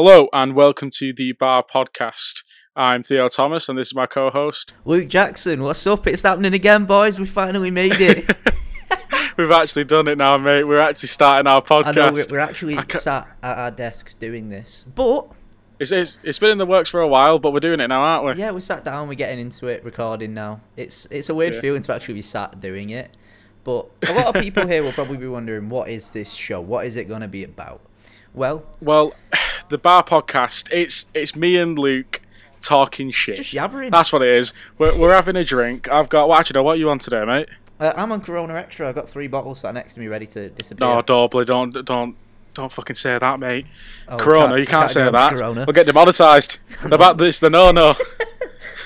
Hello 0.00 0.28
and 0.32 0.54
welcome 0.54 0.90
to 0.90 1.12
the 1.12 1.32
Bar 1.32 1.64
Podcast. 1.74 2.44
I'm 2.76 3.02
Theo 3.02 3.28
Thomas 3.28 3.68
and 3.68 3.76
this 3.76 3.88
is 3.88 3.96
my 3.96 4.06
co-host. 4.06 4.72
Luke 4.84 5.08
Jackson, 5.08 5.60
what's 5.64 5.84
up? 5.88 6.06
It's 6.06 6.22
happening 6.22 6.54
again, 6.54 6.84
boys. 6.84 7.18
We 7.18 7.26
finally 7.26 7.72
made 7.72 7.96
it. 7.98 8.24
We've 9.36 9.50
actually 9.50 9.82
done 9.82 10.06
it 10.06 10.16
now, 10.16 10.38
mate. 10.38 10.62
We're 10.62 10.78
actually 10.78 11.08
starting 11.08 11.48
our 11.48 11.60
podcast. 11.60 11.86
I 11.88 11.92
know 11.92 12.12
we're, 12.12 12.26
we're 12.30 12.38
actually 12.38 12.78
sat 12.90 13.26
at 13.42 13.58
our 13.58 13.72
desks 13.72 14.14
doing 14.14 14.50
this, 14.50 14.84
but 14.94 15.32
It's, 15.80 15.90
it's, 15.90 16.20
it's 16.22 16.38
been 16.38 16.50
in 16.50 16.58
the 16.58 16.66
works 16.66 16.90
for 16.90 17.00
a 17.00 17.08
while, 17.08 17.40
but 17.40 17.52
we're 17.52 17.58
doing 17.58 17.80
it 17.80 17.88
now, 17.88 18.00
aren't 18.02 18.24
we? 18.24 18.40
yeah, 18.40 18.52
we 18.52 18.60
sat 18.60 18.84
down. 18.84 19.08
We're 19.08 19.14
getting 19.14 19.40
into 19.40 19.66
it, 19.66 19.82
recording 19.82 20.32
now. 20.32 20.60
It's 20.76 21.08
it's 21.10 21.28
a 21.28 21.34
weird 21.34 21.54
Yeah. 21.54 21.60
feeling 21.60 21.82
to 21.82 21.92
actually 21.92 22.14
be 22.14 22.22
sat 22.22 22.60
doing 22.60 22.90
it, 22.90 23.16
but 23.64 23.90
a 24.08 24.12
lot 24.14 24.36
of 24.36 24.40
people 24.40 24.64
here 24.68 24.84
will 24.84 24.92
probably 24.92 25.16
be 25.16 25.26
wondering, 25.26 25.68
what 25.68 25.88
is 25.88 26.10
this 26.10 26.32
show? 26.34 26.60
What 26.60 26.86
is 26.86 26.94
it 26.96 27.08
going 27.08 27.22
to 27.22 27.26
be 27.26 27.42
about? 27.42 27.80
Well, 28.34 28.64
Well, 28.80 29.14
the 29.68 29.78
Bar 29.78 30.02
Podcast, 30.04 30.68
it's 30.72 31.06
it's 31.14 31.34
me 31.34 31.56
and 31.56 31.78
Luke 31.78 32.20
talking 32.60 33.10
shit. 33.10 33.36
just 33.36 33.54
yabbering. 33.54 33.90
That's 33.90 34.12
what 34.12 34.22
it 34.22 34.28
is. 34.28 34.52
We're, 34.78 34.96
we're 34.98 35.14
having 35.14 35.36
a 35.36 35.44
drink. 35.44 35.88
I've 35.90 36.08
got. 36.08 36.28
Well, 36.28 36.38
actually, 36.38 36.60
what 36.60 36.72
are 36.72 36.76
you 36.80 36.90
on 36.90 36.98
today, 36.98 37.24
mate? 37.24 37.48
Uh, 37.80 37.92
I'm 37.96 38.10
on 38.12 38.20
Corona 38.20 38.54
Extra. 38.54 38.88
I've 38.88 38.94
got 38.94 39.08
three 39.08 39.28
bottles 39.28 39.60
sat 39.60 39.72
next 39.74 39.94
to 39.94 40.00
me, 40.00 40.08
ready 40.08 40.26
to 40.26 40.48
disappear. 40.50 40.86
No, 40.86 41.02
Dorbly, 41.02 41.46
don't 41.46 41.84
don't 41.84 42.16
don't 42.54 42.72
fucking 42.72 42.96
say 42.96 43.16
that, 43.18 43.38
mate. 43.40 43.66
Oh, 44.08 44.16
corona, 44.16 44.56
you 44.56 44.62
I 44.62 44.66
can't, 44.66 44.90
say 44.90 45.08
that. 45.08 45.34
Corona. 45.36 45.64
We'll 45.66 45.72
get 45.74 45.86
demonetised. 45.86 46.58
About 46.84 47.16
this, 47.18 47.38
the 47.38 47.50
no 47.50 47.70
no. 47.70 47.94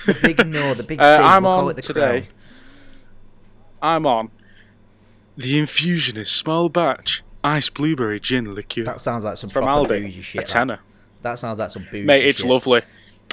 The 0.04 0.14
big 0.14 0.44
no, 0.48 0.74
the 0.74 0.82
big 0.82 1.00
Uh, 1.00 1.16
thing. 1.18 1.26
I'm 1.26 1.42
we'll 1.44 1.52
call 1.52 1.64
on 1.66 1.70
it 1.70 1.76
the 1.76 1.82
today. 1.82 2.00
crown. 2.22 2.24
I'm 3.80 4.04
on. 4.06 4.30
The 5.36 5.60
Infusionist 5.60 6.26
small 6.28 6.68
batch 6.68 7.22
ice 7.44 7.68
blueberry 7.68 8.20
gin 8.20 8.54
liqueur 8.54 8.84
That 8.84 9.00
sounds 9.00 9.24
like 9.24 9.36
some 9.36 9.50
from 9.50 9.64
proper 9.64 9.86
Aldi. 9.94 10.02
bougie 10.02 10.22
shit. 10.22 10.42
a 10.42 10.46
that. 10.46 10.48
tenner, 10.52 10.80
That 11.22 11.38
sounds 11.38 11.58
like 11.58 11.70
some 11.70 11.84
bougie 11.90 12.04
mate. 12.04 12.26
It's 12.26 12.40
shit. 12.40 12.48
lovely. 12.50 12.82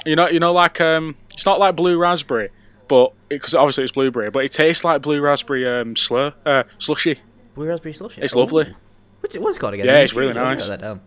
You 0.06 0.16
know, 0.16 0.28
you 0.28 0.40
know, 0.40 0.52
like 0.52 0.80
um, 0.80 1.16
it's 1.32 1.44
not 1.46 1.58
like 1.58 1.76
blue 1.76 1.98
raspberry, 1.98 2.50
but 2.88 3.12
because 3.28 3.54
obviously 3.54 3.84
it's 3.84 3.92
blueberry, 3.92 4.30
but 4.30 4.44
it 4.44 4.52
tastes 4.52 4.82
like 4.84 5.02
blue 5.02 5.20
raspberry 5.20 5.66
um 5.68 5.94
slur 5.96 6.32
uh 6.46 6.62
slushy. 6.78 7.18
Blue 7.54 7.66
raspberry 7.68 7.92
slushy. 7.94 8.20
It's 8.22 8.34
Ooh. 8.34 8.38
lovely. 8.38 8.74
What's 9.20 9.34
it, 9.34 9.42
what's 9.42 9.56
it 9.56 9.60
called 9.60 9.74
again? 9.74 9.86
Yeah, 9.86 9.92
The 9.98 10.02
it's 10.04 10.14
really 10.14 10.28
infusion. 10.30 10.50
Nice. 10.50 10.66
that 10.68 10.80
down. 10.80 11.00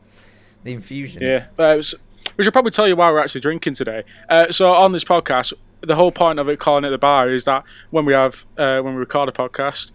The 0.64 0.74
infusion. 0.74 1.22
Yeah, 1.24 1.46
uh, 1.60 1.64
it 1.74 1.78
was- 1.78 1.96
we 2.38 2.44
should 2.44 2.54
probably 2.54 2.72
tell 2.72 2.88
you 2.88 2.96
why 2.96 3.12
we're 3.12 3.20
actually 3.20 3.42
drinking 3.42 3.74
today. 3.74 4.04
Uh, 4.30 4.50
so 4.52 4.72
on 4.72 4.92
this 4.94 5.04
podcast, 5.04 5.52
the 5.82 5.96
whole 5.96 6.12
point 6.12 6.40
of 6.40 6.48
it 6.48 6.58
calling 6.58 6.86
it 6.86 6.90
the 6.90 6.98
bar 6.98 7.30
is 7.30 7.44
that 7.46 7.64
when 7.90 8.06
we 8.06 8.14
have 8.14 8.46
uh, 8.58 8.80
when 8.82 8.94
we 8.94 9.00
record 9.00 9.28
a 9.28 9.32
podcast, 9.34 9.92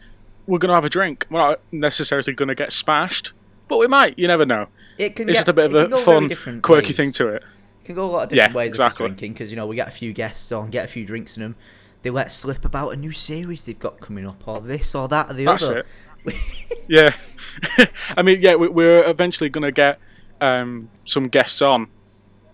we're 0.48 0.58
gonna 0.58 0.74
have 0.74 0.84
a 0.84 0.88
drink. 0.90 1.26
We're 1.30 1.38
not 1.40 1.60
necessarily 1.70 2.32
gonna 2.32 2.54
get 2.56 2.72
smashed, 2.72 3.32
but 3.68 3.76
we 3.78 3.86
might. 3.86 4.18
You 4.18 4.26
never 4.26 4.44
know. 4.44 4.66
It 4.98 5.14
can 5.14 5.28
It's 5.28 5.36
get, 5.38 5.46
just 5.46 5.48
a 5.48 5.52
bit 5.52 5.72
of 5.72 5.92
a 5.92 5.96
fun, 5.98 6.28
quirky 6.62 6.88
ways. 6.88 6.96
thing 6.96 7.12
to 7.12 7.28
it. 7.28 7.44
It 7.82 7.84
can 7.86 7.94
go 7.94 8.06
a 8.06 8.10
lot 8.10 8.22
of 8.24 8.28
different 8.30 8.50
Yeah, 8.52 8.56
ways 8.56 8.68
exactly. 8.70 9.04
of 9.06 9.10
drinking 9.12 9.34
because 9.34 9.50
you 9.50 9.56
know 9.56 9.66
we 9.66 9.76
get 9.76 9.86
a 9.86 9.92
few 9.92 10.12
guests 10.12 10.50
on, 10.50 10.70
get 10.70 10.84
a 10.84 10.88
few 10.88 11.04
drinks 11.06 11.36
in 11.36 11.42
them. 11.44 11.54
They 12.02 12.10
let 12.10 12.32
slip 12.32 12.64
about 12.64 12.90
a 12.90 12.96
new 12.96 13.12
series 13.12 13.64
they've 13.66 13.78
got 13.78 14.00
coming 14.00 14.26
up, 14.26 14.46
or 14.48 14.60
this 14.60 14.94
or 14.94 15.06
that 15.08 15.30
or 15.30 15.34
the 15.34 15.44
That's 15.44 15.64
other. 15.68 15.84
Yeah, 16.88 17.14
I 18.16 18.22
mean, 18.22 18.40
yeah, 18.42 18.54
we, 18.56 18.68
we're 18.68 19.08
eventually 19.08 19.50
gonna 19.50 19.72
get 19.72 19.98
um, 20.40 20.90
some 21.04 21.28
guests 21.28 21.60
on, 21.62 21.88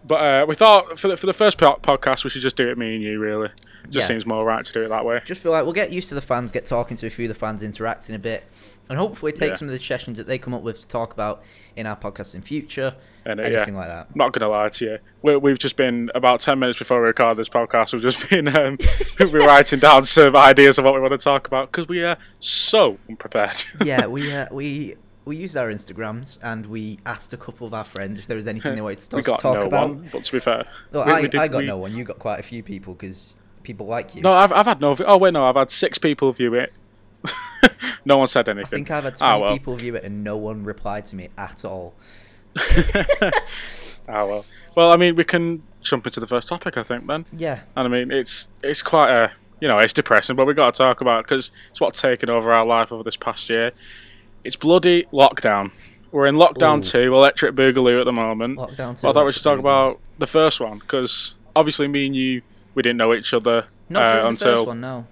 but 0.05 0.15
uh, 0.17 0.47
we 0.49 0.55
thought 0.55 0.99
for 0.99 1.09
the, 1.09 1.17
for 1.17 1.27
the 1.27 1.33
first 1.33 1.59
podcast 1.59 2.25
we 2.25 2.31
should 2.31 2.43
just 2.43 2.57
do 2.57 2.69
it 2.69 2.77
me 2.79 2.95
and 2.95 3.03
you. 3.03 3.19
Really, 3.19 3.49
just 3.91 3.95
Yeah. 3.95 4.07
seems 4.07 4.27
more 4.27 4.45
right 4.45 4.65
to 4.65 4.73
do 4.73 4.83
it 4.85 4.89
that 4.89 5.05
way. 5.05 5.21
Just 5.25 5.43
feel 5.43 5.53
like 5.53 5.65
we'll 5.65 5.73
get 5.73 5.91
used 5.93 6.09
to 6.11 6.15
the 6.15 6.21
fans, 6.21 6.53
get 6.53 6.65
talking 6.65 6.97
to 6.97 7.07
a 7.07 7.11
few 7.11 7.25
of 7.27 7.29
the 7.29 7.35
fans, 7.35 7.63
interacting 7.63 8.15
a 8.15 8.19
bit, 8.19 8.45
and 8.89 8.99
hopefully 8.99 9.33
take 9.33 9.51
Yeah. 9.51 9.57
some 9.57 9.69
of 9.69 9.73
the 9.75 9.81
sessions 9.81 10.19
that 10.19 10.27
they 10.27 10.39
come 10.39 10.55
up 10.55 10.63
with 10.63 10.81
to 10.81 10.89
talk 10.89 11.13
about 11.13 11.43
in 11.77 11.87
our 11.87 11.97
podcast 11.97 12.35
in 12.35 12.43
future. 12.43 12.95
And, 13.27 13.41
uh, 13.41 13.45
yeah. 13.45 13.57
anything 13.57 13.75
like 13.77 13.87
that. 13.89 14.15
Not 14.15 14.33
gonna 14.35 14.51
lie 14.51 14.69
to 14.69 14.85
you. 14.85 14.99
We, 15.23 15.37
we've 15.37 15.59
just 15.59 15.77
been 15.77 16.11
about 16.15 16.41
ten 16.41 16.59
minutes 16.59 16.79
before 16.79 17.01
we 17.01 17.07
record 17.07 17.39
this 17.39 17.49
podcast. 17.49 17.95
We've 17.95 18.03
just 18.03 18.29
been 18.29 18.49
um, 18.55 18.77
we're 19.19 19.47
writing 19.47 19.79
down 19.79 20.05
some 20.05 20.37
ideas 20.37 20.79
of 20.79 20.85
what 20.85 20.93
we 20.93 21.01
want 21.01 21.13
to 21.13 21.19
talk 21.19 21.47
about 21.47 21.73
because 21.73 21.89
we 21.89 22.05
are 22.05 22.19
so 22.39 22.99
unprepared. 23.09 23.65
yeah, 23.85 24.07
we 24.07 24.31
uh, 24.31 24.45
we 24.53 24.97
we 25.25 25.37
used 25.39 25.57
our 25.57 25.73
Instagrams 25.73 26.39
and 26.43 26.67
we 26.67 26.99
asked 27.07 27.33
a 27.33 27.39
couple 27.39 27.67
of 27.67 27.73
our 27.73 27.83
friends 27.85 28.19
if 28.21 28.27
there 28.27 28.37
was 28.37 28.47
anything 28.47 28.75
they 28.75 28.83
wanted 28.83 28.99
to, 28.99 29.09
talk, 29.09 29.17
we 29.17 29.23
to 29.23 29.27
got 29.31 29.41
talk 29.41 29.59
no 29.61 29.67
about. 29.69 29.89
one. 29.89 30.09
But 30.13 30.25
to 30.25 30.33
be 30.33 30.41
fair, 30.41 30.67
Well, 30.93 31.07
we- 31.07 31.13
I, 31.13 31.21
we 31.23 31.29
did- 31.29 31.41
I 31.41 31.49
got 31.49 31.59
we- 31.63 31.67
no 31.67 31.79
one. 31.79 31.95
You 31.97 32.05
got 32.05 32.19
quite 32.19 32.41
a 32.41 32.43
few 32.43 32.63
people 32.63 32.93
because 32.93 33.37
people 33.65 33.87
like 33.87 34.15
you. 34.15 34.23
No, 34.23 34.33
I've 34.33 34.53
I've 34.53 34.67
had 34.67 34.81
no. 34.81 34.97
Oh 35.07 35.19
wait, 35.19 35.33
no, 35.33 35.45
I've 35.47 35.57
had 35.57 35.71
six 35.73 35.99
people 35.99 36.31
view 36.33 36.55
it. 36.55 36.73
no 38.05 38.19
one 38.19 38.27
said 38.29 38.49
anything. 38.49 38.67
I 38.67 38.69
think 38.69 38.91
I've 38.91 39.05
had 39.05 39.17
Ah, 39.21 39.39
20 39.39 39.43
well. 39.43 39.53
people 39.53 39.75
view 39.75 39.97
it 39.97 40.05
and 40.05 40.23
no 40.23 40.37
one 40.37 40.63
replied 40.65 41.07
to 41.07 41.17
me 41.17 41.31
at 41.37 41.65
all. 41.65 41.95
Ah 44.07 44.27
well. 44.27 44.45
Well, 44.77 44.93
I 44.93 44.97
mean, 44.97 45.17
we 45.17 45.25
can 45.25 45.63
jump 45.81 46.05
into 46.07 46.21
the 46.21 46.27
first 46.27 46.49
topic, 46.49 46.77
I 46.77 46.83
think, 46.83 47.07
then. 47.07 47.25
Yeah, 47.33 47.61
And 47.77 47.87
I 47.87 47.89
mean, 47.89 48.11
it's 48.11 48.49
it's 48.63 48.83
quite 48.83 49.11
a 49.11 49.33
you 49.61 49.69
know 49.69 49.79
it's 49.79 49.93
depressing, 49.95 50.37
but 50.37 50.47
we 50.47 50.53
got 50.55 50.75
to 50.75 50.79
talk 50.79 51.01
about 51.01 51.25
because 51.25 51.51
it's 51.71 51.81
what's 51.81 52.01
taken 52.03 52.29
over 52.29 52.53
our 52.53 52.67
life 52.67 52.93
over 52.93 53.03
this 53.03 53.17
past 53.17 53.49
year. 53.49 53.73
It's 54.43 54.57
bloody 54.57 55.05
lockdown. 55.13 55.73
We're 56.13 56.27
in 56.27 56.35
lockdown 56.37 56.79
Ooh. 56.81 56.83
two, 56.83 57.15
electric 57.15 57.55
boogaloo 57.55 57.99
at 58.01 58.05
the 58.05 58.13
moment. 58.13 58.59
lockdown. 58.59 59.03
Well, 59.03 59.11
I 59.11 59.15
thought 59.15 59.25
we 59.27 59.33
should 59.33 59.43
talk 59.43 59.59
about 59.59 60.01
the 60.19 60.27
first 60.27 60.61
one 60.61 60.79
because 60.81 61.35
obviously 61.57 61.89
me 61.89 62.07
and 62.07 62.15
you 62.15 62.43
we 62.75 62.83
didn't 62.83 62.97
know 62.99 63.15
each 63.15 63.33
other 63.35 63.67
not 63.89 64.07
uh, 64.07 64.27
until 64.29 64.57
first 64.57 64.67
one. 64.67 64.81
No, 64.81 65.07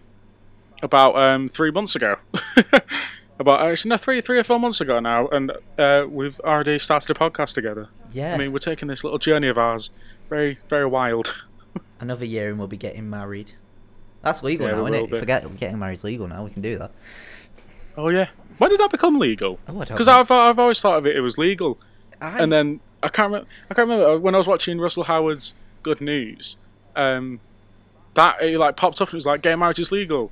about 0.82 1.16
um, 1.16 1.48
three 1.48 1.70
months 1.70 1.94
ago. 1.96 2.16
about 3.38 3.60
actually 3.62 3.88
no 3.90 3.96
three 3.96 4.20
three 4.20 4.38
or 4.38 4.44
four 4.44 4.58
months 4.60 4.80
ago 4.80 5.00
now, 5.00 5.28
and 5.28 5.52
uh, 5.78 6.04
we've 6.08 6.38
already 6.40 6.78
started 6.78 7.10
a 7.10 7.18
podcast 7.18 7.54
together. 7.54 7.88
yeah, 8.12 8.34
I 8.34 8.38
mean, 8.38 8.52
we're 8.52 8.58
taking 8.58 8.88
this 8.88 9.02
little 9.04 9.18
journey 9.18 9.48
of 9.48 9.58
ours, 9.58 9.90
very 10.28 10.58
very 10.68 10.86
wild. 10.86 11.34
another 12.00 12.24
year 12.24 12.50
and 12.50 12.58
we'll 12.58 12.68
be 12.68 12.76
getting 12.76 13.08
married. 13.08 13.52
That's 14.22 14.42
legal 14.42 14.66
Yeah, 14.68 14.74
now, 14.74 14.86
isn't 14.86 14.94
it? 15.06 15.10
be. 15.10 15.18
Forget 15.18 15.56
getting 15.56 15.78
married's 15.78 16.04
legal 16.04 16.28
now. 16.28 16.44
We 16.44 16.50
can 16.50 16.62
do 16.62 16.78
that. 16.78 16.92
Oh 17.96 18.08
yeah, 18.08 18.28
when 18.58 18.70
did 18.70 18.80
that 18.80 18.90
become 18.90 19.18
legal? 19.18 19.58
Oh, 19.68 19.78
Because 19.80 20.06
know. 20.06 20.20
I've 20.20 20.30
I've 20.30 20.58
always 20.58 20.80
thought 20.80 20.98
of 20.98 21.06
it 21.06 21.16
it 21.16 21.20
was 21.20 21.38
legal, 21.38 21.78
I, 22.20 22.38
and 22.38 22.52
then 22.52 22.80
I 23.02 23.08
can't 23.08 23.26
remember. 23.32 23.48
I 23.70 23.74
can't 23.74 23.88
remember 23.88 24.08
uh, 24.14 24.18
when 24.18 24.34
I 24.34 24.38
was 24.38 24.46
watching 24.46 24.78
Russell 24.78 25.04
Howard's 25.04 25.54
Good 25.82 26.00
News. 26.00 26.56
Um, 26.94 27.40
that 28.14 28.42
it 28.42 28.58
like 28.58 28.76
popped 28.76 29.00
up 29.00 29.08
and 29.08 29.14
it 29.14 29.16
was 29.18 29.26
like 29.26 29.42
gay 29.42 29.54
marriage 29.56 29.78
is 29.78 29.90
legal. 29.92 30.30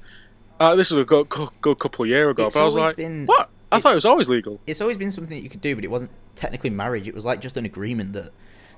Uh, 0.59 0.75
this 0.77 0.91
was 0.91 1.01
a 1.01 1.05
good, 1.05 1.29
good, 1.63 1.79
couple 1.79 2.05
of 2.05 2.09
years 2.11 2.31
ago, 2.33 2.47
It's 2.47 2.55
but 2.57 2.63
I 2.63 2.67
was 2.67 2.75
like, 2.75 2.97
been- 2.97 3.25
what? 3.27 3.49
I 3.73 3.77
it- 3.79 3.81
thought 3.83 3.93
it 3.93 3.95
was 3.95 4.05
always 4.05 4.29
legal. 4.29 4.61
it's 4.67 4.81
always 4.81 4.97
been 4.99 5.11
something 5.13 5.35
that 5.37 5.43
you 5.43 5.49
could 5.49 5.61
do, 5.63 5.75
but 5.75 5.85
it 5.85 5.91
wasn't 5.91 6.11
technically 6.35 6.71
marriage. 6.71 7.09
It 7.09 7.15
was 7.15 7.25
like 7.25 7.41
just 7.41 7.57
an 7.57 7.65
agreement 7.65 8.13
that 8.15 8.31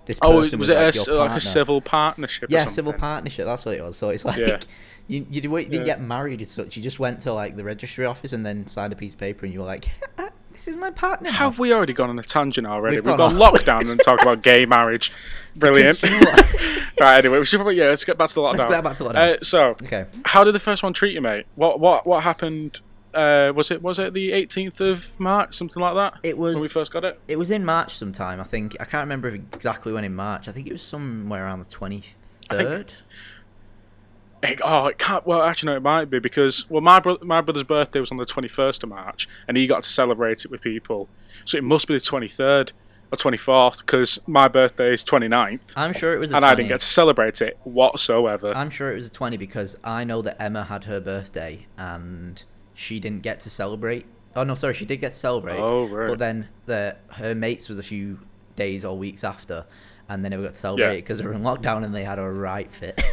this 0.04 0.18
Oh, 0.22 0.40
person 0.40 0.58
was, 0.58 0.68
was, 0.68 0.68
it 0.68 0.76
a 1.08 1.10
like, 1.12 1.30
like 1.30 1.36
a 1.38 1.40
civil 1.40 1.80
partnership? 1.80 2.50
or 2.50 2.52
Yeah, 2.52 2.66
civil 2.66 2.92
partnership. 2.92 3.44
That's 3.46 3.64
what 3.64 3.74
it 3.76 3.82
was. 3.82 3.96
So 3.96 4.10
it's 4.10 4.24
like 4.24 4.36
Yeah. 4.36 4.58
you 5.08 5.26
you, 5.30 5.40
didn't- 5.40 5.52
you 5.52 5.64
didn't 5.64 5.72
Yeah. 5.72 5.84
get 5.84 6.00
married 6.00 6.40
as 6.42 6.50
such. 6.50 6.76
You 6.76 6.82
just 6.82 7.00
went 7.00 7.20
to 7.20 7.32
like 7.32 7.56
the 7.56 7.64
registry 7.64 8.04
office 8.04 8.32
and 8.32 8.44
then 8.46 8.66
signed 8.68 8.92
a 8.92 8.96
piece 8.96 9.14
of 9.14 9.18
paper, 9.20 9.44
and 9.46 9.52
you 9.52 9.60
were 9.60 9.66
like, 9.66 9.88
"This 10.64 10.74
is 10.74 10.80
my 10.80 10.90
partner." 10.90 11.30
now." 11.30 11.36
Have 11.36 11.58
we 11.58 11.72
already 11.72 11.92
gone 11.92 12.10
on 12.10 12.18
a 12.18 12.22
tangent 12.22 12.66
already? 12.66 12.96
We've 12.96 13.04
We've, 13.04 13.16
gone 13.16 13.36
gone 13.36 13.52
lockdown 13.52 13.90
and 13.90 14.00
talk 14.04 14.22
about 14.22 14.42
gay 14.42 14.66
marriage. 14.66 15.12
Brilliant. 15.56 16.00
Because 16.00 16.14
you 16.14 16.24
know 16.24 16.30
what? 16.30 16.80
right, 17.00 17.18
anyway, 17.18 17.38
we 17.38 17.44
should 17.44 17.58
probably 17.58 17.76
yeah. 17.76 17.86
Let's 17.86 18.04
get 18.04 18.16
back 18.16 18.28
to 18.28 18.34
the 18.36 18.40
lockdown. 18.40 18.58
Let's 18.58 18.70
get 18.70 18.84
back 18.84 18.96
to 18.96 19.04
lockdown. 19.04 19.40
Uh, 19.40 19.44
so, 19.44 19.70
Okay. 19.82 20.06
how 20.24 20.44
did 20.44 20.54
the 20.54 20.60
first 20.60 20.82
one 20.82 20.92
treat 20.92 21.14
you, 21.14 21.20
mate? 21.20 21.46
What 21.56 21.80
what 21.80 22.06
what 22.06 22.22
happened? 22.22 22.80
Uh, 23.12 23.52
was 23.54 23.70
it 23.70 23.82
was 23.82 23.98
it 23.98 24.14
the 24.14 24.30
18th 24.30 24.80
of 24.80 25.20
March, 25.20 25.54
something 25.54 25.82
like 25.82 25.94
that? 25.94 26.20
It 26.22 26.38
was 26.38 26.54
when 26.54 26.62
we 26.62 26.68
first 26.68 26.92
got 26.92 27.04
it. 27.04 27.20
it 27.28 27.36
was 27.36 27.50
in 27.50 27.64
March 27.64 27.96
sometime. 27.96 28.40
I 28.40 28.44
think 28.44 28.74
I 28.80 28.84
can't 28.84 29.02
remember 29.02 29.28
exactly 29.28 29.92
when 29.92 30.04
in 30.04 30.14
March. 30.14 30.48
I 30.48 30.52
think 30.52 30.66
it 30.66 30.72
was 30.72 30.82
somewhere 30.82 31.44
around 31.44 31.58
the 31.58 31.68
twenty 31.68 32.04
third. 32.48 32.92
It- 34.42 34.60
oh, 34.64 34.86
it 34.86 34.98
can't. 34.98 35.26
Well, 35.26 35.42
actually, 35.42 35.72
no, 35.72 35.76
it 35.76 35.82
might 35.82 36.10
be 36.10 36.18
because 36.18 36.68
well, 36.68 36.80
my 36.80 37.00
my 37.22 37.40
brother's 37.40 37.62
birthday 37.64 38.00
was 38.00 38.10
on 38.10 38.16
the 38.16 38.26
21st 38.26 38.82
of 38.82 38.88
March, 38.88 39.28
and 39.46 39.56
he 39.56 39.66
got 39.66 39.82
to 39.84 39.88
celebrate 39.88 40.44
it 40.44 40.50
with 40.50 40.60
people. 40.60 41.08
So 41.44 41.58
it 41.58 41.64
must 41.64 41.86
be 41.86 41.94
the 41.94 42.00
23rd 42.00 42.72
or 43.12 43.18
24th 43.18 43.78
because 43.80 44.18
my 44.26 44.48
birthday 44.48 44.92
is 44.94 45.04
29th, 45.04 45.60
I'm 45.76 45.92
sure 45.92 46.14
it 46.14 46.18
was. 46.18 46.30
And 46.32 46.40
20. 46.40 46.46
I 46.52 46.54
didn't 46.54 46.68
get 46.68 46.80
to 46.80 46.86
celebrate 46.86 47.42
it 47.42 47.58
whatsoever. 47.64 48.52
I'm 48.56 48.70
sure 48.70 48.90
it 48.90 48.94
was 48.96 49.08
a 49.08 49.12
20 49.12 49.36
because 49.36 49.76
I 49.84 50.04
know 50.04 50.22
that 50.22 50.40
Emma 50.40 50.64
had 50.64 50.84
her 50.84 50.98
birthday 51.00 51.66
and 51.76 52.42
she 52.74 52.98
didn't 53.00 53.22
get 53.22 53.40
to 53.40 53.50
celebrate. 53.50 54.06
Oh 54.34 54.44
no, 54.44 54.54
sorry, 54.54 54.72
she 54.74 54.86
did 54.86 54.96
get 54.96 55.12
to 55.12 55.16
celebrate. 55.18 55.58
Oh, 55.58 55.84
right. 55.88 56.08
But 56.08 56.18
then 56.18 56.48
the 56.66 56.96
her 57.10 57.34
mates 57.34 57.68
was 57.68 57.78
a 57.78 57.82
few 57.82 58.18
days 58.56 58.82
or 58.84 58.96
weeks 58.96 59.24
after, 59.24 59.66
and 60.08 60.24
they 60.24 60.28
never 60.28 60.42
got 60.42 60.50
to 60.50 60.54
celebrate 60.54 60.86
Yeah. 60.86 60.94
because 60.96 61.18
they 61.18 61.24
were 61.26 61.32
in 61.32 61.42
lockdown 61.42 61.84
and 61.84 61.94
they 61.94 62.04
had 62.04 62.18
a 62.18 62.28
right 62.30 62.70
fit. 62.72 63.00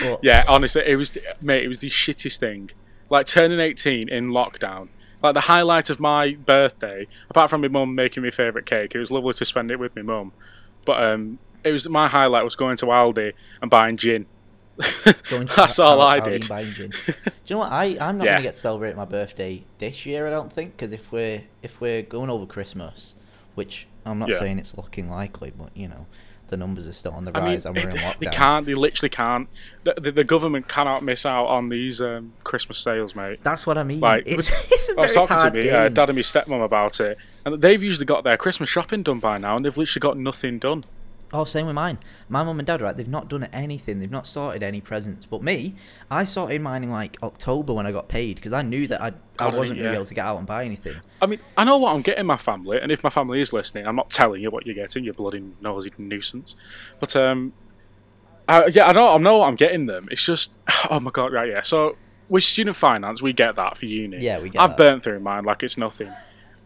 But- 0.00 0.20
yeah, 0.22 0.44
honestly, 0.48 0.82
it 0.86 0.94
was 0.96 1.16
mate. 1.40 1.64
It 1.64 1.68
was 1.68 1.80
the 1.80 1.90
shittest 1.90 2.36
thing. 2.38 2.70
Like 3.10 3.26
turning 3.26 3.58
18 3.58 4.08
in 4.08 4.30
lockdown. 4.30 4.88
Like 5.22 5.34
the 5.34 5.40
highlight 5.40 5.90
of 5.90 5.98
my 5.98 6.34
birthday, 6.34 7.08
apart 7.28 7.50
from 7.50 7.62
my 7.62 7.68
mum 7.68 7.94
making 7.96 8.22
me 8.22 8.30
favourite 8.30 8.64
cake, 8.66 8.94
it 8.94 8.98
was 9.00 9.10
lovely 9.10 9.32
to 9.34 9.44
spend 9.44 9.72
it 9.72 9.78
with 9.80 9.96
my 9.96 10.02
mum. 10.02 10.32
But 10.84 11.02
um, 11.02 11.40
it 11.64 11.72
was 11.72 11.88
my 11.88 12.06
highlight 12.06 12.44
was 12.44 12.54
going 12.54 12.76
to 12.76 12.86
Aldi 12.86 13.32
and 13.60 13.70
buying 13.70 13.96
gin. 13.96 14.26
Going 15.28 15.46
to 15.48 15.56
That's 15.56 15.80
all 15.80 16.00
Al- 16.00 16.06
I 16.06 16.20
Aldi 16.20 16.24
did. 16.24 16.40
and 16.42 16.48
buying 16.48 16.72
gin. 16.72 16.90
Do 17.06 17.12
you 17.46 17.56
know 17.56 17.58
what? 17.58 17.72
I 17.72 17.96
I'm 18.00 18.18
not 18.18 18.24
Yeah. 18.26 18.32
gonna 18.34 18.42
get 18.42 18.54
to 18.54 18.60
celebrate 18.60 18.94
my 18.94 19.04
birthday 19.04 19.64
this 19.78 20.06
year. 20.06 20.28
I 20.28 20.30
don't 20.30 20.52
think 20.52 20.76
because 20.76 20.92
if 20.92 21.10
we're 21.10 21.42
if 21.62 21.80
we're 21.80 22.02
going 22.02 22.30
over 22.30 22.46
Christmas, 22.46 23.16
which 23.56 23.88
I'm 24.08 24.18
not 24.18 24.30
Yeah. 24.30 24.38
saying 24.38 24.58
it's 24.58 24.76
looking 24.76 25.08
likely, 25.10 25.52
but 25.56 25.70
you 25.76 25.88
know, 25.88 26.06
the 26.48 26.56
numbers 26.56 26.88
are 26.88 26.92
still 26.92 27.12
on 27.12 27.24
the 27.24 27.32
rise, 27.32 27.66
I 27.66 27.70
mean, 27.72 27.82
and 27.82 27.86
we're 27.86 27.90
in 27.90 27.96
they, 27.96 28.02
lockdown. 28.02 28.18
they 28.20 28.26
can't. 28.36 28.66
They 28.66 28.74
literally 28.74 29.10
can't. 29.10 29.48
The, 29.84 29.94
the, 30.00 30.12
the 30.12 30.24
government 30.24 30.66
cannot 30.66 31.02
miss 31.02 31.26
out 31.26 31.46
on 31.46 31.68
these 31.68 32.00
um, 32.00 32.32
Christmas 32.42 32.78
sales, 32.78 33.14
mate. 33.14 33.40
That's 33.42 33.66
what 33.66 33.76
I 33.76 33.82
mean. 33.82 34.00
Like, 34.00 34.22
it's, 34.26 34.48
it's 34.72 34.88
a 34.88 34.92
I 34.92 34.94
was 35.02 35.06
very 35.08 35.14
talking 35.14 35.36
hard 35.36 35.52
to 35.54 35.60
me, 35.60 35.70
uh, 35.70 35.88
dad 35.90 36.08
and 36.08 36.16
my 36.16 36.22
stepmom 36.22 36.64
about 36.64 37.00
it, 37.00 37.18
and 37.44 37.60
they've 37.60 37.82
usually 37.82 38.06
got 38.06 38.24
their 38.24 38.36
Christmas 38.38 38.68
shopping 38.70 39.02
done 39.02 39.18
by 39.20 39.36
now, 39.38 39.56
and 39.56 39.64
they've 39.64 39.76
literally 39.76 40.00
got 40.00 40.16
nothing 40.16 40.58
done. 40.58 40.84
Oh, 41.32 41.44
same 41.44 41.66
with 41.66 41.74
mine. 41.74 41.98
My 42.28 42.42
mum 42.42 42.58
and 42.58 42.66
dad, 42.66 42.80
right? 42.80 42.96
They've 42.96 43.06
not 43.06 43.28
done 43.28 43.44
anything. 43.52 43.98
They've 43.98 44.10
not 44.10 44.26
sorted 44.26 44.62
any 44.62 44.80
presents. 44.80 45.26
But 45.26 45.42
me, 45.42 45.74
I 46.10 46.24
sorted 46.24 46.60
mine 46.62 46.84
in 46.84 46.90
like 46.90 47.18
October 47.22 47.74
when 47.74 47.86
I 47.86 47.92
got 47.92 48.08
paid 48.08 48.36
because 48.36 48.52
I 48.52 48.62
knew 48.62 48.86
that 48.86 49.02
I'd, 49.02 49.14
I 49.38 49.46
wasn't 49.46 49.78
going 49.78 49.84
to 49.84 49.90
be 49.90 49.94
able 49.94 50.06
to 50.06 50.14
get 50.14 50.24
out 50.24 50.38
and 50.38 50.46
buy 50.46 50.64
anything. 50.64 50.96
I 51.20 51.26
mean, 51.26 51.40
I 51.56 51.64
know 51.64 51.76
what 51.76 51.94
I'm 51.94 52.02
getting 52.02 52.24
my 52.24 52.38
family, 52.38 52.78
and 52.80 52.90
if 52.90 53.04
my 53.04 53.10
family 53.10 53.40
is 53.40 53.52
listening, 53.52 53.86
I'm 53.86 53.96
not 53.96 54.10
telling 54.10 54.42
you 54.42 54.50
what 54.50 54.64
you're 54.64 54.74
getting, 54.74 55.04
you 55.04 55.12
bloody 55.12 55.42
nosy 55.60 55.92
nuisance. 55.98 56.56
But 56.98 57.14
um, 57.14 57.52
I, 58.48 58.66
yeah, 58.66 58.86
I 58.86 58.92
know, 58.92 59.14
I 59.14 59.18
know 59.18 59.38
what 59.38 59.48
I'm 59.48 59.56
getting 59.56 59.86
them. 59.86 60.08
It's 60.10 60.24
just, 60.24 60.52
oh 60.90 61.00
my 61.00 61.10
god, 61.10 61.32
right? 61.32 61.48
Yeah. 61.50 61.62
So 61.62 61.96
with 62.28 62.44
student 62.44 62.76
finance, 62.76 63.20
we 63.20 63.32
get 63.32 63.56
that 63.56 63.76
for 63.76 63.86
uni. 63.86 64.18
Yeah, 64.18 64.40
we 64.40 64.48
get 64.48 64.62
I've 64.62 64.70
that. 64.70 64.78
burnt 64.78 65.04
through 65.04 65.20
mine 65.20 65.44
like 65.44 65.62
it's 65.62 65.76
nothing. 65.76 66.12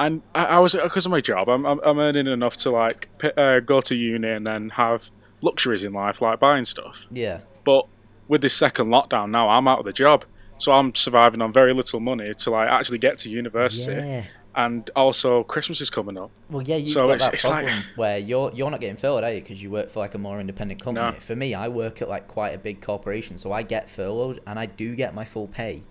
And 0.07 0.23
I, 0.35 0.45
I 0.45 0.59
was 0.59 0.73
because 0.75 1.07
of 1.07 1.11
my 1.13 1.21
job, 1.21 1.49
I'm, 1.49 1.65
I'm 1.65 1.81
I'm 1.85 1.99
earning 1.99 2.27
enough 2.27 2.57
to 2.59 2.71
like 2.71 3.09
p- 3.19 3.31
uh, 3.37 3.61
go 3.61 3.81
to 3.83 3.95
uni 3.95 4.29
and 4.29 4.47
then 4.47 4.71
have 4.71 5.05
luxuries 5.43 5.85
in 5.85 5.93
life 5.93 6.21
like 6.23 6.41
buying 6.41 6.65
stuff. 6.65 7.07
Yeah. 7.11 7.41
But 7.65 7.87
with 8.29 8.41
this 8.41 8.55
second 8.55 8.89
lockdown 8.89 9.31
now, 9.31 9.49
I'm 9.49 9.67
out 9.69 9.79
of 9.79 9.85
the 9.85 9.93
job, 9.93 10.25
so 10.59 10.73
I'm 10.73 10.95
surviving 10.95 11.41
on 11.43 11.53
very 11.53 11.73
little 11.75 12.01
money 12.01 12.33
to 12.35 12.51
like 12.51 12.69
actually 12.69 12.99
get 12.99 13.19
to 13.19 13.31
university. 13.31 13.93
Yeah. 13.93 14.25
And 14.55 14.91
also, 14.95 15.45
Christmas 15.45 15.81
is 15.81 15.89
coming 15.89 16.19
up. 16.19 16.31
Well, 16.51 16.63
yeah, 16.63 16.77
you've 16.77 16.91
So 16.91 17.07
got 17.07 17.15
it's- 17.15 17.27
that 17.27 17.35
it's 17.35 17.45
like- 17.45 17.65
problem 17.67 17.85
where 17.97 18.19
you're 18.19 18.53
you're 18.55 18.71
not 18.71 18.81
getting 18.81 18.97
furloughed, 18.97 19.25
are 19.25 19.33
you? 19.33 19.41
Because 19.41 19.63
you 19.63 19.71
work 19.71 19.89
for 19.91 20.01
like 20.01 20.15
a 20.15 20.19
more 20.19 20.41
independent 20.41 20.83
company. 20.83 21.13
No. 21.13 21.21
For 21.21 21.35
me, 21.37 21.55
I 21.55 21.69
work 21.69 22.03
at 22.03 22.09
like 22.09 22.29
quite 22.29 22.51
a 22.55 22.59
big 22.59 22.81
corporation, 22.83 23.39
so 23.39 23.51
I 23.53 23.63
get 23.63 23.89
furloughed 23.89 24.41
and 24.47 24.59
I 24.59 24.67
do 24.67 24.95
get 24.95 25.15
my 25.15 25.25
full 25.25 25.49
pay. 25.49 25.85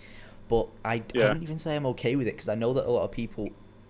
But 0.48 0.68
I, 0.84 0.96
I 0.96 1.02
wouldn't 1.16 1.44
even 1.44 1.60
say 1.60 1.76
I'm 1.78 1.86
okay 1.88 2.16
with 2.18 2.28
it 2.28 2.34
because 2.34 2.50
I 2.50 2.56
know 2.56 2.74
that 2.74 2.86
a 2.86 2.92
lot 2.92 3.04
of 3.06 3.12
people 3.12 3.50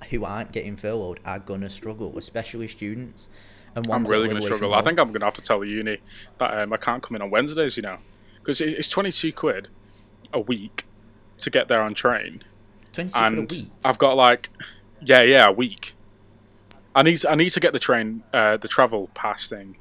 who 0.10 0.26
aren't 0.26 0.52
getting 0.52 0.76
furloughed 0.76 1.20
are 1.26 1.40
gonna 1.40 1.70
struggle, 1.70 2.18
especially 2.18 2.68
students. 2.68 3.30
And 3.76 3.90
I'm 3.90 4.04
really 4.04 4.28
going 4.28 4.42
to 4.42 4.46
struggle. 4.46 4.74
I 4.74 4.82
think 4.82 5.00
I'm 5.00 5.10
going 5.10 5.22
to 5.22 5.26
have 5.26 5.36
to 5.36 5.42
tell 5.42 5.62
the 5.62 5.68
uni 5.68 6.00
that 6.40 6.58
um, 6.58 6.74
I 6.74 6.78
can't 6.78 7.02
come 7.02 7.16
in 7.16 7.22
on 7.22 7.30
Wednesdays, 7.30 7.78
you 7.78 7.84
know, 7.84 8.00
because 8.40 8.60
it's 8.60 8.90
22 8.90 9.32
quid 9.32 9.70
a 10.34 10.42
week 10.42 10.86
to 11.38 11.50
get 11.50 11.70
there 11.70 11.82
on 11.82 11.94
train, 11.94 12.44
22 12.92 13.14
quid 13.14 13.38
a 13.38 13.42
week. 13.56 13.72
I've 13.86 13.98
got 13.98 14.18
like, 14.18 14.50
yeah, 15.02 15.22
yeah, 15.22 15.48
a 15.48 15.52
week. 15.54 15.94
I 16.94 17.04
need 17.04 17.26
I 17.26 17.36
need 17.36 17.52
to 17.52 17.62
get 17.62 17.72
the 17.72 17.80
train, 17.80 18.24
uh, 18.34 18.58
the 18.58 18.68
travel 18.68 19.10
pass 19.14 19.48
thing, 19.48 19.78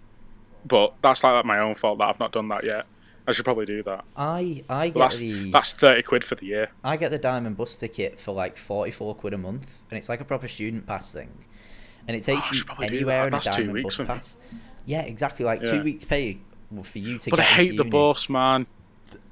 but 0.65 0.95
that's 1.03 1.25
like 1.25 1.45
my 1.45 1.59
own 1.59 1.75
fault 1.75 1.99
that 1.99 2.05
I've 2.05 2.21
not 2.21 2.31
done 2.31 2.49
that 2.49 2.63
yet. 2.63 2.87
I 3.31 3.33
should 3.33 3.45
probably 3.45 3.67
do 3.67 3.83
that. 3.85 4.05
I 4.17 4.65
I 4.69 4.89
get 4.89 4.99
that's 4.99 5.19
the 5.19 5.51
that's 5.51 5.73
30 5.73 6.03
quid 6.03 6.25
for 6.25 6.35
the 6.35 6.47
year. 6.47 6.69
I 6.85 6.97
get 6.97 7.11
the 7.11 7.19
diamond 7.19 7.57
bus 7.57 7.77
ticket 7.77 8.19
for 8.19 8.33
like 8.33 8.57
forty 8.57 8.91
four 8.91 9.15
quid 9.15 9.35
a 9.35 9.39
month, 9.39 9.83
and 9.91 9.99
it's 9.99 10.09
like 10.09 10.21
a 10.21 10.25
proper 10.25 10.49
student 10.49 10.87
pass 10.87 11.13
thing, 11.13 11.31
and 12.07 12.17
it 12.17 12.29
Oh, 12.29 12.35
takes 12.35 12.53
you 12.53 12.65
probably 12.65 12.89
do 12.89 12.97
anywhere 12.97 13.29
in 13.29 13.35
a 13.35 13.41
diamond 13.41 13.83
bus 13.83 13.97
pass. 13.99 14.37
Yeah, 14.87 15.03
exactly. 15.03 15.45
Like 15.45 15.63
Yeah. 15.63 15.71
two 15.73 15.83
weeks 15.83 16.05
pay 16.05 16.39
for 16.83 16.99
you 16.99 17.19
to 17.19 17.31
But 17.31 17.41
I 17.41 17.45
hate 17.45 17.77
the 17.77 17.85
bus, 17.85 18.29
man. 18.29 18.67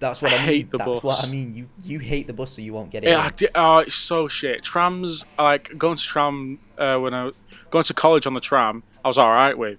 That's 0.00 0.20
what 0.22 0.32
I 0.32 0.36
I, 0.36 0.38
mean. 0.38 0.46
hate 0.46 0.70
the 0.70 0.78
That's 0.78 1.02
what 1.02 1.24
I 1.24 1.30
mean. 1.30 1.54
You 1.54 1.68
you 1.84 1.98
hate 2.00 2.26
the 2.26 2.32
bus, 2.32 2.52
so 2.52 2.62
you 2.62 2.72
won't 2.72 2.90
get 2.90 3.04
it. 3.04 3.10
Yeah, 3.10 3.30
oh, 3.54 3.78
it's 3.78 3.94
so 3.94 4.28
shit. 4.28 4.62
Trams, 4.62 5.24
like 5.38 5.76
going 5.78 5.96
to 5.96 6.02
tram 6.02 6.58
uh, 6.76 6.96
when 6.98 7.14
I 7.14 7.24
was 7.26 7.34
going 7.70 7.84
to 7.84 7.94
college 7.94 8.26
on 8.26 8.34
the 8.34 8.40
tram, 8.40 8.82
I 9.04 9.08
was 9.08 9.18
all 9.18 9.30
right 9.30 9.56
with. 9.56 9.78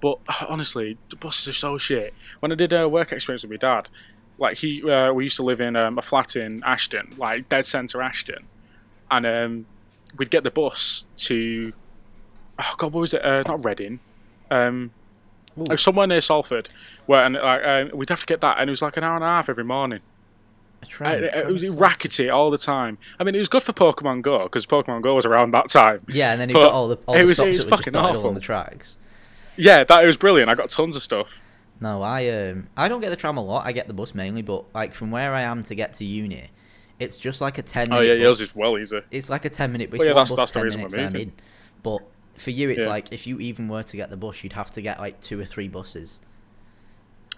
But 0.00 0.18
honestly, 0.48 0.96
the 1.10 1.16
buses 1.16 1.48
are 1.48 1.52
so 1.52 1.78
shit. 1.78 2.14
When 2.40 2.52
I 2.52 2.54
did 2.54 2.72
a 2.72 2.88
work 2.88 3.12
experience 3.12 3.42
with 3.42 3.50
my 3.50 3.56
dad, 3.56 3.88
like 4.38 4.58
he, 4.58 4.88
uh, 4.88 5.12
we 5.12 5.24
used 5.24 5.36
to 5.36 5.42
live 5.42 5.60
in 5.60 5.74
um, 5.76 5.98
a 5.98 6.02
flat 6.02 6.36
in 6.36 6.62
Ashton, 6.64 7.14
like 7.16 7.48
dead 7.48 7.66
centre 7.66 8.00
Ashton, 8.00 8.46
and 9.10 9.26
um, 9.26 9.66
we'd 10.16 10.30
get 10.30 10.44
the 10.44 10.50
bus 10.50 11.04
to, 11.18 11.72
oh 12.58 12.74
god, 12.78 12.92
what 12.92 13.00
was 13.00 13.14
it? 13.14 13.24
Uh, 13.24 13.42
not 13.46 13.64
Reading, 13.64 14.00
um, 14.50 14.92
it 15.56 15.68
was 15.68 15.82
somewhere 15.82 16.06
near 16.06 16.20
Salford, 16.20 16.68
where 17.06 17.24
and 17.24 17.34
like 17.34 17.64
um, 17.64 17.90
we'd 17.98 18.08
have 18.10 18.20
to 18.20 18.26
get 18.26 18.40
that, 18.42 18.58
and 18.60 18.70
it 18.70 18.72
was 18.72 18.82
like 18.82 18.96
an 18.96 19.04
hour 19.04 19.16
and 19.16 19.24
a 19.24 19.28
half 19.28 19.48
every 19.48 19.64
morning. 19.64 20.00
A 20.80 21.04
Uh, 21.04 21.10
it, 21.10 21.52
was 21.52 21.68
rackety 21.70 22.30
all 22.30 22.52
the 22.52 22.58
time. 22.58 22.98
I 23.18 23.24
mean, 23.24 23.34
it 23.34 23.38
was 23.38 23.48
good 23.48 23.64
for 23.64 23.72
Pokemon 23.72 24.22
Go 24.22 24.44
because 24.44 24.64
Pokemon 24.64 25.02
Go 25.02 25.16
was 25.16 25.26
around 25.26 25.50
that 25.50 25.68
time. 25.70 25.98
Yeah, 26.06 26.30
and 26.30 26.40
then 26.40 26.50
you've 26.50 26.54
got 26.56 26.70
all 26.72 26.86
the 26.86 26.96
all 27.06 27.16
it 27.16 27.18
the 27.18 27.22
was- 27.24 27.30
it 27.32 27.34
stops 27.34 27.48
was 27.48 27.58
that 27.58 27.64
were 27.64 27.76
just 27.76 27.84
fucking 27.84 27.96
awful. 27.96 28.28
on 28.28 28.34
the 28.34 28.40
tracks. 28.40 28.96
Yeah, 29.56 29.82
that 29.82 30.04
it 30.04 30.06
was 30.06 30.16
brilliant. 30.16 30.48
I 30.48 30.54
got 30.54 30.70
tons 30.70 30.94
of 30.94 31.02
stuff. 31.02 31.42
No, 31.80 32.02
I 32.02 32.28
um 32.28 32.68
I 32.76 32.88
don't 32.88 33.00
get 33.00 33.10
the 33.10 33.16
tram 33.16 33.36
a 33.36 33.44
lot. 33.44 33.66
I 33.66 33.72
get 33.72 33.86
the 33.88 33.94
bus 33.94 34.14
mainly, 34.14 34.42
but 34.42 34.64
like 34.74 34.94
from 34.94 35.10
where 35.10 35.32
I 35.34 35.42
am 35.42 35.62
to 35.64 35.74
get 35.74 35.92
to 35.94 36.04
uni, 36.04 36.50
it's 36.98 37.18
just 37.18 37.40
like 37.40 37.58
a 37.58 37.62
ten. 37.62 37.92
Oh 37.92 38.00
minute 38.00 38.06
yeah, 38.08 38.14
bus. 38.14 38.20
yours 38.22 38.40
is 38.40 38.56
well 38.56 38.78
easy. 38.78 39.00
It's 39.10 39.30
like 39.30 39.44
a 39.44 39.50
ten 39.50 39.70
minute 39.72 39.90
bus. 39.90 39.98
Well, 39.98 40.08
yeah, 40.08 40.14
that's- 40.14 40.30
bus, 40.30 40.36
that's 40.38 40.52
the 40.52 40.70
10 40.70 40.82
reason 40.84 41.04
I'm 41.06 41.16
in. 41.16 41.32
But 41.82 42.00
for 42.34 42.50
you, 42.50 42.70
it's 42.70 42.82
Yeah. 42.82 42.88
like 42.88 43.12
if 43.12 43.26
you 43.26 43.38
even 43.38 43.68
were 43.68 43.82
to 43.84 43.96
get 43.96 44.10
the 44.10 44.16
bus, 44.16 44.42
you'd 44.42 44.54
have 44.54 44.70
to 44.72 44.82
get 44.82 44.98
like 44.98 45.20
two 45.20 45.38
or 45.40 45.44
three 45.44 45.68
buses, 45.68 46.18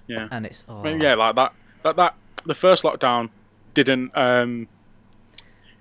Yeah, 0.07 0.29
and 0.31 0.47
it's 0.47 0.65
oh, 0.69 0.81
I 0.81 0.85
mean, 0.85 1.01
yeah, 1.01 1.15
like 1.15 1.35
that. 1.37 1.53
That 1.83 1.97
that 1.97 2.15
the 2.47 2.55
first 2.55 2.83
lockdown 2.83 3.29
didn't 3.75 4.17
um 4.17 4.69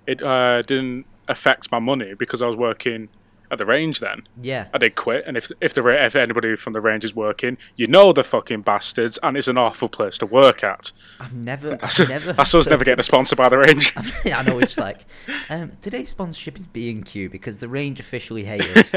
it 0.06 0.22
uh 0.22 0.62
didn't 0.62 1.06
affect 1.28 1.70
my 1.72 1.78
money 1.78 2.14
because 2.14 2.42
I 2.42 2.46
was 2.46 2.56
working 2.56 3.08
at 3.50 3.58
the 3.58 3.66
range 3.66 4.00
then. 4.00 4.26
yeah. 4.40 4.68
I 4.72 4.78
did 4.78 4.94
quit, 4.94 5.24
and 5.26 5.36
if 5.36 5.50
if 5.60 5.74
the 5.74 5.86
if 6.04 6.14
anybody 6.16 6.56
from 6.56 6.72
the 6.72 6.80
range 6.80 7.04
is 7.04 7.14
working, 7.14 7.58
you 7.76 7.86
know 7.86 8.12
the 8.12 8.22
fucking 8.24 8.62
bastards, 8.62 9.18
and 9.22 9.36
it's 9.36 9.48
an 9.48 9.58
awful 9.58 9.88
place 9.88 10.18
to 10.18 10.26
work 10.26 10.62
at. 10.62 10.92
I've 11.18 11.32
never, 11.34 11.78
I've 11.82 12.08
never. 12.08 12.32
that's 12.32 12.54
us 12.54 12.66
never 12.68 12.84
getting 12.84 13.00
a 13.00 13.04
sponsor 13.04 13.36
by 13.36 13.48
the 13.48 13.58
range. 13.66 13.92
I 14.32 14.42
know 14.42 14.58
it's 14.58 14.78
like 14.88 15.00
um, 15.48 15.72
today's 15.82 16.10
sponsorship 16.10 16.58
is 16.58 16.66
B 16.66 16.90
and 16.90 17.04
Q 17.04 17.28
because 17.28 17.60
the 17.60 17.68
range 17.68 18.00
officially 18.00 18.44
hate 18.44 18.62
us. 18.76 18.92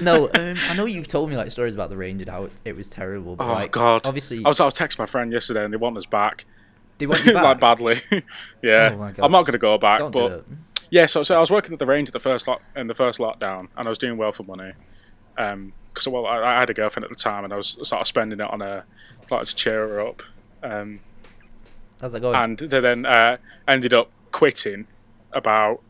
no, 0.00 0.30
um, 0.34 0.56
I 0.68 0.74
know 0.74 0.86
you've 0.86 1.08
told 1.08 1.28
me 1.30 1.36
like 1.36 1.50
stories 1.50 1.74
about 1.74 1.90
the 1.90 1.96
range 1.96 2.22
and 2.22 2.30
how 2.30 2.44
it, 2.44 2.52
it 2.64 2.76
was 2.76 2.88
terrible. 2.88 3.36
But 3.36 3.44
Oh 3.48 3.52
like, 3.52 3.72
god! 3.72 4.02
obviously 4.04 4.44
I 4.44 4.48
was 4.48 4.60
I 4.60 4.64
was 4.64 4.74
texting 4.74 4.98
my 4.98 5.06
friend 5.06 5.32
yesterday, 5.32 5.64
and 5.64 5.72
they 5.72 5.76
want 5.76 5.96
us 5.98 6.06
back. 6.06 6.44
they 6.98 7.06
want 7.06 7.24
you 7.24 7.32
back. 7.34 7.42
like 7.42 7.60
badly. 7.60 8.00
yeah, 8.62 8.90
Oh 8.92 8.96
my 8.96 9.12
I'm 9.18 9.32
not 9.32 9.42
going 9.42 9.52
to 9.52 9.58
go 9.58 9.76
back, 9.78 9.98
Don't 9.98 10.12
but. 10.12 10.44
Yeah. 10.90 11.06
So, 11.06 11.22
so 11.22 11.36
I 11.36 11.40
was 11.40 11.50
working 11.50 11.72
at 11.72 11.78
the 11.78 11.86
range 11.86 12.08
at 12.08 12.12
the 12.12 12.20
first 12.20 12.46
lock 12.48 12.62
in 12.76 12.86
the 12.86 12.94
first 12.94 13.18
lockdown, 13.18 13.68
and 13.76 13.86
I 13.86 13.88
was 13.88 13.98
doing 13.98 14.16
well 14.16 14.32
for 14.32 14.42
money. 14.42 14.72
Um, 15.38 15.72
because 15.92 16.06
well, 16.06 16.26
I, 16.26 16.38
I 16.56 16.60
had 16.60 16.70
a 16.70 16.74
girlfriend 16.74 17.04
at 17.04 17.10
the 17.10 17.16
time, 17.16 17.42
and 17.44 17.52
I 17.52 17.56
was 17.56 17.76
sort 17.82 18.00
of 18.00 18.06
spending 18.06 18.38
it 18.40 18.48
on 18.48 18.60
her, 18.60 18.84
like 19.30 19.46
to 19.46 19.54
cheer 19.54 19.88
her 19.88 20.00
up. 20.00 20.22
Um, 20.62 21.00
How's 22.00 22.12
that 22.12 22.20
going? 22.20 22.34
and 22.36 22.58
they 22.58 22.80
then 22.80 23.04
uh, 23.06 23.38
ended 23.66 23.92
up 23.92 24.10
quitting 24.30 24.86
about. 25.32 25.80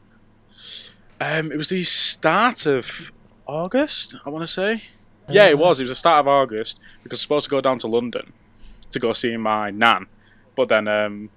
Um, 1.21 1.52
it 1.52 1.57
was 1.57 1.69
the 1.69 1.83
start 1.85 2.64
of 2.66 3.12
August, 3.47 4.16
I 4.25 4.30
want 4.30 4.42
to 4.42 4.47
say. 4.47 4.85
Yeah, 5.28 5.47
it 5.47 5.54
Uh, 5.54 5.59
was. 5.59 5.80
It 5.80 5.83
was 5.85 5.90
the 5.90 5.97
start 5.97 6.21
of 6.21 6.28
August 6.28 6.80
because 7.02 7.19
I 7.19 7.21
was 7.21 7.23
supposed 7.23 7.45
to 7.45 7.50
go 7.50 7.61
down 7.61 7.78
to 7.80 7.87
London 7.87 8.33
to 8.90 8.99
go 8.99 9.12
see 9.12 9.37
my 9.37 9.71
nan, 9.71 10.07
but 10.57 10.69
then 10.69 10.88
um, 10.88 11.30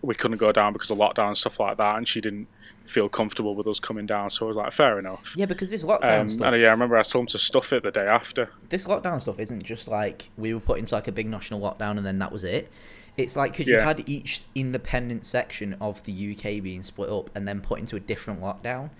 we 0.00 0.14
couldn't 0.14 0.38
go 0.38 0.52
down 0.52 0.72
because 0.72 0.90
of 0.90 0.98
lockdown 0.98 1.28
and 1.28 1.36
stuff 1.36 1.58
like 1.58 1.76
that, 1.76 1.96
and 1.96 2.06
she 2.06 2.20
didn't 2.20 2.46
feel 2.86 3.08
comfortable 3.08 3.54
with 3.54 3.66
us 3.68 3.78
coming 3.78 4.06
down. 4.06 4.30
So 4.30 4.46
I 4.46 4.48
was 4.48 4.56
like, 4.56 4.72
fair 4.72 4.98
enough. 4.98 5.34
Yeah, 5.36 5.46
because 5.46 5.70
this 5.70 5.84
lockdown 5.84 6.20
Um, 6.20 6.28
stuff. 6.28 6.52
and 6.52 6.60
yeah, 6.60 6.68
I 6.68 6.70
remember 6.72 6.96
I 6.96 7.02
told 7.02 7.22
him 7.24 7.26
to 7.28 7.38
stuff 7.38 7.72
it 7.72 7.82
the 7.84 7.90
day 7.92 8.06
after. 8.06 8.50
this 8.68 8.84
lockdown 8.86 9.20
stuff 9.20 9.38
isn't 9.38 9.62
just 9.62 9.86
like 9.88 10.30
we 10.36 10.52
were 10.54 10.60
put 10.60 10.78
into 10.78 10.94
like 10.94 11.06
a 11.08 11.12
big 11.12 11.28
national 11.28 11.60
lockdown 11.60 11.96
and 11.96 12.04
then 12.06 12.18
that 12.18 12.32
was 12.32 12.42
it. 12.44 12.70
It's 13.16 13.36
like 13.36 13.52
because 13.52 13.66
you 13.66 13.78
had 13.78 14.08
each 14.08 14.42
independent 14.54 15.26
section 15.26 15.76
of 15.80 16.02
the 16.04 16.12
UK 16.32 16.62
being 16.62 16.82
split 16.82 17.10
up 17.10 17.28
and 17.34 17.46
then 17.46 17.60
put 17.60 17.78
into 17.80 17.96
a 17.96 18.00
different 18.00 18.40
lockdown. 18.40 18.90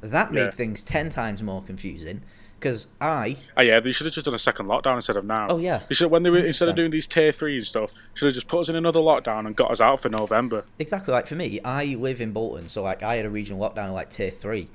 That 0.00 0.32
made 0.32 0.40
Yeah. 0.44 0.50
things 0.50 0.82
ten 0.82 1.08
times 1.10 1.42
more 1.42 1.62
confusing. 1.62 2.22
Because 2.58 2.86
I, 3.00 3.36
Oh 3.56 3.62
yeah, 3.62 3.80
they 3.80 3.92
should 3.92 4.06
have 4.06 4.14
just 4.14 4.24
done 4.24 4.34
a 4.34 4.38
second 4.38 4.66
lockdown 4.66 4.96
instead 4.96 5.16
of 5.16 5.24
now. 5.24 5.46
oh 5.50 5.58
yeah, 5.58 5.82
They 5.88 5.94
should, 5.94 6.10
when 6.10 6.22
they 6.22 6.30
were 6.30 6.38
instead 6.38 6.68
of 6.68 6.74
doing 6.74 6.90
these 6.90 7.06
tier 7.06 7.30
three 7.32 7.58
and 7.58 7.66
stuff, 7.66 7.92
should 8.14 8.26
have 8.26 8.34
just 8.34 8.48
put 8.48 8.60
us 8.60 8.68
in 8.68 8.76
another 8.76 9.00
lockdown 9.00 9.46
and 9.46 9.54
got 9.54 9.70
us 9.70 9.80
out 9.80 10.00
for 10.00 10.08
November. 10.08 10.64
exactly. 10.78 11.12
Like 11.12 11.26
for 11.26 11.34
me, 11.34 11.60
I 11.64 11.84
live 11.98 12.20
in 12.20 12.32
Bolton, 12.32 12.68
so 12.68 12.82
like 12.82 13.02
I 13.02 13.16
had 13.16 13.26
a 13.26 13.30
regional 13.30 13.60
lockdown 13.60 13.92
like 13.92 14.10
tier 14.10 14.30
three. 14.30 14.68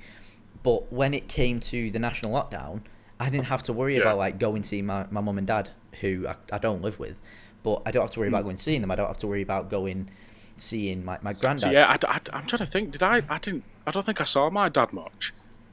But 0.62 0.92
when 0.92 1.12
it 1.12 1.26
came 1.26 1.58
to 1.60 1.90
the 1.90 1.98
national 1.98 2.32
lockdown, 2.32 2.82
I 3.18 3.30
didn't 3.30 3.46
have 3.46 3.62
to 3.64 3.72
worry 3.72 3.96
Yeah. 3.96 4.02
about 4.02 4.18
like 4.18 4.38
going 4.38 4.62
to 4.62 4.68
see 4.68 4.80
my 4.82 5.06
my 5.10 5.20
mum 5.20 5.38
and 5.38 5.46
dad, 5.46 5.70
who 6.00 6.26
I, 6.28 6.36
I 6.52 6.58
don't 6.58 6.82
live 6.82 6.98
with. 7.00 7.20
But 7.64 7.82
I 7.84 7.90
don't 7.90 8.02
have 8.04 8.10
to 8.12 8.20
worry 8.20 8.28
Hmm. 8.28 8.34
about 8.34 8.44
going 8.44 8.56
seeing 8.56 8.80
them. 8.80 8.90
I 8.92 8.94
don't 8.94 9.08
have 9.08 9.18
to 9.18 9.26
worry 9.26 9.42
about 9.42 9.70
going 9.70 10.08
seeing 10.56 11.04
my, 11.04 11.18
my 11.22 11.32
granddad. 11.32 11.62
So 11.62 11.70
yeah, 11.70 11.96
I, 12.08 12.20
am 12.36 12.46
trying 12.46 12.58
to 12.58 12.66
think. 12.66 12.92
Did 12.92 13.02
I? 13.02 13.22
I 13.28 13.38
didn't. 13.38 13.64
I 13.86 13.90
don't 13.90 14.06
think 14.06 14.20
I 14.20 14.24
saw 14.24 14.50
my 14.50 14.68
dad 14.68 14.92
much. 14.92 15.32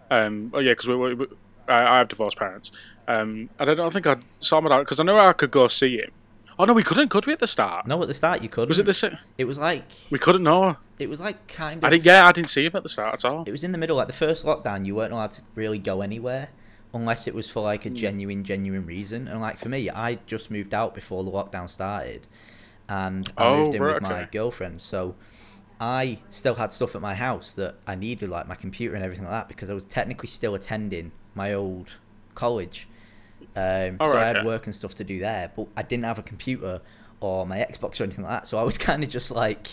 Um. 0.10 0.50
Oh 0.56 0.60
yeah, 0.60 0.72
because 0.72 0.88
we, 0.88 0.96
we, 0.96 1.14
we 1.14 1.28
I, 1.70 1.96
I 1.96 1.98
have 2.00 2.08
divorced 2.08 2.38
parents. 2.38 2.72
Um. 3.08 3.50
And 3.60 3.70
I 3.70 3.74
don't 3.74 3.92
think 3.94 4.08
I 4.08 4.18
saw 4.40 4.60
my 4.62 4.70
dad 4.70 4.80
because 4.80 5.00
I 5.00 5.04
know 5.04 5.20
I 5.20 5.34
could 5.34 5.52
go 5.52 5.68
see 5.68 5.98
him. 5.98 6.12
Oh 6.58 6.66
no, 6.66 6.74
we 6.74 6.84
couldn't, 6.84 7.08
could 7.10 7.26
we? 7.26 7.32
At 7.32 7.40
the 7.40 7.48
start, 7.48 7.88
No, 7.88 8.02
at 8.02 8.10
the 8.10 8.14
start 8.14 8.42
you 8.44 8.50
couldn't. 8.50 8.68
was 8.68 8.80
it 8.80 8.86
the 8.86 8.94
same? 8.94 9.18
It 9.38 9.46
was 9.46 9.58
like 9.58 9.86
We 10.12 10.20
couldn't 10.20 10.44
know. 10.44 10.76
it 11.00 11.08
was 11.10 11.22
like 11.22 11.48
kind 11.48 11.82
I 11.84 11.88
of. 11.88 11.92
didn't. 11.94 12.06
Yeah, 12.06 12.28
I 12.28 12.34
didn't 12.34 12.50
see 12.50 12.66
him 12.66 12.74
at 12.76 12.84
the 12.84 12.90
start 12.90 13.14
at 13.16 13.24
all. 13.26 13.44
It 13.48 13.52
was 13.52 13.64
in 13.64 13.72
the 13.72 13.78
middle, 13.78 13.96
like 13.96 14.08
the 14.08 14.14
first 14.14 14.46
lockdown. 14.46 14.86
You 14.86 14.94
weren't 14.96 15.14
allowed 15.14 15.32
to 15.32 15.42
really 15.56 15.80
go 15.80 16.02
anywhere 16.02 16.50
unless 16.94 17.28
it 17.28 17.34
was 17.36 17.50
for 17.50 17.62
like 17.64 17.84
Hmm. 17.84 17.90
a 17.90 17.92
genuine, 17.92 18.44
genuine 18.44 18.86
reason. 18.86 19.28
And 19.30 19.40
like 19.40 19.58
for 19.58 19.70
me, 19.70 19.90
I 19.90 20.16
just 20.26 20.52
moved 20.52 20.74
out 20.74 20.94
before 20.94 21.24
the 21.24 21.32
lockdown 21.32 21.70
started, 21.70 22.28
and 22.90 23.32
I 23.38 23.46
Oh, 23.48 23.58
moved 23.64 23.76
in 23.76 23.82
right, 23.82 23.94
with 23.94 24.04
my 24.04 24.22
okay. 24.24 24.30
girlfriend. 24.32 24.82
So 24.82 25.16
I 25.80 26.20
still 26.30 26.56
had 26.56 26.74
stuff 26.74 26.94
at 26.94 27.02
my 27.02 27.16
house 27.16 27.54
that 27.54 27.76
I 27.88 27.96
needed, 27.96 28.30
like 28.30 28.50
my 28.50 28.56
computer 28.56 28.96
and 28.96 29.04
everything 29.04 29.24
like 29.24 29.34
that, 29.34 29.48
because 29.48 29.70
I 29.70 29.74
was 29.74 29.86
technically 29.86 30.28
still 30.28 30.56
attending 30.56 31.14
my 31.36 31.54
old 31.54 31.96
college. 32.36 32.88
Um, 33.56 33.98
Oh, 34.00 34.06
so 34.06 34.14
right, 34.14 34.24
I 34.24 34.28
had 34.28 34.38
okay. 34.38 34.46
work 34.46 34.66
and 34.66 34.76
stuff 34.76 34.96
to 34.96 35.04
do 35.04 35.20
there, 35.20 35.52
but 35.56 35.68
I 35.76 35.82
didn't 35.82 36.06
have 36.06 36.20
a 36.20 36.24
computer 36.24 36.82
or 37.20 37.46
my 37.46 37.58
Xbox 37.58 38.00
or 38.00 38.06
anything 38.06 38.24
like 38.24 38.32
that. 38.42 38.48
So 38.48 38.58
I 38.58 38.64
was 38.64 38.78
kind 38.90 39.04
of 39.04 39.10
just 39.10 39.32
like 39.32 39.68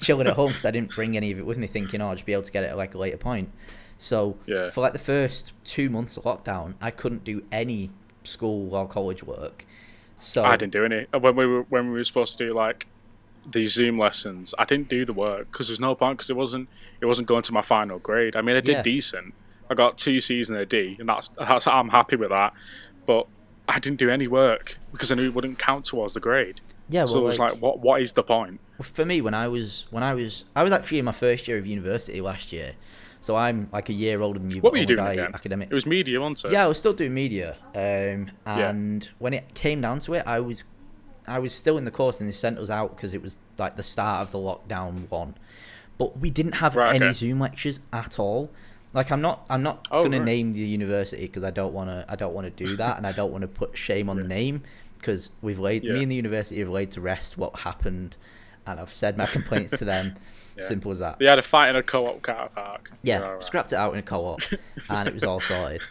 chilling 0.00 0.26
at 0.26 0.34
home 0.34 0.52
because 0.52 0.64
I 0.64 0.70
didn't 0.70 0.94
bring 0.94 1.16
any 1.16 1.32
of 1.32 1.38
it 1.38 1.46
with 1.46 1.58
me, 1.58 1.66
thinking, 1.66 2.00
"Oh, 2.00 2.08
I'll 2.08 2.14
just 2.14 2.26
be 2.26 2.32
able 2.32 2.42
to 2.42 2.52
get 2.52 2.64
it 2.64 2.68
at 2.68 2.76
like 2.76 2.94
a 2.94 2.98
later 2.98 3.16
point." 3.16 3.50
So 3.98 4.36
Yeah. 4.46 4.68
for 4.70 4.82
like 4.82 4.92
the 4.92 4.98
first 4.98 5.52
two 5.64 5.88
months 5.88 6.16
of 6.16 6.24
lockdown, 6.24 6.74
I 6.82 6.90
couldn't 6.90 7.24
do 7.24 7.42
any 7.50 7.90
school 8.24 8.74
or 8.74 8.86
college 8.86 9.22
work. 9.24 9.64
So 10.16 10.44
I 10.44 10.56
didn't 10.56 10.72
do 10.72 10.84
any 10.84 11.06
when 11.18 11.36
we 11.36 11.46
were 11.46 11.62
when 11.62 11.86
we 11.88 11.92
were 11.94 12.04
supposed 12.04 12.36
to 12.38 12.46
do 12.46 12.54
like 12.54 12.86
these 13.50 13.72
Zoom 13.72 13.98
lessons. 13.98 14.54
I 14.58 14.64
didn't 14.64 14.88
do 14.88 15.04
the 15.04 15.12
work 15.12 15.50
because 15.50 15.68
there's 15.68 15.80
no 15.80 15.94
point 15.94 16.18
because 16.18 16.30
it 16.30 16.36
wasn't 16.36 16.68
it 17.00 17.06
wasn't 17.06 17.28
going 17.28 17.42
to 17.44 17.52
my 17.52 17.62
final 17.62 17.98
grade. 17.98 18.36
I 18.36 18.42
mean, 18.42 18.56
I 18.56 18.60
did 18.60 18.72
Yeah. 18.72 18.82
decent. 18.82 19.34
I 19.70 19.74
got 19.74 19.98
two 19.98 20.20
C's 20.20 20.48
and 20.50 20.58
a 20.58 20.66
D, 20.66 20.96
and 20.98 21.08
that's 21.08 21.28
that's 21.38 21.66
I'm 21.66 21.88
happy 21.88 22.16
with 22.16 22.30
that. 22.30 22.52
But 23.06 23.26
I 23.68 23.78
didn't 23.78 23.98
do 23.98 24.10
any 24.10 24.28
work 24.28 24.78
because 24.92 25.10
I 25.10 25.14
knew 25.16 25.26
it 25.26 25.34
wouldn't 25.34 25.58
count 25.58 25.84
towards 25.86 26.14
the 26.14 26.20
grade. 26.20 26.60
yeah, 26.88 27.00
well, 27.00 27.08
so 27.08 27.18
it 27.18 27.22
was 27.22 27.38
like, 27.38 27.52
what 27.58 27.80
what 27.80 28.00
is 28.00 28.12
the 28.14 28.22
point? 28.22 28.60
for 28.82 29.06
me 29.06 29.22
when 29.22 29.32
I 29.32 29.48
was 29.48 29.86
when 29.90 30.02
I 30.02 30.12
was 30.14 30.44
I 30.54 30.62
was 30.62 30.70
actually 30.72 30.98
in 30.98 31.04
my 31.06 31.12
first 31.12 31.48
year 31.48 31.56
of 31.58 31.66
university 31.66 32.20
last 32.20 32.52
year, 32.52 32.74
so 33.22 33.34
I'm 33.34 33.68
like 33.72 33.88
a 33.88 33.92
year 33.94 34.20
older 34.20 34.38
than 34.38 34.50
you. 34.50 34.60
What 34.60 34.72
were 34.72 34.78
you 34.78 34.86
doing 34.86 35.00
again? 35.00 35.30
Academic. 35.34 35.70
It 35.70 35.74
was 35.74 35.86
media, 35.86 36.20
wasn't 36.20 36.44
it? 36.44 36.52
Yeah, 36.52 36.64
I 36.64 36.68
was 36.68 36.78
still 36.78 36.92
doing 36.92 37.14
media, 37.14 37.56
um, 37.74 38.30
and 38.44 39.08
when 39.18 39.32
it 39.34 39.54
came 39.54 39.80
down 39.80 40.00
to 40.00 40.14
it, 40.14 40.24
I 40.26 40.40
was, 40.40 40.64
I 41.26 41.38
was 41.38 41.52
still 41.54 41.78
in 41.78 41.84
the 41.86 41.90
course, 41.90 42.20
and 42.20 42.28
they 42.28 42.32
sent 42.32 42.58
us 42.58 42.68
out 42.70 42.94
because 42.94 43.14
it 43.14 43.22
was 43.22 43.38
like 43.58 43.76
the 43.76 43.82
start 43.82 44.20
of 44.22 44.30
the 44.30 44.38
lockdown 44.38 45.08
one, 45.10 45.34
but 45.98 46.18
we 46.18 46.28
didn't 46.30 46.56
have 46.56 46.76
Right, 46.76 46.94
any 46.94 47.06
okay. 47.06 47.12
Zoom 47.12 47.40
lectures 47.40 47.80
at 47.92 48.18
all. 48.18 48.50
Like 48.96 49.12
I'm 49.12 49.20
not, 49.20 49.44
I'm 49.50 49.62
not 49.62 49.86
Oh, 49.90 50.02
gonna 50.02 50.16
right. 50.18 50.24
name 50.24 50.54
the 50.54 50.60
university 50.60 51.22
because 51.26 51.44
I 51.44 51.50
don't 51.50 51.74
wanna, 51.74 52.06
I 52.08 52.16
don't 52.16 52.32
wanna 52.34 52.48
do 52.50 52.76
that, 52.78 52.96
and 52.96 53.06
I 53.06 53.12
don't 53.12 53.30
wanna 53.30 53.46
put 53.46 53.76
shame 53.76 54.08
on 54.08 54.16
the 54.18 54.26
name 54.26 54.62
because 54.98 55.30
we've 55.42 55.58
laid, 55.58 55.84
Yeah. 55.84 55.92
me 55.92 56.02
and 56.02 56.10
the 56.10 56.16
university 56.16 56.58
have 56.60 56.70
laid 56.70 56.90
to 56.92 57.02
rest 57.02 57.36
what 57.36 57.60
happened, 57.60 58.16
and 58.66 58.80
I've 58.80 58.90
said 58.92 59.18
my 59.18 59.26
complaints 59.26 59.78
to 59.78 59.84
them. 59.84 60.14
Yeah. 60.58 60.64
Simple 60.64 60.90
as 60.90 61.00
that. 61.00 61.18
They 61.18 61.26
had 61.26 61.38
a 61.38 61.42
fight 61.42 61.68
in 61.68 61.76
a 61.76 61.82
co-op 61.82 62.22
car 62.22 62.48
park. 62.48 62.90
Yeah, 63.02 63.18
right. 63.18 63.42
scrapped 63.42 63.74
it 63.74 63.76
out 63.76 63.92
in 63.92 63.98
a 63.98 64.02
co-op, 64.02 64.40
and 64.88 65.06
it 65.06 65.12
was 65.12 65.22
all 65.22 65.38
sorted. 65.38 65.82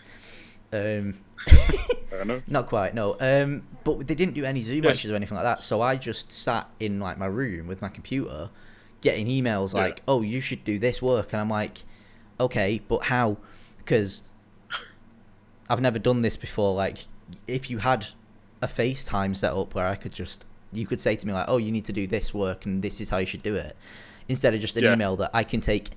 Um, 0.74 1.14
not 2.48 2.66
quite, 2.66 2.96
no. 2.96 3.16
Um, 3.20 3.62
but 3.84 4.08
they 4.08 4.16
didn't 4.16 4.34
do 4.34 4.44
any 4.44 4.62
Zoom 4.62 4.78
Yes. 4.84 4.86
lectures 4.96 5.12
or 5.12 5.16
anything 5.18 5.36
like 5.36 5.44
that. 5.44 5.62
So 5.62 5.84
I 5.84 5.98
just 5.98 6.32
sat 6.32 6.68
in 6.80 7.00
like 7.00 7.20
my 7.20 7.28
room 7.28 7.68
with 7.68 7.84
my 7.84 7.90
computer, 7.90 8.50
getting 9.02 9.28
emails 9.28 9.76
Yeah. 9.76 9.82
like, 9.82 10.02
"Oh, 10.08 10.24
you 10.24 10.42
should 10.42 10.64
do 10.64 10.80
this 10.80 11.00
work," 11.00 11.32
and 11.32 11.40
I'm 11.40 11.50
like, 11.52 11.84
"Okay, 12.40 12.82
but 12.88 13.06
how?" 13.06 13.38
Because 13.78 14.24
I've 15.70 15.82
never 15.82 16.00
done 16.00 16.22
this 16.22 16.38
before. 16.38 16.74
Like, 16.76 17.06
if 17.48 17.70
you 17.70 17.80
had 17.80 18.08
a 18.62 18.68
FaceTime 18.68 19.36
set 19.36 19.54
up 19.54 19.74
where 19.76 19.88
I 19.88 19.96
could 19.96 20.12
just, 20.14 20.46
you 20.72 20.86
could 20.86 21.00
say 21.02 21.16
to 21.16 21.28
me 21.28 21.34
like, 21.34 21.46
"Oh, 21.48 21.58
you 21.58 21.72
need 21.72 21.86
to 21.86 21.94
do 21.94 22.08
this 22.08 22.34
work, 22.34 22.66
and 22.66 22.82
this 22.82 23.02
is 23.02 23.10
how 23.10 23.18
you 23.18 23.26
should 23.26 23.44
do 23.44 23.56
it," 23.56 23.76
instead 24.28 24.54
of 24.54 24.62
just 24.62 24.76
an 24.78 24.84
Yeah. 24.84 24.94
email 24.94 25.16
that 25.18 25.32
I 25.34 25.44
can 25.44 25.62
take 25.62 25.92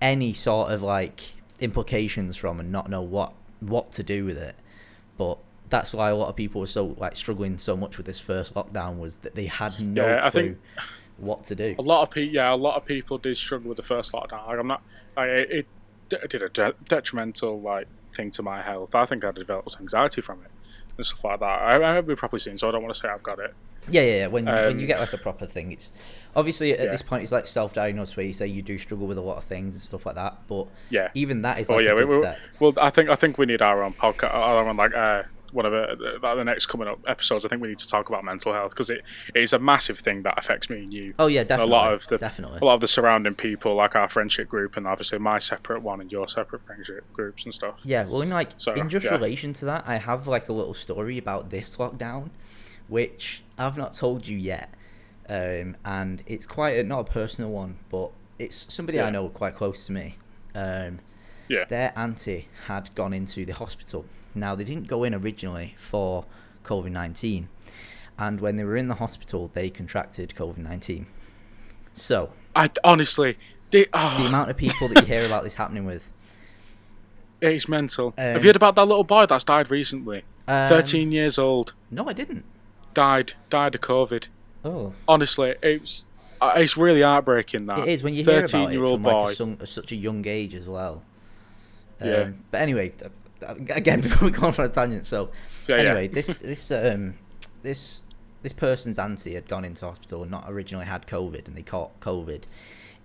any 0.00 0.32
sort 0.32 0.70
of 0.70 0.82
like 0.82 1.20
implications 1.60 2.36
from 2.36 2.60
and 2.60 2.70
not 2.70 2.88
know 2.88 3.02
what 3.02 3.32
what 3.60 3.90
to 3.92 4.02
do 4.02 4.24
with 4.24 4.38
it. 4.38 4.54
But 5.16 5.38
that's 5.68 5.92
why 5.92 6.10
a 6.10 6.16
lot 6.16 6.28
of 6.28 6.36
people 6.36 6.60
were 6.60 6.66
so 6.68 6.94
like 6.98 7.16
struggling 7.16 7.58
so 7.58 7.76
much 7.76 7.96
with 7.96 8.06
this 8.06 8.20
first 8.20 8.54
lockdown 8.54 8.98
was 8.98 9.18
that 9.18 9.34
they 9.34 9.46
had 9.46 9.78
no 9.80 10.06
Yeah, 10.06 10.26
I 10.26 10.30
clue 10.30 10.42
think- 10.42 10.58
what 11.16 11.42
to 11.44 11.54
do. 11.56 11.74
A 11.78 11.82
lot 11.82 12.02
of 12.04 12.10
people, 12.12 12.32
yeah, 12.32 12.54
a 12.54 12.54
lot 12.54 12.76
of 12.76 12.84
people 12.84 13.18
did 13.18 13.36
struggle 13.36 13.68
with 13.70 13.76
the 13.76 13.82
first 13.82 14.12
lockdown. 14.12 14.46
Like, 14.46 14.58
I'm 14.60 14.68
not, 14.68 14.82
like, 15.18 15.28
it, 15.50 15.66
did 16.30 16.42
a 16.42 16.48
de- 16.48 16.74
detrimental 16.84 17.60
like 17.60 17.86
thing 18.16 18.30
to 18.32 18.42
my 18.42 18.62
health. 18.62 18.94
I 18.94 19.04
think 19.06 19.24
I 19.24 19.32
developed 19.32 19.76
anxiety 19.80 20.20
from 20.20 20.40
it 20.42 20.50
and 20.96 21.06
stuff 21.06 21.22
like 21.24 21.40
that. 21.40 21.44
I, 21.44 21.76
I 21.76 21.94
haven't 21.94 22.06
been 22.06 22.16
properly 22.16 22.40
seen, 22.40 22.56
so 22.58 22.68
I 22.68 22.72
don't 22.72 22.82
want 22.82 22.94
to 22.94 23.00
say 23.00 23.08
I've 23.08 23.22
got 23.22 23.38
it. 23.38 23.54
Yeah, 23.90 24.02
yeah. 24.02 24.16
yeah. 24.16 24.26
When 24.26 24.44
when 24.46 24.72
Um, 24.72 24.78
you 24.78 24.86
get 24.86 25.00
like 25.00 25.12
a 25.12 25.18
proper 25.18 25.46
thing, 25.46 25.70
it's 25.72 25.90
obviously 26.36 26.72
at 26.72 26.80
Yeah. 26.80 26.90
this 26.90 27.02
point 27.02 27.22
it's 27.22 27.32
like 27.32 27.46
self-diagnosed 27.46 28.16
where 28.16 28.26
you 28.26 28.32
say 28.32 28.46
you 28.46 28.62
do 28.62 28.78
struggle 28.78 29.06
with 29.06 29.18
a 29.18 29.22
lot 29.22 29.36
of 29.38 29.44
things 29.44 29.74
and 29.74 29.82
stuff 29.82 30.04
like 30.06 30.14
that. 30.16 30.38
But 30.48 30.66
Yeah. 30.90 31.08
even 31.14 31.42
that 31.42 31.58
is 31.58 31.70
Oh 31.70 31.78
yeah, 31.78 31.90
a 31.90 31.94
we, 31.94 32.06
good 32.06 32.20
we, 32.22 32.66
well, 32.66 32.72
I 32.80 32.90
think 32.90 33.08
I 33.10 33.14
think 33.14 33.38
we 33.38 33.46
need 33.46 33.62
our 33.62 33.82
own 33.82 33.92
podcast, 33.92 34.34
our 34.34 34.66
own 34.68 34.76
like 34.76 34.94
uh, 34.94 35.22
one 35.52 35.66
of 35.66 35.72
the, 35.72 36.44
next 36.44 36.66
coming 36.66 36.88
up 36.88 37.00
episodes. 37.06 37.44
I 37.44 37.48
think 37.48 37.62
we 37.62 37.68
need 37.68 37.78
to 37.78 37.88
talk 37.88 38.08
about 38.08 38.24
mental 38.24 38.52
health 38.52 38.70
because 38.70 38.90
it, 38.90 39.02
it 39.34 39.42
is 39.42 39.52
a 39.52 39.58
massive 39.58 39.98
thing 39.98 40.22
that 40.22 40.38
affects 40.38 40.70
me 40.70 40.78
and 40.78 40.92
you. 40.92 41.14
Oh 41.18 41.26
yeah, 41.26 41.42
definitely. 41.42 41.72
a 41.72 41.76
lot 41.76 41.92
of 41.92 42.06
the 42.08 42.18
definitely. 42.18 42.58
a 42.60 42.64
lot 42.64 42.74
of 42.74 42.80
the 42.80 42.88
surrounding 42.88 43.34
people, 43.34 43.74
like 43.74 43.96
our 43.96 44.08
friendship 44.08 44.48
group, 44.48 44.76
and 44.76 44.86
obviously 44.86 45.18
my 45.18 45.38
separate 45.38 45.82
one 45.82 46.00
and 46.00 46.10
your 46.10 46.28
separate 46.28 46.64
friendship 46.64 47.04
groups 47.12 47.44
and 47.44 47.54
stuff. 47.54 47.80
Yeah, 47.84 48.04
well, 48.04 48.22
in 48.22 48.30
like 48.30 48.52
So, 48.58 48.72
in 48.72 48.88
just 48.88 49.06
yeah. 49.06 49.12
relation 49.12 49.52
to 49.54 49.64
that, 49.66 49.84
I 49.86 49.96
have 49.96 50.26
like 50.26 50.48
a 50.48 50.52
little 50.52 50.74
story 50.74 51.18
about 51.18 51.50
this 51.50 51.76
lockdown, 51.76 52.30
which 52.88 53.42
I've 53.58 53.76
not 53.76 53.94
told 53.94 54.26
you 54.28 54.36
yet, 54.36 54.72
um, 55.28 55.76
and 55.84 56.22
it's 56.26 56.46
quite 56.46 56.76
a, 56.76 56.82
not 56.82 57.00
a 57.00 57.12
personal 57.12 57.50
one, 57.50 57.76
but 57.90 58.10
it's 58.38 58.72
somebody 58.72 59.00
I 59.00 59.10
know 59.10 59.28
quite 59.28 59.54
close 59.54 59.86
to 59.86 59.92
me. 59.92 60.16
Um, 60.54 61.00
Yeah. 61.48 61.64
their 61.64 61.92
auntie 61.96 62.48
had 62.66 62.94
gone 62.94 63.12
into 63.12 63.44
the 63.44 63.54
hospital. 63.54 64.04
Now 64.34 64.54
they 64.54 64.64
didn't 64.64 64.86
go 64.88 65.04
in 65.04 65.14
originally 65.14 65.74
for 65.76 66.24
COVID 66.64 66.90
nineteen, 66.92 67.48
and 68.18 68.40
when 68.40 68.56
they 68.56 68.64
were 68.64 68.76
in 68.76 68.88
the 68.88 68.96
hospital, 68.96 69.50
they 69.54 69.70
contracted 69.70 70.34
COVID 70.36 70.58
nineteen. 70.58 71.06
So 71.94 72.30
I 72.54 72.70
honestly, 72.84 73.36
they, 73.70 73.84
the 73.84 73.88
oh, 73.94 74.26
amount 74.28 74.50
of 74.50 74.56
people 74.56 74.88
that 74.88 75.00
you 75.00 75.06
hear 75.06 75.24
about 75.26 75.42
this 75.44 75.54
happening 75.56 75.84
with, 75.84 76.10
it's 77.40 77.68
mental. 77.68 78.14
Have 78.18 78.36
Um, 78.36 78.42
you 78.42 78.48
heard 78.48 78.56
about 78.56 78.74
that 78.76 78.86
little 78.86 79.04
boy 79.04 79.26
that's 79.26 79.44
died 79.44 79.70
recently? 79.70 80.22
um, 80.46 80.68
Thirteen 80.68 81.12
years 81.12 81.38
old, 81.38 81.72
No, 81.90 82.08
I 82.08 82.12
didn't. 82.12 82.44
died 82.94 83.34
died 83.50 83.74
of 83.74 83.80
COVID. 83.80 84.26
Oh. 84.64 84.92
Honestly, 85.06 85.54
it's 85.62 86.04
uh, 86.40 86.52
it's 86.56 86.76
really 86.76 87.02
heartbreaking 87.02 87.66
that. 87.66 87.80
It 87.80 87.88
is 87.88 88.02
when 88.02 88.14
you 88.14 88.24
hear 88.24 88.44
about 88.44 88.72
it 88.72 88.76
from 88.76 89.02
like 89.02 89.38
boy. 89.38 89.56
a 89.60 89.66
such 89.66 89.92
a 89.92 89.96
young 89.96 90.26
age 90.26 90.54
as 90.54 90.66
well. 90.66 91.02
Um, 92.00 92.08
Yeah. 92.08 92.30
But 92.50 92.60
anyway, 92.60 92.92
uh, 93.46 93.54
again, 93.70 94.00
before 94.06 94.30
we 94.30 94.36
go 94.36 94.46
on 94.46 94.52
for 94.52 94.64
a 94.64 94.68
tangent, 94.68 95.06
so 95.06 95.30
Yeah, 95.68 95.76
yeah. 95.76 95.82
anyway, 95.82 96.08
this 96.08 96.40
this 96.40 96.70
um 96.70 97.14
this 97.62 98.02
this 98.42 98.52
person's 98.52 98.98
auntie 98.98 99.34
had 99.34 99.48
gone 99.48 99.64
into 99.64 99.84
hospital 99.86 100.22
and 100.22 100.30
not 100.30 100.44
originally 100.48 100.86
had 100.86 101.06
COVID, 101.06 101.46
and 101.46 101.56
they 101.56 101.62
caught 101.62 101.98
COVID 102.00 102.44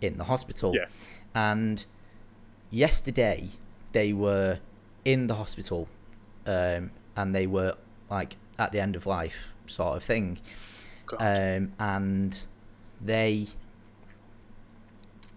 in 0.01 0.17
the 0.17 0.25
hospital. 0.25 0.73
Yeah. 0.75 0.85
And 1.33 1.85
yesterday 2.69 3.49
they 3.93 4.13
were 4.13 4.59
in 5.05 5.27
the 5.27 5.35
hospital, 5.35 5.87
um, 6.45 6.91
and 7.15 7.35
they 7.35 7.47
were 7.47 7.75
like 8.09 8.35
at 8.59 8.71
the 8.71 8.79
end 8.79 8.95
of 8.95 9.05
life 9.07 9.55
sort 9.65 9.97
of 9.97 10.03
thing 10.03 10.37
um, 11.19 11.71
and 11.79 12.39
they 13.01 13.47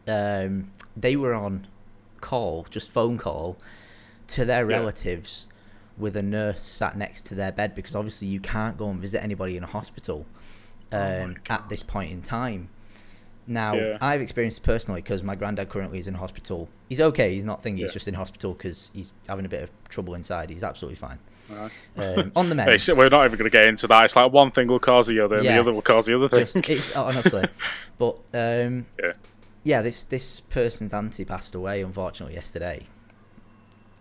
um, 0.08 0.70
they 0.96 1.16
were 1.16 1.34
on 1.34 1.66
call, 2.30 2.66
just 2.70 2.90
phone 2.90 3.16
call, 3.18 3.56
to 4.28 4.44
their 4.44 4.68
Yeah. 4.68 4.76
relatives 4.78 5.48
with 5.96 6.14
a 6.16 6.22
nurse 6.22 6.60
sat 6.62 6.96
next 6.96 7.24
to 7.26 7.34
their 7.34 7.52
bed 7.52 7.74
because 7.74 7.94
obviously 7.94 8.28
you 8.28 8.40
can't 8.40 8.76
go 8.76 8.90
and 8.90 9.00
visit 9.00 9.22
anybody 9.22 9.56
in 9.56 9.62
a 9.62 9.66
hospital 9.78 10.26
Oh 10.92 11.22
um, 11.24 11.36
at 11.48 11.68
this 11.68 11.82
point 11.82 12.10
in 12.12 12.20
time. 12.22 12.68
Now, 13.46 13.74
Yeah. 13.74 13.98
I've 14.00 14.20
experienced 14.20 14.62
personally 14.62 15.00
because 15.02 15.22
my 15.22 15.34
granddad 15.36 15.68
currently 15.68 15.98
is 16.00 16.06
in 16.06 16.14
hospital. 16.14 16.68
He's 16.88 17.00
okay. 17.00 17.34
He's 17.34 17.44
not 17.44 17.62
thinking. 17.62 17.84
He's 17.84 17.92
just 17.92 18.08
in 18.08 18.14
hospital 18.14 18.52
because 18.54 18.90
he's 18.92 19.12
having 19.28 19.44
a 19.44 19.48
bit 19.48 19.62
of 19.62 19.70
trouble 19.88 20.14
inside. 20.14 20.50
He's 20.50 20.62
absolutely 20.64 20.96
fine. 20.96 21.18
Alright. 21.50 21.72
Um, 22.18 22.32
on 22.36 22.48
the 22.48 22.54
mend. 22.60 22.68
We're 22.68 23.08
not 23.08 23.24
even 23.24 23.38
going 23.38 23.50
to 23.50 23.56
get 23.58 23.66
into 23.68 23.86
that. 23.86 24.04
It's 24.06 24.16
like 24.16 24.32
one 24.32 24.50
thing 24.50 24.66
will 24.66 24.80
cause 24.80 25.06
the 25.06 25.20
other, 25.20 25.36
and 25.36 25.44
Yeah. 25.44 25.54
the 25.54 25.60
other 25.60 25.72
will 25.72 25.82
cause 25.82 26.06
the 26.06 26.14
other 26.16 26.28
thing. 26.28 26.40
Just, 26.40 26.56
it's 26.68 26.94
honestly, 26.96 27.44
but 27.98 28.16
um, 28.34 28.86
Yeah. 29.02 29.12
Yeah, 29.66 29.82
this 29.82 30.04
this 30.04 30.40
person's 30.40 30.94
auntie 30.94 31.24
passed 31.24 31.54
away 31.54 31.82
unfortunately 31.82 32.34
yesterday, 32.36 32.86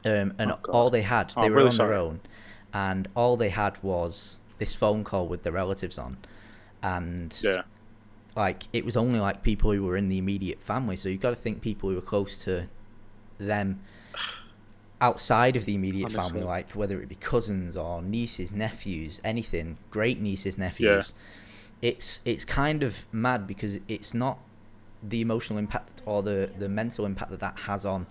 um, 0.06 0.34
and 0.38 0.52
Oh, 0.52 0.60
all 0.72 0.90
they 0.90 1.02
had 1.02 1.34
Oh, 1.36 1.42
they 1.42 1.48
I'm 1.48 1.52
were 1.52 1.58
really 1.58 1.70
on 1.70 1.72
sorry. 1.72 1.90
their 1.90 2.00
own, 2.00 2.22
and 2.74 3.08
all 3.16 3.38
they 3.38 3.50
had 3.50 3.82
was 3.84 4.40
this 4.58 4.76
phone 4.76 5.04
call 5.04 5.28
with 5.28 5.44
their 5.44 5.54
relatives 5.54 5.98
on, 5.98 6.18
and 6.84 7.36
yeah, 7.44 7.64
like 8.36 8.64
it 8.74 8.86
was 8.86 8.96
only 8.98 9.20
like 9.20 9.44
people 9.44 9.72
who 9.72 9.84
were 9.84 9.98
in 9.98 10.10
the 10.10 10.18
immediate 10.18 10.62
family. 10.62 10.96
So 10.98 11.10
you've 11.10 11.22
got 11.22 11.32
to 11.32 11.36
think 11.36 11.62
people 11.62 11.90
who 11.90 11.96
were 11.96 12.02
close 12.02 12.44
to 12.46 12.70
them 13.40 13.82
outside 15.02 15.56
of 15.56 15.66
the 15.66 15.76
immediate 15.76 16.12
family, 16.12 16.42
like 16.44 16.72
whether 16.72 17.02
it 17.02 17.10
be 17.10 17.16
cousins 17.16 17.76
or 17.76 18.02
nieces, 18.02 18.54
nephews, 18.54 19.20
anything, 19.24 19.78
great 19.92 20.20
nieces, 20.20 20.58
nephews. 20.58 21.14
Yeah. 21.82 21.90
It's 21.90 22.20
it's 22.26 22.46
kind 22.46 22.84
of 22.84 23.06
mad 23.12 23.46
because 23.48 23.80
it's 23.88 24.14
not 24.14 24.40
the 25.08 25.22
emotional 25.22 25.60
impact 25.60 26.02
or 26.06 26.24
the 26.24 26.52
the 26.58 26.70
mental 26.70 27.06
impact 27.06 27.32
that 27.32 27.40
that 27.42 27.60
has 27.60 27.86
on 27.86 28.08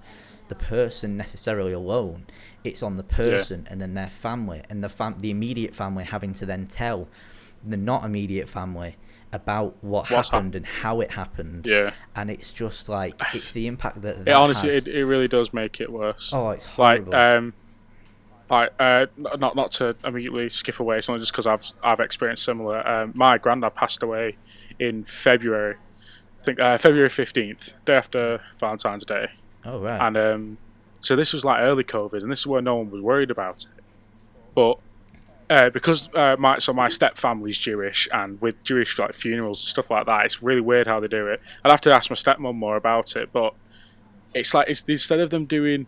the 0.49 0.55
person 0.55 1.17
necessarily 1.17 1.73
alone. 1.73 2.27
It's 2.65 2.83
on 2.83 2.97
the 2.97 3.03
person 3.03 3.67
and 3.71 3.81
then 3.81 3.95
their 3.95 4.11
family 4.11 4.63
and 4.71 4.85
the 4.85 4.89
fam- 4.89 5.19
the 5.19 5.31
immediate 5.31 5.75
family 5.75 6.05
having 6.05 6.33
to 6.35 6.47
then 6.47 6.67
tell 6.67 7.09
the 7.67 7.77
not 7.79 8.05
immediate 8.05 8.49
family 8.49 8.97
about 9.33 9.75
what 9.83 10.11
What's 10.11 10.29
hap- 10.29 10.35
happened 10.37 10.55
and 10.55 10.67
how 10.67 11.01
it 11.01 11.11
happened. 11.13 11.67
Yeah. 11.67 11.93
And 12.15 12.31
it's 12.31 12.53
just 12.53 12.89
like 12.89 13.21
it's 13.33 13.53
the 13.53 13.67
impact 13.67 14.03
that, 14.03 14.21
It 14.29 14.29
honestly, 14.29 14.73
has. 14.73 14.87
it, 14.87 14.95
it 14.95 15.07
really 15.07 15.29
does 15.29 15.53
make 15.53 15.81
it 15.81 15.91
worse. 15.91 16.31
oh, 16.33 16.51
it's 16.51 16.67
like 16.79 17.05
horrible. 17.07 17.15
um 17.15 17.53
like 18.51 18.71
uh 18.79 19.07
not 19.39 19.57
not 19.57 19.73
to 19.73 19.97
immediately 20.05 20.51
skip 20.51 20.79
away 20.79 20.99
it's 20.99 21.09
only 21.09 21.19
just 21.21 21.33
because 21.33 21.47
i've 21.47 21.65
i've 21.83 21.99
experienced 21.99 22.45
similar 22.45 22.87
um 22.87 23.11
my 23.15 23.39
granddad 23.39 23.75
passed 23.75 24.03
away 24.03 24.37
in 24.79 25.03
february 25.05 25.77
think 26.45 26.61
uh, 26.61 26.79
february 26.79 27.09
15th 27.09 27.75
day 27.85 27.95
after 27.95 28.41
valentine's 28.59 29.05
day 29.05 29.29
oh 29.65 29.79
right. 29.81 30.07
and 30.07 30.17
um 30.17 30.59
so 31.01 31.17
this 31.17 31.33
was 31.33 31.45
like 31.45 31.61
early 31.61 31.85
covid 31.85 32.23
and 32.23 32.31
this 32.31 32.41
is 32.41 32.47
where 32.47 32.63
no 32.63 32.77
one 32.77 32.91
was 32.91 33.01
worried 33.01 33.31
about 33.31 33.63
it 33.77 33.85
but 34.55 34.79
uh, 35.51 35.69
because 35.69 36.09
uh, 36.15 36.37
my 36.39 36.59
so 36.59 36.73
my 36.73 36.89
step 36.89 37.19
family's 37.19 37.59
Jewish 37.59 38.09
and 38.11 38.41
with 38.41 38.65
Jewish 38.65 38.99
like 38.99 39.13
funerals 39.13 39.61
and 39.61 39.69
stuff 39.69 39.91
like 39.91 40.07
that, 40.07 40.25
it's 40.25 40.43
really 40.43 40.63
weird 40.63 40.87
how 40.87 41.01
they 41.01 41.07
do 41.07 41.27
it. 41.27 41.39
I'd 41.63 41.71
have 41.71 41.83
to 41.83 41.93
ask 41.93 42.09
my 42.09 42.17
stepmom 42.17 42.55
more 42.55 42.77
about 42.77 43.15
it, 43.15 43.31
but 43.31 43.53
it's 44.33 44.55
like 44.55 44.71
it's 44.71 44.83
instead 44.89 45.21
of 45.21 45.29
them 45.29 45.45
doing 45.45 45.87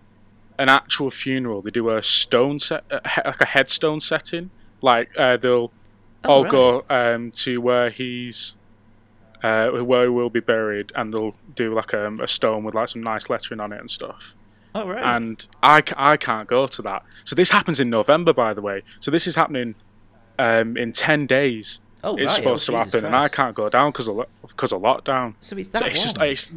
an 0.58 0.68
actual 0.68 1.10
funeral, 1.10 1.62
they 1.62 1.70
do 1.70 1.88
a 1.88 2.02
stone 2.02 2.58
set, 2.58 2.84
like 2.90 3.40
a 3.40 3.46
headstone 3.46 4.00
setting. 4.00 4.50
Like 4.82 5.08
uh, 5.18 5.38
they'll 5.38 5.72
Oh, 6.24 6.30
all 6.30 6.42
right. 6.42 6.50
go 6.50 6.84
um, 6.90 7.30
to 7.32 7.60
where 7.60 7.90
he's 7.90 8.56
uh, 9.46 9.84
where 9.90 10.04
he 10.04 10.08
will 10.08 10.30
be 10.30 10.40
buried, 10.40 10.92
and 10.94 11.12
they'll 11.12 11.36
do 11.54 11.74
like 11.74 11.92
um, 11.94 12.20
a 12.20 12.28
stone 12.28 12.64
with 12.64 12.74
like 12.74 12.88
some 12.88 13.02
nice 13.02 13.28
lettering 13.30 13.60
on 13.60 13.72
it 13.72 13.80
and 13.80 13.90
stuff 13.90 14.34
oh 14.76 14.88
right. 14.88 15.02
and 15.02 15.46
I, 15.62 15.82
I 15.96 16.16
can't 16.16 16.48
go 16.48 16.66
to 16.66 16.82
that. 16.82 17.02
So 17.24 17.34
this 17.34 17.50
happens 17.50 17.80
in 17.80 17.90
November, 17.90 18.32
by 18.32 18.52
the 18.52 18.60
way. 18.60 18.82
So 19.00 19.10
this 19.10 19.26
is 19.26 19.34
happening 19.34 19.74
um, 20.38 20.76
in 20.76 20.92
ten 20.92 21.26
days. 21.26 21.80
oh 22.04 22.16
it's 22.16 22.26
right. 22.26 22.36
supposed 22.36 22.68
oh, 22.68 22.72
to 22.72 22.78
happen, 22.78 23.04
and 23.04 23.16
I 23.16 23.28
can't 23.28 23.54
go 23.54 23.68
down 23.68 23.90
because 23.92 24.08
of 24.08 24.26
because 24.42 24.72
of 24.72 24.82
lockdown. 24.82 25.34
So 25.40 25.56
it's 25.56 25.70
So 25.70 25.78
that 25.78 25.88
it's 25.88 26.02
just 26.02 26.18
it's, 26.20 26.52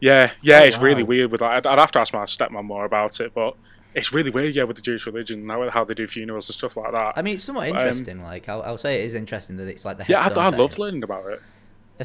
yeah, 0.00 0.32
yeah, 0.42 0.60
Oh, 0.60 0.64
it's 0.64 0.78
really 0.78 1.02
weird. 1.02 1.30
With 1.30 1.40
like, 1.40 1.58
I'd, 1.58 1.66
I'd 1.66 1.78
have 1.78 1.92
to 1.92 2.00
ask 2.00 2.12
my 2.12 2.24
stepmom 2.24 2.64
more 2.64 2.84
about 2.84 3.18
it, 3.20 3.32
but 3.32 3.56
it's 3.94 4.12
really 4.12 4.30
weird, 4.30 4.54
yeah, 4.54 4.64
with 4.64 4.76
the 4.76 4.82
Jewish 4.82 5.06
religion, 5.06 5.48
how, 5.48 5.70
how 5.70 5.84
they 5.84 5.94
do 5.94 6.06
funerals 6.06 6.48
and 6.48 6.54
stuff 6.54 6.76
like 6.76 6.92
that. 6.92 7.14
I 7.16 7.22
mean, 7.22 7.36
it's 7.36 7.44
somewhat 7.44 7.70
Um, 7.70 7.76
interesting. 7.76 8.22
like, 8.22 8.46
I'll, 8.46 8.62
I'll 8.62 8.76
say 8.76 9.00
it 9.00 9.06
is 9.06 9.14
interesting 9.14 9.56
that 9.56 9.68
it's 9.68 9.86
like 9.86 9.96
the 9.96 10.04
yeah, 10.06 10.18
I, 10.20 10.28
I 10.28 10.48
love 10.50 10.78
learning 10.78 11.02
about 11.02 11.26
it. 11.32 11.40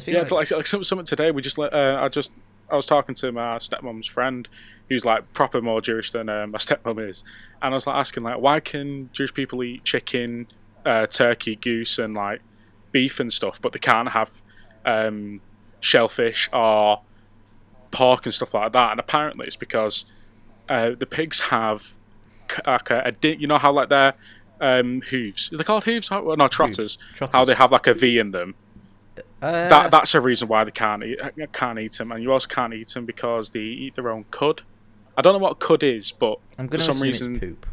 Yeah, 0.06 0.20
like, 0.20 0.30
like, 0.30 0.50
like 0.50 0.66
some, 0.66 0.84
something 0.84 1.06
today. 1.06 1.30
We 1.30 1.42
just 1.42 1.58
uh, 1.58 1.68
I 1.72 2.08
just 2.08 2.30
I 2.70 2.76
was 2.76 2.86
talking 2.86 3.14
to 3.16 3.30
my 3.32 3.58
stepmom's 3.58 4.06
friend, 4.06 4.48
who's 4.88 5.04
like 5.04 5.32
proper 5.34 5.60
more 5.60 5.80
Jewish 5.80 6.10
than 6.10 6.28
uh, 6.28 6.46
my 6.46 6.58
stepmom 6.58 7.08
is, 7.08 7.22
and 7.60 7.74
I 7.74 7.76
was 7.76 7.86
like 7.86 7.96
asking 7.96 8.22
like, 8.22 8.38
why 8.38 8.60
can 8.60 9.10
Jewish 9.12 9.34
people 9.34 9.62
eat 9.62 9.84
chicken, 9.84 10.46
uh, 10.86 11.06
turkey, 11.06 11.56
goose, 11.56 11.98
and 11.98 12.14
like 12.14 12.40
beef 12.90 13.20
and 13.20 13.32
stuff, 13.32 13.60
but 13.60 13.72
they 13.72 13.78
can't 13.78 14.10
have 14.10 14.40
um, 14.84 15.40
shellfish 15.80 16.48
or 16.52 17.02
pork 17.90 18.24
and 18.24 18.34
stuff 18.34 18.54
like 18.54 18.72
that? 18.72 18.92
And 18.92 19.00
apparently, 19.00 19.46
it's 19.46 19.56
because 19.56 20.06
uh, 20.68 20.90
the 20.98 21.06
pigs 21.06 21.40
have 21.40 21.94
like 22.66 22.90
a, 22.90 23.02
a 23.04 23.12
di- 23.12 23.36
you 23.36 23.46
know 23.46 23.58
how 23.58 23.72
like 23.72 23.90
their 23.90 24.14
um, 24.58 25.02
hooves. 25.02 25.52
Are 25.52 25.58
they 25.58 25.64
called 25.64 25.84
hooves? 25.84 26.10
Well, 26.10 26.36
no, 26.36 26.48
trotters. 26.48 26.96
trotters. 27.12 27.34
How 27.34 27.44
they 27.44 27.54
have 27.54 27.72
like 27.72 27.86
a 27.86 27.92
V 27.92 28.18
in 28.18 28.30
them 28.30 28.54
uh, 29.42 29.68
that 29.68 29.90
that's 29.90 30.14
a 30.14 30.20
reason 30.20 30.48
why 30.48 30.64
they 30.64 30.70
can't 30.70 31.02
eat 31.02 31.18
can't 31.52 31.78
eat 31.78 31.92
them, 31.92 32.12
and 32.12 32.22
you 32.22 32.32
also 32.32 32.48
can't 32.48 32.72
eat 32.72 32.88
them 32.88 33.04
because 33.04 33.50
they 33.50 33.60
eat 33.60 33.96
their 33.96 34.10
own 34.10 34.24
cud. 34.30 34.62
I 35.16 35.22
don't 35.22 35.34
know 35.34 35.38
what 35.38 35.58
cud 35.58 35.82
is, 35.82 36.12
but 36.12 36.38
I'm 36.58 36.68
for 36.68 36.78
some 36.78 37.00
reason, 37.00 37.34
it's 37.34 37.44
poop. 37.44 37.66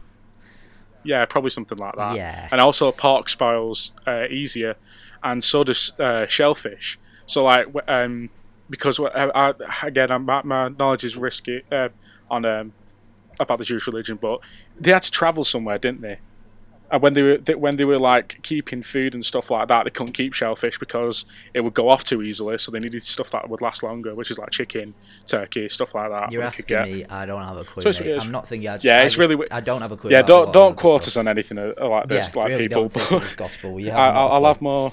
yeah, 1.03 1.23
probably 1.25 1.51
something 1.51 1.77
like 1.77 1.95
that. 1.95 2.15
Yeah. 2.15 2.49
and 2.51 2.59
also 2.59 2.91
pork 2.91 3.29
spoils 3.29 3.91
uh, 4.05 4.25
easier, 4.29 4.75
and 5.23 5.43
so 5.43 5.63
does 5.63 5.93
uh, 5.99 6.25
shellfish. 6.27 6.99
So 7.25 7.43
like, 7.45 7.67
um, 7.87 8.29
because 8.69 8.99
I, 8.99 9.29
I, 9.33 9.53
again, 9.83 10.09
my, 10.23 10.41
my 10.43 10.69
knowledge 10.69 11.03
is 11.03 11.15
risky 11.15 11.61
uh, 11.71 11.89
on 12.29 12.43
um, 12.45 12.73
about 13.39 13.59
the 13.59 13.63
Jewish 13.65 13.87
religion, 13.87 14.17
but 14.19 14.39
they 14.79 14.91
had 14.91 15.03
to 15.03 15.11
travel 15.11 15.43
somewhere, 15.43 15.77
didn't 15.77 16.01
they? 16.01 16.19
And 16.91 17.01
when 17.03 17.13
they 17.13 17.21
were 17.21 17.37
th- 17.37 17.57
when 17.57 17.75
they 17.77 17.85
were 17.85 17.99
like 17.99 18.39
keeping 18.41 18.81
food 18.81 19.13
and 19.13 19.23
stuff 19.23 19.51
like 19.51 19.67
that, 19.67 19.83
they 19.83 19.91
couldn't 19.91 20.13
keep 20.13 20.33
shellfish 20.33 20.79
because 20.79 21.25
it 21.53 21.61
would 21.61 21.75
go 21.75 21.87
off 21.89 22.03
too 22.03 22.21
easily. 22.23 22.57
So 22.57 22.71
they 22.71 22.79
needed 22.79 23.03
stuff 23.03 23.29
that 23.31 23.47
would 23.49 23.61
last 23.61 23.83
longer, 23.83 24.15
which 24.15 24.31
is 24.31 24.39
like 24.39 24.49
chicken, 24.49 24.95
turkey, 25.27 25.69
stuff 25.69 25.93
like 25.93 26.09
that. 26.09 26.31
You're 26.31 26.41
that 26.41 26.57
you 26.57 26.63
could 26.63 26.75
asking 26.77 26.97
me. 26.97 27.05
I 27.05 27.25
don't 27.27 27.43
have 27.43 27.57
a 27.57 27.63
clue. 27.63 27.83
So 27.83 27.89
it's- 27.89 28.01
it's- 28.05 28.25
I'm 28.25 28.31
not 28.31 28.47
thinking. 28.47 28.69
I 28.69 28.73
just, 28.75 28.85
yeah, 28.85 28.97
I 28.99 29.03
it's 29.03 29.13
just- 29.15 29.19
really 29.19 29.45
I 29.51 29.59
don't 29.59 29.81
have 29.81 29.91
a 29.91 29.97
clue. 29.97 30.09
Yeah, 30.09 30.19
about 30.19 30.29
a 30.29 30.33
lot 30.33 30.43
don't 30.45 30.53
don't 30.53 30.77
quote 30.77 31.07
us 31.07 31.15
on 31.15 31.27
anything 31.27 31.57
uh, 31.59 31.73
like 31.79 32.07
this, 32.07 32.25
Yeah, 32.33 32.39
like 32.41 32.49
really 32.49 32.67
people. 32.67 32.87
don't 32.87 33.37
gospel. 33.37 33.79
You 33.79 33.91
I, 33.91 34.09
I'll, 34.09 34.27
I'll 34.29 34.45
have 34.45 34.61
more. 34.61 34.91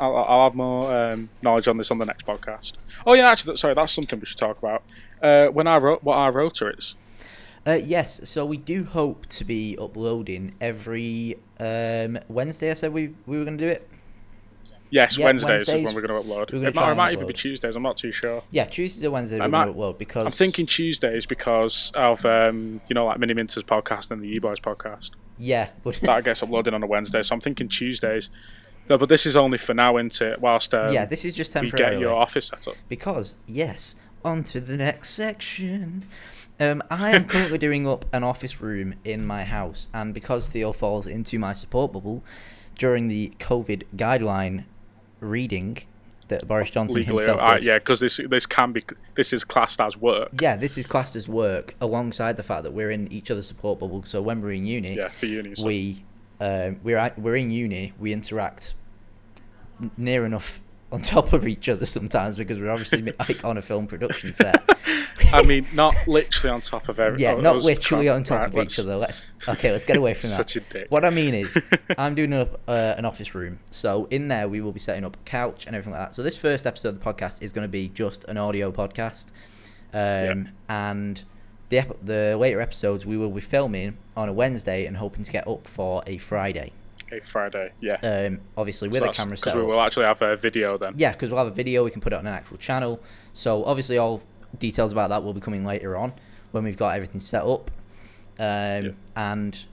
I'll, 0.00 0.16
I'll 0.16 0.44
have 0.44 0.54
more 0.56 0.92
um, 1.12 1.28
knowledge 1.42 1.68
on 1.68 1.76
this 1.78 1.90
on 1.90 1.98
the 1.98 2.04
next 2.06 2.26
podcast. 2.26 2.72
Oh 3.06 3.14
yeah, 3.14 3.28
actually, 3.30 3.56
sorry, 3.56 3.74
that's 3.74 3.92
something 3.92 4.18
we 4.20 4.26
should 4.26 4.38
talk 4.38 4.58
about. 4.58 4.82
Uh, 5.22 5.46
when 5.48 5.66
I 5.66 5.78
wrote 5.78 6.02
what 6.04 6.16
our 6.16 6.30
rota 6.32 6.68
is. 6.68 6.94
Uh, 7.66 7.72
yes, 7.72 8.20
so 8.28 8.44
we 8.44 8.56
do 8.56 8.84
hope 8.84 9.26
to 9.26 9.44
be 9.44 9.76
uploading 9.80 10.54
every 10.60 11.36
um, 11.58 12.18
Wednesday. 12.28 12.70
I 12.70 12.74
said 12.74 12.92
we 12.92 13.14
we 13.26 13.38
were 13.38 13.44
going 13.44 13.58
to 13.58 13.64
do 13.64 13.70
it. 13.70 13.88
Yes, 14.90 15.18
Yeah, 15.18 15.24
Wednesdays, 15.24 15.62
is 15.62 15.68
when 15.68 15.94
we're 15.94 16.06
going 16.06 16.22
to 16.22 16.28
upload. 16.28 16.52
gonna 16.52 16.68
it 16.68 16.74
might, 16.74 16.92
it 16.92 16.94
might 16.94 17.12
even 17.14 17.26
be. 17.26 17.32
Tuesdays. 17.32 17.74
I'm 17.74 17.82
not 17.82 17.96
too 17.96 18.12
sure. 18.12 18.44
Yeah, 18.50 18.66
Tuesdays 18.66 19.02
or 19.02 19.10
Wednesdays 19.10 19.40
I 19.40 19.46
we're 19.46 19.50
going 19.50 19.68
to 19.68 19.74
upload 19.74 19.98
because 19.98 20.24
I'm 20.24 20.30
thinking 20.30 20.66
Tuesdays 20.66 21.26
because 21.26 21.90
of 21.94 22.24
um, 22.24 22.80
you 22.88 22.94
know 22.94 23.06
like 23.06 23.18
Miniminter's 23.18 23.64
podcast 23.64 24.10
and 24.10 24.22
the 24.22 24.28
E 24.28 24.38
Boys 24.38 24.60
podcast. 24.60 25.10
Yeah, 25.38 25.70
but 25.82 25.96
That 26.02 26.22
gets 26.24 26.42
uploaded 26.42 26.74
on 26.74 26.82
a 26.82 26.86
Wednesday, 26.86 27.22
so 27.22 27.34
I'm 27.34 27.40
thinking 27.40 27.68
Tuesdays. 27.68 28.30
No, 28.88 28.98
but 28.98 29.08
this 29.08 29.24
is 29.26 29.34
only 29.34 29.58
for 29.58 29.74
now, 29.74 29.96
isn't 29.96 30.20
it? 30.20 30.40
Whilst 30.40 30.74
um, 30.74 30.92
yeah, 30.92 31.06
this 31.06 31.24
is 31.24 31.34
just 31.34 31.54
we 31.54 31.70
temporary. 31.70 31.94
get 31.94 32.00
your 32.00 32.14
office 32.14 32.48
set 32.48 32.68
up. 32.68 32.76
Because, 32.88 33.34
yes, 33.46 33.96
on 34.24 34.42
to 34.44 34.60
the 34.60 34.76
next 34.76 35.10
section. 35.10 36.04
Um, 36.60 36.82
I 36.90 37.10
am 37.10 37.26
currently 37.26 37.58
doing 37.58 37.86
up 37.86 38.04
an 38.12 38.22
office 38.22 38.60
room 38.60 38.94
in 39.04 39.26
my 39.26 39.44
house, 39.44 39.88
and 39.92 40.14
because 40.14 40.46
Theo 40.46 40.72
falls 40.72 41.06
into 41.06 41.38
my 41.38 41.52
support 41.52 41.92
bubble 41.92 42.22
during 42.78 43.08
the 43.08 43.32
COVID 43.38 43.84
guideline 43.96 44.64
reading 45.20 45.78
that 46.28 46.46
Boris 46.46 46.70
Johnson 46.70 46.96
Legally, 46.96 47.24
himself 47.24 47.42
uh, 47.42 47.54
did. 47.54 47.64
yeah, 47.64 47.78
because 47.78 48.00
this 48.00 48.20
this 48.28 48.46
can 48.46 48.72
be 48.72 48.84
this 49.14 49.32
is 49.32 49.44
classed 49.44 49.80
as 49.80 49.96
work. 49.96 50.30
Yeah, 50.40 50.56
this 50.56 50.78
is 50.78 50.86
classed 50.86 51.16
as 51.16 51.28
work 51.28 51.74
alongside 51.80 52.36
the 52.36 52.42
fact 52.42 52.62
that 52.64 52.72
we're 52.72 52.90
in 52.90 53.10
each 53.12 53.30
other's 53.30 53.46
support 53.46 53.78
bubble. 53.80 54.02
So 54.04 54.22
when 54.22 54.40
we're 54.40 54.52
in 54.52 54.66
uni, 54.66 54.96
Yeah, 54.96 55.08
for 55.08 55.26
uni. 55.26 55.54
So. 55.54 55.64
we 55.64 56.04
um, 56.40 56.80
we're 56.82 56.98
at, 56.98 57.18
we're 57.18 57.36
in 57.36 57.50
uni. 57.50 57.92
We 57.98 58.12
interact 58.12 58.74
near 59.96 60.24
enough 60.24 60.60
on 60.94 61.02
top 61.02 61.32
of 61.32 61.46
each 61.46 61.68
other 61.68 61.84
sometimes 61.86 62.36
because 62.36 62.60
we're 62.60 62.70
obviously 62.70 63.02
like 63.02 63.44
on 63.44 63.58
a 63.58 63.62
film 63.62 63.86
production 63.88 64.32
set. 64.32 64.62
I 65.32 65.42
mean, 65.44 65.66
not 65.74 65.94
literally 66.06 66.54
on 66.54 66.60
top 66.60 66.88
of 66.88 67.00
every. 67.00 67.20
Yeah, 67.20 67.34
not 67.34 67.62
literally 67.62 68.08
on 68.08 68.22
top 68.22 68.38
right, 68.38 68.48
of 68.48 68.54
let's- 68.54 68.74
each 68.78 68.84
other. 68.84 68.96
Let's 68.96 69.26
okay, 69.48 69.72
let's 69.72 69.84
get 69.84 69.96
away 69.96 70.14
from 70.20 70.30
that. 70.30 70.36
Such 70.36 70.56
a 70.56 70.60
dick. 70.60 70.86
What 70.90 71.04
I 71.04 71.10
mean 71.10 71.34
is, 71.34 71.60
I'm 71.98 72.14
doing 72.14 72.32
up 72.32 72.60
uh, 72.68 72.94
an 72.96 73.04
office 73.04 73.34
room, 73.34 73.58
so 73.70 74.06
in 74.10 74.28
there 74.28 74.48
we 74.48 74.60
will 74.60 74.72
be 74.72 74.78
setting 74.80 75.04
up 75.04 75.16
a 75.16 75.24
couch 75.24 75.66
and 75.66 75.74
everything 75.74 75.98
like 75.98 76.08
that. 76.08 76.16
So 76.16 76.22
this 76.22 76.38
first 76.38 76.64
episode 76.66 76.90
of 76.90 77.00
the 77.00 77.04
podcast 77.04 77.42
is 77.42 77.52
going 77.52 77.64
to 77.64 77.72
be 77.72 77.88
just 77.88 78.24
an 78.24 78.38
audio 78.38 78.70
podcast, 78.70 79.32
um, 79.92 80.50
and 80.68 81.24
the 81.70 81.78
ep- 81.78 82.00
the 82.00 82.36
later 82.36 82.60
episodes 82.60 83.04
we 83.04 83.16
will 83.16 83.30
be 83.30 83.40
filming 83.40 83.96
on 84.16 84.28
a 84.28 84.32
Wednesday 84.32 84.86
and 84.86 84.98
hoping 84.98 85.24
to 85.24 85.32
get 85.32 85.48
up 85.48 85.66
for 85.66 86.04
a 86.06 86.18
Friday. 86.18 86.72
Friday, 87.20 87.72
yeah. 87.80 87.96
Um, 88.02 88.40
obviously 88.56 88.88
with 88.88 89.02
a 89.02 89.08
camera 89.10 89.36
Because 89.36 89.52
set. 89.52 89.56
we 89.56 89.62
will 89.66 89.80
actually 89.80 90.06
have 90.06 90.20
a 90.22 90.36
video 90.36 90.76
then. 90.76 90.94
Yeah, 90.96 91.12
because 91.12 91.30
we'll 91.30 91.38
have 91.38 91.46
a 91.52 91.54
video, 91.54 91.84
we 91.84 91.90
can 91.90 92.00
put 92.00 92.12
it 92.12 92.16
on 92.16 92.26
an 92.26 92.34
actual 92.34 92.56
channel. 92.56 93.00
So 93.32 93.64
obviously, 93.64 93.98
all 93.98 94.22
details 94.58 94.92
about 94.92 95.10
that 95.10 95.22
will 95.22 95.32
be 95.34 95.40
coming 95.40 95.64
later 95.64 95.96
on 95.96 96.12
when 96.52 96.64
we've 96.64 96.76
got 96.76 96.94
everything 96.96 97.20
set 97.20 97.44
up. 97.44 97.70
Um, 98.38 98.96
And 99.16 99.64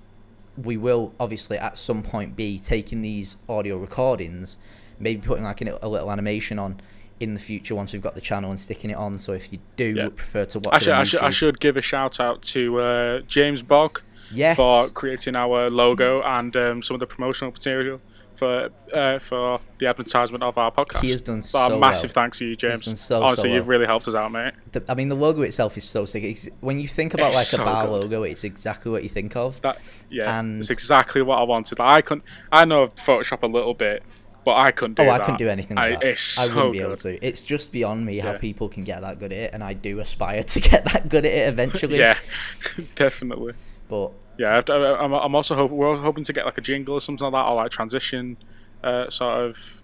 we 0.57 0.77
will 0.77 1.13
obviously 1.19 1.57
at 1.57 1.77
some 1.77 2.03
point 2.03 2.35
be 2.35 2.59
taking 2.59 3.01
these 3.01 3.37
audio 3.47 3.77
recordings, 3.77 4.57
maybe 4.99 5.21
putting 5.25 5.43
like 5.43 5.61
a, 5.61 5.79
a 5.81 5.87
little 5.87 6.11
animation 6.11 6.59
on 6.59 6.79
in 7.19 7.33
the 7.35 7.39
future 7.39 7.75
once 7.75 7.93
we've 7.93 8.01
got 8.01 8.15
the 8.15 8.21
channel 8.21 8.49
and 8.49 8.59
sticking 8.59 8.89
it 8.89 8.97
on. 8.97 9.17
So 9.19 9.31
if 9.33 9.53
you 9.53 9.59
do 9.75 9.93
Yeah. 9.95 10.09
prefer 10.09 10.45
to 10.45 10.59
watch 10.59 10.73
I 10.73 10.77
it 10.77 10.81
should, 10.81 10.91
on 10.93 10.99
I, 10.99 11.03
should, 11.03 11.19
I 11.21 11.29
should 11.29 11.59
give 11.59 11.77
a 11.77 11.81
shout 11.81 12.19
out 12.19 12.41
to 12.43 12.79
uh, 12.81 13.19
James 13.21 13.61
Bogg 13.61 14.01
yes, 14.31 14.55
for 14.55 14.87
creating 14.89 15.35
our 15.35 15.69
logo 15.69 16.21
and 16.21 16.55
um, 16.55 16.83
some 16.83 16.95
of 16.95 16.99
the 16.99 17.07
promotional 17.07 17.51
material 17.51 17.99
for 18.35 18.69
uh, 18.93 19.19
for 19.19 19.59
the 19.77 19.85
advertisement 19.85 20.43
of 20.43 20.57
our 20.57 20.71
podcast. 20.71 21.01
He 21.01 21.11
has 21.11 21.21
done 21.21 21.41
So, 21.41 21.69
so 21.69 21.79
massive 21.79 22.09
well. 22.15 22.23
thanks 22.23 22.39
to 22.39 22.47
you, 22.47 22.55
James. 22.55 22.85
done 22.85 22.95
so, 22.95 23.19
so 23.19 23.23
Honestly, 23.25 23.53
you've 23.53 23.67
really 23.67 23.85
helped 23.85 24.07
us 24.07 24.15
out, 24.15 24.31
mate. 24.31 24.53
The, 24.71 24.83
I 24.89 24.95
mean, 24.95 25.09
the 25.09 25.15
logo 25.15 25.41
itself 25.43 25.77
is 25.77 25.83
so 25.83 26.05
sick. 26.05 26.23
It's, 26.23 26.49
when 26.59 26.79
you 26.79 26.87
think 26.87 27.13
about 27.13 27.27
It's 27.29 27.35
like 27.37 27.45
so 27.47 27.61
a 27.61 27.65
bar 27.65 27.85
good. 27.85 27.91
logo, 28.01 28.23
it's 28.23 28.43
exactly 28.43 28.91
what 28.91 29.03
you 29.03 29.09
think 29.09 29.35
of. 29.35 29.61
That 29.61 29.79
yeah, 30.09 30.39
And- 30.39 30.59
it's 30.59 30.69
exactly 30.71 31.21
what 31.21 31.37
I 31.37 31.43
wanted. 31.43 31.77
Like, 31.79 31.97
I 31.97 32.01
couldn't. 32.01 32.23
I 32.51 32.65
know 32.65 32.87
Photoshop 32.87 33.43
a 33.43 33.47
little 33.47 33.75
bit, 33.75 34.01
but 34.43 34.55
I 34.55 34.71
couldn't 34.71 34.95
do 34.95 35.03
Oh, 35.03 35.05
that. 35.05 35.21
I 35.21 35.25
couldn't 35.25 35.37
do 35.37 35.49
anything 35.49 35.77
like 35.77 35.93
I, 35.93 35.95
that. 35.97 36.03
It's 36.03 36.39
I 36.39 36.47
wouldn't 36.51 36.71
be 36.73 36.79
good. 36.79 36.85
able 36.85 36.97
to. 36.97 37.23
It's 37.23 37.45
just 37.45 37.71
beyond 37.71 38.03
me 38.07 38.17
how 38.17 38.37
people 38.39 38.69
can 38.69 38.83
get 38.83 39.01
that 39.01 39.19
good 39.19 39.31
at 39.33 39.37
it, 39.37 39.53
and 39.53 39.63
I 39.63 39.73
do 39.73 39.99
aspire 39.99 40.41
to 40.55 40.59
get 40.59 40.85
that 40.85 41.09
good 41.09 41.25
at 41.27 41.31
it 41.31 41.47
eventually. 41.47 41.99
Yeah, 41.99 42.17
definitely. 42.95 43.53
But 43.91 44.13
Yeah, 44.37 44.61
I'm, 44.69 45.13
I'm 45.13 45.35
also 45.35 45.53
hope, 45.53 45.69
we're 45.69 45.97
hoping 45.97 46.23
to 46.23 46.31
get 46.33 46.45
like 46.45 46.57
a 46.57 46.61
jingle 46.61 46.95
or 46.95 47.01
something 47.01 47.25
like 47.25 47.33
that, 47.33 47.49
or 47.49 47.55
like 47.55 47.71
transition 47.71 48.37
uh, 48.83 49.09
sort 49.09 49.43
of 49.43 49.81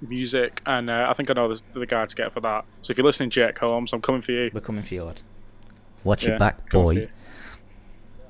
music. 0.00 0.62
And 0.64 0.88
uh, 0.88 1.06
I 1.10 1.12
think 1.12 1.30
I 1.30 1.34
know 1.34 1.54
the, 1.54 1.60
the 1.74 1.84
guy 1.86 2.06
to 2.06 2.16
get 2.16 2.32
for 2.32 2.40
that. 2.40 2.64
So 2.80 2.90
if 2.90 2.96
you're 2.96 3.04
listening, 3.04 3.28
Jake 3.28 3.58
Holmes, 3.58 3.92
I'm 3.92 4.00
coming 4.00 4.22
for 4.22 4.32
you. 4.32 4.50
we're 4.54 4.62
coming 4.62 4.82
for 4.82 4.94
you, 4.94 5.04
lad. 5.04 5.20
Watch 6.04 6.24
Yeah, 6.24 6.30
your 6.30 6.38
back, 6.38 6.70
boy. 6.70 7.10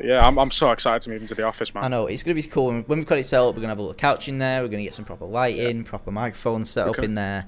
yeah, 0.03 0.27
I'm, 0.27 0.37
I'm 0.37 0.51
so 0.51 0.73
excited 0.73 1.03
to 1.03 1.11
move 1.11 1.23
into 1.23 1.37
the 1.37 1.45
office, 1.45 1.73
man. 1.73 1.85
I 1.85 1.89
know 1.89 2.09
it's 2.09 2.25
gonna 2.25 2.35
be 2.35 2.43
cool 2.43 2.67
when, 2.67 2.85
we've 2.89 3.07
got 3.07 3.19
it 3.19 3.27
set 3.27 3.41
up. 3.41 3.55
We're 3.55 3.61
gonna 3.61 3.69
have 3.69 3.79
a 3.79 3.83
little 3.83 3.95
couch 3.95 4.27
in 4.27 4.39
there. 4.39 4.63
We're 4.63 4.69
gonna 4.69 4.83
get 4.83 4.95
some 4.95 5.05
proper 5.05 5.27
lighting, 5.27 5.85
proper 5.85 6.11
microphones 6.11 6.71
set 6.71 6.89
up 6.89 6.99
in 6.99 7.15
there. 7.15 7.47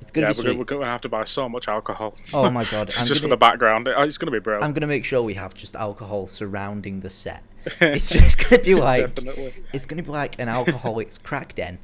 It's 0.00 0.10
gonna 0.10 0.26
yeah, 0.26 0.28
be 0.28 0.30
we're, 0.30 0.34
sweet. 0.34 0.44
gonna, 0.44 0.58
we're 0.58 0.64
going 0.64 0.80
to 0.82 0.86
have 0.86 1.00
to 1.02 1.08
buy 1.08 1.24
so 1.24 1.48
much 1.48 1.68
alcohol. 1.68 2.14
Oh 2.32 2.48
my 2.50 2.64
god! 2.64 2.88
just 2.90 3.10
I'm 3.10 3.16
for 3.18 3.28
the 3.28 3.36
background. 3.36 3.88
It- 3.88 3.96
It's 3.98 4.18
going 4.18 4.26
to 4.26 4.32
be 4.32 4.42
brilliant. 4.42 4.64
I'm 4.64 4.72
gonna 4.72 4.86
make 4.86 5.04
sure 5.04 5.22
we 5.22 5.34
have 5.34 5.54
just 5.54 5.74
alcohol 5.76 6.26
surrounding 6.26 7.00
the 7.00 7.10
set. 7.10 7.42
It's 7.80 8.10
just 8.10 8.38
gonna 8.48 8.62
be 8.62 8.74
like 8.76 9.14
Definitely. 9.14 9.54
it's 9.72 9.86
gonna 9.86 10.02
be 10.04 10.10
like 10.10 10.38
an 10.38 10.48
alcoholics 10.48 11.18
crack 11.18 11.54
den. 11.56 11.78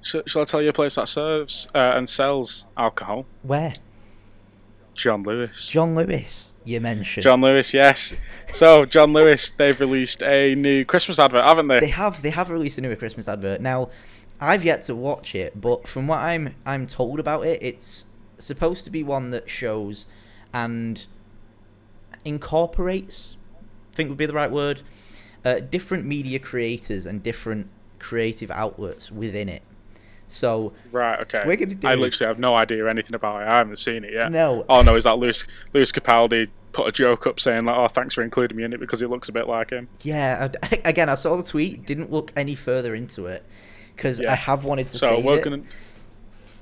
Shall, 0.00 0.22
shall 0.26 0.42
I 0.42 0.44
tell 0.44 0.62
you 0.62 0.70
a 0.70 0.72
place 0.72 0.94
that 0.96 1.08
serves 1.08 1.68
uh, 1.74 1.78
and 1.96 2.08
sells 2.08 2.64
alcohol? 2.76 3.26
Where 3.42 3.72
John 4.94 5.22
Lewis. 5.22 5.68
John 5.68 5.94
Lewis 5.94 6.52
you 6.68 6.80
mentioned. 6.80 7.24
John 7.24 7.40
Lewis, 7.40 7.72
yes. 7.72 8.14
So 8.48 8.84
John 8.84 9.12
Lewis, 9.14 9.50
they've 9.56 9.78
released 9.80 10.22
a 10.22 10.54
new 10.54 10.84
Christmas 10.84 11.18
advert, 11.18 11.44
haven't 11.44 11.68
they? 11.68 11.78
They 11.80 11.88
have 11.88 12.20
they 12.20 12.30
have 12.30 12.50
released 12.50 12.76
a 12.78 12.82
new 12.82 12.94
Christmas 12.94 13.26
advert. 13.26 13.60
Now, 13.62 13.88
I've 14.40 14.64
yet 14.64 14.82
to 14.82 14.94
watch 14.94 15.34
it, 15.34 15.60
but 15.60 15.88
from 15.88 16.06
what 16.06 16.18
I'm 16.20 16.54
I'm 16.64 16.86
told 16.86 17.18
about 17.18 17.44
it, 17.46 17.58
it's 17.62 18.06
supposed 18.38 18.84
to 18.84 18.90
be 18.90 19.02
one 19.02 19.30
that 19.30 19.50
shows 19.50 20.06
and 20.54 21.04
incorporates, 22.24 23.36
I 23.92 23.96
think 23.96 24.08
would 24.08 24.18
be 24.18 24.26
the 24.26 24.32
right 24.32 24.50
word, 24.50 24.82
uh, 25.44 25.60
different 25.60 26.04
media 26.06 26.38
creators 26.38 27.06
and 27.06 27.22
different 27.22 27.68
creative 27.98 28.50
outlets 28.50 29.10
within 29.10 29.48
it. 29.48 29.62
So 30.26 30.72
Right, 30.92 31.18
okay. 31.20 31.42
We're 31.46 31.56
gonna 31.56 31.74
do- 31.74 31.88
I 31.88 31.94
literally 31.94 32.28
have 32.28 32.38
no 32.38 32.54
idea 32.54 32.86
anything 32.88 33.14
about 33.14 33.42
it. 33.42 33.48
I 33.48 33.58
haven't 33.58 33.78
seen 33.78 34.04
it 34.04 34.12
yet. 34.12 34.30
No. 34.30 34.64
Oh 34.68 34.82
no, 34.82 34.94
is 34.94 35.04
that 35.04 35.18
Lewis 35.18 35.44
Lewis 35.72 35.90
Capaldi 35.90 36.48
put 36.72 36.86
a 36.86 36.92
joke 36.92 37.26
up 37.26 37.40
saying 37.40 37.64
like, 37.64 37.76
"Oh, 37.76 37.88
thanks 37.88 38.14
for 38.14 38.22
including 38.22 38.56
me 38.56 38.62
in 38.62 38.72
it 38.72 38.78
because 38.78 39.00
it 39.00 39.08
looks 39.08 39.28
a 39.28 39.32
bit 39.32 39.48
like 39.48 39.70
him." 39.70 39.88
yeah, 40.02 40.50
I, 40.62 40.80
again, 40.84 41.08
I 41.08 41.14
saw 41.14 41.36
the 41.36 41.42
tweet, 41.42 41.86
didn't 41.86 42.12
look 42.12 42.30
any 42.36 42.54
further 42.54 42.94
into 42.94 43.26
it 43.26 43.42
because 43.98 44.20
Yeah. 44.20 44.32
I 44.32 44.36
have 44.36 44.64
wanted 44.64 44.86
to 44.86 44.92
see. 44.92 44.98
So 44.98 45.20
we're 45.20 45.38
it. 45.38 45.44
gonna 45.44 45.62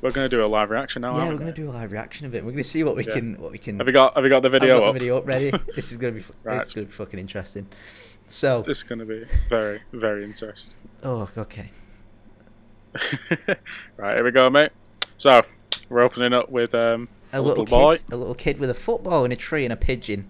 we're 0.00 0.10
gonna 0.10 0.28
do 0.28 0.44
a 0.44 0.46
live 0.46 0.70
reaction 0.70 1.02
now. 1.02 1.16
yeah, 1.16 1.28
we're 1.28 1.36
gonna 1.38 1.52
do 1.52 1.70
a 1.70 1.72
live 1.72 1.92
reaction 1.92 2.26
of 2.26 2.34
it. 2.34 2.42
We're 2.44 2.50
gonna 2.52 2.64
see 2.64 2.82
what 2.82 2.96
we 2.96 3.06
Yeah. 3.06 3.14
can 3.14 3.34
what 3.40 3.52
we 3.52 3.58
can. 3.58 3.78
Have 3.78 3.86
you 3.86 3.92
got 3.92 4.14
Have 4.14 4.24
you 4.24 4.30
got 4.30 4.42
the 4.42 4.48
video 4.48 4.74
I've 4.74 4.80
got 4.80 4.88
up? 4.88 4.92
the 4.94 4.98
video 5.00 5.18
up 5.18 5.26
ready. 5.26 5.50
this 5.76 5.92
is 5.92 5.98
gonna 5.98 6.14
be 6.14 6.24
Right. 6.42 6.58
this 6.60 6.68
is 6.68 6.74
gonna 6.74 6.86
be 6.86 6.92
fucking 6.92 7.20
interesting. 7.20 7.68
So, 8.28 8.62
this 8.62 8.78
is 8.78 8.82
gonna 8.82 9.04
be 9.04 9.24
very 9.48 9.82
very 9.92 10.24
interesting. 10.24 10.72
oh, 11.02 11.28
okay. 11.36 11.70
right, 13.98 14.14
here 14.16 14.24
we 14.24 14.30
go, 14.30 14.48
mate. 14.50 14.70
So 15.18 15.42
we're 15.90 16.00
opening 16.00 16.32
up 16.32 16.50
with 16.50 16.74
um, 16.74 17.08
A 17.32 17.38
a 17.38 17.40
little, 17.42 17.64
little, 17.64 17.66
boy. 17.66 17.92
kid, 17.98 18.02
a 18.12 18.16
little 18.16 18.34
kid 18.34 18.58
with 18.58 18.70
a 18.70 18.74
football 18.74 19.22
and 19.24 19.32
a 19.32 19.36
tree 19.36 19.64
and 19.64 19.72
a 19.72 19.76
pigeon. 19.76 20.28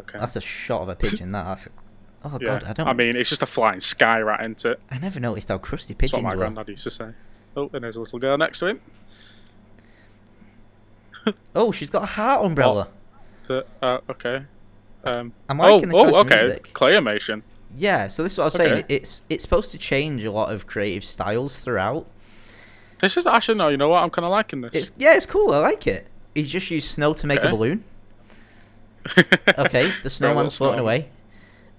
Okay. 0.00 0.18
That's 0.20 0.36
a 0.36 0.40
shot 0.40 0.82
of 0.82 0.88
a 0.88 0.94
pigeon. 0.96 1.32
That, 1.32 1.44
that's. 1.44 1.68
Oh 2.32 2.38
yeah. 2.40 2.46
god, 2.46 2.64
I 2.64 2.72
don't. 2.72 2.88
I 2.88 2.92
mean, 2.92 3.16
it's 3.16 3.30
just 3.30 3.42
a 3.42 3.46
flying 3.46 3.80
sky 3.80 4.18
rat 4.20 4.40
into 4.40 4.72
it. 4.72 4.80
I 4.90 4.98
never 4.98 5.20
noticed 5.20 5.48
how 5.48 5.58
crusty 5.58 5.94
pigeons 5.94 6.12
That's 6.12 6.24
what 6.24 6.28
my 6.28 6.34
were. 6.34 6.40
granddad 6.40 6.68
used 6.68 6.82
to 6.84 6.90
say. 6.90 7.10
Oh, 7.56 7.70
and 7.72 7.84
there's 7.84 7.96
a 7.96 8.00
little 8.00 8.18
girl 8.18 8.36
next 8.36 8.58
to 8.60 8.66
him. 8.66 8.80
Oh, 11.56 11.72
she's 11.72 11.90
got 11.90 12.04
a 12.04 12.06
heart 12.06 12.44
umbrella. 12.44 12.86
The, 13.48 13.66
uh, 13.82 13.98
okay. 14.08 14.44
Um, 15.02 15.32
I'm 15.48 15.60
oh, 15.60 15.74
liking 15.74 15.88
the 15.88 15.96
oh, 15.96 16.20
okay. 16.20 16.46
music. 16.46 16.68
Claymation. 16.72 17.42
Yeah, 17.76 18.06
so 18.06 18.22
this 18.22 18.32
is 18.32 18.38
what 18.38 18.44
I 18.44 18.46
was 18.46 18.54
saying. 18.54 18.84
It's 18.88 19.22
it's 19.28 19.42
supposed 19.42 19.72
to 19.72 19.78
change 19.78 20.24
a 20.24 20.30
lot 20.30 20.52
of 20.52 20.68
creative 20.68 21.02
styles 21.02 21.58
throughout. 21.58 22.06
This 23.00 23.16
is 23.16 23.26
actually 23.26 23.58
no. 23.58 23.68
You 23.68 23.76
know 23.76 23.88
what? 23.88 24.02
I'm 24.02 24.10
kind 24.10 24.24
of 24.24 24.30
liking 24.30 24.60
this. 24.60 24.70
It's 24.72 24.92
yeah, 24.98 25.14
it's 25.16 25.26
cool. 25.26 25.52
I 25.52 25.58
like 25.58 25.86
it. 25.86 26.12
He's 26.34 26.48
just 26.48 26.70
used 26.70 26.88
snow 26.90 27.12
to 27.14 27.26
make 27.26 27.42
a 27.42 27.48
balloon. 27.48 27.82
Okay, 29.58 29.92
the 30.02 30.10
snowman's 30.10 30.56
floating 30.56 30.80
away, 30.80 31.08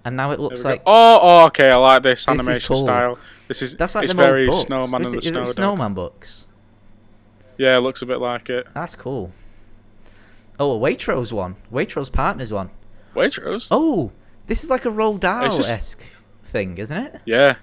and 0.08 0.15
now 0.17 0.32
it 0.32 0.39
looks 0.39 0.63
like 0.65 0.82
Oh, 0.86 1.20
oh, 1.22 1.46
okay. 1.48 1.70
I 1.70 1.76
like 1.76 2.04
this, 2.04 2.26
This 2.26 2.28
animation 2.39 2.67
cool. 2.76 2.84
style. 2.84 3.20
This 3.48 3.62
is 3.62 3.76
that's 3.76 3.96
like 3.96 4.06
it's 4.06 4.13
very 4.13 4.46
books. 4.48 4.62
snowman 4.67 5.02
is 5.04 5.13
and 5.13 5.22
the 5.36 5.41
is 5.41 5.50
it 5.50 5.54
snowman 5.54 5.93
books? 5.93 6.48
Yeah, 7.58 7.78
it 7.78 7.82
looks 7.82 8.02
a 8.02 8.06
bit 8.06 8.20
like 8.20 8.50
it. 8.50 8.67
That's 8.74 8.96
cool. 8.96 9.32
Oh, 10.60 10.76
a 10.76 10.80
Waitrose 10.80 11.32
one. 11.32 11.56
Waitrose 11.72 12.12
partners 12.12 12.52
one. 12.52 12.70
Waitrose. 13.15 13.67
Oh, 13.72 14.12
this 14.48 14.63
is 14.63 14.70
like 14.70 14.86
a 14.86 14.89
Roald 14.89 15.20
Dahl 15.22 15.46
esque 15.46 16.02
thing, 16.43 16.78
isn't 16.78 16.98
it? 16.98 17.22
Yeah. 17.26 17.56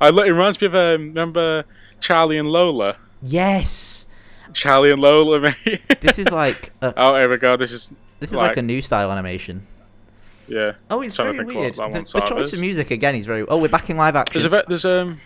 I 0.00 0.08
it 0.08 0.14
reminds 0.14 0.60
me 0.60 0.66
of 0.66 0.74
um, 0.74 1.08
remember 1.08 1.64
Charlie 2.00 2.38
and 2.38 2.48
Lola. 2.48 2.96
Yes. 3.22 4.06
Charlie 4.52 4.90
and 4.92 5.00
Lola, 5.00 5.40
mate. 5.64 5.82
This 6.00 6.18
is 6.18 6.32
like 6.32 6.72
a, 6.80 6.92
oh, 6.96 7.14
here 7.16 7.28
we 7.28 7.36
go. 7.36 7.56
This 7.56 7.72
is 7.72 7.92
this 8.20 8.30
is 8.30 8.36
like, 8.36 8.50
like- 8.50 8.56
a 8.56 8.62
new 8.62 8.80
style 8.82 9.10
animation. 9.12 9.66
Yeah. 10.52 10.72
Oh, 10.90 11.00
it's 11.02 11.16
very 11.16 11.42
weird. 11.44 11.74
The, 11.74 12.10
the 12.12 12.20
choice 12.20 12.52
of 12.52 12.60
music 12.60 12.90
again 12.90 13.14
is 13.14 13.26
very. 13.26 13.42
Oh, 13.48 13.58
we're 13.58 13.68
back 13.68 13.88
in 13.90 13.96
live 13.96 14.14
action. 14.16 14.40
There's 14.40 14.52
a 14.52 14.56
ve- 14.56 14.64
there's 14.68 14.84
um 14.84 15.20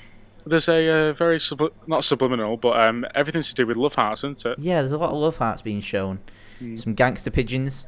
there's 0.47 0.69
a 0.69 1.09
uh, 1.09 1.13
very 1.13 1.39
subli- 1.39 1.73
not 1.87 2.05
subliminal, 2.05 2.57
but 2.57 2.79
um 2.79 3.05
everything's 3.15 3.49
to 3.49 3.55
do 3.55 3.67
with 3.67 3.77
love 3.77 3.95
hearts, 3.95 4.21
isn't 4.21 4.45
it? 4.47 4.59
Yeah, 4.59 4.81
there's 4.81 4.93
a 4.93 4.99
lot 4.99 5.11
of 5.13 5.19
love 5.19 5.37
hearts 5.39 5.63
being 5.63 5.81
shown. 5.81 6.21
Hmm. 6.59 6.77
Some 6.77 6.95
gangster 6.95 7.31
pigeons 7.31 7.87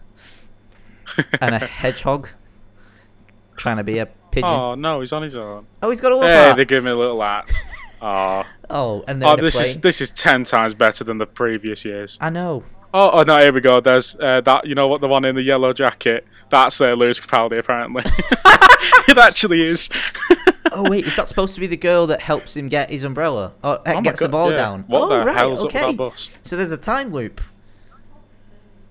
and 1.40 1.54
a 1.54 1.58
hedgehog 1.60 2.28
trying 3.56 3.76
to 3.78 3.84
be 3.84 3.98
a 3.98 4.06
pigeon. 4.30 4.48
Oh, 4.50 4.74
no, 4.74 5.00
he's 5.00 5.12
on 5.12 5.22
his 5.22 5.36
own. 5.36 5.66
Oh, 5.82 5.88
he's 5.90 6.00
got 6.00 6.12
a 6.12 6.16
love 6.16 6.26
Hey, 6.28 6.44
heart. 6.44 6.56
they 6.56 6.64
give 6.64 6.84
me 6.84 6.90
a 6.90 6.96
little 6.96 7.20
hat. 7.20 7.50
Oh, 8.00 8.44
Oh, 8.70 9.04
and 9.08 9.24
oh, 9.24 9.34
this 9.34 9.56
plane. 9.56 9.66
is 9.66 9.78
this 9.78 10.00
is 10.00 10.10
ten 10.10 10.44
times 10.44 10.72
better 10.72 11.02
than 11.02 11.18
the 11.18 11.26
previous 11.26 11.84
years. 11.84 12.16
I 12.20 12.30
know. 12.30 12.62
Oh, 12.94 13.10
oh 13.12 13.22
no, 13.22 13.38
here 13.38 13.52
we 13.52 13.60
go. 13.60 13.80
There's 13.80 14.16
uh, 14.16 14.40
that. 14.42 14.66
You 14.66 14.74
know 14.74 14.88
what? 14.88 15.00
The 15.00 15.08
one 15.08 15.24
in 15.24 15.34
the 15.34 15.42
yellow 15.42 15.72
jacket. 15.72 16.26
That's 16.50 16.80
uh, 16.80 16.92
Lewis 16.94 17.20
Capaldi, 17.20 17.58
apparently. 17.58 18.02
it 19.08 19.18
actually 19.18 19.62
is. 19.62 19.88
Oh 20.70 20.88
wait, 20.90 21.06
is 21.06 21.16
that 21.16 21.28
supposed 21.28 21.54
to 21.54 21.60
be 21.60 21.66
the 21.66 21.78
girl 21.78 22.06
that 22.08 22.20
helps 22.20 22.54
him 22.56 22.68
get 22.68 22.90
his 22.90 23.02
umbrella? 23.02 23.54
Or 23.64 23.80
Oh 23.86 23.94
my 23.94 24.00
gets 24.02 24.20
the 24.20 24.28
ball 24.28 24.50
yeah. 24.50 24.56
down? 24.58 24.84
What 24.86 25.10
oh 25.10 25.24
right, 25.24 25.36
hell's 25.36 25.64
up 25.64 25.72
with 25.72 26.00
okay. 26.00 26.12
So 26.44 26.56
there's 26.56 26.70
a 26.70 26.76
time 26.76 27.12
loop. 27.12 27.40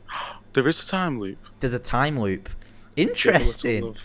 There 0.53 0.67
is 0.67 0.83
a 0.83 0.87
time 0.87 1.19
loop. 1.19 1.37
There's 1.59 1.73
a 1.73 1.79
time 1.79 2.19
loop. 2.19 2.49
Give 2.95 3.09
a 3.09 3.11
little 3.11 3.35
Interesting. 3.35 3.95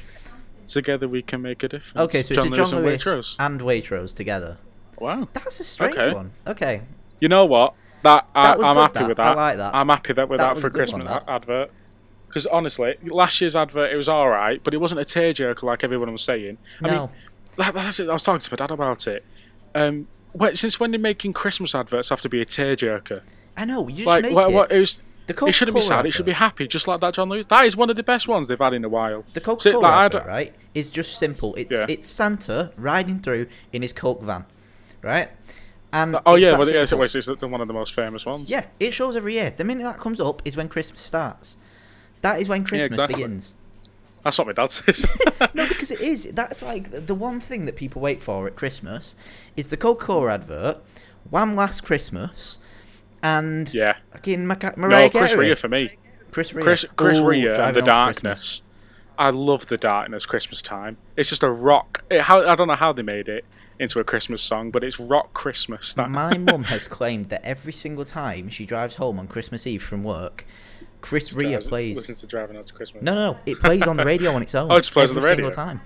Together 0.67 1.09
we 1.09 1.23
can 1.23 1.41
make 1.41 1.63
a 1.63 1.69
difference. 1.69 1.97
Okay, 1.97 2.23
so 2.23 2.35
John 2.35 2.49
it's 2.49 2.59
a 2.59 2.61
John 2.63 2.83
Lewis 2.83 3.07
Lewis 3.07 3.37
and 3.39 3.61
Waitrose. 3.61 3.83
and 3.97 4.05
Waitrose 4.13 4.15
together. 4.17 4.59
Wow. 4.99 5.29
That's 5.33 5.61
a 5.61 5.65
strange 5.65 5.97
Okay. 5.97 6.13
one. 6.15 6.31
Okay. 6.47 6.83
You 7.21 7.29
know 7.29 7.47
what? 7.47 7.75
That, 8.03 8.27
I, 8.35 8.57
that 8.57 8.65
I'm 8.65 8.75
good, 8.75 8.81
happy 8.83 8.99
that. 9.01 9.09
with 9.09 9.19
I 9.21 9.35
like 9.35 9.57
that. 9.59 9.75
I'm 9.75 9.89
happy 9.89 10.13
that 10.15 10.29
with 10.29 10.39
That 10.39 10.55
that, 10.55 10.61
for 10.61 10.67
a 10.67 10.71
one, 10.71 10.77
Christmas 10.79 11.09
that. 11.09 11.25
advert. 11.29 11.71
Because 12.27 12.47
honestly, 12.47 12.95
last 13.09 13.41
year's 13.41 13.55
advert 13.55 13.93
it 13.93 13.97
was 13.97 14.09
all 14.09 14.29
right, 14.29 14.61
but 14.65 14.73
it 14.75 14.79
wasn't 14.79 15.01
a 15.01 15.05
tearjerker 15.05 15.63
like 15.65 15.85
everyone 15.85 16.11
was 16.13 16.23
saying. 16.23 16.59
I 16.83 16.89
No. 16.89 17.07
mean, 17.07 17.09
that, 17.57 17.75
that's 17.75 18.01
it. 18.01 18.09
I 18.09 18.13
was 18.15 18.23
talking 18.23 18.41
to 18.41 18.51
my 18.53 18.57
dad 18.57 18.71
about 18.71 19.07
it. 19.07 19.25
Um, 19.75 20.09
when, 20.33 20.57
since 20.57 20.81
when 20.81 20.91
did 20.93 21.03
making 21.03 21.35
Christmas 21.35 21.75
adverts 21.75 22.09
have 22.09 22.23
to 22.23 22.29
be 22.31 22.41
a 22.41 22.47
tearjerker? 22.47 23.21
I 23.57 23.67
know. 23.67 23.87
You 23.89 23.97
just 23.97 24.07
Like, 24.07 24.23
make 24.25 24.35
what, 24.35 24.51
it. 24.51 24.53
what, 24.55 24.73
it, 24.73 24.81
was, 24.81 25.01
it 25.29 25.53
shouldn't 25.53 25.75
be 25.75 25.83
sad. 25.83 26.07
It 26.07 26.13
should 26.13 26.25
be 26.25 26.33
happy, 26.33 26.67
just 26.67 26.89
like 26.89 27.01
that 27.01 27.13
John 27.15 27.29
Lewis. 27.29 27.45
That 27.51 27.67
is 27.67 27.77
one 27.77 27.91
of 27.91 27.97
the 27.97 28.03
best 28.03 28.27
ones 28.27 28.49
they've 28.49 28.59
had 28.59 28.73
in 28.73 28.83
a 28.85 28.89
while. 28.89 29.25
The 29.35 29.41
So, 29.41 29.45
Coca-Cola 29.45 29.83
like, 29.83 29.93
advert, 30.07 30.27
right, 30.27 30.55
is 30.75 30.91
just 30.91 31.19
simple. 31.19 31.55
It's 31.57 31.71
Yeah. 31.73 31.85
it's 31.89 32.07
Santa 32.09 32.73
riding 32.79 33.19
through 33.19 33.47
in 33.75 33.83
his 33.83 33.93
Coke 33.93 34.23
van, 34.23 34.47
right? 35.03 35.29
And 35.93 36.17
Oh 36.25 36.37
yeah, 36.37 36.57
well, 36.57 36.69
yeah, 36.69 36.83
it's, 36.83 36.93
it's, 37.15 37.29
one 37.43 37.61
of 37.61 37.69
the 37.69 37.75
most 37.75 37.93
famous 37.93 38.25
ones. 38.25 38.49
Yeah, 38.49 38.67
it 38.81 38.93
shows 38.93 39.15
every 39.15 39.35
year. 39.35 39.53
The 39.55 39.65
minute 39.65 39.85
that 39.85 39.99
comes 39.99 40.21
up 40.21 40.41
is 40.45 40.57
when 40.57 40.69
Christmas 40.69 41.03
starts. 41.03 41.59
That 42.23 42.41
is 42.41 42.49
when 42.49 42.65
Christmas 42.65 42.87
exactly. 42.87 43.17
begins. 43.17 43.55
That's 44.25 44.39
what 44.39 44.47
my 44.47 44.53
dad 44.53 44.71
says. 44.71 45.05
No, 45.55 45.67
because 45.67 45.91
it 45.91 46.01
is. 46.01 46.31
That's 46.33 46.63
like 46.63 46.91
the 46.91 47.15
one 47.15 47.41
thing 47.41 47.67
that 47.67 47.77
people 47.77 48.01
wait 48.01 48.23
for 48.23 48.47
at 48.47 48.57
Christmas 48.57 49.15
is 49.57 49.71
the 49.71 49.77
Coca-Cola 49.77 50.33
advert, 50.33 50.79
Wham! 51.29 51.55
Last 51.57 51.83
Christmas, 51.83 52.59
and 53.23 53.73
yeah. 53.75 53.97
fucking 54.13 54.47
Maca- 54.47 54.77
Mariah 54.77 55.07
No, 55.07 55.11
Chris. 55.11 55.35
Rea 55.35 55.55
for 55.55 55.69
me. 55.69 55.97
Chris 56.31 56.55
Rea. 56.55 56.63
Chris 56.63 56.87
Chris 56.97 57.19
Ooh, 57.19 57.29
Rea 57.29 57.49
and 57.49 57.77
the 57.77 57.83
Darkness. 57.83 58.63
I 59.19 59.31
love 59.31 59.67
the 59.67 59.77
darkness 59.77 60.25
Christmas 60.25 60.63
time. 60.63 60.97
It's 61.17 61.29
just 61.29 61.43
a 61.43 61.51
rock. 61.51 62.03
It, 62.11 62.23
how 62.23 62.47
I 62.47 62.55
don't 62.55 62.69
know 62.69 62.75
how 62.75 62.93
they 62.93 63.03
made 63.03 63.29
it 63.29 63.45
into 63.79 63.99
a 64.01 64.05
Christmas 64.05 64.43
song, 64.43 64.71
but 64.71 64.85
it's 64.85 64.99
rock 65.01 65.33
Christmas. 65.35 65.93
That 65.95 66.11
My 66.11 66.37
mum 66.39 66.65
has 66.65 66.87
claimed 66.89 67.29
that 67.31 67.45
every 67.45 67.73
single 67.73 68.05
time 68.05 68.49
she 68.49 68.67
drives 68.67 68.97
home 68.97 69.19
on 69.19 69.27
Christmas 69.29 69.67
Eve 69.67 69.83
from 69.83 70.05
work, 70.05 70.47
Chris 71.01 71.33
Rea 71.33 71.53
Drives- 71.53 71.69
plays. 71.69 71.97
Listen 71.97 72.15
to 72.17 72.27
driving 72.27 72.57
out 72.57 72.67
to 72.67 72.73
Christmas. 72.75 73.03
No, 73.03 73.15
no, 73.15 73.33
no. 73.33 73.39
It 73.47 73.59
plays 73.59 73.83
on 73.83 73.97
the 73.97 74.05
radio 74.05 74.33
on 74.33 74.43
its 74.43 74.55
own. 74.57 74.71
Oh, 74.71 74.77
it 74.77 74.81
just 74.81 74.93
plays 74.93 75.11
on 75.11 75.17
every 75.17 75.23
the 75.31 75.35
single 75.37 75.51
radio? 75.51 75.55
time. 75.55 75.81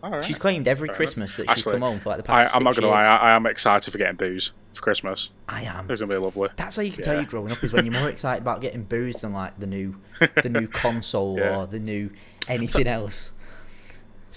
All 0.00 0.10
right. 0.12 0.24
She's 0.24 0.38
claimed 0.38 0.68
every 0.68 0.86
Fair 0.88 0.94
enough. 0.94 0.96
Christmas 0.96 1.36
that 1.36 1.42
she's 1.42 1.50
Actually, 1.50 1.72
come 1.72 1.80
home 1.82 1.98
for 1.98 2.10
like 2.10 2.18
the 2.18 2.22
past 2.22 2.54
I'm 2.54 2.62
not 2.62 2.76
six 2.76 2.84
gonna 2.84 2.92
lie. 2.92 3.04
I, 3.04 3.16
I 3.32 3.34
am 3.36 3.46
excited 3.46 3.90
for 3.90 3.98
getting 3.98 4.14
booze 4.14 4.52
for 4.72 4.80
Christmas. 4.80 5.32
I 5.48 5.62
am. 5.62 5.90
It's 5.90 6.00
gonna 6.00 6.12
be 6.14 6.18
lovely. 6.18 6.50
That's 6.54 6.76
how 6.76 6.82
you 6.82 6.92
can 6.92 7.02
tell 7.02 7.14
you're 7.16 7.24
growing 7.24 7.50
up 7.50 7.64
is 7.64 7.72
when 7.72 7.84
you're 7.84 7.94
more 7.98 8.08
excited 8.08 8.42
about 8.42 8.60
getting 8.60 8.84
booze 8.84 9.22
than 9.22 9.32
like 9.32 9.58
the 9.58 9.66
new, 9.66 9.96
the 10.40 10.48
new 10.50 10.68
console 10.84 11.36
Yeah. 11.38 11.56
or 11.56 11.66
the 11.66 11.80
new 11.80 12.10
anything 12.46 12.86
else. 12.86 13.32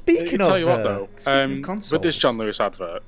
Speaking 0.01 0.41
of, 0.41 0.47
tell 0.47 0.59
you 0.59 0.65
what 0.67 0.79
uh, 0.79 0.83
though, 0.83 1.09
of 1.17 1.27
um, 1.27 1.61
with 1.91 2.01
this 2.01 2.17
John 2.17 2.37
Lewis 2.37 2.59
advert, 2.59 3.03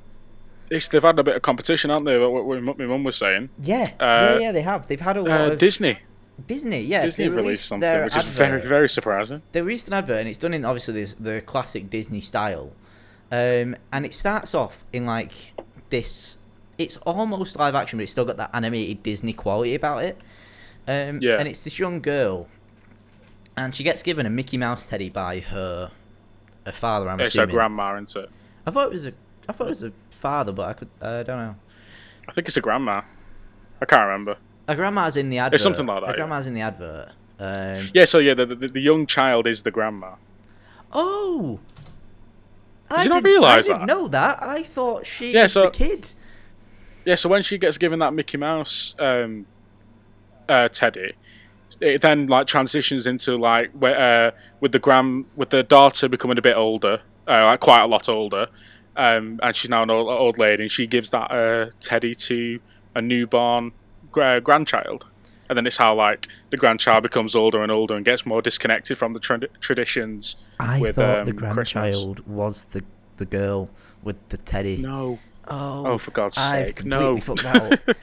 it's, 0.69 0.87
they've 0.87 1.01
had 1.03 1.19
a 1.19 1.23
bit 1.23 1.35
of 1.35 1.41
competition, 1.41 1.89
haven't 1.89 2.05
they? 2.05 2.17
What, 2.17 2.45
what 2.45 2.77
my 2.77 2.85
mum 2.85 3.03
was 3.03 3.17
saying. 3.17 3.49
yeah, 3.61 3.91
uh, 3.99 4.05
yeah, 4.05 4.39
yeah, 4.39 4.51
they 4.51 4.61
have. 4.61 4.87
They've 4.87 4.99
had 4.99 5.17
a 5.17 5.21
lot 5.21 5.41
Uh, 5.41 5.51
of 5.53 5.57
Disney, 5.59 5.99
Disney. 6.47 6.81
Yeah, 6.81 7.05
Disney 7.05 7.25
released 7.25 7.45
released 7.45 7.65
something, 7.67 8.03
which 8.03 8.15
is 8.15 8.25
very, 8.25 8.61
very 8.61 8.89
surprising. 8.89 9.41
They 9.51 9.61
released 9.61 9.87
an 9.87 9.93
advert, 9.93 10.19
and 10.19 10.29
it's 10.29 10.37
done 10.39 10.53
in 10.53 10.65
obviously 10.65 10.93
this, 10.95 11.15
the 11.19 11.41
classic 11.41 11.89
Disney 11.89 12.21
style. 12.21 12.71
Um, 13.31 13.75
and 13.91 14.05
it 14.05 14.13
starts 14.13 14.53
off 14.53 14.83
in 14.93 15.05
like 15.05 15.53
this. 15.89 16.37
It's 16.77 16.97
almost 16.97 17.55
live 17.57 17.75
action, 17.75 17.97
but 17.97 18.03
it's 18.03 18.11
still 18.11 18.25
got 18.25 18.37
that 18.37 18.49
animated 18.53 19.03
Disney 19.03 19.33
quality 19.33 19.75
about 19.75 20.03
it. 20.03 20.17
Um, 20.87 21.19
Yeah. 21.21 21.37
And 21.39 21.47
it's 21.47 21.63
this 21.63 21.77
young 21.79 22.01
girl, 22.01 22.47
and 23.57 23.73
she 23.75 23.83
gets 23.83 24.01
given 24.03 24.25
a 24.25 24.29
Mickey 24.29 24.57
Mouse 24.57 24.87
teddy 24.89 25.09
by 25.09 25.39
her, 25.39 25.91
her 26.65 26.71
father. 26.71 27.09
I'm 27.09 27.19
It's 27.19 27.29
assuming. 27.35 27.55
grandma, 27.55 27.95
isn't 28.01 28.23
it? 28.23 28.29
I 28.65 28.71
thought 28.71 28.87
it 28.87 28.91
was 28.93 29.05
a. 29.07 29.13
I 29.49 29.51
thought 29.53 29.67
it 29.67 29.69
was 29.71 29.83
a 29.83 29.91
father, 30.11 30.51
but 30.51 30.67
I 30.69 30.73
could. 30.73 30.89
I 31.01 31.23
don't 31.23 31.37
know. 31.37 31.55
I 32.27 32.31
think 32.31 32.47
it's 32.47 32.57
a 32.57 32.61
grandma. 32.61 33.01
I 33.81 33.85
can't 33.85 34.03
remember. 34.05 34.37
A 34.67 34.75
grandma's 34.75 35.17
in 35.17 35.29
the 35.29 35.39
advert. 35.39 35.55
It's 35.55 35.63
something 35.63 35.85
like 35.85 36.01
that, 36.01 36.07
A 36.07 36.11
yeah. 36.11 36.15
grandma's 36.15 36.47
in 36.47 36.53
the 36.53 36.61
advert. 36.61 37.09
Um, 37.39 37.89
Yeah, 37.93 38.05
so 38.05 38.19
yeah, 38.19 38.33
the, 38.33 38.45
the, 38.45 38.67
the 38.69 38.79
young 38.79 39.05
child 39.05 39.45
is 39.45 39.63
the 39.63 39.71
grandma. 39.71 40.15
Oh. 40.93 41.59
Did 42.89 42.97
I 42.99 43.03
you 43.03 43.09
not 43.09 43.15
didn't- 43.15 43.25
realise 43.25 43.65
I 43.65 43.73
didn't 43.73 43.79
that? 43.79 43.87
know 43.87 44.07
that. 44.07 44.41
I 44.41 44.63
thought 44.63 45.05
she 45.05 45.33
Yeah, 45.33 45.43
was 45.43 45.53
so- 45.53 45.63
the 45.65 45.71
kid. 45.71 46.13
Yeah, 47.05 47.15
so 47.15 47.27
when 47.27 47.41
she 47.41 47.57
gets 47.57 47.77
given 47.77 47.99
that 47.99 48.13
Mickey 48.13 48.37
Mouse 48.37 48.95
um, 48.99 49.45
uh, 50.47 50.69
teddy, 50.69 51.13
it 51.79 52.01
then 52.01 52.27
like 52.27 52.47
transitions 52.47 53.07
into 53.07 53.37
like 53.37 53.71
where, 53.71 54.27
uh, 54.27 54.31
with 54.59 54.71
the 54.71 54.79
grand 54.79 55.25
with 55.35 55.49
the 55.49 55.63
daughter 55.63 56.07
becoming 56.07 56.37
a 56.37 56.41
bit 56.41 56.55
older, 56.55 57.01
uh, 57.27 57.45
like 57.45 57.59
quite 57.59 57.81
a 57.81 57.87
lot 57.87 58.07
older, 58.09 58.47
um, 58.95 59.39
and 59.41 59.55
she's 59.55 59.69
now 59.69 59.83
an 59.83 59.89
old, 59.89 60.07
old 60.07 60.37
lady, 60.37 60.63
and 60.63 60.71
she 60.71 60.87
gives 60.87 61.09
that 61.11 61.31
uh, 61.31 61.71
teddy 61.81 62.15
to 62.15 62.59
a 62.95 63.01
newborn 63.01 63.71
gra- 64.11 64.41
grandchild, 64.41 65.05
and 65.49 65.57
then 65.57 65.65
it's 65.67 65.77
how 65.77 65.95
like 65.95 66.27
the 66.49 66.57
grandchild 66.57 67.03
becomes 67.03 67.35
older 67.35 67.61
and 67.63 67.71
older 67.71 67.95
and 67.95 68.05
gets 68.05 68.25
more 68.25 68.41
disconnected 68.41 68.97
from 68.97 69.13
the 69.13 69.19
tra- 69.19 69.47
traditions. 69.59 70.35
I 70.59 70.79
with, 70.79 70.95
thought 70.95 71.25
the 71.25 71.31
um, 71.31 71.37
grandchild 71.37 72.25
was 72.27 72.65
the 72.65 72.83
the 73.17 73.25
girl 73.25 73.69
with 74.03 74.17
the 74.29 74.37
teddy. 74.37 74.77
No, 74.77 75.19
Oh, 75.47 75.85
oh 75.85 75.97
for 75.97 76.11
God's 76.11 76.37
I've 76.37 76.67
sake, 76.67 76.85
no! 76.85 77.19
fucked 77.19 77.43
that 77.43 77.89
up. 77.89 77.97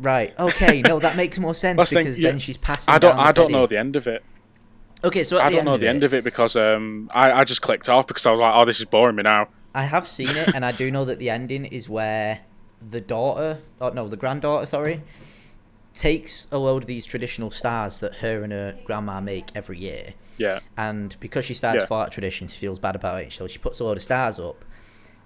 Right. 0.00 0.34
Okay. 0.38 0.82
No, 0.82 0.98
that 1.00 1.16
makes 1.16 1.38
more 1.38 1.54
sense 1.54 1.78
the 1.80 1.86
thing, 1.86 1.98
because 1.98 2.20
yeah. 2.20 2.30
then 2.30 2.38
she's 2.38 2.56
passing. 2.56 2.92
I 2.92 2.98
don't, 2.98 3.16
down 3.16 3.26
I 3.26 3.32
don't 3.32 3.46
teddy. 3.46 3.52
know 3.54 3.66
the 3.66 3.78
end 3.78 3.96
of 3.96 4.06
it. 4.06 4.22
Okay, 5.04 5.24
so 5.24 5.38
I 5.38 5.50
don't 5.50 5.64
know 5.64 5.76
the 5.76 5.86
it, 5.86 5.90
end 5.90 6.04
of 6.04 6.14
it 6.14 6.24
because 6.24 6.56
um, 6.56 7.10
I, 7.14 7.30
I 7.30 7.44
just 7.44 7.62
clicked 7.62 7.88
off 7.88 8.06
because 8.06 8.24
I 8.26 8.30
was 8.32 8.40
like, 8.40 8.54
oh, 8.54 8.64
this 8.64 8.78
is 8.80 8.86
boring 8.86 9.16
me 9.16 9.22
now. 9.22 9.48
I 9.74 9.82
have 9.82 10.08
seen 10.08 10.30
it, 10.30 10.54
and 10.54 10.64
I 10.64 10.72
do 10.72 10.90
know 10.90 11.04
that 11.04 11.18
the 11.18 11.28
ending 11.28 11.66
is 11.66 11.88
where 11.88 12.40
the 12.90 13.00
daughter, 13.00 13.58
oh 13.80 13.90
no, 13.90 14.08
the 14.08 14.16
granddaughter, 14.16 14.64
sorry, 14.64 15.02
takes 15.92 16.46
a 16.50 16.58
load 16.58 16.82
of 16.84 16.86
these 16.86 17.04
traditional 17.04 17.50
stars 17.50 17.98
that 17.98 18.16
her 18.16 18.42
and 18.42 18.52
her 18.52 18.78
grandma 18.84 19.20
make 19.20 19.50
every 19.54 19.78
year, 19.78 20.14
Yeah, 20.38 20.60
and 20.78 21.14
because 21.20 21.44
she 21.44 21.54
starts 21.54 21.80
Yeah. 21.80 21.86
for 21.86 21.94
art 21.98 22.12
tradition, 22.12 22.48
she 22.48 22.58
feels 22.58 22.78
bad 22.78 22.96
about 22.96 23.22
it, 23.22 23.32
so 23.32 23.46
she 23.46 23.58
puts 23.58 23.78
a 23.80 23.84
load 23.84 23.98
of 23.98 24.02
stars 24.02 24.38
up, 24.38 24.64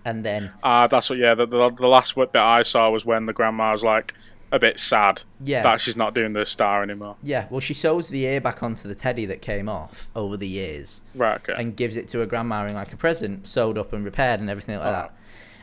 and 0.05 0.25
then 0.25 0.51
uh, 0.65 0.89
that's 0.89 1.09
what. 1.11 1.19
Yeah, 1.21 1.35
the, 1.35 1.47
the, 1.47 1.71
the 1.71 1.87
last 1.89 2.17
bit 2.17 2.35
I 2.35 2.65
saw 2.65 2.91
was 2.91 3.05
when 3.05 3.27
the 3.27 3.33
grandma 3.33 3.73
was 3.73 3.85
like 3.85 4.15
a 4.53 4.59
bit 4.59 4.79
sad 4.81 5.23
yeah, 5.45 5.63
that 5.63 5.81
she's 5.81 5.97
not 5.97 6.13
doing 6.15 6.33
the 6.33 6.45
star 6.45 6.83
anymore. 6.83 7.17
yeah, 7.23 7.47
well, 7.51 7.61
she 7.61 7.75
sews 7.75 8.09
the 8.09 8.25
ear 8.25 8.41
back 8.41 8.63
onto 8.63 8.89
the 8.89 8.95
teddy 8.95 9.25
that 9.27 9.41
came 9.43 9.69
off 9.69 10.09
over 10.17 10.37
the 10.37 10.49
years, 10.49 11.01
Right. 11.15 11.37
Okay. 11.37 11.55
and 11.57 11.77
gives 11.77 11.97
it 11.97 12.09
to 12.09 12.19
her 12.19 12.27
grandma 12.27 12.67
in 12.67 12.75
like 12.75 12.93
a 12.93 12.97
present, 12.97 13.47
sewed 13.47 13.79
up 13.79 13.93
and 13.93 14.05
repaired 14.05 14.41
and 14.41 14.51
everything 14.51 14.77
like 14.79 14.87
Oh. 14.89 14.93
that. 14.93 15.15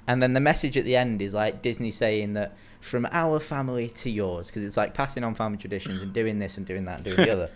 And 0.08 0.24
then 0.24 0.34
the 0.34 0.40
message 0.40 0.78
at 0.78 0.86
the 0.86 0.96
end 0.96 1.22
is 1.22 1.34
like 1.34 1.62
Disney 1.62 1.92
saying 1.92 2.34
that 2.34 2.56
from 2.80 3.06
our 3.12 3.40
family 3.40 3.90
to 3.90 4.10
yours, 4.10 4.48
because 4.48 4.64
it's 4.64 4.78
like 4.78 4.94
passing 4.94 5.24
on 5.26 5.36
family 5.36 5.58
traditions 5.58 6.02
and 6.02 6.14
doing 6.14 6.40
this 6.40 6.58
and 6.58 6.66
doing 6.66 6.86
that 6.86 6.98
and 6.98 7.04
doing 7.04 7.18
the 7.18 7.30
other. 7.30 7.50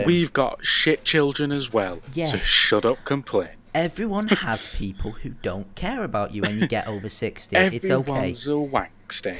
Um, 0.00 0.04
We've 0.06 0.32
got 0.32 0.64
shit 0.66 1.04
children 1.04 1.52
as 1.52 1.72
well. 1.72 2.00
Yeah. 2.12 2.26
So 2.26 2.38
shut 2.38 2.84
up, 2.84 3.04
complain. 3.04 3.50
everyone 3.72 4.28
has 4.28 4.66
people 4.68 5.12
who 5.12 5.30
don't 5.42 5.72
care 5.76 6.02
about 6.02 6.34
you 6.34 6.42
when 6.42 6.58
you 6.58 6.66
get 6.66 6.88
over 6.88 7.08
60. 7.08 7.54
it's 7.56 7.84
okay. 7.88 7.92
Everyone's 8.00 8.46
a 8.48 8.58
wank 8.58 8.90
stain. 9.14 9.36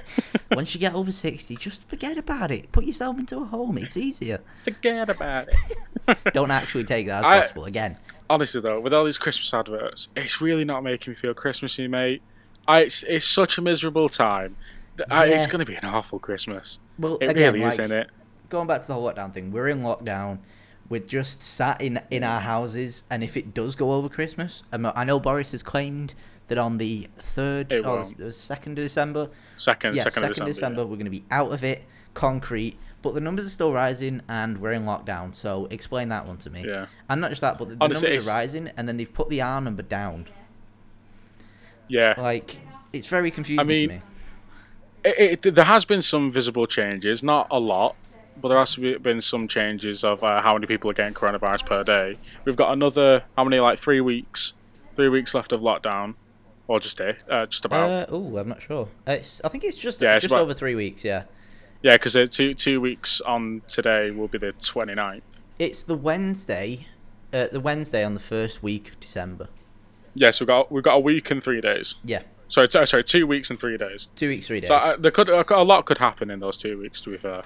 Once 0.52 0.74
you 0.74 0.80
get 0.80 0.94
over 0.94 1.10
60, 1.12 1.56
just 1.56 1.88
forget 1.88 2.16
about 2.16 2.50
it. 2.50 2.70
Put 2.72 2.84
yourself 2.84 3.18
into 3.18 3.38
a 3.38 3.44
home. 3.44 3.78
It's 3.78 3.96
easier. 3.96 4.40
Forget 4.64 5.10
about 5.10 5.48
it. 5.48 6.18
Don't 6.32 6.50
actually 6.50 6.84
take 6.84 7.06
that 7.06 7.24
as 7.24 7.30
I- 7.30 7.40
gospel 7.40 7.64
again. 7.64 7.98
Honestly 8.28 8.60
though, 8.60 8.80
with 8.80 8.92
all 8.92 9.04
these 9.04 9.18
Christmas 9.18 9.52
adverts, 9.54 10.08
it's 10.16 10.40
really 10.40 10.64
not 10.64 10.82
making 10.82 11.12
me 11.12 11.16
feel 11.16 11.32
Christmassy, 11.34 11.86
mate. 11.86 12.22
I, 12.66 12.80
it's, 12.80 13.04
it's 13.04 13.24
such 13.26 13.56
a 13.58 13.62
miserable 13.62 14.08
time. 14.08 14.56
I, 15.10 15.26
it's 15.26 15.46
going 15.46 15.60
to 15.60 15.64
be 15.70 15.76
an 15.76 15.84
awful 15.84 16.18
Christmas. 16.18 16.80
Well, 16.98 17.18
It 17.20 17.28
again, 17.30 17.52
really 17.54 17.64
is, 17.66 17.78
like, 17.78 17.84
isn't 17.84 17.96
it? 17.96 18.10
going 18.48 18.66
back 18.66 18.80
to 18.80 18.86
the 18.88 18.94
whole 18.94 19.08
lockdown 19.12 19.32
thing, 19.32 19.52
we're 19.52 19.68
in 19.68 19.82
lockdown. 19.82 20.38
We're 20.88 21.00
just 21.00 21.42
sat 21.42 21.80
in 21.80 22.00
in 22.10 22.22
our 22.22 22.40
houses, 22.40 23.04
and 23.10 23.24
if 23.24 23.36
it 23.36 23.54
does 23.54 23.74
go 23.74 23.92
over 23.92 24.08
Christmas, 24.08 24.62
um, 24.72 24.86
I 24.94 25.04
know 25.04 25.18
Boris 25.18 25.52
has 25.52 25.62
claimed 25.62 26.14
that 26.48 26.58
on 26.58 26.78
the 26.78 27.08
third 27.18 27.72
It 27.72 27.84
or 27.84 28.04
the 28.16 28.32
second 28.32 28.78
of 28.78 28.84
December, 28.84 29.28
Second, 29.56 29.96
yeah, 29.96 30.04
second, 30.04 30.22
second 30.22 30.42
of 30.42 30.48
December. 30.48 30.82
yeah. 30.82 30.86
we're 30.86 30.96
going 30.96 31.06
to 31.06 31.10
be 31.10 31.24
out 31.30 31.52
of 31.52 31.64
it, 31.64 31.84
concrete. 32.14 32.78
But 33.02 33.14
the 33.14 33.20
numbers 33.20 33.46
are 33.46 33.50
still 33.50 33.72
rising, 33.72 34.22
and 34.28 34.58
we're 34.58 34.72
in 34.72 34.84
lockdown. 34.84 35.34
So 35.34 35.66
explain 35.66 36.08
that 36.08 36.26
one 36.26 36.38
to 36.38 36.50
me. 36.50 36.64
Yeah. 36.66 36.86
And 37.08 37.20
not 37.20 37.30
just 37.30 37.40
that, 37.40 37.58
but 37.58 37.68
the, 37.68 37.76
Honestly, 37.80 38.08
numbers 38.10 38.28
are 38.28 38.32
rising, 38.32 38.70
and 38.76 38.88
then 38.88 38.96
they've 38.96 39.12
put 39.12 39.28
the 39.28 39.42
R 39.42 39.60
number 39.60 39.82
down. 39.82 40.26
Yeah. 41.88 42.14
Like 42.16 42.60
it's 42.92 43.06
very 43.06 43.30
confusing 43.30 43.66
mean, 43.66 43.88
to 43.88 43.94
me. 43.96 44.02
It, 45.04 45.46
it, 45.46 45.54
there 45.54 45.64
has 45.64 45.84
been 45.84 46.02
some 46.02 46.30
visible 46.30 46.66
changes, 46.66 47.22
not 47.22 47.46
a 47.50 47.60
lot, 47.60 47.94
but 48.40 48.48
there 48.48 48.58
has 48.58 48.74
to 48.74 48.80
be- 48.80 48.98
been 48.98 49.20
some 49.20 49.48
changes 49.48 50.04
of 50.04 50.22
uh, 50.22 50.42
how 50.42 50.54
many 50.54 50.66
people 50.66 50.90
are 50.90 50.94
getting 50.94 51.14
coronavirus 51.14 51.66
per 51.66 51.84
day. 51.84 52.18
We've 52.44 52.56
got 52.56 52.72
another 52.72 53.24
how 53.36 53.44
many 53.44 53.60
like 53.60 53.78
three 53.78 54.00
weeks, 54.00 54.52
three 54.94 55.08
weeks 55.08 55.34
left 55.34 55.52
of 55.52 55.60
lockdown, 55.60 56.14
or 56.68 56.80
just 56.80 57.00
a 57.00 57.16
uh, 57.30 57.46
just 57.46 57.64
about. 57.64 57.90
Uh, 57.90 58.06
oh, 58.10 58.36
I'm 58.38 58.48
not 58.48 58.62
sure. 58.62 58.88
It's 59.06 59.40
I 59.44 59.48
think 59.48 59.64
it's 59.64 59.76
just 59.76 60.00
Yeah, 60.00 60.14
it's 60.14 60.22
just 60.22 60.32
about- 60.32 60.42
over 60.42 60.54
three 60.54 60.74
weeks. 60.74 61.04
Yeah. 61.04 61.24
yeah, 61.82 61.96
because 61.96 62.16
two 62.30 62.54
two 62.54 62.80
weeks 62.80 63.20
on 63.22 63.62
today 63.68 64.10
will 64.10 64.28
be 64.28 64.38
the 64.38 64.52
29th. 64.52 65.22
It's 65.58 65.82
the 65.82 65.94
Wednesday, 65.96 66.86
uh, 67.32 67.46
the 67.50 67.60
Wednesday 67.60 68.04
on 68.04 68.14
the 68.14 68.20
first 68.20 68.62
week 68.62 68.88
of 68.88 69.00
December. 69.00 69.48
Yes, 70.14 70.40
we've 70.40 70.46
got 70.46 70.70
we've 70.72 70.82
got 70.84 70.94
a 70.96 71.00
week 71.00 71.30
and 71.30 71.42
three 71.42 71.60
days. 71.60 71.94
Yeah, 72.04 72.22
Sorry, 72.48 72.68
t- 72.68 72.86
sorry, 72.86 73.02
two 73.04 73.26
weeks 73.26 73.50
and 73.50 73.58
three 73.58 73.76
days. 73.76 74.08
two 74.14 74.28
weeks, 74.28 74.46
three 74.46 74.60
days. 74.60 74.68
So 74.68 74.76
uh, 74.76 74.96
there 74.96 75.10
could 75.10 75.28
a 75.28 75.62
lot 75.62 75.84
could 75.86 75.98
happen 75.98 76.30
in 76.30 76.40
those 76.40 76.56
two 76.56 76.78
weeks. 76.78 77.00
To 77.02 77.10
be 77.10 77.16
fair, 77.16 77.42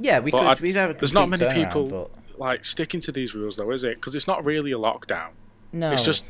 yeah, 0.00 0.18
we 0.18 0.30
but 0.30 0.56
could. 0.56 0.60
We'd 0.60 0.76
have 0.76 0.90
a 0.90 0.94
there's 0.94 1.12
not 1.12 1.28
many 1.28 1.46
people 1.52 1.86
But 1.86 2.10
like 2.38 2.64
sticking 2.64 3.00
to 3.02 3.12
these 3.12 3.34
rules 3.34 3.56
though, 3.56 3.70
is 3.70 3.84
it? 3.84 3.96
Because 3.96 4.14
it's 4.14 4.26
not 4.26 4.44
really 4.44 4.72
a 4.72 4.78
lockdown. 4.78 5.30
no, 5.72 5.92
It's 5.92 6.04
just 6.04 6.24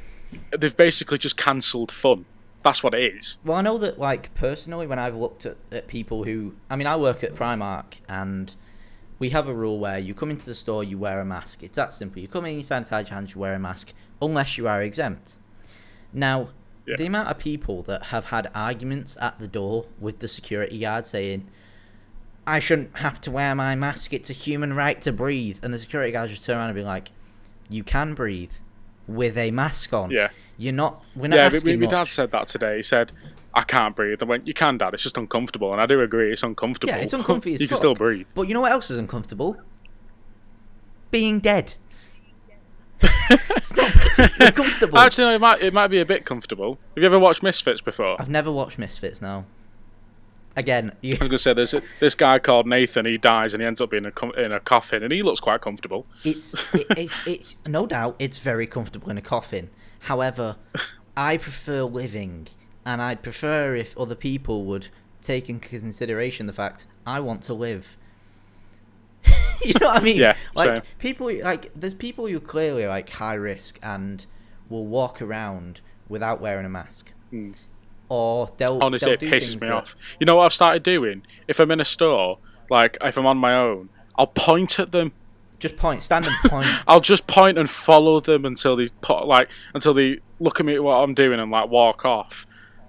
they've 0.56 0.76
basically 0.76 1.18
just 1.18 1.37
cancelled 1.37 1.90
fun. 1.90 2.24
That's 2.62 2.83
what 2.83 2.92
it 2.92 3.14
is. 3.14 3.38
Well, 3.42 3.56
I 3.56 3.62
know 3.62 3.78
that, 3.78 3.98
like, 3.98 4.35
personally, 4.35 4.87
when 4.87 4.98
I've 4.98 5.16
looked 5.16 5.46
at, 5.46 5.56
at 5.72 5.87
people 5.88 6.24
who. 6.24 6.54
I 6.68 6.76
mean, 6.76 6.87
I 6.87 6.94
work 6.96 7.24
at 7.24 7.35
Primark, 7.35 8.00
and 8.06 8.54
we 9.18 9.30
have 9.30 9.48
a 9.48 9.54
rule 9.54 9.78
where 9.78 9.98
you 9.98 10.12
come 10.12 10.30
into 10.30 10.44
the 10.44 10.54
store, 10.54 10.85
you 10.85 10.98
wear 10.98 11.20
a 11.20 11.24
mask. 11.24 11.62
It's 11.62 11.76
that 11.76 11.94
simple. 11.94 12.20
You 12.20 12.28
come 12.28 12.44
in, 12.44 12.56
you 12.56 12.62
sanitize 12.62 13.09
your 13.09 13.14
hands, 13.14 13.35
you 13.35 13.40
wear 13.40 13.54
a 13.54 13.59
mask, 13.59 13.94
unless 14.20 14.59
you 14.59 14.68
are 14.68 14.83
exempt. 14.83 15.38
Now, 16.12 16.50
Yeah. 16.87 16.96
the 16.96 17.06
amount 17.06 17.28
of 17.28 17.38
people 17.38 17.83
that 17.85 18.06
have 18.06 18.26
had 18.26 18.50
arguments 18.54 19.16
at 19.22 19.38
the 19.38 19.48
door 19.48 19.87
with 19.98 20.18
the 20.18 20.28
security 20.28 20.78
guard 20.80 21.04
saying, 21.06 21.46
I 22.46 22.59
shouldn't 22.59 22.98
have 22.98 23.20
to 23.22 23.31
wear 23.31 23.55
my 23.55 23.74
mask, 23.74 24.12
it's 24.12 24.31
a 24.31 24.33
human 24.33 24.72
right 24.72 25.00
to 25.03 25.12
breathe. 25.12 25.59
And 25.62 25.72
the 25.72 25.79
security 25.79 26.12
guard 26.12 26.31
just 26.31 26.44
turn 26.44 26.57
around 26.57 26.70
and 26.70 26.76
be 26.76 26.83
like, 26.83 27.11
You 27.68 27.85
can 27.85 28.14
breathe 28.14 28.53
with 29.07 29.37
a 29.37 29.50
mask 29.50 29.92
on. 29.92 30.11
Yeah. 30.11 30.29
You're 30.57 30.72
not. 30.74 31.03
We're 31.16 31.29
not 31.29 31.37
Yeah, 31.37 31.46
asking 31.46 31.81
my, 31.81 31.87
my 31.87 31.90
dad 31.90 32.07
said 32.09 32.31
that 32.33 32.48
today. 32.48 32.76
He 32.76 32.83
said, 32.83 33.12
"I 33.55 33.62
can't 33.62 33.96
breathe." 33.96 34.22
I 34.22 34.26
went, 34.26 34.46
"You 34.46 34.53
can, 34.53 34.76
Dad. 34.76 34.92
It's 34.92 35.03
just 35.03 35.16
uncomfortable." 35.16 35.72
And 35.72 35.81
I 35.81 35.87
do 35.87 36.03
agree, 36.03 36.31
it's 36.31 36.42
uncomfortable. 36.42 36.92
Yeah, 36.92 37.00
it's 37.00 37.12
uncomfy 37.20 37.55
as 37.55 37.62
you 37.62 37.66
can 37.68 37.79
still 37.79 37.94
breathe. 37.94 38.29
But 38.35 38.42
you 38.42 38.53
know 38.53 38.61
what 38.61 38.70
else 38.70 38.90
is 38.90 38.98
uncomfortable? 38.98 39.57
Being 41.11 41.40
dead. 41.40 41.76
it's 43.03 43.74
not 43.74 43.90
particularly 43.90 44.53
comfortable. 44.55 44.98
Actually, 44.98 45.24
no, 45.24 45.35
it 45.37 45.40
might 45.40 45.62
it 45.62 45.72
might 45.72 45.88
be 45.88 45.98
a 46.00 46.05
bit 46.05 46.26
comfortable. 46.26 46.79
Have 46.94 47.03
you 47.03 47.07
ever 47.07 47.18
watched 47.18 47.42
Misfits 47.42 47.81
before? 47.81 48.20
I've 48.20 48.29
never 48.29 48.53
watched 48.53 48.79
Misfits 48.79 49.22
now. 49.22 49.46
Again, 50.56 50.92
you, 51.00 51.14
I 51.20 51.24
was 51.24 51.28
gonna 51.28 51.38
say 51.38 51.54
there's 51.54 51.74
a, 51.74 51.82
this 52.00 52.14
guy 52.14 52.38
called 52.38 52.66
Nathan. 52.66 53.06
He 53.06 53.18
dies 53.18 53.54
and 53.54 53.60
he 53.60 53.66
ends 53.66 53.80
up 53.80 53.92
in 53.92 54.06
a 54.06 54.10
com- 54.10 54.34
in 54.36 54.52
a 54.52 54.60
coffin, 54.60 55.02
and 55.02 55.12
he 55.12 55.22
looks 55.22 55.40
quite 55.40 55.60
comfortable. 55.60 56.06
it's 56.24 56.54
it, 56.74 56.86
it's 56.96 57.20
it's 57.26 57.56
no 57.66 57.86
doubt 57.86 58.16
it's 58.18 58.38
very 58.38 58.66
comfortable 58.66 59.10
in 59.10 59.18
a 59.18 59.22
coffin. 59.22 59.70
However, 60.00 60.56
I 61.16 61.36
prefer 61.36 61.84
living, 61.84 62.48
and 62.84 63.00
I'd 63.00 63.22
prefer 63.22 63.76
if 63.76 63.96
other 63.96 64.14
people 64.14 64.64
would 64.64 64.88
take 65.22 65.48
into 65.48 65.68
consideration 65.68 66.46
the 66.46 66.52
fact 66.52 66.86
I 67.06 67.20
want 67.20 67.42
to 67.42 67.54
live. 67.54 67.96
you 69.64 69.74
know 69.80 69.88
what 69.88 70.00
I 70.00 70.02
mean? 70.02 70.16
Yeah, 70.16 70.36
like 70.54 70.76
same. 70.76 70.82
people 70.98 71.32
like 71.42 71.70
there's 71.74 71.94
people 71.94 72.26
who 72.26 72.40
clearly 72.40 72.86
like 72.86 73.10
high 73.10 73.34
risk 73.34 73.78
and 73.82 74.24
will 74.68 74.86
walk 74.86 75.20
around 75.20 75.80
without 76.08 76.40
wearing 76.40 76.66
a 76.66 76.70
mask. 76.70 77.12
Hmm. 77.30 77.52
Or 78.11 78.49
they'll 78.59 78.83
Honestly, 78.83 79.07
they'll 79.07 79.14
it 79.14 79.20
do 79.20 79.31
pisses 79.31 79.53
me 79.61 79.68
that- 79.68 79.73
off. 79.73 79.94
You 80.18 80.27
know 80.27 80.37
what 80.37 80.44
I've 80.44 80.53
started 80.53 80.83
doing? 80.83 81.23
If 81.49 81.59
I'm 81.61 81.70
in 81.70 81.81
a 81.81 81.85
store, 81.85 82.38
like 82.68 82.99
if 83.01 83.16
I'm 83.16 83.25
on 83.25 83.38
my 83.38 83.55
own, 83.55 83.88
I'll 84.16 84.27
point 84.27 84.79
at 84.79 84.90
them. 84.92 85.12
Just 85.61 85.77
point, 85.77 86.03
stand 86.03 86.27
and 86.27 86.51
point. 86.51 86.66
I'll 86.88 87.01
just 87.01 87.27
point 87.27 87.57
and 87.57 87.70
follow 87.70 88.18
them 88.20 88.44
until 88.44 88.77
they 88.77 88.88
put 89.01 89.27
like 89.27 89.49
until 89.75 89.94
they 89.94 90.18
look 90.40 90.59
at 90.59 90.66
me 90.66 90.75
at 90.75 90.83
what 90.83 90.94
I'm 90.96 91.14
doing 91.14 91.38
and 91.38 91.51
like 91.53 91.68
walk 91.70 92.05
off, 92.05 92.46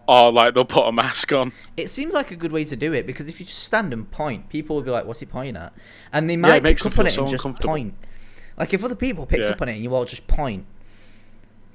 or 0.07 0.31
like 0.31 0.53
they'll 0.55 0.65
put 0.65 0.87
a 0.87 0.91
mask 0.91 1.31
on. 1.33 1.51
It 1.77 1.89
seems 1.91 2.13
like 2.13 2.31
a 2.31 2.35
good 2.35 2.51
way 2.51 2.63
to 2.65 2.75
do 2.75 2.91
it 2.93 3.05
because 3.05 3.27
if 3.29 3.39
you 3.39 3.45
just 3.45 3.59
stand 3.63 3.93
and 3.93 4.09
point, 4.09 4.49
people 4.49 4.77
will 4.77 4.83
be 4.83 4.89
like, 4.89 5.05
"What's 5.05 5.19
he 5.19 5.25
pointing 5.27 5.57
at?" 5.57 5.73
And 6.11 6.27
they 6.29 6.37
might 6.37 6.63
makes 6.63 6.81
pick 6.83 6.93
up 6.93 6.99
on 6.99 7.07
it 7.07 7.17
and 7.17 7.27
just 7.27 7.43
point. 7.61 7.93
Like 8.57 8.73
if 8.73 8.83
other 8.83 8.95
people 8.95 9.25
picked 9.27 9.43
Yeah. 9.43 9.49
up 9.51 9.61
on 9.61 9.69
it 9.69 9.73
and 9.73 9.83
you 9.83 9.93
all 9.93 10.05
just 10.05 10.25
point, 10.27 10.65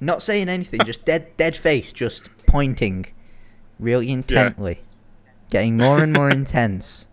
not 0.01 0.21
saying 0.21 0.49
anything, 0.49 0.81
just 0.85 1.05
dead, 1.05 1.37
dead 1.37 1.55
face, 1.55 1.91
just 1.93 2.29
pointing, 2.47 3.05
really 3.79 4.09
intently, 4.11 4.79
getting 5.49 5.77
more 5.77 6.01
and 6.03 6.13
more 6.13 6.29
intense. 6.39 7.07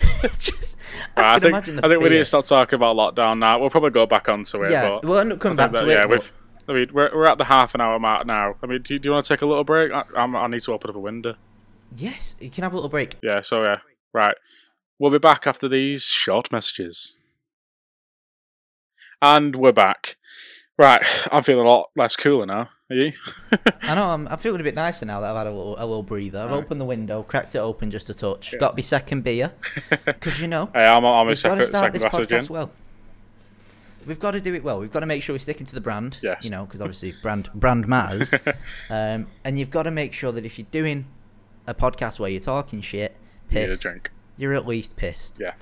just, 0.22 0.76
I, 1.16 1.36
I 1.36 1.38
think 1.38 1.54
I 1.54 1.60
think 1.62 2.02
we 2.02 2.08
need 2.08 2.18
to 2.18 2.24
stop 2.24 2.44
talking 2.46 2.76
about 2.76 2.96
lockdown 2.96 3.38
now. 3.38 3.58
We'll 3.60 3.70
probably 3.70 3.90
go 3.90 4.04
back 4.06 4.28
onto 4.28 4.62
it. 4.62 4.70
Yeah, 4.70 4.98
we'll 5.02 5.18
end 5.18 5.32
up 5.32 5.40
coming 5.40 5.56
back 5.56 5.72
think 5.72 5.82
to 5.82 5.86
that- 5.86 5.92
it. 5.92 5.94
yeah, 6.00 6.06
we've. 6.06 6.32
I 6.68 6.72
mean, 6.74 6.90
we're, 6.92 7.10
we're 7.12 7.26
at 7.26 7.38
the 7.38 7.44
half 7.44 7.74
an 7.74 7.80
hour 7.80 7.98
mark 7.98 8.24
now. 8.24 8.54
I 8.62 8.66
mean, 8.66 8.82
do 8.82 8.94
you, 8.94 9.00
do 9.00 9.08
you 9.08 9.12
want 9.12 9.26
to 9.26 9.34
take 9.34 9.42
a 9.42 9.46
little 9.46 9.64
break? 9.64 9.90
I, 9.92 10.04
I'm, 10.16 10.36
I 10.36 10.46
need 10.46 10.62
to 10.62 10.72
open 10.72 10.90
up 10.90 10.96
a 10.96 11.00
window. 11.00 11.34
yes, 11.96 12.36
you 12.40 12.50
can 12.50 12.62
have 12.62 12.72
a 12.72 12.76
little 12.76 12.88
break. 12.88 13.16
Yeah, 13.20 13.42
so 13.42 13.64
yeah, 13.64 13.78
right. 14.12 14.36
We'll 15.00 15.10
be 15.10 15.18
back 15.18 15.44
after 15.48 15.68
these 15.68 16.04
short 16.04 16.52
messages. 16.52 17.18
And 19.20 19.56
we're 19.56 19.72
back. 19.72 20.16
Right, 20.78 21.02
I'm 21.32 21.42
feeling 21.42 21.66
a 21.66 21.68
lot 21.68 21.90
less 21.96 22.16
cooler 22.16 22.46
now. 22.46 22.70
Are 22.92 22.94
you? 22.94 23.12
I 23.82 23.94
know 23.94 24.10
I'm, 24.10 24.28
I'm 24.28 24.38
feeling 24.38 24.60
a 24.60 24.64
bit 24.64 24.74
nicer 24.74 25.06
now 25.06 25.20
that 25.20 25.30
I've 25.30 25.36
had 25.36 25.46
a 25.46 25.50
little, 25.50 25.74
a 25.78 25.86
little 25.86 26.02
breather. 26.02 26.38
I've 26.40 26.50
Right. 26.50 26.56
opened 26.58 26.80
the 26.80 26.84
window, 26.84 27.22
cracked 27.22 27.54
it 27.54 27.58
open 27.58 27.90
just 27.90 28.10
a 28.10 28.14
touch. 28.14 28.54
Got 28.58 28.70
to 28.70 28.74
be 28.76 28.82
second 28.82 29.22
beer 29.24 29.52
because 30.04 30.40
you 30.40 30.48
know 30.48 30.68
Hey, 30.74 30.84
I'm, 30.84 31.04
I'm 31.04 31.26
a 31.26 31.30
we've 31.30 31.42
got 31.42 31.54
to 31.56 31.66
start 31.66 31.92
this 31.92 32.04
podcast 32.04 32.50
well. 32.50 32.70
We've 34.06 34.18
got 34.20 34.32
to 34.32 34.40
do 34.40 34.52
it 34.54 34.62
well. 34.64 34.78
We've 34.80 34.90
got 34.90 35.00
to 35.00 35.06
make 35.06 35.22
sure 35.22 35.32
we're 35.34 35.38
sticking 35.38 35.64
to 35.66 35.74
the 35.74 35.80
brand. 35.80 36.18
Yes. 36.22 36.38
You 36.42 36.50
know, 36.50 36.64
because 36.66 36.82
obviously 36.82 37.14
brand 37.22 37.48
brand 37.54 37.86
matters. 37.88 38.34
um, 38.90 39.26
and 39.44 39.58
you've 39.58 39.70
got 39.70 39.84
to 39.84 39.90
make 39.90 40.12
sure 40.12 40.32
that 40.32 40.44
if 40.44 40.58
you're 40.58 40.66
doing 40.70 41.06
a 41.66 41.74
podcast 41.74 42.18
where 42.18 42.28
you're 42.30 42.40
talking 42.40 42.80
shit, 42.80 43.16
You 43.50 43.66
pissed, 43.66 43.82
drink. 43.82 44.10
you're 44.36 44.54
at 44.54 44.66
least 44.66 44.96
pissed. 44.96 45.38
Yeah. 45.40 45.54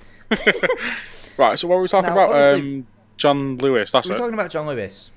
right, 1.37 1.57
so 1.59 1.67
what 1.67 1.75
were 1.75 1.81
we 1.83 1.87
talking 1.87 2.13
Now, 2.13 2.25
about? 2.25 2.55
Um, 2.55 2.87
John 3.17 3.57
Lewis, 3.57 3.91
that's 3.91 4.07
it. 4.07 4.09
We're 4.09 4.15
it. 4.15 4.19
talking 4.19 4.33
about 4.33 4.49
John 4.49 4.65
Lewis. 4.65 5.11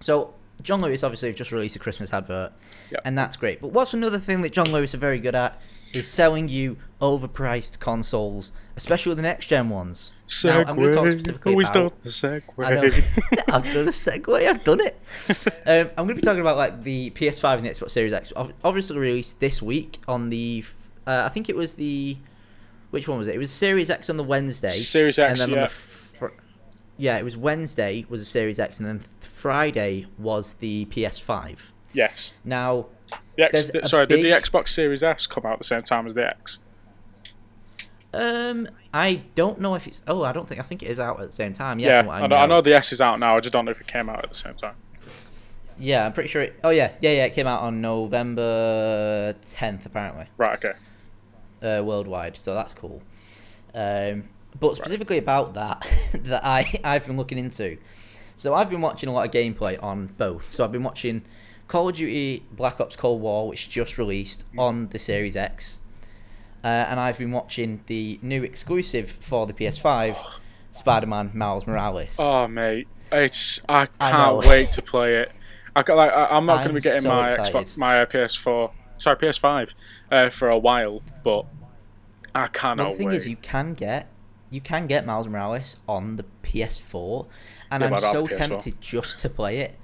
So 0.00 0.34
John 0.62 0.80
Lewis 0.80 1.02
obviously 1.04 1.28
have 1.28 1.36
just 1.36 1.52
released 1.52 1.76
a 1.76 1.78
Christmas 1.78 2.12
advert, 2.12 2.52
Yep. 2.90 3.00
and 3.04 3.18
that's 3.18 3.36
great. 3.36 3.60
But 3.60 3.68
what's 3.72 3.92
another 3.94 4.18
thing 4.18 4.42
that 4.42 4.52
John 4.52 4.72
Lewis 4.72 4.94
are 4.94 4.98
very 4.98 5.18
good 5.18 5.34
at 5.34 5.60
is 5.92 6.08
selling 6.08 6.48
you 6.48 6.76
overpriced 7.00 7.78
consoles, 7.78 8.52
especially 8.76 9.14
the 9.14 9.22
next 9.22 9.46
gen 9.46 9.68
ones. 9.68 10.10
Now, 10.42 10.60
I'm 10.60 10.76
going 10.76 10.88
to 10.88 10.94
talk 10.94 11.10
specifically 11.10 11.52
Always 11.52 11.68
about. 11.68 11.90
done 11.92 11.98
the 12.02 12.08
segue. 12.08 12.64
I 12.64 12.70
know. 12.70 13.54
I've 13.54 13.64
done 13.64 13.88
a 13.88 13.90
segue. 13.90 14.48
I've 14.48 14.64
done 14.64 14.80
it. 14.80 14.98
Um, 15.66 15.88
I'm 15.96 16.06
going 16.06 16.08
to 16.08 16.14
be 16.16 16.20
talking 16.20 16.42
about 16.42 16.58
like 16.58 16.82
the 16.82 17.10
PS5 17.12 17.56
and 17.56 17.64
the 17.64 17.70
Xbox 17.70 17.92
Series 17.92 18.12
X. 18.12 18.34
Obviously 18.62 18.98
released 18.98 19.40
this 19.40 19.62
week 19.62 19.98
on 20.06 20.28
the. 20.28 20.62
Uh, 21.06 21.22
I 21.24 21.30
think 21.30 21.48
it 21.48 21.56
was 21.56 21.76
the. 21.76 22.18
Which 22.90 23.08
one 23.08 23.16
was 23.16 23.28
it? 23.28 23.34
It 23.34 23.38
was 23.38 23.50
Series 23.50 23.88
X 23.88 24.10
on 24.10 24.18
the 24.18 24.22
Wednesday. 24.24 24.76
Series 24.76 25.18
X, 25.18 25.30
and 25.30 25.40
then 25.40 25.50
on 25.50 25.56
yeah. 25.56 25.64
the 25.64 25.70
fr- 25.70 25.93
yeah, 26.96 27.18
it 27.18 27.24
was 27.24 27.36
Wednesday 27.36 28.04
was 28.08 28.20
a 28.20 28.24
Series 28.24 28.58
X, 28.58 28.78
and 28.78 28.86
then 28.88 29.00
Friday 29.20 30.06
was 30.18 30.54
the 30.54 30.84
PS5. 30.86 31.58
Yes. 31.92 32.32
Now, 32.44 32.86
The 33.36 33.44
X, 33.44 33.52
There's 33.52 33.70
the- 33.70 33.84
a 33.84 33.88
sorry, 33.88 34.06
did 34.06 34.24
the 34.24 34.30
Xbox 34.30 34.68
Series 34.68 35.02
S 35.02 35.26
come 35.26 35.44
out 35.46 35.54
at 35.54 35.58
the 35.58 35.64
same 35.64 35.82
time 35.82 36.06
as 36.06 36.14
the 36.14 36.26
X? 36.26 36.58
um, 38.12 38.68
I 38.92 39.22
don't 39.34 39.60
know 39.60 39.74
if 39.74 39.86
it's. 39.88 40.02
Oh, 40.06 40.22
I 40.22 40.32
don't 40.32 40.48
think. 40.48 40.60
I 40.60 40.62
think 40.64 40.82
it 40.82 40.86
is 40.86 41.00
out 41.00 41.20
at 41.20 41.26
the 41.26 41.32
same 41.32 41.52
time. 41.52 41.78
Yeah, 41.80 41.88
Yeah, 41.88 42.02
what 42.06 42.22
I, 42.22 42.26
know, 42.28 42.36
I 42.36 42.46
know 42.46 42.60
the 42.60 42.74
S 42.74 42.92
is 42.92 43.00
out 43.00 43.18
now. 43.18 43.36
I 43.36 43.40
just 43.40 43.52
don't 43.52 43.64
know 43.64 43.72
if 43.72 43.80
it 43.80 43.88
came 43.88 44.08
out 44.08 44.22
at 44.22 44.30
the 44.30 44.36
same 44.36 44.54
time. 44.54 44.76
Yeah, 45.78 46.06
I'm 46.06 46.12
pretty 46.12 46.28
sure. 46.28 46.42
It, 46.42 46.54
oh 46.62 46.70
yeah, 46.70 46.92
yeah, 47.00 47.10
yeah. 47.10 47.24
It 47.24 47.32
came 47.34 47.48
out 47.48 47.62
on 47.62 47.80
November 47.80 49.34
10th, 49.42 49.84
apparently. 49.86 50.26
Right, 50.36 50.64
okay. 50.64 50.78
uh, 51.60 51.82
worldwide, 51.82 52.36
so 52.36 52.54
that's 52.54 52.72
cool. 52.74 53.02
Um, 53.74 54.28
but 54.58 54.76
specifically 54.76 55.18
about 55.18 55.54
that, 55.54 55.86
that 56.14 56.44
I 56.44 56.80
I've 56.84 57.06
been 57.06 57.16
looking 57.16 57.38
into. 57.38 57.78
So 58.36 58.54
I've 58.54 58.68
been 58.70 58.80
watching 58.80 59.08
a 59.08 59.12
lot 59.12 59.26
of 59.26 59.32
gameplay 59.32 59.80
on 59.82 60.08
both. 60.18 60.52
So 60.52 60.64
I've 60.64 60.72
been 60.72 60.82
watching 60.82 61.22
Call 61.68 61.88
of 61.88 61.94
Duty 61.96 62.44
Black 62.52 62.80
Ops 62.80 62.96
Cold 62.96 63.20
War, 63.20 63.48
which 63.48 63.68
just 63.70 63.96
released 63.96 64.44
on 64.58 64.88
the 64.88 64.98
Series 64.98 65.36
X, 65.36 65.78
uh, 66.62 66.66
and 66.66 66.98
I've 66.98 67.18
been 67.18 67.30
watching 67.32 67.80
the 67.86 68.18
new 68.22 68.42
exclusive 68.42 69.08
for 69.08 69.46
the 69.46 69.52
PS5, 69.52 70.18
Spider-Man 70.72 71.30
Miles 71.34 71.66
Morales. 71.66 72.16
Oh, 72.18 72.48
mate. 72.48 72.88
It's 73.12 73.60
I 73.68 73.82
I 74.00 74.10
can't 74.10 74.42
know. 74.42 74.48
wait 74.48 74.70
to 74.72 74.82
play 74.82 75.16
it. 75.18 75.30
I 75.76 75.82
got, 75.82 75.96
like 75.96 76.12
I, 76.12 76.26
I'm 76.36 76.46
not 76.46 76.56
going 76.64 76.68
to 76.68 76.74
be 76.74 76.80
getting 76.80 77.02
so 77.02 77.08
my. 77.08 77.30
Xbox, 77.30 77.76
my 77.76 78.00
uh, 78.02 78.06
PS4, 78.06 78.70
sorry 78.98 79.16
PS5, 79.16 79.74
uh, 80.10 80.30
for 80.30 80.48
a 80.48 80.58
while, 80.58 81.02
but 81.22 81.46
I 82.34 82.48
cannot 82.48 82.78
Well, 82.82 82.90
the 82.92 82.98
thing 82.98 83.06
wait. 83.08 83.16
is, 83.16 83.28
you 83.28 83.36
can 83.36 83.74
get 83.74 84.08
you 84.54 84.60
can 84.60 84.86
get 84.86 85.04
Miles 85.04 85.26
Morales 85.28 85.76
on 85.88 86.16
the 86.16 86.24
PS4, 86.42 87.26
and 87.70 87.80
Yeah, 87.82 87.86
I'm 87.88 87.90
but 87.94 88.04
I 88.04 88.12
don't 88.12 88.30
so 88.30 88.36
PS4. 88.36 88.38
tempted 88.38 88.80
just 88.80 89.18
to 89.20 89.28
play 89.28 89.58
it. 89.58 89.78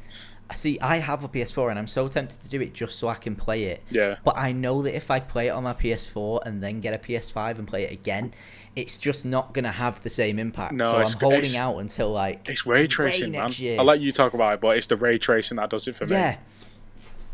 I 0.48 0.54
see, 0.54 0.80
I 0.80 0.96
have 0.96 1.22
a 1.22 1.28
PS4, 1.28 1.70
and 1.70 1.78
I'm 1.78 1.86
so 1.86 2.08
tempted 2.08 2.40
to 2.40 2.48
do 2.48 2.60
it 2.60 2.72
just 2.74 2.98
so 2.98 3.06
I 3.08 3.14
can 3.14 3.36
play 3.36 3.64
it. 3.64 3.82
Yeah. 3.88 4.16
But 4.24 4.36
I 4.36 4.50
know 4.52 4.82
that 4.82 4.96
if 4.96 5.08
I 5.10 5.20
play 5.20 5.46
it 5.46 5.50
on 5.50 5.62
my 5.62 5.74
PS4 5.74 6.40
and 6.44 6.60
then 6.62 6.80
get 6.80 6.92
a 6.92 6.98
PS5 6.98 7.58
and 7.58 7.68
play 7.68 7.84
it 7.84 7.92
again, 7.92 8.34
it's 8.74 8.98
just 8.98 9.24
not 9.24 9.54
gonna 9.54 9.70
have 9.70 10.02
the 10.02 10.10
same 10.10 10.38
impact. 10.40 10.72
No, 10.72 10.90
so 10.90 10.98
I'm 10.98 11.20
holding 11.20 11.56
out 11.56 11.78
until 11.78 12.10
like 12.10 12.48
It's 12.48 12.66
ray 12.66 12.86
tracing, 12.88 13.30
man. 13.32 13.52
year. 13.56 13.78
I'll 13.78 13.84
let 13.84 14.00
you 14.00 14.10
talk 14.10 14.34
about 14.34 14.54
it, 14.54 14.60
but 14.60 14.76
it's 14.76 14.88
the 14.88 14.96
ray 14.96 15.18
tracing 15.18 15.56
that 15.58 15.70
does 15.70 15.86
it 15.86 15.94
for 15.96 16.06
me. 16.06 16.12
Yeah. 16.12 16.36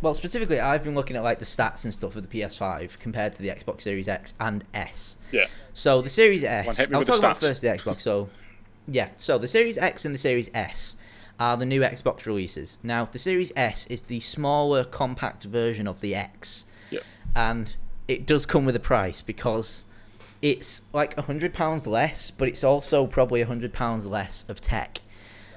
Well, 0.02 0.14
specifically, 0.14 0.60
I've 0.60 0.84
been 0.84 0.94
looking 0.94 1.16
at 1.16 1.22
like 1.22 1.38
the 1.38 1.44
stats 1.44 1.84
and 1.84 1.92
stuff 1.94 2.16
of 2.16 2.28
the 2.28 2.40
PS5 2.40 2.98
compared 2.98 3.32
to 3.34 3.42
the 3.42 3.48
Xbox 3.48 3.80
Series 3.80 4.08
X 4.08 4.34
and 4.38 4.64
S. 4.74 5.16
Yeah. 5.32 5.46
So 5.72 6.02
the 6.02 6.08
Series 6.10 6.44
S, 6.44 6.66
Well, 6.66 6.74
hit 6.76 6.90
me 6.90 6.96
I'll 6.96 7.02
talk 7.04 7.18
about 7.18 7.38
first 7.40 7.62
the 7.62 7.68
Xbox. 7.68 8.00
So, 8.00 8.28
yeah, 8.86 9.08
so 9.16 9.38
the 9.38 9.48
Series 9.48 9.78
X 9.78 10.04
and 10.04 10.14
the 10.14 10.18
Series 10.18 10.50
S 10.54 10.96
are 11.40 11.56
the 11.56 11.66
new 11.66 11.80
Xbox 11.80 12.26
releases. 12.26 12.78
Now, 12.82 13.04
the 13.06 13.18
Series 13.18 13.52
S 13.56 13.86
is 13.86 14.02
the 14.02 14.20
smaller, 14.20 14.84
compact 14.84 15.44
version 15.44 15.86
of 15.86 16.00
the 16.00 16.14
X, 16.14 16.66
Yep. 16.90 17.02
and 17.34 17.76
it 18.08 18.26
does 18.26 18.46
come 18.46 18.64
with 18.64 18.76
a 18.76 18.80
price 18.80 19.20
because 19.22 19.84
it's 20.42 20.82
like 20.92 21.16
a 21.18 21.22
hundred 21.22 21.52
pounds 21.54 21.86
less, 21.86 22.30
but 22.30 22.48
it's 22.48 22.62
also 22.62 23.06
probably 23.06 23.40
a 23.40 23.46
hundred 23.46 23.72
pounds 23.72 24.06
less 24.06 24.44
of 24.48 24.60
tech. 24.60 25.00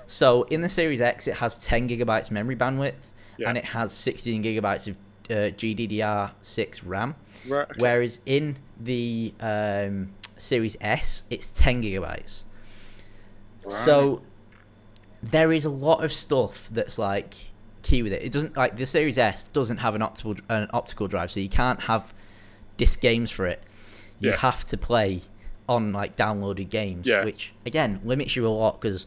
So 0.07 0.43
in 0.43 0.61
the 0.61 0.69
Series 0.69 1.01
X, 1.01 1.27
it 1.27 1.35
has 1.35 1.63
10 1.63 1.87
gigabytes 1.89 2.31
memory 2.31 2.55
bandwidth, 2.55 3.11
Yeah. 3.39 3.49
and 3.49 3.57
it 3.57 3.65
has 3.65 3.91
16 3.93 4.43
gigabytes 4.43 4.87
of 4.87 4.95
uh, 5.29 5.51
GDDR6 5.55 6.81
RAM. 6.85 7.15
Right. 7.47 7.69
okay. 7.69 7.79
Whereas 7.79 8.19
in 8.25 8.57
the 8.79 9.33
um, 9.39 10.11
Series 10.37 10.75
S, 10.81 11.23
it's 11.29 11.51
10 11.51 11.81
gigabytes. 11.83 12.43
So 13.67 14.21
there 15.21 15.51
is 15.51 15.65
a 15.65 15.69
lot 15.69 16.03
of 16.03 16.11
stuff 16.13 16.67
that's 16.71 16.97
like 16.97 17.33
key 17.83 18.01
with 18.03 18.13
it. 18.13 18.23
It 18.23 18.31
doesn't 18.31 18.55
like 18.57 18.77
the 18.77 18.85
Series 18.85 19.17
S 19.17 19.45
doesn't 19.45 19.77
have 19.77 19.95
an 19.95 20.01
optical 20.01 20.35
an 20.49 20.67
optical 20.73 21.07
drive, 21.07 21.29
so 21.31 21.39
you 21.39 21.49
can't 21.49 21.81
have 21.81 22.13
disc 22.77 22.99
games 23.01 23.29
for 23.31 23.45
it. 23.45 23.61
You 24.19 24.31
Yeah. 24.31 24.37
have 24.37 24.65
to 24.65 24.77
play 24.77 25.21
on 25.67 25.91
like 25.93 26.15
downloaded 26.15 26.69
games, 26.69 27.05
Yeah. 27.07 27.23
which 27.23 27.53
again 27.65 27.99
limits 28.03 28.35
you 28.35 28.47
a 28.47 28.49
lot 28.49 28.81
because 28.81 29.05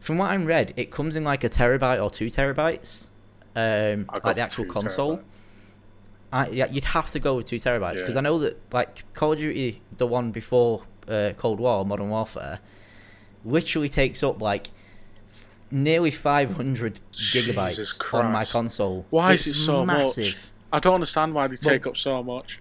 from 0.00 0.18
what 0.18 0.30
I'm 0.30 0.44
read, 0.46 0.74
it 0.76 0.90
comes 0.92 1.16
in 1.16 1.24
like 1.24 1.42
a 1.42 1.48
terabyte 1.48 2.00
or 2.02 2.10
two 2.10 2.26
terabytes, 2.26 3.08
um, 3.56 4.06
like 4.24 4.36
the 4.36 4.42
actual 4.42 4.64
console. 4.66 5.20
I, 6.32 6.48
yeah, 6.50 6.66
you'd 6.70 6.84
have 6.84 7.10
to 7.12 7.18
go 7.18 7.36
with 7.36 7.46
two 7.46 7.56
terabytes 7.56 7.94
because 7.94 8.12
Yeah. 8.14 8.18
I 8.18 8.20
know 8.22 8.38
that 8.40 8.58
like 8.72 9.04
Call 9.14 9.32
of 9.32 9.38
Duty, 9.38 9.80
the 9.96 10.06
one 10.06 10.30
before 10.30 10.82
uh, 11.08 11.30
Cold 11.36 11.58
War, 11.58 11.84
Modern 11.86 12.10
Warfare, 12.10 12.60
literally 13.44 13.88
takes 13.88 14.22
up 14.22 14.42
like 14.42 14.68
nearly 15.70 16.10
500 16.10 17.00
Jesus 17.12 17.46
gigabytes 17.48 18.14
on 18.14 18.30
my 18.32 18.44
console. 18.44 19.06
Why 19.10 19.32
It's 19.32 19.46
is 19.46 19.56
it 19.56 19.60
so 19.60 19.84
massive. 19.86 20.24
much? 20.26 20.36
I 20.70 20.80
don't 20.80 20.94
understand 20.94 21.32
why 21.34 21.46
they 21.46 21.56
take 21.56 21.86
up 21.86 21.96
so 21.96 22.22
much. 22.22 22.60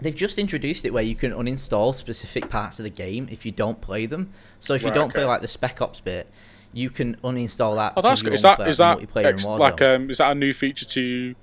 They've 0.00 0.14
just 0.14 0.38
introduced 0.38 0.84
it 0.84 0.92
where 0.92 1.04
you 1.04 1.14
can 1.14 1.30
uninstall 1.30 1.94
specific 1.94 2.50
parts 2.50 2.80
of 2.80 2.82
the 2.84 2.90
game 2.90 3.28
if 3.30 3.46
you 3.46 3.52
don't 3.52 3.80
play 3.80 4.06
them. 4.06 4.32
So 4.58 4.74
if 4.74 4.82
you 4.82 4.90
don't 4.90 5.12
play 5.14 5.24
like 5.24 5.40
the 5.40 5.46
Spec 5.48 5.80
Ops 5.80 6.00
bit, 6.00 6.28
you 6.74 6.90
can 6.90 7.16
uninstall 7.24 7.76
that. 7.76 7.94
Oh, 7.96 8.02
that's 8.02 8.22
good. 8.22 8.34
Is 8.34 8.42
that 8.42 8.58
like 8.58 8.76
that 8.76 9.24
ex- 9.24 9.44
like 9.44 9.80
um 9.80 10.10
is 10.10 10.18
that 10.18 10.32
a 10.32 10.34
new 10.34 10.52
feature 10.52 10.84
to 10.86 11.34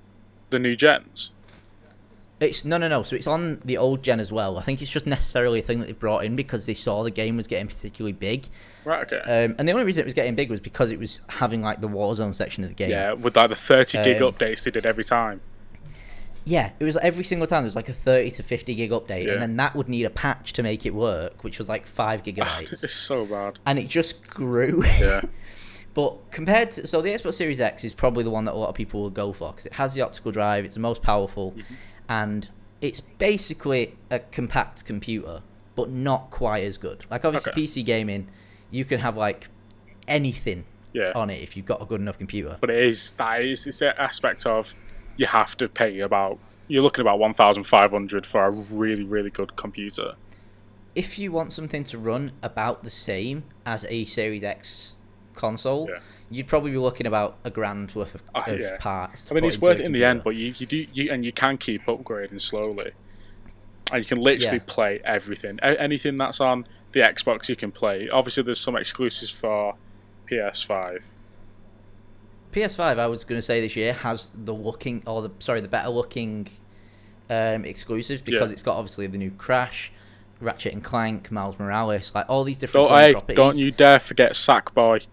the 0.50 0.60
new 0.60 0.76
gens? 0.76 1.32
It's 2.40 2.66
no, 2.66 2.78
no, 2.80 2.88
no. 2.88 3.04
So 3.04 3.16
it's 3.16 3.28
on 3.28 3.62
the 3.64 3.78
old 3.78 4.02
gen 4.04 4.20
as 4.20 4.32
well. 4.32 4.58
I 4.58 4.64
think 4.64 4.82
it's 4.82 4.90
just 4.90 5.06
necessarily 5.06 5.60
a 5.60 5.62
thing 5.62 5.80
that 5.80 5.86
they've 5.86 6.00
brought 6.00 6.26
in 6.26 6.36
because 6.36 6.66
they 6.66 6.74
saw 6.74 7.04
the 7.04 7.12
game 7.12 7.38
was 7.38 7.46
getting 7.46 7.68
particularly 7.68 8.14
big. 8.14 8.48
Right. 8.84 9.04
Okay. 9.14 9.20
Um, 9.46 9.56
and 9.60 9.68
the 9.68 9.74
only 9.74 9.86
reason 9.86 10.02
it 10.02 10.06
was 10.06 10.16
getting 10.16 10.34
big 10.34 10.50
was 10.50 10.60
because 10.60 10.92
it 10.92 10.98
was 10.98 11.22
having 11.30 11.62
like 11.62 11.82
the 11.82 11.88
Warzone 11.88 12.34
section 12.34 12.64
of 12.64 12.72
the 12.72 12.76
game. 12.76 12.90
yeah, 12.90 13.14
with 13.14 13.36
like 13.36 13.50
the 13.50 13.56
30 13.56 14.04
gig 14.04 14.22
Um, 14.24 14.32
updates 14.32 14.64
they 14.64 14.72
did 14.72 14.88
every 14.88 15.04
time. 15.04 15.42
Yeah, 16.44 16.72
it 16.80 16.84
was 16.84 16.98
every 16.98 17.24
single 17.24 17.48
time 17.48 17.62
there 17.64 17.68
was 17.68 17.76
like 17.76 17.89
a 17.89 17.94
30 17.94 18.32
to 18.32 18.44
50 18.44 18.74
gig 18.76 18.92
update, 18.92 19.26
Yeah. 19.28 19.34
and 19.34 19.42
then 19.42 19.58
that 19.58 19.76
would 19.76 19.88
need 19.88 20.06
a 20.06 20.10
patch 20.10 20.54
to 20.54 20.64
make 20.64 20.86
it 20.86 20.94
work, 20.94 21.44
which 21.44 21.60
was 21.60 21.70
like 21.70 21.86
five 21.86 22.24
gigabytes, 22.28 22.84
it's 22.84 22.94
so 22.94 23.26
bad. 23.26 23.60
and 23.66 23.78
it 23.80 23.88
just 23.88 24.28
grew. 24.28 24.84
Yeah. 25.00 25.22
But 25.94 26.32
compared 26.32 26.72
to 26.72 26.88
so 26.88 27.02
the 27.02 27.10
Xbox 27.10 27.34
Series 27.34 27.60
X 27.60 27.84
is 27.84 27.94
probably 27.94 28.24
the 28.24 28.30
one 28.30 28.46
that 28.46 28.54
a 28.54 28.56
lot 28.56 28.70
of 28.70 28.76
people 28.76 29.02
will 29.02 29.10
go 29.10 29.34
for 29.34 29.50
because 29.52 29.66
it 29.66 29.74
has 29.74 29.94
the 29.94 30.02
optical 30.02 30.32
drive, 30.32 30.64
it's 30.64 30.76
the 30.76 30.80
most 30.80 31.02
powerful, 31.02 31.52
Mm-hmm. 31.52 31.74
and 32.08 32.50
it's 32.80 33.02
basically 33.02 33.98
a 34.10 34.20
compact 34.20 34.86
computer, 34.86 35.42
but 35.76 35.89
not 35.89 36.30
quite 36.32 36.64
as 36.64 36.78
good. 36.78 37.06
Like 37.12 37.26
obviously 37.26 37.52
Okay. 37.52 37.62
PC 37.64 37.84
gaming, 37.86 38.30
you 38.72 38.86
can 38.86 39.02
have 39.02 39.18
like 39.18 39.50
anything 40.08 40.64
Yeah. 40.94 41.12
on 41.14 41.30
it 41.30 41.42
if 41.42 41.58
you've 41.58 41.66
got 41.66 41.82
a 41.82 41.86
good 41.86 42.00
enough 42.00 42.18
computer. 42.18 42.58
But 42.62 42.70
it 42.70 42.86
is 42.86 43.12
that 43.18 43.42
is 43.42 43.68
it's 43.68 43.82
an 43.82 43.92
aspect 43.98 44.46
of 44.46 44.74
you 45.18 45.26
have 45.28 45.55
to 45.57 45.68
pay 45.70 45.99
about 45.99 46.39
you're 46.68 46.82
looking 46.84 47.01
about 47.01 47.20
1,500 47.20 48.26
for 48.26 48.45
a 48.45 48.51
really 48.51 49.03
really 49.03 49.30
good 49.30 49.55
computer. 49.55 50.12
If 50.95 51.18
you 51.20 51.32
want 51.32 51.53
something 51.53 51.84
to 51.86 51.97
run 51.97 52.32
about 52.43 52.84
the 52.84 52.89
same 52.89 53.43
as 53.66 53.86
a 53.89 54.05
Series 54.05 54.43
X 54.43 54.95
console, 55.34 55.88
Yeah. 55.89 55.99
you'd 56.30 56.47
probably 56.47 56.72
be 56.72 56.78
looking 56.78 57.07
about 57.07 57.38
a 57.45 57.49
grand 57.49 57.93
worth 57.95 58.14
of, 58.16 58.24
Ah, 58.36 58.43
of 58.45 58.59
yeah. 58.59 58.78
parts. 58.78 59.32
I 59.32 59.36
mean, 59.36 59.45
it's 59.45 59.57
worth 59.57 59.80
it 59.80 59.86
in 59.86 59.91
the 59.93 60.03
end, 60.03 60.22
but 60.24 60.32
you, 60.32 60.53
you 60.57 60.66
do 60.66 60.86
you 60.93 61.12
and 61.12 61.24
you 61.24 61.32
can 61.32 61.57
keep 61.57 61.84
upgrading 61.86 62.41
slowly, 62.41 62.91
and 63.91 63.99
you 64.03 64.05
can 64.05 64.22
literally 64.22 64.57
Yeah. 64.57 64.64
play 64.68 64.99
everything. 65.05 65.59
A- 65.64 65.80
anything 65.82 66.18
that's 66.18 66.41
on 66.41 66.66
the 66.91 66.99
Xbox, 66.99 67.47
you 67.47 67.55
can 67.55 67.72
play. 67.72 68.09
Obviously, 68.09 68.43
there's 68.43 68.59
some 68.59 68.76
exclusives 68.76 69.32
for 69.32 69.76
PS5. 70.30 71.09
PS5, 72.52 72.99
I 72.99 73.08
was 73.08 73.24
going 73.24 73.38
to 73.38 73.41
say 73.41 73.62
this 73.62 73.76
year 73.76 73.93
has 73.93 74.32
the 74.34 74.54
looking 74.54 75.04
or 75.08 75.22
the 75.24 75.32
sorry 75.39 75.62
the 75.62 75.68
better 75.68 75.89
looking 75.89 76.47
um, 77.30 77.66
exclusives 77.66 78.22
because 78.22 78.49
Yeah. 78.49 78.54
it's 78.54 78.64
got 78.64 78.76
obviously 78.78 79.08
the 79.08 79.18
new 79.18 79.32
Crash, 79.32 79.91
Ratchet 80.39 80.74
and 80.74 80.84
Clank, 80.84 81.32
Miles 81.32 81.58
Morales, 81.60 82.12
like 82.14 82.26
all 82.30 82.43
these 82.43 82.58
different 82.58 82.88
Don't, 82.89 82.97
hey, 82.99 83.12
properties. 83.14 83.36
don't 83.38 83.58
you 83.58 83.72
dare 83.72 83.99
forget 83.99 84.34
Sackboy. 84.34 85.06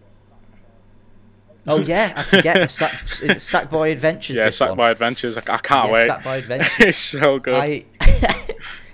Oh 1.66 1.80
yeah, 1.80 2.14
I 2.16 2.22
forget 2.22 2.54
the 2.56 2.66
Sack, 2.68 2.92
Sackboy 3.06 3.92
Adventures. 3.92 4.36
Yeah. 4.36 4.48
Sackboy 4.48 4.90
Adventures. 4.90 5.36
I, 5.36 5.40
I 5.54 5.58
can't 5.58 5.88
Yeah, 5.88 5.92
wait. 5.92 6.10
Sackboy 6.10 6.38
Adventures. 6.42 6.86
it's 6.86 6.98
so 6.98 7.38
good. 7.38 7.54
I. 7.54 7.84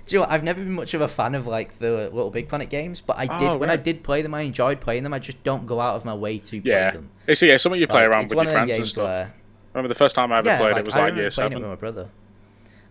Do 0.05 0.15
you 0.15 0.19
know 0.19 0.21
what? 0.27 0.31
I've 0.31 0.43
never 0.43 0.61
been 0.61 0.73
much 0.73 0.93
of 0.93 1.01
a 1.01 1.07
fan 1.07 1.33
of 1.35 1.47
like 1.47 1.79
the 1.79 2.09
Little 2.13 2.29
Big 2.29 2.47
Planet 2.47 2.69
games, 2.69 3.01
but 3.01 3.17
I 3.17 3.25
did 3.39 3.49
Oh, 3.51 3.57
when 3.57 3.69
I 3.71 3.75
did 3.77 4.03
play 4.03 4.21
them. 4.21 4.33
I 4.35 4.41
enjoyed 4.41 4.79
playing 4.79 5.03
them. 5.03 5.13
I 5.13 5.19
just 5.19 5.43
don't 5.43 5.65
go 5.65 5.79
out 5.79 5.95
of 5.95 6.05
my 6.05 6.13
way 6.13 6.37
to 6.37 6.61
play 6.61 6.71
yeah, 6.71 6.91
them. 6.91 7.09
it's 7.27 7.41
yeah, 7.41 7.57
something 7.57 7.81
you 7.81 7.87
play 7.87 8.01
Like, 8.01 8.09
around 8.09 8.29
with 8.29 8.33
your 8.33 8.45
friends 8.53 8.71
and 8.71 8.87
stuff. 8.87 9.03
where 9.03 9.33
Remember 9.73 9.89
the 9.89 9.95
first 9.95 10.15
time 10.15 10.31
I 10.31 10.37
ever 10.37 10.47
yeah, 10.49 10.57
played 10.57 10.71
like, 10.73 10.79
it 10.81 10.85
was 10.85 10.95
I 10.95 10.99
like 10.99 11.15
year 11.15 11.15
playing 11.15 11.27
it 11.27 11.31
seven. 11.31 11.59
with 11.61 11.69
my 11.69 11.75
brother. 11.75 12.09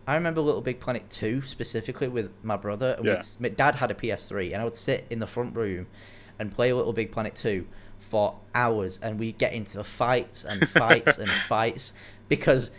I 0.06 0.16
remember 0.16 0.40
Little 0.42 0.60
Big 0.60 0.80
Planet 0.80 1.08
2 1.08 1.42
specifically 1.42 2.08
with 2.08 2.30
my 2.42 2.56
brother. 2.56 2.94
And 2.98 3.06
Yeah. 3.06 3.22
my 3.40 3.48
dad 3.48 3.76
had 3.76 3.90
a 3.90 3.94
PS3, 3.94 4.52
and 4.52 4.60
I 4.60 4.64
would 4.64 4.74
sit 4.74 5.06
in 5.08 5.18
the 5.18 5.26
front 5.26 5.56
room 5.56 5.86
and 6.38 6.52
play 6.54 6.72
Little 6.72 6.92
Big 6.92 7.10
Planet 7.12 7.34
2 7.34 7.66
for 8.00 8.36
hours, 8.54 8.98
and 9.02 9.18
we'd 9.18 9.38
get 9.38 9.54
into 9.54 9.82
fights 9.82 10.44
and 10.44 10.68
fights 10.68 11.16
and 11.18 11.30
fights 11.48 11.94
because 12.28 12.70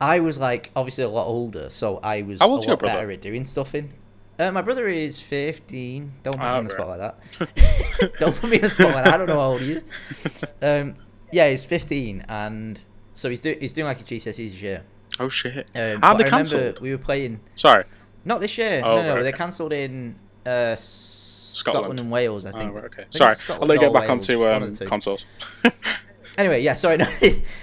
I 0.00 0.20
was 0.20 0.38
like 0.40 0.70
obviously 0.76 1.04
a 1.04 1.08
lot 1.08 1.26
older, 1.26 1.70
so 1.70 1.98
I 2.02 2.22
was 2.22 2.40
a 2.40 2.44
How 2.44 2.50
old's 2.50 2.66
your 2.66 2.74
lot 2.74 2.82
better 2.82 3.10
at 3.10 3.20
doing 3.20 3.44
stuff 3.44 3.74
in. 3.74 3.92
Uh, 4.38 4.50
my 4.50 4.62
brother 4.62 4.88
is 4.88 5.20
15. 5.20 6.12
Don't 6.24 6.32
put 6.32 6.40
me 6.40 6.46
Ah, 6.46 6.56
on 6.58 6.64
the 6.64 6.74
right. 6.74 6.80
spot 6.80 6.98
like 6.98 6.98
that. 7.38 8.14
Don't 8.18 8.34
put 8.34 8.50
me 8.50 8.56
in 8.56 8.62
the 8.62 8.70
spot 8.70 8.92
like 8.94 9.04
that. 9.04 9.14
I 9.14 9.16
don't 9.16 9.28
know 9.28 9.34
how 9.40 9.52
old 9.52 9.60
he 9.60 9.72
is. 9.72 9.84
Um, 10.62 10.96
yeah, 11.32 11.48
he's 11.50 11.64
15, 11.64 12.24
and 12.28 12.80
so 13.14 13.28
he's, 13.28 13.40
do- 13.40 13.56
he's 13.60 13.72
doing 13.72 13.86
like 13.86 14.00
a 14.00 14.04
GCSEs 14.04 14.36
this 14.36 14.62
year. 14.62 14.82
Oh 15.20 15.28
shit! 15.28 15.68
Um, 15.74 16.00
and 16.02 16.18
they 16.18 16.28
cancelled. 16.28 16.80
we 16.80 16.90
were 16.90 16.98
playing 16.98 17.38
Sorry. 17.54 17.84
not 18.24 18.40
this 18.40 18.56
year. 18.58 18.82
Oh, 18.84 18.96
no, 18.96 19.02
no, 19.02 19.14
right, 19.16 19.22
they 19.22 19.28
okay. 19.28 19.38
cancelled 19.38 19.72
in 19.72 20.16
uh, 20.46 20.74
Scotland. 20.76 21.54
Scotland. 21.54 22.00
and 22.00 22.10
Wales. 22.10 22.44
I 22.46 22.50
Oh, 22.50 22.58
think. 22.58 22.74
right, 22.74 22.84
okay. 22.84 23.02
I 23.02 23.04
think 23.18 23.34
Sorry. 23.36 23.58
I'll 23.60 23.66
let 23.66 23.74
you 23.74 23.80
get 23.80 23.92
back 23.92 24.08
Wales, 24.08 24.28
onto 24.30 24.48
um, 24.48 24.62
of 24.64 24.70
the 24.78 24.84
two. 24.84 24.88
consoles. 24.88 25.24
Anyway, 26.36 26.60
yeah. 26.62 26.74
Sorry, 26.74 26.96
no, 26.98 27.06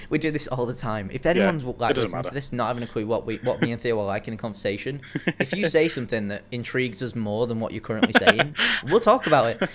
we 0.10 0.18
do 0.18 0.32
this 0.32 0.48
all 0.48 0.66
the 0.66 0.74
time. 0.74 1.10
If 1.12 1.26
anyone's 1.26 1.64
it 1.64 1.80
like 1.80 1.96
listening 1.98 2.24
to 2.24 2.34
this, 2.34 2.54
not 2.54 2.68
having 2.68 2.84
a 2.84 2.88
clue 2.88 3.06
what 3.06 3.26
we, 3.26 3.38
what 3.38 3.62
me 3.62 3.72
and 3.72 3.82
Theo 3.82 4.00
are 4.00 4.06
like 4.06 4.28
in 4.28 4.34
a 4.34 4.38
conversation, 4.38 5.02
if 5.40 5.54
you 5.54 5.68
say 5.68 5.88
something 5.90 6.30
that 6.30 6.44
intrigues 6.52 7.02
us 7.04 7.16
more 7.16 7.48
than 7.48 7.60
what 7.60 7.72
you're 7.74 7.82
currently 7.82 8.14
saying, 8.14 8.56
we'll 8.86 9.00
talk 9.00 9.28
about 9.28 9.48
it. 9.62 9.70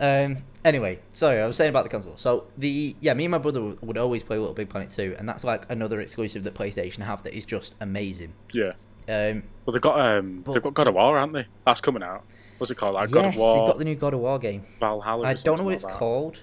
Um. 0.00 0.38
Anyway, 0.64 0.98
sorry, 1.14 1.40
I 1.40 1.46
was 1.46 1.56
saying 1.56 1.70
about 1.70 1.84
the 1.84 1.88
console. 1.88 2.16
So 2.16 2.44
the 2.58 2.94
yeah, 3.00 3.14
me 3.14 3.24
and 3.24 3.32
my 3.32 3.38
brother 3.38 3.62
would- 3.80 3.96
always 3.98 4.22
play 4.22 4.36
Little 4.38 4.54
Big 4.54 4.68
Planet 4.68 4.90
2, 4.90 5.16
and 5.18 5.28
that's 5.28 5.44
like 5.44 5.64
another 5.70 6.00
exclusive 6.00 6.44
that 6.44 6.54
PlayStation 6.54 6.98
have 7.02 7.22
that 7.24 7.34
is 7.34 7.44
just 7.44 7.74
amazing. 7.80 8.34
yeah. 8.52 8.72
Um. 9.08 9.42
Well, 9.64 9.72
they've 9.72 9.80
got 9.80 9.98
um, 10.00 10.42
But- 10.44 10.52
they've 10.52 10.62
got 10.62 10.74
God 10.74 10.88
of 10.88 10.94
War, 10.94 11.18
haven't 11.18 11.32
they? 11.32 11.46
That's 11.64 11.80
coming 11.80 12.02
out. 12.02 12.24
What's 12.58 12.70
it 12.70 12.74
called? 12.76 12.94
Like 12.94 13.10
God 13.10 13.22
yes, 13.24 13.34
of 13.34 13.40
War 13.40 13.58
they've 13.58 13.68
got 13.68 13.78
the 13.78 13.84
new 13.84 13.94
God 13.94 14.14
of 14.14 14.20
War 14.20 14.38
game. 14.38 14.64
Valhalla. 14.80 15.26
I 15.28 15.34
don't 15.34 15.58
know 15.58 15.64
what 15.64 15.74
it's 15.74 15.84
called. 15.84 16.42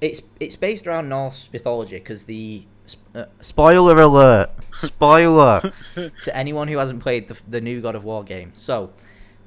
It's 0.00 0.22
it's 0.38 0.56
based 0.56 0.86
around 0.86 1.08
Norse 1.08 1.48
mythology 1.52 1.96
because 1.98 2.24
the 2.24 2.64
uh, 3.14 3.24
spoiler 3.40 4.00
alert, 4.00 4.50
spoiler 4.82 5.72
to 5.94 6.36
anyone 6.36 6.68
who 6.68 6.78
hasn't 6.78 7.00
played 7.00 7.28
the, 7.28 7.38
the 7.48 7.60
new 7.60 7.80
God 7.80 7.94
of 7.94 8.04
War 8.04 8.24
game. 8.24 8.52
So, 8.54 8.92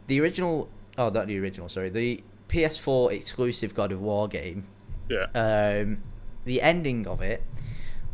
the 0.07 0.21
original, 0.21 0.69
oh, 0.97 1.09
not 1.09 1.27
the 1.27 1.39
original, 1.39 1.69
sorry, 1.69 1.89
the 1.89 2.23
PS4 2.49 3.11
exclusive 3.11 3.73
God 3.73 3.91
of 3.91 4.01
War 4.01 4.27
game. 4.27 4.65
Yeah. 5.09 5.25
Um, 5.33 6.03
the 6.45 6.61
ending 6.61 7.07
of 7.07 7.21
it 7.21 7.43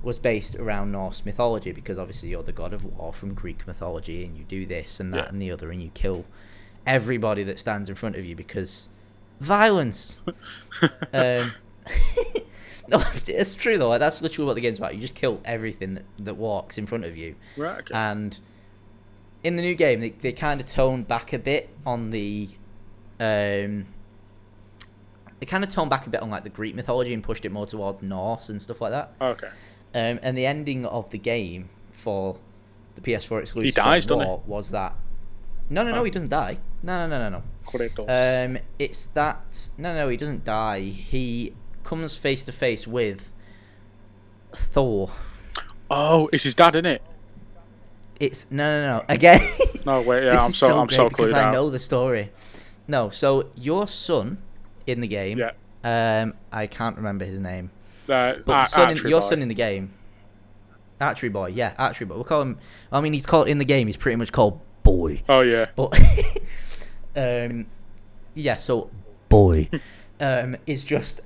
was 0.01 0.17
based 0.17 0.55
around 0.55 0.91
Norse 0.91 1.25
mythology 1.25 1.71
because 1.73 1.99
obviously 1.99 2.29
you're 2.29 2.41
the 2.43 2.53
god 2.53 2.73
of 2.73 2.85
war 2.85 3.11
from 3.11 3.33
Greek 3.33 3.67
mythology 3.67 4.23
and 4.23 4.37
you 4.37 4.45
do 4.45 4.65
this 4.65 4.99
and 4.99 5.13
that 5.13 5.25
Yeah. 5.25 5.29
and 5.29 5.41
the 5.41 5.51
other 5.51 5.71
and 5.71 5.81
you 5.83 5.91
kill 5.93 6.25
everybody 6.87 7.43
that 7.43 7.59
stands 7.59 7.89
in 7.89 7.95
front 7.95 8.15
of 8.15 8.23
you 8.23 8.35
because 8.35 8.87
violence. 9.41 10.21
um, 11.13 11.51
no, 12.87 13.01
it's 13.27 13.55
true 13.55 13.77
though. 13.77 13.97
That's 13.97 14.21
literally 14.21 14.47
what 14.47 14.55
the 14.55 14.61
game's 14.61 14.77
about. 14.77 14.95
You 14.95 15.01
just 15.01 15.15
kill 15.15 15.39
everything 15.45 15.95
that, 15.95 16.05
that 16.19 16.37
walks 16.37 16.77
in 16.77 16.85
front 16.85 17.05
of 17.05 17.15
you. 17.17 17.35
right. 17.57 17.79
Okay. 17.79 17.93
And 17.93 18.39
in 19.43 19.55
the 19.55 19.61
new 19.61 19.75
game, 19.75 19.99
they, 19.99 20.09
they 20.09 20.31
kind 20.31 20.59
of 20.59 20.65
toned 20.65 21.07
back 21.07 21.33
a 21.33 21.39
bit 21.39 21.69
on 21.85 22.09
the. 22.09 22.49
Um, 23.19 23.85
they 25.39 25.45
kind 25.45 25.63
of 25.63 25.69
toned 25.69 25.89
back 25.89 26.05
a 26.05 26.09
bit 26.09 26.21
on 26.21 26.29
like 26.29 26.43
the 26.43 26.49
Greek 26.49 26.75
mythology 26.75 27.13
and 27.13 27.23
pushed 27.23 27.45
it 27.45 27.51
more 27.51 27.65
towards 27.65 28.01
Norse 28.01 28.49
and 28.49 28.61
stuff 28.61 28.81
like 28.81 28.91
that. 28.91 29.13
okay. 29.21 29.47
Um, 29.95 30.19
and 30.21 30.37
the 30.37 30.45
ending 30.45 30.85
of 30.85 31.09
the 31.09 31.17
game 31.17 31.69
for 31.91 32.37
the 32.95 33.01
PS4 33.01 33.41
exclusive 33.41 33.73
dies, 33.75 34.05
God 34.05 34.13
of 34.15 34.19
doesn't 34.19 34.21
he? 34.21 34.27
War 34.27 34.43
was 34.45 34.69
that. 34.71 34.95
No, 35.69 35.83
no, 35.83 35.91
no, 35.91 36.01
Oh. 36.01 36.03
he 36.03 36.11
doesn't 36.11 36.29
die. 36.29 36.57
No, 36.83 37.07
no, 37.07 37.17
no, 37.17 37.29
no, 37.29 37.37
no. 37.37 37.43
Correcto. 37.65 38.05
Um, 38.09 38.57
it's 38.77 39.07
that 39.07 39.69
no, 39.77 39.93
no, 39.95 40.09
he 40.09 40.17
doesn't 40.17 40.43
die. 40.43 40.81
He 40.81 41.53
comes 41.89 42.15
face 42.15 42.43
to 42.43 42.51
face 42.51 42.85
with 42.85 43.31
Thor. 44.53 45.09
oh, 45.89 46.29
it's 46.31 46.43
his 46.43 46.53
dad, 46.53 46.75
isn't 46.75 46.85
it? 46.85 47.01
It's 48.19 48.45
no, 48.51 48.63
no, 48.81 48.97
no. 48.99 49.05
Again. 49.09 49.39
No, 49.85 50.03
wait. 50.05 50.25
Yeah, 50.25 50.31
I'm 50.37 50.51
so, 50.51 50.67
so 50.67 50.79
I'm 50.81 50.89
so 50.89 51.07
because 51.09 51.31
I 51.31 51.45
out. 51.45 51.53
know 51.53 51.69
the 51.69 51.79
story. 51.79 52.31
No, 52.87 53.09
so 53.09 53.49
your 53.55 53.87
son 53.87 54.37
in 54.85 54.99
the 54.99 55.07
game. 55.07 55.39
Yeah. 55.39 55.51
Um, 55.83 56.33
I 56.51 56.67
can't 56.67 56.97
remember 56.97 57.23
his 57.25 57.39
name, 57.39 57.71
Uh, 58.09 58.33
but 58.45 58.45
the 58.45 58.65
son 58.65 58.91
in, 58.91 58.97
your 58.97 59.21
boy. 59.21 59.27
son 59.29 59.41
in 59.41 59.47
the 59.47 59.55
game. 59.55 59.91
Archery 60.99 61.29
boy, 61.29 61.47
yeah, 61.47 61.73
archery 61.79 62.05
boy. 62.05 62.15
We'll 62.15 62.23
call 62.25 62.41
him. 62.41 62.59
I 62.91 62.99
mean, 62.99 63.13
he's 63.13 63.25
called 63.25 63.47
in 63.47 63.57
the 63.57 63.65
game. 63.65 63.87
He's 63.87 63.97
pretty 63.97 64.17
much 64.17 64.31
called 64.33 64.59
boy. 64.83 65.23
Oh 65.29 65.41
yeah. 65.41 65.67
But 65.75 65.97
um, 67.15 67.65
yeah, 68.35 68.57
so 68.57 68.91
boy 69.29 69.69
um, 70.19 70.57
is 70.67 70.83
just 70.83 71.21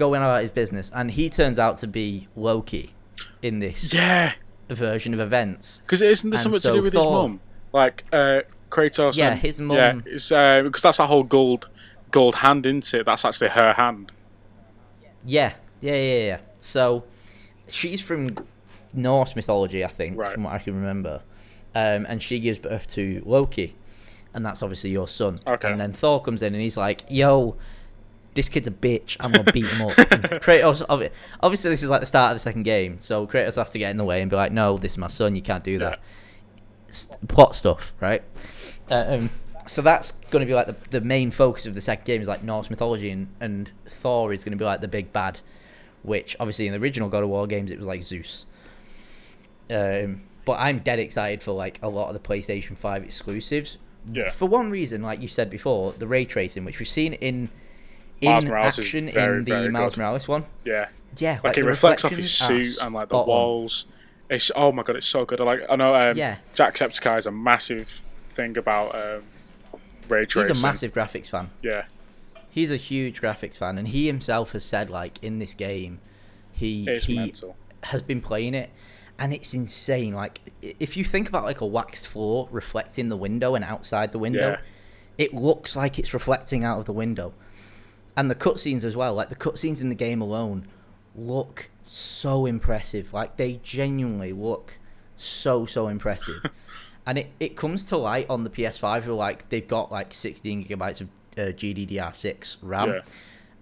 going 0.00 0.22
about 0.22 0.40
his 0.40 0.50
business, 0.50 0.90
and 0.94 1.10
he 1.10 1.28
turns 1.30 1.58
out 1.58 1.76
to 1.78 1.86
be 1.86 2.26
Loki 2.34 2.94
in 3.42 3.58
this 3.60 3.92
Yeah. 3.94 4.32
version 4.68 5.12
of 5.14 5.20
events. 5.20 5.82
Because 5.84 6.00
isn't 6.02 6.30
there 6.30 6.38
And 6.38 6.42
something 6.42 6.60
so 6.60 6.70
to 6.72 6.78
do 6.78 6.82
with 6.82 6.92
his 6.94 7.02
Thor- 7.02 7.28
mum? 7.28 7.40
Like 7.72 8.04
uh, 8.12 8.40
Kratos. 8.70 9.16
Yeah, 9.16 9.32
and- 9.32 9.40
his 9.40 9.60
Yeah, 9.60 9.64
mum- 9.66 10.02
uh, 10.06 10.62
because 10.62 10.82
that's 10.82 10.96
that 10.98 11.06
whole 11.06 11.22
gold, 11.22 11.68
gold 12.10 12.36
hand 12.36 12.66
into 12.66 13.00
it. 13.00 13.06
That's 13.06 13.24
actually 13.24 13.50
her 13.50 13.74
hand. 13.74 14.10
Yeah, 15.24 15.52
yeah, 15.80 15.94
yeah, 15.94 16.24
yeah. 16.26 16.38
So 16.58 17.04
she's 17.68 18.00
from 18.00 18.36
Norse 18.94 19.36
mythology, 19.36 19.84
I 19.84 19.88
think, 19.88 20.16
Right. 20.18 20.32
from 20.32 20.44
what 20.44 20.54
I 20.54 20.58
can 20.58 20.74
remember. 20.74 21.20
Um, 21.74 22.06
and 22.08 22.22
she 22.22 22.40
gives 22.40 22.58
birth 22.58 22.86
to 22.94 23.22
Loki, 23.24 23.76
and 24.34 24.44
that's 24.44 24.62
obviously 24.62 24.90
your 24.90 25.06
son. 25.06 25.40
Okay. 25.46 25.70
And 25.70 25.78
then 25.80 25.92
Thor 25.92 26.20
comes 26.22 26.42
in 26.42 26.52
and 26.54 26.62
he's 26.62 26.76
like, 26.76 27.04
"Yo, 27.08 27.56
this 28.34 28.48
kid's 28.48 28.68
a 28.68 28.70
bitch. 28.72 29.16
I'm 29.20 29.32
gonna 29.32 29.52
beat 29.52 29.66
him 29.66 29.82
up." 29.88 29.98
And 30.10 30.24
Kratos, 30.24 30.84
obviously, 31.40 31.70
this 31.70 31.82
is 31.82 31.88
like 31.90 32.00
the 32.00 32.06
start 32.06 32.32
of 32.32 32.36
the 32.36 32.40
second 32.40 32.62
game, 32.62 32.98
so 32.98 33.26
Kratos 33.26 33.56
has 33.56 33.70
to 33.72 33.78
get 33.78 33.90
in 33.90 33.96
the 33.96 34.04
way 34.04 34.22
and 34.22 34.30
be 34.30 34.36
like, 34.36 34.52
"No, 34.52 34.76
this 34.76 34.92
is 34.92 34.98
my 34.98 35.08
son. 35.08 35.34
You 35.34 35.42
can't 35.42 35.64
do 35.64 35.78
that." 35.78 36.00
St- 36.88 37.28
plot 37.28 37.54
stuff, 37.54 37.92
right? 38.00 38.22
Um, 38.90 39.30
so 39.66 39.82
that's 39.82 40.10
going 40.30 40.40
to 40.40 40.46
be 40.46 40.54
like 40.54 40.66
the, 40.66 40.76
the 40.90 41.00
main 41.00 41.30
focus 41.30 41.64
of 41.66 41.74
the 41.74 41.80
second 41.80 42.04
game 42.04 42.20
is 42.20 42.26
like 42.26 42.42
Norse 42.42 42.70
mythology, 42.70 43.10
and, 43.10 43.28
and 43.40 43.70
Thor 43.88 44.32
is 44.32 44.42
going 44.42 44.52
to 44.52 44.58
be 44.58 44.64
like 44.64 44.80
the 44.80 44.88
big 44.88 45.12
bad, 45.12 45.38
which 46.02 46.36
obviously 46.40 46.66
in 46.66 46.72
the 46.72 46.80
original 46.80 47.08
God 47.08 47.22
of 47.22 47.28
War 47.28 47.46
games 47.46 47.70
it 47.70 47.78
was 47.78 47.86
like 47.86 48.02
Zeus. 48.02 48.46
Um, 49.70 50.22
but 50.44 50.58
I'm 50.58 50.80
dead 50.80 50.98
excited 50.98 51.42
for 51.42 51.52
like 51.52 51.78
a 51.82 51.88
lot 51.88 52.08
of 52.08 52.14
the 52.14 52.28
PlayStation 52.28 52.76
Five 52.76 53.04
exclusives. 53.04 53.78
Yeah. 54.12 54.30
For 54.30 54.48
one 54.48 54.70
reason, 54.70 55.02
like 55.02 55.22
you 55.22 55.28
said 55.28 55.50
before, 55.50 55.92
the 55.92 56.06
ray 56.08 56.24
tracing, 56.24 56.64
which 56.64 56.78
we've 56.78 56.88
seen 56.88 57.12
in 57.14 57.50
Miles 58.22 58.44
in 58.44 58.50
Morales 58.50 58.78
action 58.78 59.08
very, 59.10 59.38
in 59.38 59.44
the 59.44 59.68
Miles 59.70 59.94
good. 59.94 60.00
Morales 60.00 60.28
one. 60.28 60.44
Yeah, 60.64 60.88
Yeah, 61.18 61.40
like, 61.42 61.56
it 61.58 61.64
reflects 61.64 62.04
off 62.04 62.12
his 62.12 62.32
suit 62.32 62.76
and 62.82 62.94
like 62.94 63.08
the 63.08 63.16
on. 63.16 63.26
walls. 63.26 63.86
It's 64.28 64.50
oh 64.54 64.70
my 64.72 64.82
god, 64.82 64.96
it's 64.96 65.06
so 65.06 65.24
good. 65.24 65.40
I 65.40 65.44
like 65.44 65.62
I 65.70 65.76
know 65.76 65.94
um, 65.94 66.16
Yeah. 66.16 66.36
Jacksepticeye 66.54 67.18
is 67.18 67.26
a 67.26 67.32
massive 67.32 68.00
thing 68.34 68.56
about 68.56 68.94
um, 68.94 69.22
ray 70.08 70.24
tracing. 70.26 70.54
He's 70.54 70.62
a 70.62 70.66
massive 70.66 70.92
graphics 70.94 71.28
fan. 71.28 71.50
yeah, 71.62 71.84
He's 72.48 72.70
a 72.70 72.76
huge 72.76 73.20
graphics 73.20 73.56
fan, 73.56 73.76
and 73.78 73.88
he 73.88 74.06
himself 74.06 74.52
has 74.52 74.64
said 74.64 74.88
like 74.90 75.22
in 75.22 75.38
this 75.40 75.54
game, 75.54 76.00
he 76.52 76.84
he 77.02 77.16
mental. 77.16 77.56
has 77.84 78.02
been 78.02 78.20
playing 78.20 78.54
it, 78.54 78.70
and 79.18 79.32
it's 79.32 79.52
insane. 79.54 80.14
Like 80.14 80.40
if 80.62 80.96
you 80.96 81.04
think 81.04 81.28
about 81.28 81.44
like 81.44 81.60
a 81.60 81.66
waxed 81.66 82.06
floor 82.06 82.48
reflecting 82.52 83.08
the 83.08 83.16
window 83.16 83.54
and 83.56 83.64
outside 83.64 84.12
the 84.12 84.18
window, 84.18 84.50
Yeah. 84.50 84.56
it 85.18 85.34
looks 85.34 85.74
like 85.74 85.98
it's 85.98 86.14
reflecting 86.14 86.62
out 86.64 86.78
of 86.78 86.84
the 86.86 86.92
window, 86.92 87.32
and 88.16 88.30
the 88.30 88.34
cutscenes 88.34 88.84
as 88.84 88.96
well. 88.96 89.14
Like 89.14 89.28
the 89.28 89.36
cutscenes 89.36 89.80
in 89.80 89.88
the 89.88 89.94
game 89.94 90.20
alone 90.20 90.66
look 91.16 91.70
so 91.84 92.46
impressive. 92.46 93.12
Like 93.12 93.36
they 93.36 93.60
genuinely 93.62 94.32
look 94.32 94.78
so 95.16 95.66
so 95.66 95.88
impressive. 95.88 96.42
and 97.06 97.18
it, 97.18 97.30
it 97.40 97.56
comes 97.56 97.86
to 97.86 97.96
light 97.96 98.26
on 98.28 98.44
the 98.44 98.50
PS5 98.50 99.06
where 99.06 99.14
like 99.14 99.48
they've 99.48 99.66
got 99.66 99.90
like 99.90 100.12
16 100.12 100.64
gigabytes 100.64 101.00
of 101.00 101.08
uh, 101.38 101.52
GDDR6 101.52 102.56
RAM 102.62 102.88
Yeah. 102.90 103.00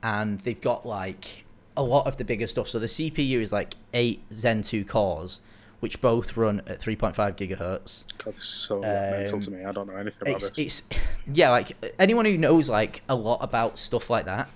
and 0.03 0.41
they've 0.41 0.61
got 0.61 0.87
like 0.87 1.45
a 1.77 1.83
lot 1.83 2.07
of 2.07 2.17
the 2.17 2.25
bigger 2.25 2.47
stuff. 2.47 2.69
So 2.69 2.79
the 2.79 2.87
CPU 2.87 3.41
is 3.41 3.53
like 3.53 3.75
eight 3.95 4.23
Zen 4.33 4.63
2 4.63 4.85
cores, 4.85 5.41
which 5.81 6.01
both 6.01 6.37
run 6.37 6.61
at 6.67 6.81
3.5 6.81 7.15
gigahertz. 7.37 8.05
God, 8.19 8.35
this 8.35 8.43
is 8.45 8.49
so 8.49 8.81
mental 8.81 9.37
Um, 9.37 9.41
to 9.43 9.51
me. 9.51 9.65
I 9.65 9.73
don't 9.73 9.87
know 9.87 9.97
anything 9.97 10.29
about 10.29 10.43
It's, 10.43 10.51
this. 10.51 10.83
it's 10.91 10.99
yeah, 11.33 11.51
like 11.51 11.73
anyone 11.99 12.25
who 12.25 12.37
knows 12.37 12.69
like 12.69 13.03
a 13.09 13.15
lot 13.15 13.39
about 13.43 13.79
stuff 13.79 14.11
like 14.11 14.25
that, 14.27 14.49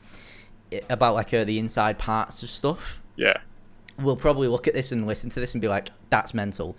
about 0.90 1.14
like 1.14 1.32
uh, 1.32 1.44
the 1.44 1.58
inside 1.58 1.98
parts 1.98 2.42
of 2.42 2.50
stuff, 2.50 3.02
yeah, 3.16 3.38
will 3.98 4.16
probably 4.16 4.48
look 4.48 4.66
at 4.66 4.74
this 4.74 4.90
and 4.90 5.06
listen 5.06 5.30
to 5.30 5.40
this 5.40 5.54
and 5.54 5.60
be 5.60 5.68
like, 5.68 5.90
"That's 6.10 6.34
mental." 6.34 6.76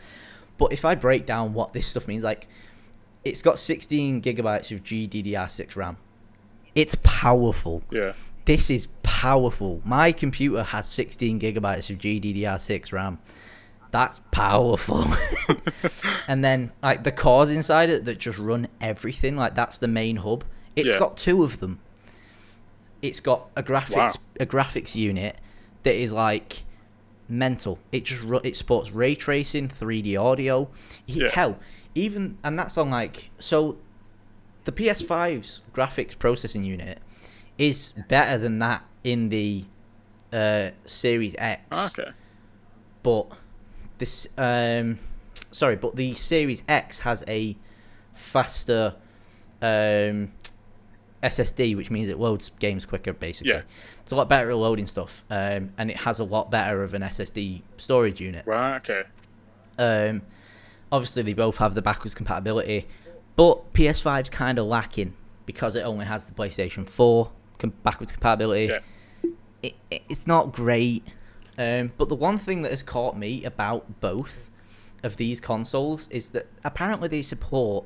But 0.57 0.73
if 0.73 0.83
I 0.85 0.95
break 0.95 1.25
down 1.25 1.53
what 1.53 1.73
this 1.73 1.87
stuff 1.87 2.07
means, 2.07 2.23
like, 2.23 2.47
it's 3.23 3.41
got 3.41 3.57
16 3.59 4.21
gigabytes 4.21 4.71
of 4.71 4.83
GDDR6 4.83 5.75
RAM. 5.75 5.97
It's 6.75 6.95
powerful 7.03 7.83
yeah, 7.91 8.13
this 8.45 8.69
is 8.69 8.87
powerful. 9.03 9.81
My 9.85 10.11
computer 10.11 10.63
has 10.63 10.87
16 10.89 11.39
gigabytes 11.39 11.89
of 11.89 11.97
GDDR6 11.99 12.91
RAM. 12.91 13.19
That's 13.93 14.19
powerful. 14.31 15.05
and 16.27 16.43
then 16.43 16.71
like 16.81 17.03
the 17.03 17.11
cores 17.11 17.51
inside 17.51 17.91
it 17.91 18.05
that 18.05 18.17
just 18.17 18.39
run 18.39 18.67
everything, 18.81 19.35
like 19.37 19.53
that's 19.53 19.77
the 19.77 19.87
main 19.87 20.15
hub. 20.17 20.43
It's 20.75 20.95
Yeah. 20.95 20.99
got 20.99 21.15
two 21.15 21.43
of 21.43 21.59
them. 21.59 21.79
It's 23.03 23.19
got 23.19 23.49
a 23.55 23.61
graphics 23.61 23.95
Wow. 23.95 24.13
a 24.39 24.45
graphics 24.47 24.95
unit 24.95 25.37
that 25.83 25.93
is 25.95 26.11
like 26.11 26.65
mental. 27.29 27.77
It 27.91 28.05
just 28.05 28.23
it 28.43 28.55
supports 28.55 28.91
ray 28.91 29.13
tracing, 29.13 29.67
3D 29.67 30.17
audio. 30.17 30.69
Yeah. 31.05 31.29
Hell, 31.31 31.59
even 31.93 32.39
and 32.43 32.57
that's 32.57 32.77
on 32.79 32.89
like 32.89 33.29
so 33.37 33.77
the 34.63 34.71
PS5's 34.71 35.61
graphics 35.71 36.17
processing 36.17 36.63
unit 36.63 36.97
is 37.59 37.93
better 38.09 38.39
than 38.39 38.57
that 38.57 38.83
in 39.03 39.29
the 39.29 39.65
uh, 40.31 40.71
Series 40.87 41.35
X. 41.37 41.61
okay, 41.99 42.09
But 43.03 43.27
this, 44.03 44.27
um, 44.37 44.97
sorry, 45.51 45.77
but 45.77 45.95
the 45.95 46.11
Series 46.13 46.63
X 46.67 46.99
has 46.99 47.23
a 47.27 47.55
faster 48.13 48.95
um, 49.61 50.31
SSD, 51.23 51.75
which 51.77 51.89
means 51.89 52.09
it 52.09 52.19
loads 52.19 52.49
games 52.59 52.85
quicker. 52.85 53.13
Basically, 53.13 53.53
Yeah. 53.53 53.61
it's 54.01 54.11
a 54.11 54.15
lot 54.15 54.27
better 54.27 54.49
at 54.49 54.57
loading 54.57 54.87
stuff, 54.87 55.23
um, 55.29 55.71
and 55.77 55.89
it 55.89 55.97
has 55.97 56.19
a 56.19 56.23
lot 56.25 56.51
better 56.51 56.83
of 56.83 56.93
an 56.93 57.01
SSD 57.01 57.61
storage 57.77 58.19
unit. 58.19 58.45
right, 58.45 58.75
okay, 58.77 59.03
Um, 59.79 60.21
obviously, 60.91 61.23
they 61.23 61.33
both 61.33 61.57
have 61.59 61.73
the 61.73 61.81
backwards 61.81 62.13
compatibility, 62.13 62.85
but 63.37 63.73
PS5's 63.73 64.29
kind 64.29 64.59
of 64.59 64.65
lacking 64.67 65.13
because 65.45 65.75
it 65.77 65.81
only 65.81 66.05
has 66.05 66.27
the 66.29 66.33
PlayStation 66.35 66.85
4 66.87 67.31
com- 67.57 67.73
backwards 67.83 68.11
compatibility. 68.11 68.65
Yeah. 68.65 68.79
It, 69.63 69.75
it, 69.89 70.01
it's 70.09 70.27
not 70.27 70.51
great. 70.51 71.03
Um, 71.57 71.91
but 71.97 72.09
the 72.09 72.15
one 72.15 72.37
thing 72.37 72.63
that 72.63 72.71
has 72.71 72.83
caught 72.83 73.17
me 73.17 73.43
about 73.43 73.99
both 73.99 74.49
of 75.03 75.17
these 75.17 75.39
consoles 75.39 76.07
is 76.09 76.29
that 76.29 76.47
apparently 76.63 77.07
they 77.07 77.21
support 77.21 77.85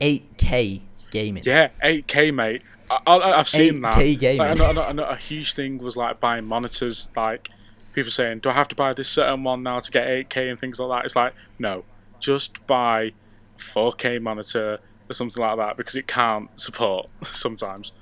8K 0.00 0.82
gaming. 1.10 1.42
yeah, 1.44 1.70
8K, 1.82 2.32
mate. 2.34 2.62
I, 2.90 2.98
I, 3.06 3.38
I've 3.38 3.48
seen 3.48 3.82
that. 3.82 3.94
8K 3.94 4.18
gaming. 4.18 4.38
Like, 4.38 4.60
I 4.60 4.72
know, 4.72 4.82
I 4.82 4.92
know 4.92 5.04
a 5.04 5.16
huge 5.16 5.54
thing 5.54 5.78
was 5.78 5.96
like 5.96 6.20
buying 6.20 6.44
monitors. 6.44 7.08
Like 7.16 7.50
people 7.92 8.10
saying, 8.10 8.40
"Do 8.40 8.50
I 8.50 8.52
have 8.52 8.68
to 8.68 8.76
buy 8.76 8.92
this 8.92 9.08
certain 9.08 9.42
one 9.42 9.62
now 9.62 9.80
to 9.80 9.90
get 9.90 10.06
8K 10.06 10.50
and 10.50 10.58
things 10.60 10.78
like 10.78 11.00
that?" 11.00 11.06
It's 11.06 11.16
like, 11.16 11.34
no, 11.58 11.84
just 12.20 12.64
buy 12.66 13.12
4K 13.58 14.20
monitor 14.20 14.78
or 15.08 15.14
something 15.14 15.42
like 15.42 15.56
that 15.56 15.76
because 15.76 15.96
it 15.96 16.06
can't 16.06 16.48
support 16.58 17.08
sometimes. 17.24 17.92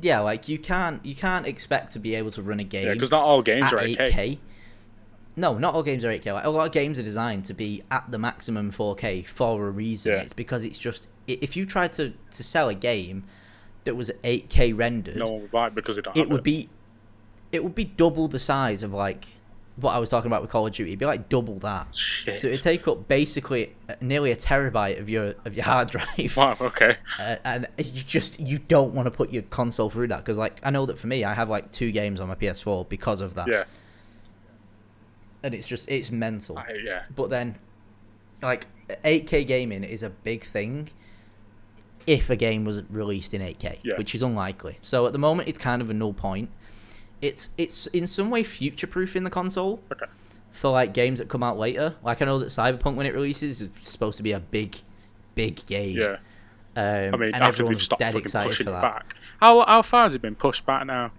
Yeah, 0.00 0.20
like 0.20 0.48
you 0.48 0.58
can't 0.58 1.04
you 1.04 1.14
can't 1.14 1.46
expect 1.46 1.92
to 1.92 1.98
be 1.98 2.14
able 2.14 2.30
to 2.32 2.42
run 2.42 2.60
a 2.60 2.64
game 2.64 2.86
Yeah, 2.86 2.94
because 2.94 3.10
not 3.10 3.22
all 3.22 3.42
games 3.42 3.72
are 3.72 3.76
8K. 3.76 4.10
8K. 4.10 4.38
No, 5.34 5.56
not 5.58 5.74
all 5.74 5.82
games 5.82 6.04
are 6.04 6.08
8K. 6.08 6.34
Like, 6.34 6.44
a 6.44 6.50
lot 6.50 6.66
of 6.66 6.72
games 6.72 6.98
are 6.98 7.02
designed 7.02 7.44
to 7.46 7.54
be 7.54 7.82
at 7.90 8.10
the 8.10 8.18
maximum 8.18 8.70
4K 8.70 9.26
for 9.26 9.66
a 9.66 9.70
reason. 9.70 10.12
Yeah. 10.12 10.18
It's 10.20 10.32
because 10.32 10.64
it's 10.64 10.78
just 10.78 11.08
if 11.26 11.56
you 11.56 11.66
try 11.66 11.88
to 11.88 12.12
to 12.30 12.42
sell 12.42 12.68
a 12.68 12.74
game 12.74 13.24
that 13.84 13.96
was 13.96 14.10
8K 14.24 14.76
rendered, 14.76 15.16
No 15.16 15.26
one 15.26 15.42
would 15.42 15.50
buy 15.50 15.66
it 15.68 15.74
because 15.74 15.98
it 15.98 16.06
have 16.06 16.28
would 16.28 16.42
be 16.42 16.68
it 17.50 17.62
would 17.62 17.74
be 17.74 17.84
double 17.84 18.28
the 18.28 18.38
size 18.38 18.82
of 18.82 18.92
like 18.92 19.34
what 19.76 19.94
I 19.94 19.98
was 19.98 20.10
talking 20.10 20.26
about 20.26 20.42
with 20.42 20.50
Call 20.50 20.66
of 20.66 20.72
Duty. 20.72 20.90
It'd 20.90 20.98
be 20.98 21.06
like 21.06 21.28
double 21.28 21.58
that. 21.60 21.88
Shit. 21.96 22.38
So 22.38 22.48
it'd 22.48 22.62
take 22.62 22.86
up 22.88 23.08
basically 23.08 23.74
uh, 23.88 23.94
nearly 24.00 24.30
a 24.30 24.36
terabyte 24.36 25.00
of 25.00 25.08
your 25.08 25.34
of 25.44 25.54
your 25.54 25.64
hard 25.64 25.88
drive. 26.16 26.36
Wow. 26.36 26.56
Okay. 26.60 26.96
Uh, 27.18 27.36
and 27.44 27.66
you 27.78 28.02
just 28.02 28.38
you 28.38 28.58
don't 28.58 28.92
want 28.94 29.06
to 29.06 29.10
put 29.10 29.32
your 29.32 29.42
console 29.44 29.88
through 29.90 30.08
that 30.08 30.18
because 30.18 30.36
like 30.38 30.60
I 30.62 30.70
know 30.70 30.84
that 30.86 30.98
for 30.98 31.06
me 31.06 31.24
I 31.24 31.32
have 31.34 31.48
like 31.48 31.70
two 31.72 31.90
games 31.90 32.20
on 32.20 32.28
my 32.28 32.34
PS4 32.34 32.88
because 32.88 33.20
of 33.22 33.34
that, 33.34 33.48
Yeah. 33.48 33.64
and 35.42 35.54
it's 35.54 35.66
just 35.66 35.90
it's 35.90 36.10
mental. 36.10 36.62
Yeah. 36.84 37.02
But 37.14 37.30
then, 37.30 37.56
like 38.42 38.66
8K 39.04 39.46
gaming 39.46 39.84
is 39.84 40.02
a 40.02 40.10
big 40.10 40.44
thing. 40.44 40.90
If 42.06 42.30
a 42.30 42.36
game 42.36 42.64
was 42.64 42.82
released 42.90 43.32
in 43.32 43.40
8K, 43.42 43.78
Yeah. 43.84 43.96
which 43.96 44.14
is 44.14 44.22
unlikely, 44.22 44.78
so 44.82 45.06
at 45.06 45.12
the 45.12 45.18
moment 45.20 45.48
it's 45.48 45.58
kind 45.58 45.80
of 45.80 45.88
a 45.88 45.94
null 45.94 46.12
point. 46.12 46.50
It's 47.22 47.48
it's 47.56 47.86
in 47.88 48.06
some 48.06 48.30
way 48.30 48.42
future 48.42 48.86
proofing 48.86 49.22
the 49.24 49.30
console 49.30 49.80
Okay. 49.92 50.06
for 50.50 50.70
like 50.70 50.92
games 50.92 51.18
that 51.20 51.28
come 51.28 51.42
out 51.42 51.56
later. 51.58 51.94
Like 52.02 52.20
I 52.20 52.24
know 52.26 52.38
that 52.40 52.48
Cyberpunk 52.48 52.96
when 52.96 53.06
it 53.06 53.14
releases 53.14 53.60
is 53.62 53.70
supposed 53.80 54.16
to 54.18 54.22
be 54.22 54.32
a 54.32 54.40
big, 54.40 54.76
big 55.34 55.64
game. 55.66 55.96
Yeah. 55.96 56.16
Um, 56.74 57.14
I 57.14 57.16
mean, 57.18 57.22
and 57.34 57.36
after 57.36 57.44
they've 57.44 57.48
everyone's 57.60 57.82
stopped 57.82 58.00
dead 58.00 58.12
fucking 58.12 58.22
excited 58.24 58.48
pushing 58.48 58.66
it 58.68 58.70
that. 58.72 58.82
back. 58.82 59.14
How 59.40 59.64
how 59.66 59.82
far 59.82 60.04
has 60.04 60.14
it 60.14 60.20
been 60.22 60.34
pushed 60.34 60.66
back 60.66 60.84
now? 60.86 61.12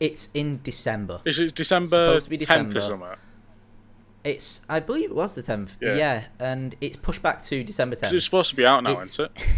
It's 0.00 0.28
in 0.34 0.60
December. 0.62 1.20
Is 1.24 1.38
it 1.38 1.54
December 1.54 1.86
supposed 1.86 2.24
to 2.24 2.30
be 2.30 2.38
10th 2.38 2.40
or 2.40 2.46
December. 2.72 2.80
something? 2.80 3.08
It's 4.24 4.60
I 4.68 4.80
believe 4.80 5.10
it 5.10 5.14
was 5.14 5.34
the 5.36 5.42
tenth. 5.42 5.76
Yeah. 5.80 5.94
Yeah. 5.96 6.24
and 6.40 6.74
it's 6.80 6.96
pushed 6.96 7.22
back 7.22 7.42
to 7.44 7.62
December 7.62 7.94
tenth. 7.96 8.12
it's 8.12 8.24
supposed 8.24 8.50
to 8.50 8.56
be 8.56 8.66
out 8.66 8.82
now, 8.82 8.90
It's- 8.90 9.10
isn't 9.10 9.30
it? 9.36 9.42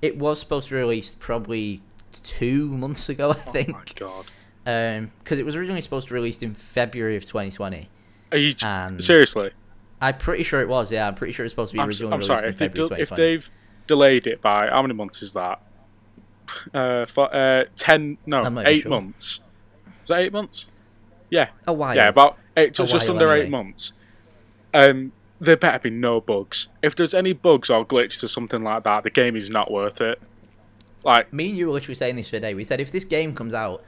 It 0.00 0.18
was 0.18 0.40
supposed 0.40 0.66
to 0.68 0.74
be 0.74 0.78
released 0.80 1.20
probably 1.20 1.80
two 2.20 2.68
months 2.68 3.08
ago, 3.08 3.30
I 3.30 3.34
think. 3.34 3.70
Oh 3.70 3.72
my 3.72 3.84
god. 4.64 5.10
because 5.24 5.38
it 5.38 5.44
was 5.44 5.56
originally 5.56 5.80
supposed 5.82 6.08
to 6.08 6.12
be 6.12 6.16
released 6.16 6.42
in 6.42 6.54
February 6.54 7.16
of 7.16 7.24
2020. 7.24 7.88
Are 8.32 8.38
you 8.38 8.54
And 8.62 9.02
seriously? 9.02 9.50
I'm 10.00 10.16
pretty 10.18 10.42
sure 10.42 10.60
it 10.60 10.68
was. 10.68 10.90
Yeah, 10.90 11.06
I'm 11.06 11.14
pretty 11.14 11.32
sure 11.32 11.44
it's 11.44 11.52
supposed 11.52 11.70
to 11.70 11.74
be 11.74 11.80
I'm, 11.80 11.88
originally 11.88 12.12
I'm 12.12 12.18
released 12.20 12.26
sorry. 12.28 12.42
in 12.44 12.48
If, 12.50 12.58
they 12.58 12.68
February 12.68 13.02
if 13.02 13.08
2020. 13.10 13.22
they've 13.22 13.50
delayed 13.86 14.26
it 14.26 14.40
by 14.42 14.68
how 14.68 14.82
many 14.82 14.94
months 14.94 15.22
is 15.22 15.32
that? 15.32 15.60
Uh, 16.74 17.06
for 17.06 17.34
uh, 17.34 17.64
ten 17.76 18.18
no 18.26 18.42
I'm 18.42 18.58
eight 18.58 18.82
sure. 18.82 18.90
months. 18.90 19.40
Is 20.02 20.08
that 20.08 20.18
eight 20.18 20.32
months? 20.32 20.66
Yeah, 21.30 21.48
A 21.66 21.72
while. 21.72 21.94
yeah, 21.96 22.08
about 22.08 22.36
eight, 22.56 22.74
just, 22.74 22.92
just 22.92 23.08
under 23.08 23.32
eight 23.32 23.48
months. 23.48 23.92
Um, 24.74 25.12
there 25.40 25.56
better 25.56 25.78
be 25.78 25.90
no 25.90 26.20
bugs. 26.20 26.68
If 26.82 26.94
there's 26.96 27.14
any 27.14 27.32
bugs 27.32 27.70
or 27.70 27.86
glitches 27.86 28.22
or 28.22 28.28
something 28.28 28.62
like 28.62 28.82
that, 28.84 29.02
the 29.04 29.08
game 29.10 29.34
is 29.36 29.48
not 29.48 29.70
worth 29.70 30.00
it. 30.02 30.20
Like, 31.04 31.32
Me 31.32 31.48
and 31.48 31.58
you 31.58 31.66
were 31.66 31.72
literally 31.72 31.94
saying 31.94 32.16
this 32.16 32.30
today. 32.30 32.54
We 32.54 32.64
said 32.64 32.80
if 32.80 32.92
this 32.92 33.04
game 33.04 33.34
comes 33.34 33.54
out 33.54 33.82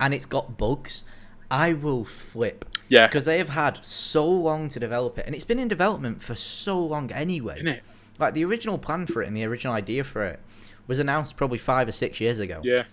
and 0.00 0.12
it's 0.14 0.26
got 0.26 0.56
bugs, 0.58 1.04
I 1.50 1.72
will 1.72 2.04
flip. 2.04 2.64
yeah, 2.88 3.06
Because 3.06 3.24
they 3.24 3.38
have 3.38 3.48
had 3.50 3.84
so 3.84 4.28
long 4.28 4.68
to 4.70 4.78
develop 4.80 5.18
it, 5.18 5.26
and 5.26 5.34
it's 5.34 5.44
been 5.44 5.58
in 5.58 5.68
development 5.68 6.22
for 6.22 6.34
so 6.34 6.78
long 6.78 7.10
anyway. 7.12 7.54
isn't 7.56 7.68
it? 7.68 7.82
Like 8.18 8.34
the 8.34 8.44
original 8.44 8.78
plan 8.78 9.06
for 9.06 9.22
it 9.22 9.28
and 9.28 9.36
the 9.36 9.44
original 9.44 9.72
idea 9.74 10.04
for 10.04 10.24
it 10.24 10.40
was 10.86 10.98
announced 10.98 11.36
probably 11.36 11.58
five 11.58 11.88
or 11.88 11.92
six 11.92 12.20
years 12.20 12.38
ago. 12.40 12.60
Yeah, 12.64 12.84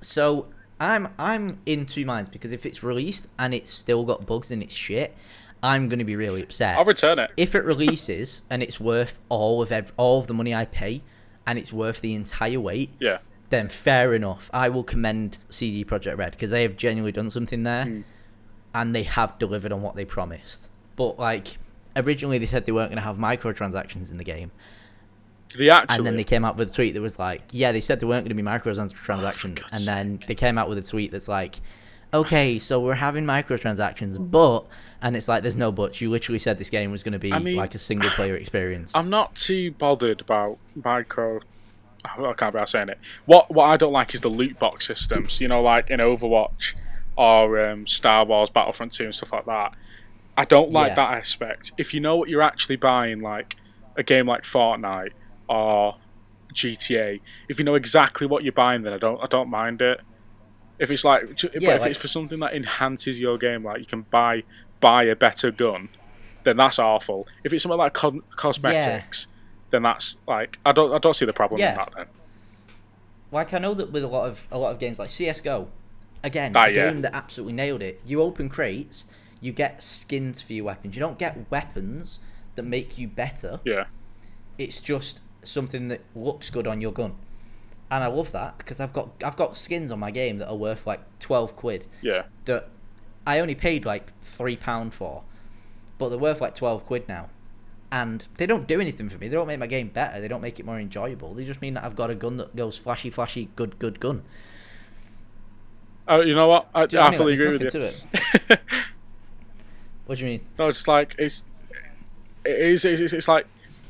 So 0.00 0.46
I'm 0.80 1.08
I'm 1.18 1.58
in 1.66 1.86
two 1.86 2.04
minds 2.04 2.28
because 2.28 2.52
if 2.52 2.66
it's 2.66 2.82
released 2.82 3.28
and 3.38 3.54
it's 3.54 3.70
still 3.70 4.04
got 4.04 4.26
bugs 4.26 4.50
and 4.50 4.62
it's 4.62 4.74
shit, 4.74 5.14
I'm 5.62 5.88
gonna 5.88 6.04
be 6.04 6.16
really 6.16 6.42
upset. 6.42 6.76
I'll 6.78 6.84
return 6.84 7.18
it. 7.18 7.30
if 7.36 7.54
it 7.54 7.64
releases 7.64 8.42
and 8.50 8.62
it's 8.62 8.80
worth 8.80 9.18
all 9.28 9.62
of 9.62 9.70
ev- 9.72 9.92
all 9.96 10.18
of 10.20 10.26
the 10.26 10.34
money 10.34 10.54
I 10.54 10.64
pay, 10.66 11.02
and 11.46 11.58
it's 11.58 11.72
worth 11.72 12.00
the 12.00 12.14
entire 12.14 12.60
wait, 12.60 12.90
Yeah, 13.00 13.18
then 13.50 13.68
fair 13.68 14.14
enough. 14.14 14.50
I 14.54 14.68
will 14.68 14.84
commend 14.84 15.44
CD 15.50 15.84
Projekt 15.84 16.16
Red 16.16 16.32
because 16.32 16.50
they 16.50 16.62
have 16.62 16.76
genuinely 16.76 17.12
done 17.12 17.30
something 17.30 17.62
there, 17.64 17.84
Hmm. 17.84 18.00
and 18.74 18.94
they 18.94 19.02
have 19.04 19.38
delivered 19.38 19.72
on 19.72 19.82
what 19.82 19.96
they 19.96 20.04
promised. 20.04 20.70
But 20.96 21.18
like 21.18 21.58
originally, 21.96 22.38
they 22.38 22.46
said 22.46 22.64
they 22.66 22.72
weren't 22.72 22.90
going 22.90 22.96
to 22.98 23.02
have 23.04 23.18
microtransactions 23.18 24.10
in 24.10 24.16
the 24.18 24.24
game, 24.24 24.50
the 25.56 25.70
actually. 25.70 25.96
and 25.98 26.06
then 26.06 26.16
they 26.16 26.24
came 26.24 26.44
out 26.44 26.56
with 26.56 26.70
a 26.70 26.72
tweet 26.72 26.94
that 26.94 27.02
was 27.02 27.18
like, 27.18 27.42
"Yeah, 27.52 27.72
they 27.72 27.80
said 27.80 28.00
they 28.00 28.06
weren't 28.06 28.24
going 28.24 28.36
to 28.36 28.42
be 28.42 28.48
microtransactions," 28.48 29.56
God's 29.56 29.72
and 29.72 29.86
then 29.86 30.20
they 30.26 30.34
came 30.34 30.56
out 30.58 30.68
with 30.68 30.78
a 30.78 30.82
tweet 30.82 31.10
that's 31.12 31.28
like. 31.28 31.56
Okay, 32.14 32.58
so 32.58 32.78
we're 32.80 32.94
having 32.94 33.24
microtransactions, 33.24 34.18
but 34.30 34.66
and 35.00 35.16
it's 35.16 35.28
like 35.28 35.42
there's 35.42 35.56
no 35.56 35.72
buts. 35.72 36.00
You 36.00 36.10
literally 36.10 36.38
said 36.38 36.58
this 36.58 36.68
game 36.70 36.90
was 36.90 37.02
going 37.02 37.12
to 37.14 37.18
be 37.18 37.32
I 37.32 37.38
mean- 37.38 37.56
like 37.56 37.74
a 37.74 37.78
single 37.78 38.10
player 38.10 38.36
experience. 38.36 38.92
I'm 38.94 39.08
not 39.10 39.34
too 39.34 39.72
bothered 39.72 40.20
about 40.20 40.58
micro. 40.74 41.40
I 42.04 42.16
can't 42.16 42.36
believe 42.38 42.54
I'm 42.56 42.66
saying 42.66 42.88
it. 42.90 42.98
What 43.26 43.50
what 43.50 43.64
I 43.66 43.76
don't 43.76 43.92
like 43.92 44.14
is 44.14 44.20
the 44.20 44.28
loot 44.28 44.58
box 44.58 44.86
systems. 44.86 45.40
You 45.40 45.48
know, 45.48 45.62
like 45.62 45.88
in 45.90 46.00
Overwatch 46.00 46.74
or 47.16 47.64
um, 47.64 47.86
Star 47.86 48.24
Wars 48.24 48.50
Battlefront 48.50 48.92
2 48.92 49.04
and 49.04 49.14
stuff 49.14 49.32
like 49.32 49.46
that. 49.46 49.72
I 50.36 50.44
don't 50.46 50.70
like 50.72 50.88
Yeah. 50.90 50.94
that 50.96 51.12
aspect. 51.18 51.72
If 51.78 51.92
you 51.94 52.00
know 52.00 52.16
what 52.16 52.28
you're 52.28 52.42
actually 52.42 52.76
buying, 52.76 53.20
like 53.20 53.56
a 53.96 54.02
game 54.02 54.26
like 54.26 54.42
Fortnite 54.42 55.12
or 55.48 55.96
GTA, 56.54 57.20
if 57.48 57.58
you 57.58 57.64
know 57.64 57.74
exactly 57.74 58.26
what 58.26 58.42
you're 58.42 58.52
buying, 58.52 58.82
then 58.82 58.92
I 58.92 58.98
don't 58.98 59.22
I 59.22 59.26
don't 59.26 59.48
mind 59.48 59.80
it. 59.80 60.00
If 60.82 60.90
it's 60.90 61.04
like, 61.04 61.34
ju- 61.36 61.48
but 61.54 61.62
if 61.62 61.80
like- 61.82 61.90
it's 61.92 62.00
for 62.00 62.08
something 62.08 62.40
that 62.40 62.52
enhances 62.54 63.18
your 63.20 63.38
game, 63.38 63.64
like 63.64 63.78
you 63.80 63.86
can 63.86 64.02
buy 64.10 64.42
buy 64.80 65.04
a 65.04 65.14
better 65.16 65.50
gun, 65.50 65.88
then 66.44 66.56
that's 66.56 66.78
awful. 66.78 67.26
If 67.44 67.52
it's 67.52 67.62
something 67.62 67.78
like 67.78 67.94
co- 67.94 68.22
cosmetics, 68.36 69.28
then 69.70 69.82
that's 69.82 70.16
like 70.26 70.58
I 70.66 70.72
don't 70.72 70.92
I 70.92 70.98
don't 70.98 71.14
see 71.14 71.24
the 71.26 71.32
problem 71.32 71.60
in 71.60 71.74
that. 71.76 71.90
Then 71.96 72.06
like 73.30 73.54
I 73.54 73.58
know 73.58 73.74
that 73.74 73.92
with 73.92 74.02
a 74.04 74.08
lot 74.08 74.28
of 74.28 74.46
a 74.50 74.58
lot 74.58 74.72
of 74.72 74.78
games 74.78 74.98
like 74.98 75.08
CS:GO, 75.10 75.68
again, 76.24 76.52
Ah, 76.56 76.64
a 76.64 76.70
yeah. 76.70 76.90
game 76.90 77.02
that 77.02 77.14
absolutely 77.14 77.52
nailed 77.54 77.82
it. 77.82 78.00
You 78.04 78.20
open 78.22 78.48
crates, 78.48 79.06
you 79.40 79.52
get 79.52 79.82
skins 79.82 80.42
for 80.42 80.52
your 80.52 80.64
weapons. 80.66 80.96
You 80.96 81.00
don't 81.00 81.18
get 81.18 81.50
weapons 81.50 82.18
that 82.56 82.64
make 82.64 82.98
you 82.98 83.08
better. 83.08 83.60
yeah, 83.64 83.84
It's 84.58 84.80
just 84.82 85.20
something 85.44 85.88
that 85.88 86.00
looks 86.14 86.50
good 86.50 86.66
on 86.66 86.80
your 86.80 86.92
gun. 86.92 87.14
And 87.92 88.02
I 88.02 88.06
love 88.06 88.32
that 88.32 88.56
because 88.56 88.80
I've 88.80 88.94
got 88.94 89.10
I've 89.22 89.36
got 89.36 89.54
skins 89.56 89.90
on 89.90 89.98
my 90.00 90.10
game 90.10 90.38
that 90.38 90.48
are 90.48 90.56
worth 90.56 90.86
like 90.86 91.00
twelve 91.18 91.54
quid 91.54 91.84
yeah, 92.00 92.22
that 92.46 92.70
I 93.26 93.38
only 93.38 93.54
paid 93.54 93.84
like 93.84 94.18
three 94.22 94.56
pound 94.56 94.94
for, 94.94 95.22
but 95.98 96.08
they're 96.08 96.18
worth 96.18 96.40
like 96.40 96.54
twelve 96.54 96.86
quid 96.86 97.06
now, 97.06 97.28
and 97.90 98.26
they 98.38 98.46
don't 98.46 98.66
do 98.66 98.80
anything 98.80 99.10
for 99.10 99.18
me. 99.18 99.28
They 99.28 99.34
don't 99.34 99.46
make 99.46 99.58
my 99.58 99.66
game 99.66 99.88
better. 99.88 100.22
They 100.22 100.28
don't 100.28 100.40
make 100.40 100.58
it 100.58 100.64
more 100.64 100.80
enjoyable. 100.80 101.34
They 101.34 101.44
just 101.44 101.60
mean 101.60 101.74
that 101.74 101.84
I've 101.84 101.94
got 101.94 102.08
a 102.08 102.14
gun 102.14 102.38
that 102.38 102.56
goes 102.56 102.78
flashy, 102.78 103.10
flashy, 103.10 103.50
good, 103.56 103.78
good 103.78 104.00
gun. 104.00 104.22
uh, 106.08 106.20
you 106.20 106.34
know 106.34 106.48
what? 106.48 106.68
I, 106.74 106.82
you 106.84 106.88
know 106.92 107.00
I 107.02 107.08
I 107.08 107.10
mean? 107.10 107.18
fully 107.18 107.32
Like, 107.32 107.40
agree 107.40 107.50
with 107.58 107.60
you. 107.62 107.70
What 110.06 110.18
do 110.18 110.24
you 110.24 110.30
mean? 110.30 110.46
no, 110.58 110.68
it's 110.68 110.86
like 110.88 111.14
it's 111.18 111.44
it 112.44 112.58
is 112.58 112.84
it's, 112.84 113.00
it's, 113.00 113.12
it's 113.12 113.28
like 113.28 113.46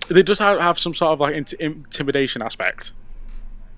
they 0.08 0.22
just 0.22 0.40
have, 0.40 0.60
have 0.60 0.78
some 0.78 0.94
sort 0.94 1.12
of 1.12 1.20
like 1.20 1.34
int- 1.34 1.54
intimidation 1.54 2.42
aspect. 2.42 2.92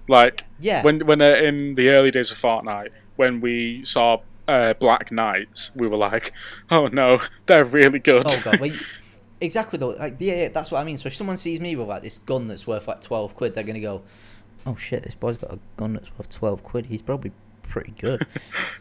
Like 0.09 0.45
Yeah. 0.61 0.83
when 0.83 1.07
when 1.07 1.21
uh, 1.23 1.27
in 1.37 1.75
the 1.77 1.89
early 1.91 2.11
days 2.11 2.31
of 2.31 2.39
Fortnite, 2.39 2.91
when 3.17 3.41
we 3.41 3.85
saw 3.85 4.19
uh, 4.47 4.75
Black 4.75 5.11
Knights, 5.11 5.71
we 5.75 5.87
were 5.89 5.97
like, 5.97 6.33
oh 6.71 6.89
no, 6.89 7.21
they're 7.47 7.65
really 7.65 7.99
good. 7.99 8.23
Oh 8.27 8.41
god, 8.45 8.61
well, 8.61 8.71
you- 8.71 8.79
exactly 9.41 9.79
though. 9.79 9.89
Like 9.91 10.17
yeah, 10.19 10.35
yeah, 10.35 10.49
that's 10.49 10.71
what 10.71 10.81
I 10.81 10.85
mean. 10.85 10.99
So 10.99 11.07
if 11.07 11.15
someone 11.15 11.37
sees 11.37 11.61
me 11.61 11.75
with 11.77 11.89
like 11.89 12.03
this 12.03 12.19
gun 12.19 12.47
that's 12.47 12.67
worth 12.67 12.87
like 12.89 13.01
twelve 13.01 13.35
quid, 13.35 13.55
they're 13.55 13.65
gonna 13.65 13.81
go, 13.81 14.03
"Oh 14.67 14.77
shit, 14.77 15.03
this 15.05 15.15
boy's 15.15 15.37
got 15.39 15.53
a 15.55 15.59
gun 15.77 15.95
that's 15.95 16.11
worth 16.19 16.29
twelve 16.31 16.63
quid. 16.63 16.87
He's 16.87 17.03
probably 17.03 17.33
pretty 17.69 17.93
good." 17.99 18.27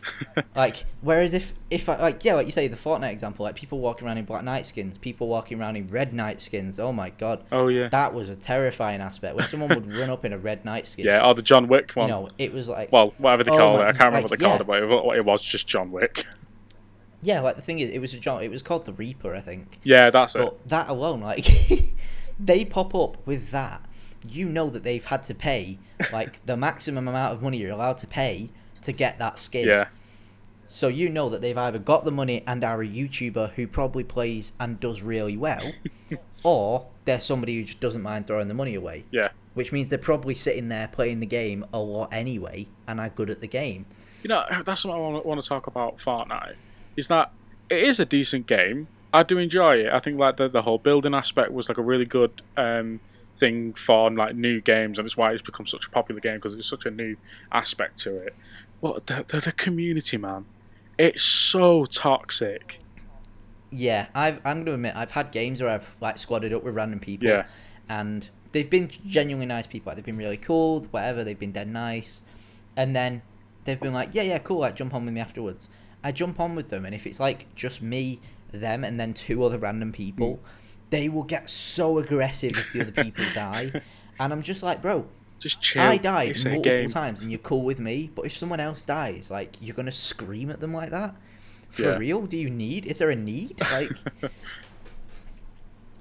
like 0.55 0.85
whereas 1.01 1.33
if 1.33 1.53
if 1.69 1.89
I, 1.89 1.97
like 1.97 2.23
yeah, 2.23 2.35
like 2.35 2.45
you 2.45 2.51
say 2.51 2.67
the 2.67 2.77
Fortnite 2.77 3.11
example, 3.11 3.43
like 3.43 3.55
people 3.55 3.79
walking 3.79 4.07
around 4.07 4.17
in 4.17 4.25
Black 4.25 4.43
Knight 4.43 4.67
skins, 4.67 4.97
people 4.97 5.27
walking 5.27 5.59
around 5.59 5.75
in 5.75 5.87
Red 5.87 6.13
Knight 6.13 6.41
skins. 6.41 6.79
Oh 6.79 6.91
my 6.91 7.09
god, 7.09 7.43
oh 7.51 7.67
yeah, 7.67 7.89
that 7.89 8.13
was 8.13 8.29
a 8.29 8.35
terrifying 8.35 9.01
aspect 9.01 9.35
when 9.35 9.47
someone 9.47 9.69
would 9.69 9.87
run 9.93 10.09
up 10.09 10.25
in 10.25 10.33
a 10.33 10.37
Red 10.37 10.65
Knight 10.65 10.87
skin. 10.87 11.05
yeah. 11.05 11.25
Or 11.25 11.33
the 11.33 11.41
John 11.41 11.67
Wick 11.67 11.93
you 11.95 12.01
one. 12.01 12.09
know, 12.09 12.29
it 12.37 12.53
was 12.53 12.69
like 12.69 12.91
well, 12.91 13.13
whatever 13.17 13.43
they 13.43 13.51
Oh 13.51 13.57
call 13.57 13.79
it, 13.79 13.83
I 13.83 13.91
can't 13.91 14.05
remember 14.05 14.15
like, 14.15 14.31
what 14.31 14.39
they 14.39 14.45
called 14.45 14.59
yeah. 14.59 14.85
it, 14.85 15.05
but 15.05 15.17
it, 15.17 15.25
was 15.25 15.41
just 15.41 15.67
John 15.67 15.91
Wick. 15.91 16.25
yeah, 17.21 17.39
like 17.39 17.55
the 17.55 17.61
thing 17.61 17.79
is, 17.79 17.89
it 17.89 17.99
was 17.99 18.13
a 18.13 18.19
John. 18.19 18.43
It 18.43 18.51
was 18.51 18.61
called 18.61 18.85
the 18.85 18.93
Reaper, 18.93 19.35
I 19.35 19.41
think. 19.41 19.79
yeah, 19.83 20.09
that's 20.09 20.35
it. 20.35 20.67
That 20.67 20.89
alone, 20.89 21.21
like, 21.21 21.47
they 22.39 22.65
pop 22.65 22.93
up 22.95 23.25
with 23.25 23.51
that. 23.51 23.85
You 24.27 24.47
know 24.47 24.69
that 24.69 24.83
they've 24.83 25.03
had 25.03 25.23
to 25.23 25.35
pay 25.35 25.79
like 26.13 26.45
the 26.45 26.55
maximum 26.55 27.07
amount 27.09 27.33
of 27.33 27.41
money 27.41 27.57
you're 27.57 27.71
allowed 27.71 27.97
to 27.99 28.07
pay 28.07 28.51
to 28.83 28.91
get 28.91 29.19
that 29.19 29.39
skin. 29.39 29.67
Yeah, 29.67 29.87
So 30.67 30.87
you 30.87 31.09
know 31.09 31.29
that 31.29 31.41
they've 31.41 31.57
either 31.57 31.79
got 31.79 32.03
the 32.03 32.11
money 32.11 32.43
and 32.47 32.63
are 32.63 32.81
a 32.81 32.87
YouTuber 32.87 33.51
who 33.53 33.67
probably 33.67 34.03
plays 34.03 34.53
and 34.59 34.79
does 34.79 35.01
really 35.01 35.37
well, 35.37 35.71
or 36.43 36.87
they're 37.05 37.19
somebody 37.19 37.57
who 37.57 37.63
just 37.63 37.79
doesn't 37.79 38.01
mind 38.01 38.27
throwing 38.27 38.47
the 38.47 38.53
money 38.53 38.75
away. 38.75 39.05
yeah. 39.11 39.29
Which 39.53 39.71
means 39.71 39.89
they're 39.89 39.99
probably 39.99 40.33
sitting 40.33 40.69
there 40.69 40.87
playing 40.87 41.19
the 41.19 41.27
game 41.27 41.63
a 41.71 41.77
lot 41.77 42.09
anyway 42.11 42.65
and 42.87 42.99
are 42.99 43.09
good 43.09 43.29
at 43.29 43.39
the 43.39 43.47
game. 43.47 43.85
You 44.23 44.29
know, 44.29 44.43
that's 44.65 44.83
what 44.83 44.95
I 44.95 44.97
want, 44.97 45.43
to 45.43 45.47
talk 45.47 45.67
about 45.67 45.97
Fortnite. 45.97 46.55
Is 46.97 47.07
that 47.09 47.31
it 47.69 47.83
is 47.83 47.99
a 47.99 48.05
decent 48.05 48.47
game. 48.47 48.87
I 49.13 49.21
do 49.21 49.37
enjoy 49.37 49.75
it. 49.77 49.93
I 49.93 49.99
think 49.99 50.19
like 50.19 50.37
the 50.37 50.47
the 50.47 50.63
whole 50.63 50.79
building 50.79 51.13
aspect 51.13 51.51
was 51.51 51.69
like 51.69 51.77
a 51.77 51.83
really 51.83 52.05
good 52.05 52.41
um, 52.57 52.99
thing 53.35 53.73
for 53.73 54.09
like 54.09 54.35
new 54.35 54.61
games, 54.61 54.97
and 54.97 55.05
it's 55.05 55.17
why 55.17 55.33
it's 55.33 55.41
become 55.41 55.67
such 55.67 55.85
a 55.85 55.89
popular 55.89 56.21
game 56.21 56.35
because 56.35 56.53
it's 56.53 56.67
such 56.67 56.85
a 56.85 56.91
new 56.91 57.15
aspect 57.51 57.97
to 57.99 58.15
it. 58.17 58.35
But 58.83 59.07
the, 59.07 59.23
the 59.25 59.39
the 59.39 59.51
community, 59.53 60.17
man, 60.17 60.43
it's 60.97 61.23
so 61.23 61.85
toxic. 61.85 62.81
Yeah, 63.71 64.07
I've 64.13 64.41
I'm 64.45 64.65
gonna 64.65 64.73
admit 64.73 64.93
I've 64.93 65.11
had 65.11 65.31
games 65.31 65.61
where 65.61 65.69
I've 65.69 65.95
like 66.01 66.17
squadded 66.17 66.53
up 66.53 66.65
with 66.65 66.75
random 66.75 66.99
people. 66.99 67.29
Yeah. 67.29 67.45
And 67.87 68.29
they've 68.51 68.69
been 68.69 68.89
genuinely 69.07 69.45
nice 69.45 69.67
people. 69.67 69.89
Like 69.89 69.95
they've 69.95 70.05
been 70.05 70.17
really 70.17 70.35
cool, 70.35 70.81
whatever. 70.91 71.23
They've 71.23 71.39
been 71.39 71.53
dead 71.53 71.69
nice, 71.69 72.23
and 72.75 72.93
then 72.93 73.21
they've 73.63 73.79
been 73.79 73.93
like, 73.93 74.09
yeah, 74.11 74.23
yeah, 74.23 74.39
cool. 74.39 74.59
Like 74.59 74.75
jump 74.75 74.93
on 74.93 75.05
with 75.05 75.13
me 75.13 75.21
afterwards. 75.21 75.69
I 76.03 76.11
jump 76.11 76.41
on 76.41 76.53
with 76.53 76.67
them, 76.67 76.85
and 76.85 76.93
if 76.93 77.07
it's 77.07 77.21
like 77.21 77.55
just 77.55 77.81
me, 77.81 78.19
them, 78.51 78.83
and 78.83 78.99
then 78.99 79.13
two 79.13 79.45
other 79.45 79.59
random 79.59 79.93
people, 79.93 80.33
mm. 80.33 80.89
they 80.89 81.07
will 81.07 81.23
get 81.23 81.49
so 81.49 81.99
aggressive 81.99 82.57
if 82.57 82.73
the 82.73 82.81
other 82.81 82.91
people 82.91 83.23
die, 83.33 83.81
and 84.19 84.33
I'm 84.33 84.41
just 84.41 84.61
like, 84.61 84.81
bro, 84.81 85.07
Just 85.43 85.59
chill. 85.61 85.81
I 85.81 85.97
died 85.97 86.27
multiple 86.37 86.61
game. 86.61 86.89
times, 86.89 87.19
and 87.19 87.29
you're 87.29 87.37
cool 87.39 87.63
with 87.63 87.79
me. 87.79 88.09
But 88.15 88.25
if 88.25 88.31
someone 88.31 88.61
else 88.61 88.85
dies, 88.85 89.29
like 89.29 89.57
you're 89.61 89.75
gonna 89.75 89.91
scream 89.91 90.49
at 90.49 90.61
them 90.61 90.73
like 90.73 90.89
that. 90.91 91.15
For 91.69 91.81
Yeah. 91.81 91.97
real? 91.97 92.25
Do 92.27 92.37
you 92.37 92.49
need? 92.49 92.85
Is 92.85 92.99
there 92.99 93.09
a 93.09 93.15
need? 93.15 93.59
Like, 93.59 93.91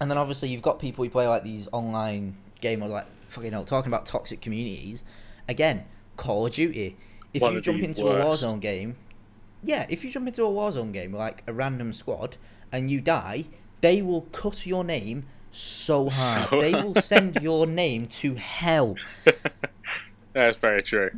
and 0.00 0.10
then 0.10 0.18
obviously 0.18 0.48
you've 0.50 0.62
got 0.62 0.78
people 0.78 1.02
who 1.04 1.10
play 1.10 1.26
like 1.26 1.44
these 1.44 1.68
online 1.72 2.36
gamers, 2.60 2.90
like 2.90 3.06
fucking 3.28 3.52
hell, 3.52 3.64
talking 3.64 3.90
about 3.90 4.06
toxic 4.06 4.40
communities. 4.40 5.02
Again, 5.48 5.84
Call 6.16 6.46
of 6.46 6.52
Duty. 6.52 6.96
If 7.34 7.42
One 7.42 7.54
you 7.54 7.60
jump 7.60 7.82
into 7.82 8.04
worst. 8.04 8.42
a 8.42 8.46
Warzone 8.46 8.60
game, 8.60 8.96
yeah, 9.64 9.86
if 9.88 10.04
you 10.04 10.12
jump 10.12 10.28
into 10.28 10.44
a 10.44 10.48
Warzone 10.50 10.92
game 10.92 11.12
like 11.14 11.42
a 11.46 11.52
random 11.52 11.92
squad 11.92 12.36
and 12.70 12.90
you 12.90 13.00
die, 13.00 13.46
they 13.80 14.02
will 14.02 14.22
cut 14.32 14.66
your 14.66 14.84
name 14.84 15.24
so 15.56 16.08
hard. 16.10 16.50
So- 16.50 16.60
They 16.60 16.72
will 16.74 16.94
send 17.00 17.36
your 17.42 17.66
name 17.66 18.06
to 18.08 18.34
hell. 18.34 18.96
That's 20.32 20.56
very 20.56 20.82
true. 20.82 21.10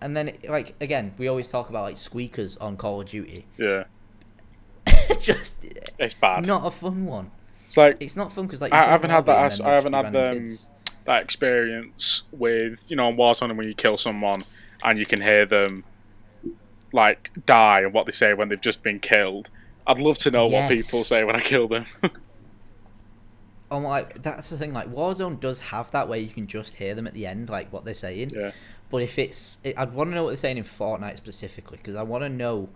And 0.00 0.16
then, 0.16 0.32
like 0.48 0.74
again, 0.80 1.12
we 1.18 1.28
always 1.28 1.48
talk 1.48 1.68
about 1.68 1.82
like 1.82 1.96
squeakers 1.98 2.56
on 2.56 2.76
Call 2.78 3.02
of 3.02 3.08
Duty. 3.08 3.44
Yeah, 3.58 3.84
Just 5.20 5.66
it's 5.98 6.14
bad. 6.14 6.46
not 6.46 6.66
a 6.66 6.70
fun 6.70 7.04
one. 7.04 7.30
It's 7.66 7.76
like 7.76 7.98
It's 8.00 8.16
not 8.16 8.32
fun 8.32 8.46
because 8.46 8.60
like 8.62 8.72
I 8.72 8.84
haven't 8.84 9.10
had 9.10 9.26
that 9.26 9.32
lobby 9.32 9.42
and 9.42 9.52
as- 9.52 9.84
then 9.84 9.94
I 9.94 9.98
haven't 9.98 10.14
had 10.14 10.32
kids. 10.32 10.66
that 11.04 11.22
experience 11.22 12.22
with 12.32 12.90
you 12.90 12.96
know 12.96 13.08
on 13.08 13.16
Warzone 13.16 13.54
when 13.56 13.68
you 13.68 13.74
kill 13.74 13.98
someone 13.98 14.42
and 14.82 14.98
you 14.98 15.04
can 15.04 15.20
hear 15.20 15.44
them 15.44 15.84
like 16.92 17.30
die 17.46 17.80
and 17.82 17.92
what 17.92 18.06
they 18.06 18.12
say 18.12 18.32
when 18.34 18.48
they've 18.48 18.60
just 18.60 18.82
been 18.82 18.98
killed. 19.00 19.50
I'd 19.86 19.98
love 20.00 20.16
to 20.18 20.30
know 20.30 20.46
what 20.46 20.68
people 20.70 21.04
say 21.04 21.24
when 21.24 21.36
I 21.36 21.40
kill 21.40 21.68
them. 21.68 21.84
I'm 23.70 23.84
like, 23.84 24.22
that's 24.22 24.50
the 24.50 24.58
thing. 24.58 24.72
Like 24.72 24.92
Warzone 24.92 25.38
does 25.38 25.60
have 25.60 25.90
that 25.92 26.08
where 26.08 26.18
you 26.18 26.28
can 26.28 26.46
just 26.46 26.76
hear 26.76 26.94
them 26.94 27.06
at 27.06 27.14
the 27.14 27.26
end, 27.26 27.48
like 27.48 27.72
what 27.72 27.84
they're 27.84 27.94
saying. 27.94 28.30
yeah. 28.30 28.52
But 28.90 29.02
if 29.02 29.18
it's, 29.18 29.58
it, 29.62 29.78
I'd 29.78 29.92
want 29.92 30.10
to 30.10 30.14
know 30.16 30.24
what 30.24 30.30
they're 30.30 30.36
saying 30.36 30.58
in 30.58 30.64
Fortnite 30.64 31.16
specifically 31.16 31.76
because 31.76 31.94
I 31.94 32.02
want 32.02 32.24
to 32.24 32.28
know. 32.28 32.68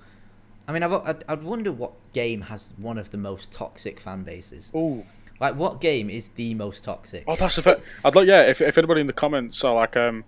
I 0.69 0.73
mean, 0.73 0.83
I've, 0.85 0.93
I'd, 0.93 1.25
I'd 1.29 1.43
wonder 1.43 1.73
what 1.73 1.93
game 2.13 2.43
has 2.43 2.73
one 2.77 2.99
of 2.99 3.11
the 3.11 3.19
most 3.19 3.53
toxic 3.53 3.99
fan 3.99 4.23
bases. 4.23 4.71
Ooh. 4.75 5.05
Like, 5.41 5.57
what 5.57 5.81
game 5.81 6.09
is 6.09 6.29
the 6.31 6.55
most 6.55 6.85
toxic? 6.85 7.25
Oh, 7.27 7.35
that's 7.35 7.59
a 7.59 7.63
bit. 7.63 7.83
I'd 8.05 8.15
like, 8.15 8.29
yeah. 8.29 8.43
If, 8.43 8.61
if 8.61 8.79
anybody 8.79 9.01
in 9.01 9.09
the 9.09 9.13
comments 9.13 9.65
are 9.65 9.75
like 9.75 9.97
um 9.97 10.25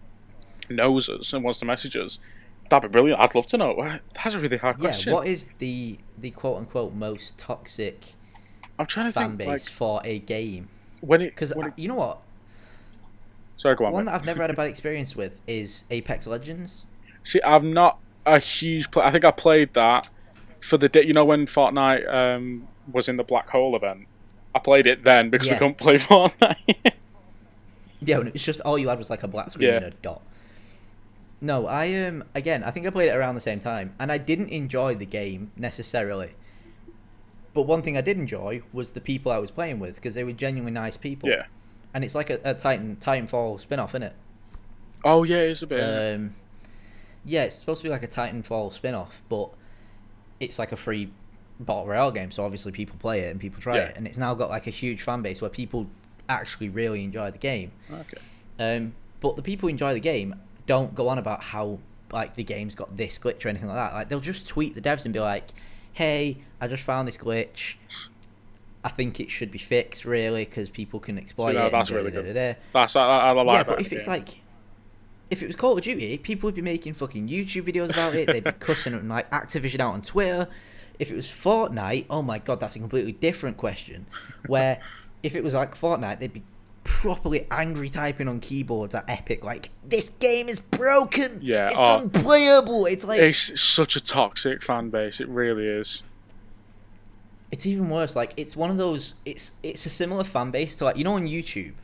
knows 0.69 1.09
us 1.09 1.33
and 1.33 1.45
wants 1.45 1.61
to 1.61 1.65
message 1.65 1.97
us, 1.97 2.19
that'd 2.69 2.91
be 2.91 2.93
brilliant. 2.93 3.21
I'd 3.21 3.35
love 3.35 3.47
to 3.47 3.57
know. 3.57 3.99
That's 4.15 4.35
a 4.35 4.41
really 4.41 4.57
hard 4.57 4.81
yeah, 4.81 4.89
question. 4.89 5.13
what 5.13 5.27
is 5.27 5.51
the 5.59 5.99
the 6.19 6.33
quote 6.33 6.59
unquote 6.59 6.95
most 6.95 7.39
toxic 7.39 8.15
I'm 8.79 8.87
trying 8.87 9.07
to 9.07 9.13
fan 9.13 9.37
think 9.37 9.39
base 9.39 9.49
like 9.49 9.63
for 9.63 10.01
a 10.05 10.19
game? 10.19 10.69
when 11.01 11.21
it 11.23 11.31
Because 11.31 11.53
you 11.77 11.89
know 11.89 11.95
what, 11.97 12.19
sorry, 13.57 13.77
go 13.77 13.87
on. 13.87 13.93
one 13.93 14.05
mate. 14.05 14.11
that 14.13 14.21
I've 14.21 14.27
never 14.27 14.43
had 14.43 14.51
a 14.51 14.55
bad 14.55 14.67
experience 14.75 15.15
with 15.17 15.41
is 15.47 15.85
Apex 15.91 16.27
Legends. 16.27 16.85
See, 17.23 17.41
I'm 17.43 17.73
not 17.73 17.99
a 18.25 18.39
huge. 18.39 18.91
Play- 18.91 19.05
I 19.05 19.11
think 19.11 19.25
I 19.25 19.31
played 19.31 19.75
that 19.75 20.09
for 20.61 20.77
the 20.79 20.89
day. 20.89 21.05
You 21.05 21.13
know 21.13 21.25
when 21.25 21.47
Fortnite 21.47 22.13
um, 22.13 22.69
was 22.91 23.09
in 23.09 23.17
the 23.17 23.25
black 23.25 23.49
hole 23.51 23.75
event. 23.77 24.07
I 24.55 24.59
played 24.59 24.87
it 24.87 25.05
then 25.05 25.29
because 25.31 25.47
we 25.49 25.53
Yeah. 25.53 25.59
couldn't 25.59 25.79
play 25.79 25.97
Fortnite. 25.99 26.93
Yeah, 28.03 28.21
it's 28.35 28.45
just 28.45 28.61
all 28.61 28.79
you 28.79 28.89
had 28.91 28.99
was 28.99 29.09
like 29.11 29.23
a 29.23 29.29
black 29.29 29.51
screen 29.51 29.69
Yeah. 29.69 29.77
and 29.77 29.85
a 29.87 29.91
dot. 29.91 30.21
No, 31.41 31.67
I 31.67 31.93
um 32.05 32.25
again, 32.35 32.63
I 32.63 32.71
think 32.71 32.87
I 32.87 32.91
played 32.91 33.09
it 33.09 33.17
around 33.17 33.35
the 33.35 33.41
same 33.41 33.59
time, 33.59 33.95
and 33.99 34.13
I 34.13 34.19
didn't 34.19 34.51
enjoy 34.51 34.95
the 34.95 35.07
game 35.07 35.51
necessarily. 35.57 36.31
But 37.57 37.63
one 37.67 37.81
thing 37.83 37.97
I 37.97 38.03
did 38.03 38.19
enjoy 38.19 38.61
was 38.73 38.93
the 38.93 39.01
people 39.01 39.33
I 39.33 39.39
was 39.39 39.51
playing 39.51 39.81
with 39.81 39.95
because 39.97 40.15
they 40.15 40.23
were 40.25 40.33
genuinely 40.33 40.73
nice 40.73 40.97
people. 40.97 41.29
yeah. 41.31 41.47
And 41.95 42.05
it's 42.05 42.15
like 42.15 42.29
a, 42.29 42.39
a 42.45 42.53
Titan 42.53 42.97
Titanfall 43.01 43.59
spin-off, 43.59 43.93
isn't 43.93 44.03
it? 44.03 44.13
Oh 45.03 45.23
yeah, 45.25 45.39
it's 45.39 45.63
a 45.63 45.67
bit. 45.67 45.81
Um, 45.81 46.35
yeah, 47.25 47.45
it's 47.45 47.57
supposed 47.57 47.81
to 47.81 47.85
be 47.89 47.91
like 47.91 48.03
a 48.03 48.09
Titanfall 48.09 48.73
spin-off, 48.75 49.23
but 49.31 49.49
it's 50.39 50.59
like 50.59 50.73
a 50.73 50.77
free 50.77 51.11
battle 51.59 51.87
royale 51.87 52.11
game, 52.11 52.31
so 52.31 52.45
obviously 52.45 52.71
people 52.73 52.97
play 52.99 53.21
it 53.21 53.31
and 53.31 53.41
people 53.41 53.61
try 53.63 53.79
Yeah. 53.79 53.85
it, 53.85 53.97
and 53.97 54.07
it's 54.07 54.19
now 54.19 54.35
got 54.35 54.51
like 54.51 54.67
a 54.67 54.71
huge 54.71 55.01
fan 55.01 55.23
base 55.23 55.41
where 55.41 55.49
people 55.49 55.87
actually 56.29 56.69
really 56.69 57.03
enjoy 57.05 57.31
the 57.31 57.39
game. 57.39 57.73
okay. 57.91 58.19
Um, 58.59 58.95
but 59.21 59.37
the 59.37 59.43
people 59.43 59.69
who 59.69 59.71
enjoy 59.71 59.95
the 59.95 60.01
game 60.01 60.35
don't 60.67 60.95
go 60.95 61.09
on 61.09 61.17
about 61.17 61.43
how 61.43 61.79
like 62.13 62.35
the 62.37 62.45
game's 62.45 62.75
got 62.75 62.97
this 62.99 63.19
glitch 63.19 63.45
or 63.45 63.49
anything 63.49 63.69
like 63.69 63.77
that. 63.79 63.95
Like 63.95 64.09
they'll 64.11 64.21
just 64.21 64.47
tweet 64.47 64.75
the 64.75 64.83
devs 64.83 65.05
and 65.07 65.15
be 65.15 65.21
like, 65.21 65.49
"Hey, 65.97 66.39
I 66.61 66.69
just 66.69 66.85
found 66.85 67.09
this 67.09 67.17
glitch. 67.17 67.75
I 68.85 68.89
think 68.89 69.19
it 69.19 69.31
should 69.31 69.51
be 69.51 69.59
fixed, 69.59 70.05
really, 70.05 70.45
because 70.45 70.71
people 70.71 71.01
can 71.01 71.19
exploit 71.19 71.55
no, 71.55 71.67
it." 71.67 71.73
that's 71.73 71.91
really 71.91 72.11
good. 72.11 72.27
da-da-da-da." 72.27 72.59
That's 72.73 72.97
I, 72.97 73.03
I, 73.03 73.29
I 73.29 73.31
like 73.33 73.47
yeah, 73.47 73.63
that. 73.63 73.67
but 73.67 73.81
if 73.81 73.93
it's 73.93 74.07
like, 74.07 74.41
if 75.31 75.43
it 75.43 75.47
was 75.47 75.57
Call 75.57 75.77
of 75.77 75.83
Duty, 75.83 76.19
people 76.19 76.47
would 76.49 76.55
be 76.55 76.63
making 76.63 76.95
fucking 76.95 77.29
YouTube 77.29 77.63
videos 77.63 77.91
about 77.91 78.15
it. 78.15 78.27
They'd 78.27 78.45
be 78.45 78.53
cussing 78.59 78.95
and 78.95 79.09
like 79.09 79.31
Activision 79.31 79.81
out 79.81 79.95
on 79.95 80.03
Twitter. 80.03 80.49
If 80.99 81.11
it 81.11 81.17
was 81.17 81.27
Fortnite, 81.27 82.07
oh 82.09 82.23
my 82.23 82.39
god, 82.39 82.61
that's 82.61 82.77
a 82.77 82.79
completely 82.79 83.13
different 83.13 83.57
question. 83.57 84.07
Where 84.47 84.81
if 85.23 85.35
it 85.35 85.43
was 85.43 85.55
like 85.55 85.75
Fortnite, 85.75 86.21
they'd 86.21 86.33
be 86.33 86.43
properly 86.87 87.47
angry 87.51 87.91
typing 87.91 88.29
on 88.29 88.41
keyboards 88.41 88.95
at 88.95 89.05
Epic, 89.11 89.45
like 89.45 89.71
this 89.85 90.09
game 90.09 90.49
is 90.49 90.61
broken. 90.61 91.27
Yeah, 91.43 91.67
it's 91.67 91.75
oh. 91.77 92.03
unplayable. 92.03 92.87
It's 92.87 93.05
like 93.05 93.21
it's 93.21 93.61
such 93.61 93.97
a 93.97 94.01
toxic 94.01 94.63
fan 94.63 94.91
base. 94.91 95.21
It 95.21 95.29
really 95.29 95.67
is. 95.67 96.05
it's 97.51 97.67
even 97.67 97.91
worse. 97.91 98.15
Like 98.15 98.33
it's 98.37 98.57
one 98.57 98.71
of 98.71 98.79
those. 98.79 99.17
It's 99.25 99.53
it's 99.63 99.85
a 99.85 99.91
similar 99.91 100.25
fan 100.25 100.51
base 100.51 100.77
to 100.77 100.85
like 100.85 100.97
you 100.97 101.05
know 101.05 101.15
on 101.15 101.27
YouTube, 101.27 101.75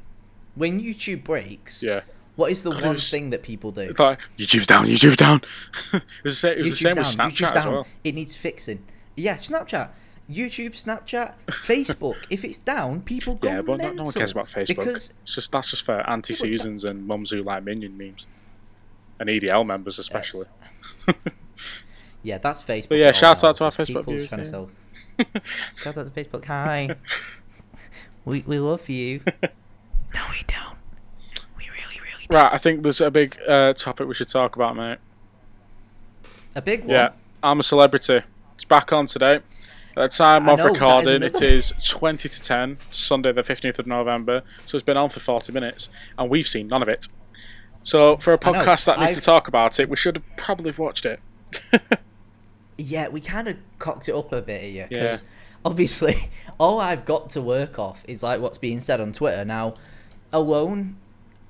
when 0.55 0.81
YouTube 0.81 1.25
breaks. 1.25 1.83
Yeah. 1.83 2.03
What 2.35 2.51
is 2.51 2.63
the 2.63 2.71
God, 2.71 2.83
one 2.83 2.95
was- 2.95 3.11
thing 3.11 3.29
that 3.31 3.43
people 3.43 3.73
do? 3.73 3.83
It's 3.83 3.99
like 3.99 4.21
YouTube's 4.39 4.67
down, 4.67 4.87
YouTube's 4.87 5.19
down. 5.19 5.43
it 5.93 6.03
was 6.25 6.41
the 6.41 6.49
same, 6.49 6.59
it 6.59 6.63
was 6.63 6.71
the 6.71 6.77
same 6.77 6.97
with 6.97 7.07
Snapchat 7.07 7.55
as 7.55 7.65
well. 7.67 7.87
It 8.05 8.15
needs 8.15 8.35
fixing. 8.35 8.83
Yeah, 9.17 9.37
Snapchat, 9.37 9.91
YouTube, 10.31 10.73
Snapchat, 10.73 11.35
Facebook. 11.49 12.17
if 12.31 12.45
it's 12.45 12.59
down, 12.59 13.03
people 13.03 13.35
go 13.35 13.49
Yeah, 13.49 13.63
but 13.63 13.73
no, 13.73 13.77
mental. 13.79 13.97
no 13.97 14.03
one 14.05 14.13
cares 14.13 14.33
about 14.33 14.47
Facebook. 14.47 14.69
Because 14.69 15.13
it's 15.23 15.35
just 15.35 15.53
that's 15.53 15.71
just 15.71 15.85
for 15.85 16.09
anti 16.09 16.35
seasons 16.35 16.85
and 16.85 17.07
mums 17.07 17.31
who 17.31 17.43
like 17.43 17.65
minion 17.65 17.97
memes. 17.97 18.27
And 19.21 19.29
EDL 19.29 19.67
members 19.67 19.99
especially. 19.99 20.47
yeah, 22.23 22.39
that's 22.39 22.63
Facebook. 22.63 22.89
But 22.91 22.99
yeah, 22.99 23.07
all 23.09 23.13
shout 23.13 23.45
out 23.45 23.57
to 23.57 23.65
our 23.65 23.71
Facebook 23.71 23.87
people 23.87 24.03
viewers, 24.05 24.29
trying 24.29 24.43
to 24.43 24.47
yeah. 24.47 24.51
sell- 24.51 24.71
Shout 25.77 25.99
out 25.99 26.15
to 26.15 26.25
Facebook. 26.25 26.45
Hi. 26.47 26.97
we 28.25 28.43
we 28.47 28.59
love 28.59 28.89
you. 28.89 29.21
no, 30.15 30.21
we 30.31 30.43
don't. 30.47 30.77
We 31.57 31.65
really, 31.65 32.01
really 32.01 32.27
don't. 32.29 32.43
Right, 32.43 32.53
I 32.53 32.59
think 32.59 32.83
there's 32.83 33.01
a 33.01 33.11
big 33.11 33.39
uh, 33.47 33.75
topic 33.75 34.09
we 34.09 34.15
should 34.15 34.29
talk 34.29 34.57
about, 34.57 34.77
mate. 34.77 34.99
A 36.55 36.63
big 36.63 36.81
one. 36.81 36.91
Yeah, 36.91 37.11
I'm 37.43 37.61
a 37.61 37.63
celebrity. 37.63 38.23
It's 38.55 38.65
back 38.65 38.93
on 38.93 39.07
today. 39.07 39.41
At 39.97 40.11
the 40.11 40.17
time 40.17 40.49
I 40.49 40.53
of 40.53 40.59
know, 40.59 40.67
recording, 40.69 41.23
it 41.23 41.41
is 41.43 41.73
20 41.87 42.29
to 42.29 42.41
10, 42.43 42.79
Sunday 42.91 43.31
the 43.33 43.43
15th 43.43 43.79
of 43.79 43.87
November. 43.87 44.43
So 44.65 44.77
it's 44.77 44.85
been 44.85 44.97
on 44.97 45.11
for 45.11 45.21
40 45.21 45.53
minutes, 45.53 45.91
and 46.17 46.31
we've 46.31 46.49
seen 46.49 46.69
none 46.69 46.83
of 46.83 46.89
it. 46.89 47.09
So 47.83 48.17
for 48.17 48.33
a 48.33 48.39
podcast 48.39 48.87
that 48.87 48.99
needs 48.99 49.13
to 49.13 49.19
I've- 49.19 49.25
talk 49.27 49.49
about 49.49 49.79
it, 49.79 49.89
we 49.91 49.97
should 49.97 50.17
have 50.17 50.37
probably 50.37 50.71
have 50.71 50.79
watched 50.79 51.05
it. 51.05 51.21
Yeah, 52.79 53.09
we 53.09 53.21
kind 53.21 53.49
of 53.49 53.59
cocked 53.79 54.09
it 54.09 54.15
up 54.15 54.33
a 54.33 54.41
bit 54.41 54.63
here. 54.63 54.89
Yeah. 54.91 55.19
Obviously, 55.65 56.15
all 56.59 56.81
I've 56.81 57.05
got 57.05 57.29
to 57.31 57.43
work 57.43 57.79
off 57.79 58.03
is 58.09 58.23
like 58.23 58.41
what's 58.41 58.57
being 58.59 58.81
said 58.81 58.99
on 58.99 59.13
Twitter 59.13 59.45
now. 59.45 59.75
Alone 60.33 60.97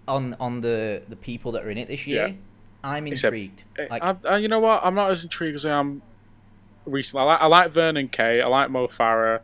on 0.09 0.35
on 0.41 0.61
the 0.63 1.03
the 1.09 1.15
people 1.17 1.53
that 1.53 1.65
are 1.65 1.71
in 1.71 1.79
it 1.79 1.87
this 1.89 2.09
year, 2.09 2.27
Yeah. 2.27 2.35
I'm 2.85 3.07
It's 3.07 3.23
a- 3.23 3.29
intrigued. 3.29 3.65
Eh, 3.79 3.87
like, 3.89 4.03
I, 4.03 4.17
I, 4.25 4.29
uh, 4.33 4.37
you 4.37 4.49
know 4.49 4.59
what? 4.59 4.85
I'm 4.85 4.97
not 4.97 5.13
as 5.13 5.23
intrigued 5.23 5.55
as 5.55 5.65
I 5.65 5.71
am 5.79 6.03
recently. 6.87 7.23
I 7.23 7.27
like, 7.27 7.41
I 7.41 7.47
like 7.47 7.71
Vernon 7.71 8.09
Kay. 8.09 8.41
I 8.41 8.47
like 8.47 8.71
Mo 8.71 8.87
Farah. 8.89 9.41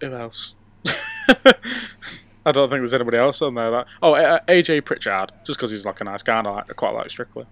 Who 0.00 0.14
else? 0.14 0.54
I 2.46 2.52
don't 2.52 2.68
think 2.68 2.80
there's 2.80 2.94
anybody 2.94 3.16
else 3.16 3.42
on 3.42 3.54
there. 3.54 3.70
That 3.70 3.86
oh, 4.02 4.14
uh, 4.14 4.38
AJ 4.48 4.84
Pritchard, 4.84 5.32
just 5.44 5.58
because 5.58 5.70
he's 5.70 5.84
like 5.84 6.00
a 6.00 6.04
nice 6.04 6.22
guy. 6.22 6.38
And 6.38 6.46
I 6.46 6.50
like, 6.52 6.70
I 6.70 6.74
quite 6.74 6.94
like 6.94 7.10
Strictly. 7.10 7.46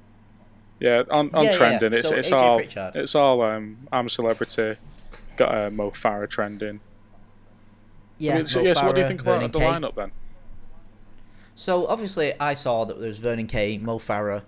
Yeah, 0.81 1.03
on, 1.11 1.35
on 1.35 1.45
Yeah, 1.45 1.53
trending, 1.57 1.93
yeah. 1.93 1.99
it's 1.99 2.09
So 2.09 2.15
it's 2.15 2.29
AJ 2.29 2.33
all 2.33 2.59
Pritchard. 2.59 2.97
it's 2.97 3.15
all 3.15 3.43
um 3.43 3.79
I'm 3.91 4.07
a 4.07 4.11
celebrity. 4.11 4.77
Got 5.37 5.55
a 5.55 5.71
Mo 5.71 5.91
Farah 5.91 6.29
trending. 6.31 6.81
yeah, 8.19 8.35
I 8.35 8.37
mean, 8.39 8.47
so, 8.47 8.63
yeah. 8.63 8.75
So 8.75 8.87
what 8.87 8.95
do 8.95 9.01
you 9.01 9.09
think 9.09 9.21
about 9.21 9.41
the 9.53 9.59
lineup 9.59 9.95
then? 9.97 10.13
So 11.57 11.87
obviously, 11.87 12.39
I 12.39 12.55
saw 12.55 12.85
that 12.85 12.99
there 12.99 13.09
was 13.09 13.19
Vernon 13.19 13.47
Kay, 13.47 13.79
Mo 13.79 13.99
Farah, 13.99 14.43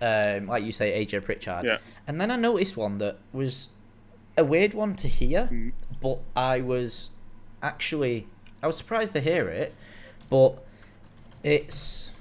um, 0.00 0.46
like 0.46 0.64
you 0.64 0.72
say, 0.72 1.04
AJ 1.04 1.24
Pritchard, 1.24 1.64
Yeah. 1.64 1.78
and 2.06 2.20
then 2.20 2.30
I 2.30 2.36
noticed 2.36 2.76
one 2.76 2.98
that 2.98 3.18
was 3.32 3.68
a 4.36 4.44
weird 4.44 4.74
one 4.74 4.94
to 4.96 5.08
hear, 5.08 5.48
Mm. 5.50 5.72
but 6.00 6.18
I 6.36 6.60
was 6.60 7.10
actually 7.62 8.26
I 8.62 8.66
was 8.66 8.76
surprised 8.76 9.12
to 9.14 9.20
hear 9.20 9.48
it, 9.48 9.74
but 10.30 10.64
it's 11.42 12.12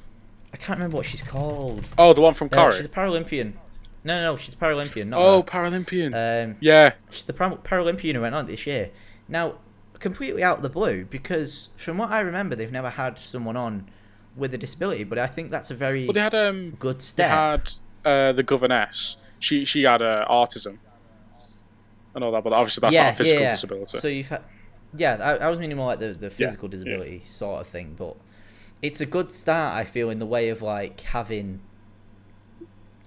I 0.53 0.57
can't 0.57 0.79
remember 0.79 0.97
what 0.97 1.05
she's 1.05 1.21
called. 1.23 1.85
Oh, 1.97 2.13
the 2.13 2.21
one 2.21 2.33
from 2.33 2.49
Uh, 2.51 2.71
she's 2.71 2.85
a 2.85 2.89
Paralympian. 2.89 3.53
No, 4.03 4.15
no, 4.21 4.31
no 4.31 4.37
she's 4.37 4.53
a 4.53 4.57
Paralympian. 4.57 5.07
Not 5.07 5.19
oh, 5.19 5.41
her. 5.41 5.43
Paralympian. 5.43 6.13
Um, 6.45 6.55
yeah. 6.61 6.93
she's 7.09 7.23
the 7.23 7.33
Par- 7.33 7.57
Paralympian 7.57 8.13
who 8.15 8.21
went 8.21 8.33
on 8.35 8.47
this 8.47 8.65
year. 8.65 8.89
Now, 9.27 9.55
completely 9.99 10.43
out 10.43 10.57
of 10.57 10.63
the 10.63 10.69
blue, 10.69 11.05
because 11.05 11.69
from 11.75 11.97
what 11.97 12.11
I 12.11 12.21
remember, 12.21 12.55
they've 12.55 12.71
never 12.71 12.89
had 12.89 13.19
someone 13.19 13.57
on 13.57 13.89
with 14.37 14.53
a 14.53 14.57
disability. 14.57 15.03
But 15.03 15.19
I 15.19 15.27
think 15.27 15.51
that's 15.51 15.71
a 15.71 15.75
very 15.75 16.05
Well, 16.05 16.13
they 16.13 16.21
had 16.21 16.35
um 16.35 16.71
good 16.79 16.99
They 16.99 17.23
had 17.23 17.71
uh, 18.05 18.31
the 18.31 18.43
governess. 18.43 19.17
She 19.39 19.65
she 19.65 19.83
had 19.83 20.01
uh, 20.01 20.25
autism. 20.29 20.77
I 22.15 22.19
know 22.19 22.31
that, 22.31 22.43
but 22.43 22.53
obviously 22.53 22.81
that's 22.81 22.95
not 22.95 23.13
a 23.13 23.15
physical 23.15 23.41
yeah. 23.41 23.51
disability. 23.53 23.97
So 23.99 24.07
you've 24.07 24.27
had, 24.29 24.43
yeah, 24.95 25.17
I, 25.21 25.45
I 25.45 25.49
was 25.49 25.59
meaning 25.59 25.77
more 25.77 25.85
like 25.87 25.99
the, 25.99 26.13
the 26.13 26.31
physical 26.31 26.67
yeah. 26.67 26.71
disability 26.71 27.21
sort 27.25 27.61
of 27.61 27.67
thing, 27.67 27.95
but 27.97 28.15
it's 28.81 29.01
a 29.01 29.05
good 29.05 29.31
start, 29.31 29.75
I 29.75 29.85
feel, 29.85 30.09
in 30.09 30.17
the 30.17 30.25
way 30.25 30.49
of 30.49 30.63
like 30.63 31.01
having 31.01 31.59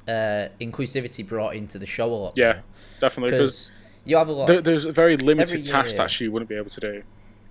uh, 0.07 0.49
inclusivity 0.61 1.27
brought 1.27 1.57
into 1.57 1.79
the 1.79 1.87
show 1.87 2.13
a 2.13 2.15
lot. 2.15 2.33
yeah, 2.37 2.61
definitely. 3.01 3.33
Because 3.33 3.73
you 4.05 4.17
have 4.17 4.29
a 4.29 4.33
lot. 4.33 4.47
there, 4.47 4.61
there's 4.61 4.85
a 4.85 4.93
very 4.93 5.17
limited 5.17 5.61
every 5.61 5.63
task 5.63 5.91
year- 5.91 5.97
that 5.99 6.11
she 6.11 6.29
wouldn't 6.29 6.49
be 6.49 6.57
able 6.57 6.71
to 6.71 6.81
do. 6.81 7.03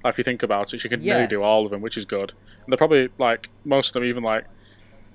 Like, 0.03 0.13
if 0.13 0.17
you 0.17 0.23
think 0.23 0.43
about 0.43 0.73
it, 0.73 0.79
she 0.79 0.87
could 0.89 1.03
Yeah. 1.03 1.15
nearly 1.15 1.27
do 1.27 1.43
all 1.43 1.65
of 1.65 1.71
them, 1.71 1.81
which 1.81 1.97
is 1.97 2.05
good. 2.05 2.31
And 2.63 2.71
they're 2.71 2.77
probably 2.77 3.09
like 3.17 3.49
most 3.65 3.87
of 3.89 3.93
them, 3.93 4.03
even 4.05 4.23
like. 4.23 4.45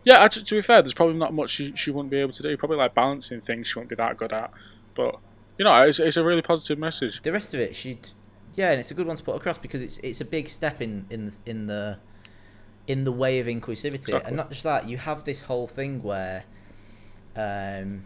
Yeah, 0.05 0.23
actually, 0.23 0.45
to 0.45 0.55
be 0.57 0.61
fair, 0.61 0.83
there's 0.83 0.93
probably 0.93 1.17
not 1.17 1.33
much 1.33 1.49
she, 1.51 1.73
she 1.75 1.91
wouldn't 1.91 2.11
be 2.11 2.19
able 2.19 2.33
to 2.33 2.43
do. 2.43 2.55
Probably 2.59 2.77
like 2.77 2.95
balancing 2.95 3.41
things 3.41 3.67
she 3.69 3.79
wouldn't 3.79 3.89
be 3.89 3.97
that 3.97 4.17
good 4.19 4.33
at. 4.35 4.51
But 4.95 5.17
you 5.59 5.65
know, 5.65 5.81
it's, 5.83 5.99
it's 5.99 6.17
a 6.19 6.25
really 6.25 6.43
positive 6.43 6.79
message. 6.79 7.23
the 7.23 7.33
rest 7.33 7.55
of 7.55 7.61
it, 7.61 7.75
she'd 7.75 8.11
yeah, 8.57 8.71
and 8.71 8.79
it's 8.79 8.91
a 8.91 8.95
good 8.95 9.07
one 9.07 9.17
to 9.17 9.23
put 9.25 9.35
across 9.35 9.59
because 9.59 9.83
it's 9.83 9.97
it's 9.99 10.21
a 10.21 10.25
big 10.25 10.49
step 10.49 10.81
in 10.83 11.07
in 11.11 11.25
the 11.27 11.39
in 11.47 11.67
the 11.67 11.99
in 12.87 13.05
the 13.05 13.13
way 13.13 13.39
of 13.41 13.47
inclusivity, 13.47 13.95
Exactly. 13.95 14.23
and 14.27 14.37
not 14.37 14.51
just 14.51 14.63
that. 14.65 14.87
You 14.89 14.99
have 14.99 15.25
this 15.25 15.41
whole 15.43 15.67
thing 15.67 16.03
where, 16.03 16.45
um, 17.35 18.05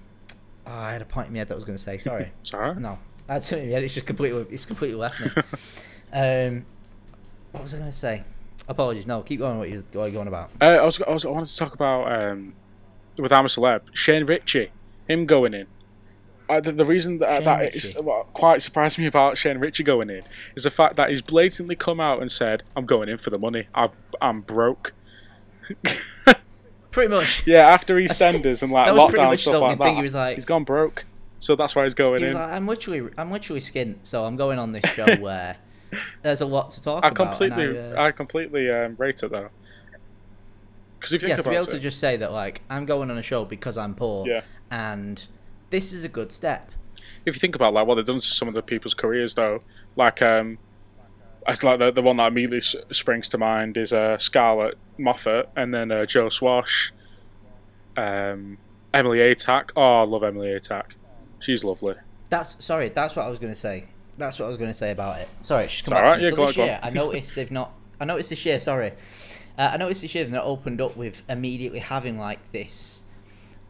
Oh, 0.66 0.72
I 0.72 0.92
had 0.92 1.02
a 1.02 1.06
point 1.06 1.26
in 1.28 1.32
my 1.32 1.38
head 1.40 1.48
that 1.48 1.54
I 1.54 1.56
was 1.56 1.64
going 1.64 1.76
to 1.78 1.82
say. 1.82 1.98
Sorry. 1.98 2.30
Sorry. 2.44 2.74
no, 2.78 2.98
that's 3.26 3.50
it. 3.52 3.68
Yeah, 3.68 3.78
it's 3.78 3.94
just 3.94 4.06
completely. 4.06 4.46
It's 4.50 4.64
completely 4.66 4.96
left 4.98 5.18
me. 5.20 5.30
um, 6.12 6.64
what 7.52 7.62
was 7.62 7.74
I 7.74 7.78
going 7.78 7.90
to 7.90 7.96
say? 7.96 8.24
Apologies. 8.68 9.06
No, 9.06 9.22
keep 9.22 9.38
going. 9.40 9.58
What 9.58 9.68
you 9.70 9.82
are 9.98 10.06
you 10.06 10.12
going 10.12 10.28
about? 10.28 10.50
Uh, 10.60 10.64
I 10.66 10.84
was, 10.84 11.00
I 11.00 11.10
was, 11.10 11.24
I 11.24 11.28
wanted 11.28 11.48
to 11.48 11.56
talk 11.56 11.74
about 11.74 12.12
um, 12.12 12.54
with 13.18 13.32
I'm 13.32 13.46
a 13.46 13.48
Celeb, 13.48 13.82
Shane 13.94 14.26
Richie, 14.26 14.70
him 15.08 15.26
going 15.26 15.54
in. 15.54 15.66
Uh, 16.50 16.60
the, 16.60 16.72
the 16.72 16.84
reason 16.84 17.18
that, 17.18 17.44
that 17.44 17.74
is 17.74 17.94
what 18.00 18.32
quite 18.32 18.62
surprised 18.62 18.98
me 18.98 19.06
about 19.06 19.36
Shane 19.36 19.58
Richie 19.58 19.84
going 19.84 20.08
in 20.08 20.22
is 20.56 20.64
the 20.64 20.70
fact 20.70 20.96
that 20.96 21.10
he's 21.10 21.20
blatantly 21.20 21.76
come 21.76 22.00
out 22.00 22.20
and 22.20 22.30
said, 22.32 22.62
"I'm 22.76 22.86
going 22.86 23.08
in 23.08 23.18
for 23.18 23.30
the 23.30 23.38
money. 23.38 23.68
I'm, 23.74 23.90
I'm 24.20 24.40
broke." 24.42 24.92
Pretty 26.90 27.12
much. 27.12 27.42
yeah, 27.46 27.68
after 27.68 27.96
EastEnders 27.96 28.62
and 28.62 28.72
like 28.72 28.86
That 28.86 28.94
was 28.94 29.10
pretty 29.10 29.24
lockdown 29.24 29.38
stuff 29.38 29.60
like 29.62 29.78
that, 29.78 29.96
he 29.96 30.02
was 30.02 30.14
like- 30.14 30.36
he's 30.36 30.44
gone 30.46 30.64
broke. 30.64 31.04
So 31.38 31.54
that's 31.54 31.76
why 31.76 31.84
he's 31.84 31.94
going 31.94 32.20
He 32.22 32.26
in. 32.28 32.34
like, 32.34 32.50
I'm 32.50 32.66
literally, 32.66 33.12
I'm 33.16 33.30
literally 33.30 33.60
skint, 33.60 33.98
so 34.02 34.24
I'm 34.24 34.34
going 34.36 34.58
on 34.58 34.72
this 34.72 34.84
show 34.94 35.06
where 35.16 35.56
there's 36.22 36.40
a 36.40 36.46
lot 36.46 36.70
to 36.70 36.82
talk 36.82 37.04
I 37.04 37.08
about. 37.08 37.30
completely, 37.38 37.78
I, 37.78 37.92
uh, 37.92 38.06
I 38.06 38.10
completely 38.12 38.70
um, 38.70 38.94
rate 38.98 39.22
it 39.22 39.30
though. 39.30 39.48
Because 40.98 41.12
if 41.12 41.22
you 41.22 41.28
yeah, 41.28 41.36
think 41.36 41.44
to 41.44 41.50
be 41.50 41.56
able 41.56 41.64
about 41.66 41.74
to 41.74 41.80
just 41.80 42.00
say 42.00 42.16
that, 42.16 42.32
like, 42.32 42.62
I'm 42.68 42.84
going 42.84 43.10
on 43.10 43.18
a 43.18 43.22
show 43.22 43.44
because 43.44 43.78
I'm 43.78 43.94
poor, 43.94 44.26
Yeah. 44.26 44.40
and 44.70 45.24
this 45.70 45.92
is 45.92 46.02
a 46.04 46.08
good 46.08 46.32
step. 46.32 46.70
if 47.24 47.34
you 47.36 47.40
think 47.40 47.54
about 47.54 47.72
like 47.74 47.86
what 47.86 47.94
they've 47.96 48.04
done 48.06 48.16
to 48.16 48.20
some 48.26 48.48
of 48.48 48.54
the 48.54 48.62
people's 48.62 48.94
careers 48.94 49.34
though, 49.34 49.62
like 49.96 50.20
um, 50.22 50.58
I 51.46 51.54
feel 51.54 51.70
like 51.70 51.78
the, 51.78 51.92
the 51.92 52.02
one 52.02 52.16
that 52.16 52.28
immediately 52.28 52.58
s- 52.58 52.74
springs 52.90 53.28
to 53.30 53.38
mind 53.38 53.76
is 53.76 53.92
uh, 53.92 54.18
Scarlett 54.18 54.76
Moffatt 54.98 55.46
and 55.56 55.72
then 55.72 55.92
uh, 55.92 56.04
Joe 56.06 56.28
Swash, 56.30 56.92
um, 57.96 58.58
Emily 58.94 59.18
Atack. 59.18 59.70
Oh, 59.76 60.00
I 60.00 60.04
love 60.04 60.22
Emily 60.24 60.48
Atack. 60.48 60.92
She's 61.40 61.62
lovely. 61.64 61.94
That's 62.30 62.62
sorry. 62.64 62.88
That's 62.88 63.14
what 63.14 63.24
I 63.24 63.28
was 63.28 63.38
going 63.38 63.52
to 63.52 63.58
say. 63.58 63.86
That's 64.18 64.38
what 64.38 64.46
I 64.46 64.48
was 64.48 64.56
going 64.56 64.70
to 64.70 64.74
say 64.74 64.90
about 64.90 65.20
it. 65.20 65.28
Sorry, 65.42 65.64
just 65.64 65.84
come 65.84 65.94
back 65.94 66.02
right, 66.02 66.18
to 66.18 66.24
yeah, 66.24 66.30
so 66.30 66.46
this 66.46 66.58
on, 66.58 66.64
year. 66.66 66.80
I 66.82 66.90
noticed 66.90 67.34
they've 67.36 67.50
not. 67.50 67.72
I 68.00 68.04
noticed 68.04 68.30
this 68.30 68.44
year. 68.44 68.60
Sorry, 68.60 68.92
uh, 69.56 69.70
I 69.72 69.76
noticed 69.76 70.02
this 70.02 70.14
year 70.14 70.24
they've 70.24 70.32
not 70.32 70.44
opened 70.44 70.80
up 70.80 70.96
with 70.96 71.22
immediately 71.28 71.78
having 71.78 72.18
like 72.18 72.52
this, 72.52 73.02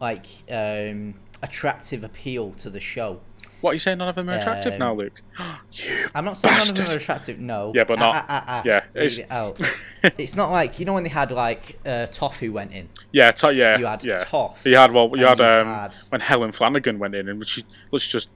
like 0.00 0.26
um, 0.50 1.14
attractive 1.42 2.02
appeal 2.04 2.52
to 2.52 2.70
the 2.70 2.80
show. 2.80 3.20
What 3.60 3.70
are 3.70 3.74
you 3.74 3.80
saying? 3.80 3.98
None 3.98 4.08
of 4.08 4.14
them 4.14 4.30
are 4.30 4.36
attractive 4.38 4.74
Um, 4.74 4.78
now, 4.78 4.94
Luke. 4.94 5.20
you. 5.72 6.08
I'm 6.14 6.24
not 6.24 6.36
saying 6.36 6.54
none 6.54 6.68
of 6.68 6.76
them 6.76 6.88
are 6.90 6.96
attractive. 6.96 7.40
No. 7.40 7.72
Yeah, 7.74 7.82
but 7.84 7.98
Ah, 7.98 8.02
not- 8.02 8.14
ah, 8.14 8.24
ah, 8.28 8.44
ah. 8.46 8.62
yeah, 8.64 8.84
it's- 8.94 9.18
it 9.18 9.26
out. 9.32 9.60
it's 10.16 10.36
not 10.36 10.52
like 10.52 10.78
you 10.78 10.84
know 10.84 10.94
when 10.94 11.02
they 11.02 11.08
had 11.10 11.32
like 11.32 11.76
uh, 11.84 12.06
Toff 12.06 12.38
who 12.38 12.52
went 12.52 12.72
in. 12.72 12.88
Yeah, 13.10 13.32
t- 13.32 13.50
yeah, 13.52 13.76
You 13.78 13.86
had 13.86 14.04
yeah. 14.04 14.22
Toff. 14.24 14.62
You 14.64 14.76
had 14.76 14.92
well, 14.92 15.10
you 15.14 15.26
had 15.26 15.38
you 15.40 15.44
um 15.44 15.66
had- 15.66 15.94
when 16.10 16.20
Helen 16.20 16.52
Flanagan 16.52 16.98
went 17.00 17.14
in 17.16 17.28
and 17.28 17.46
she 17.48 17.64
was 17.90 18.06
just 18.06 18.28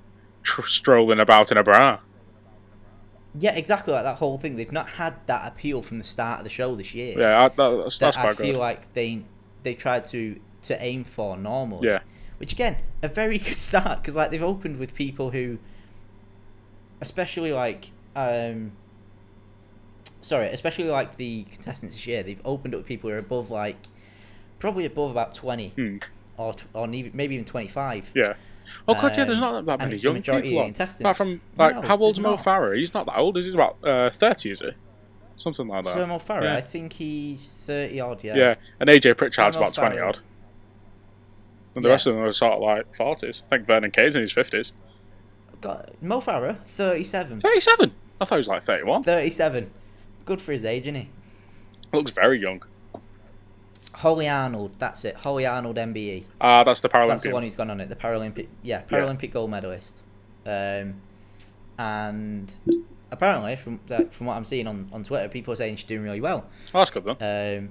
tr- 0.43 0.63
strolling 0.63 1.21
about 1.21 1.51
in 1.53 1.59
a 1.59 1.65
bra. 1.65 1.99
Yeah, 3.39 3.55
exactly 3.55 3.95
like 3.95 4.05
that 4.05 4.17
whole 4.17 4.37
thing. 4.39 4.57
They've 4.57 4.71
not 4.73 4.91
had 4.91 5.15
that 5.27 5.49
appeal 5.51 5.81
from 5.83 5.99
the 5.99 6.05
start 6.05 6.41
of 6.41 6.45
the 6.45 6.51
show 6.51 6.75
this 6.75 6.95
year. 6.95 7.19
Yeah, 7.19 7.45
I, 7.45 7.49
that, 7.49 7.57
that's, 7.57 7.99
that 7.99 8.15
that's 8.15 8.17
I 8.17 8.43
feel 8.43 8.53
good. 8.55 8.59
like 8.59 8.93
they 8.93 9.23
they 9.63 9.75
tried 9.75 10.05
to 10.07 10.39
to 10.63 10.83
aim 10.83 11.05
for 11.05 11.37
normally. 11.37 11.89
Yeah. 11.89 12.01
Which 12.39 12.53
again, 12.53 12.77
a 13.03 13.09
very 13.09 13.39
good 13.47 13.57
start 13.57 14.03
because 14.03 14.17
like 14.17 14.31
they've 14.31 14.43
opened 14.43 14.79
with 14.79 14.95
people 14.95 15.31
who, 15.31 15.59
especially 17.01 17.53
like 17.53 17.91
um. 18.17 18.73
Sorry, 20.21 20.47
especially 20.49 20.85
like 20.85 21.17
the 21.17 21.45
contestants 21.51 21.97
this 21.97 22.07
year, 22.07 22.23
they've 22.23 22.41
opened 22.45 22.75
up 22.75 22.79
with 22.81 22.87
people 22.87 23.11
who 23.11 23.17
are 23.17 23.19
above 23.19 23.51
like, 23.51 23.77
probably 24.61 24.85
above 24.85 25.11
about 25.11 25.35
twenty, 25.35 25.71
Hmm. 25.71 25.97
or 26.37 26.55
or 26.75 26.87
maybe 26.87 27.35
even 27.35 27.45
twenty 27.45 27.67
five. 27.69 28.13
Yeah. 28.15 28.35
Oh 28.89 28.95
god, 28.95 29.17
yeah. 29.17 29.25
There's 29.25 29.39
Um, 29.39 29.65
not 29.65 29.79
that 29.79 29.79
many 29.89 29.97
young 30.01 30.23
people. 30.23 30.59
on. 30.59 30.71
Apart 30.71 31.17
from 31.17 31.41
like, 31.57 31.75
No, 31.75 31.81
how 31.83 31.97
old's 31.99 32.19
Mo 32.21 32.31
not. 32.33 32.41
Farah? 32.41 32.77
He's 32.77 32.93
not 32.95 33.07
that 33.07 33.17
old. 33.19 33.37
Is 33.37 33.47
he 33.47 33.53
about 33.55 33.77
uh, 33.85 34.11
thirty? 34.11 34.51
Is 34.51 34.61
he? 34.61 34.71
Something 35.37 35.67
like 35.69 35.85
that. 35.85 35.95
So 35.95 36.07
Mo 36.07 36.19
Farah, 36.19 36.43
Yeah. 36.43 36.57
I 36.57 36.61
think 36.61 36.93
he's 36.95 37.51
thirty 37.51 38.01
odd. 38.01 38.23
Yeah. 38.25 38.35
yeah. 38.37 38.55
and 38.81 38.89
AJ 38.91 39.17
Pritchard's 39.17 39.57
about 39.57 39.75
twenty 39.75 39.99
odd. 39.99 40.19
And 41.75 41.85
the 41.85 41.89
Yeah. 41.89 41.95
rest 41.95 42.07
of 42.07 42.15
them 42.15 42.25
are 42.25 42.33
sort 42.33 42.55
of 42.55 42.61
like 42.61 42.95
forties. 42.95 43.43
I 43.47 43.57
think 43.57 43.67
Vernon 43.67 43.91
Kay's 43.91 44.15
in 44.15 44.23
his 44.23 44.33
fifties. 44.33 44.73
God, 45.61 45.93
Mo 46.01 46.21
Farah, 46.21 46.59
37. 46.67 47.41
Thirty-seven. 47.41 47.93
I 48.21 48.25
thought 48.25 48.35
he 48.37 48.39
was 48.39 48.49
like 48.49 48.63
thirty-one. 48.63 49.05
37. 49.05 49.71
Good 50.25 50.41
for 50.41 50.53
his 50.53 50.65
age, 50.65 50.83
isn't 50.83 50.95
he? 50.97 51.09
Looks 51.93 52.11
very 52.13 52.41
young. 52.41 52.63
Hollie 54.03 54.29
Arnold, 54.29 54.73
that's 54.79 55.05
it. 55.05 55.15
Hollie 55.17 55.47
Arnold 55.47 55.77
MBE. 55.77 56.25
Ah, 56.41 56.65
that's 56.65 56.81
the 56.81 56.89
Paralympian. 56.89 57.09
That's 57.09 57.23
the 57.23 57.31
one 57.31 57.43
who's 57.45 57.55
gone 57.57 57.71
on 57.71 57.81
it. 57.81 57.89
The 57.89 57.95
Paralympic, 57.97 58.49
yeah, 58.63 58.83
Yeah. 58.91 58.99
Paralympic 58.99 59.31
gold 59.33 59.51
medalist. 59.51 60.03
Um, 60.45 60.95
and 61.79 62.53
apparently, 63.11 63.57
from 63.57 63.81
like, 63.89 64.13
from 64.13 64.27
what 64.27 64.37
I'm 64.37 64.45
seeing 64.45 64.67
on, 64.67 64.89
on 64.93 65.05
Twitter, 65.05 65.29
people 65.29 65.53
are 65.53 65.57
saying 65.57 65.77
she's 65.77 65.87
doing 65.87 66.03
really 66.03 66.21
well. 66.21 66.47
Oh, 66.75 66.79
that's 66.81 66.91
good 66.91 67.05
then. 67.05 67.59
Um, 67.61 67.69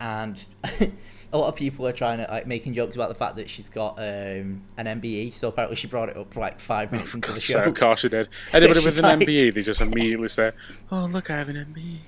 and 0.00 0.44
a 1.32 1.38
lot 1.38 1.48
of 1.48 1.54
people 1.56 1.86
are 1.86 1.92
trying 1.92 2.18
to 2.18 2.30
like 2.30 2.46
making 2.46 2.74
jokes 2.74 2.96
about 2.96 3.08
the 3.08 3.14
fact 3.14 3.36
that 3.36 3.48
she's 3.48 3.68
got 3.68 3.98
um, 3.98 4.62
an 4.76 4.86
MBE. 5.00 5.32
So 5.34 5.48
apparently, 5.48 5.76
she 5.76 5.86
brought 5.86 6.08
it 6.08 6.16
up 6.16 6.34
like 6.36 6.60
five 6.60 6.90
minutes 6.92 7.14
into 7.14 7.32
the 7.32 7.40
show. 7.40 7.58
sake, 7.58 7.66
Of 7.66 7.74
course 7.74 8.00
she 8.00 8.08
did. 8.08 8.28
Anybody 8.52 8.84
with 8.84 8.98
an 8.98 9.04
like- 9.04 9.18
MBE, 9.26 9.54
they 9.54 9.62
just 9.62 9.80
immediately 9.80 10.28
say, 10.28 10.52
"Oh, 10.90 11.06
look, 11.06 11.30
I 11.30 11.36
have 11.36 11.48
an 11.48 11.56
MBE." 11.56 11.98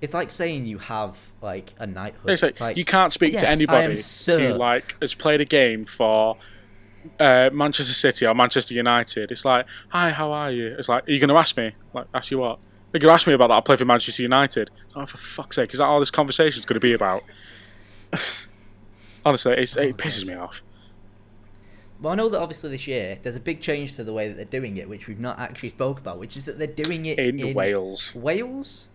It's 0.00 0.12
like 0.14 0.30
saying 0.30 0.66
you 0.66 0.78
have 0.78 1.32
like 1.40 1.74
a 1.78 1.86
knighthood. 1.86 2.30
It's 2.30 2.42
like, 2.42 2.50
It's 2.50 2.60
like 2.60 2.76
you 2.76 2.84
can't 2.84 3.12
speak 3.12 3.32
yes, 3.32 3.42
to 3.42 3.48
I 3.48 3.52
anybody 3.52 3.84
am 3.84 3.96
Sir. 3.96 4.52
who 4.52 4.54
like 4.54 4.96
has 5.00 5.14
played 5.14 5.40
a 5.40 5.44
game 5.44 5.84
for 5.84 6.36
uh, 7.18 7.50
Manchester 7.52 7.94
City 7.94 8.26
or 8.26 8.34
Manchester 8.34 8.74
United. 8.74 9.30
It's 9.32 9.44
like, 9.44 9.66
hi, 9.88 10.10
how 10.10 10.32
are 10.32 10.50
you? 10.50 10.76
It's 10.78 10.88
like, 10.88 11.08
are 11.08 11.10
you 11.10 11.18
going 11.18 11.30
to 11.30 11.36
ask 11.36 11.56
me? 11.56 11.72
Like, 11.94 12.06
ask 12.12 12.30
you 12.30 12.38
what? 12.38 12.58
Are 12.58 12.98
you 12.98 13.00
going 13.00 13.10
to 13.10 13.14
ask 13.14 13.26
me 13.26 13.32
about 13.32 13.48
that? 13.48 13.56
I 13.56 13.60
play 13.60 13.76
for 13.76 13.84
Manchester 13.84 14.22
United. 14.22 14.70
Oh, 14.94 15.06
for 15.06 15.18
fuck's 15.18 15.56
sake, 15.56 15.72
is 15.72 15.78
that 15.78 15.84
all 15.84 15.98
this 16.00 16.10
conversation's 16.10 16.64
going 16.66 16.74
to 16.74 16.80
be 16.80 16.92
about? 16.92 17.22
Honestly, 19.24 19.54
it's, 19.54 19.76
it 19.76 19.96
pisses 19.96 20.24
me 20.24 20.34
off. 20.34 20.62
Well, 22.00 22.12
I 22.12 22.16
know 22.16 22.28
that 22.28 22.38
obviously 22.38 22.70
this 22.70 22.86
year 22.86 23.18
there's 23.22 23.36
a 23.36 23.40
big 23.40 23.60
change 23.60 23.94
to 23.94 24.04
the 24.04 24.12
way 24.12 24.28
that 24.28 24.34
they're 24.34 24.44
doing 24.60 24.76
it, 24.76 24.88
which 24.88 25.06
we've 25.06 25.18
not 25.18 25.38
actually 25.38 25.70
spoke 25.70 25.98
about, 25.98 26.18
which 26.18 26.36
is 26.36 26.44
that 26.44 26.58
they're 26.58 26.66
doing 26.66 27.06
it 27.06 27.18
In, 27.18 27.40
in, 27.40 27.54
Wales. 27.54 28.14
Wales, 28.14 28.88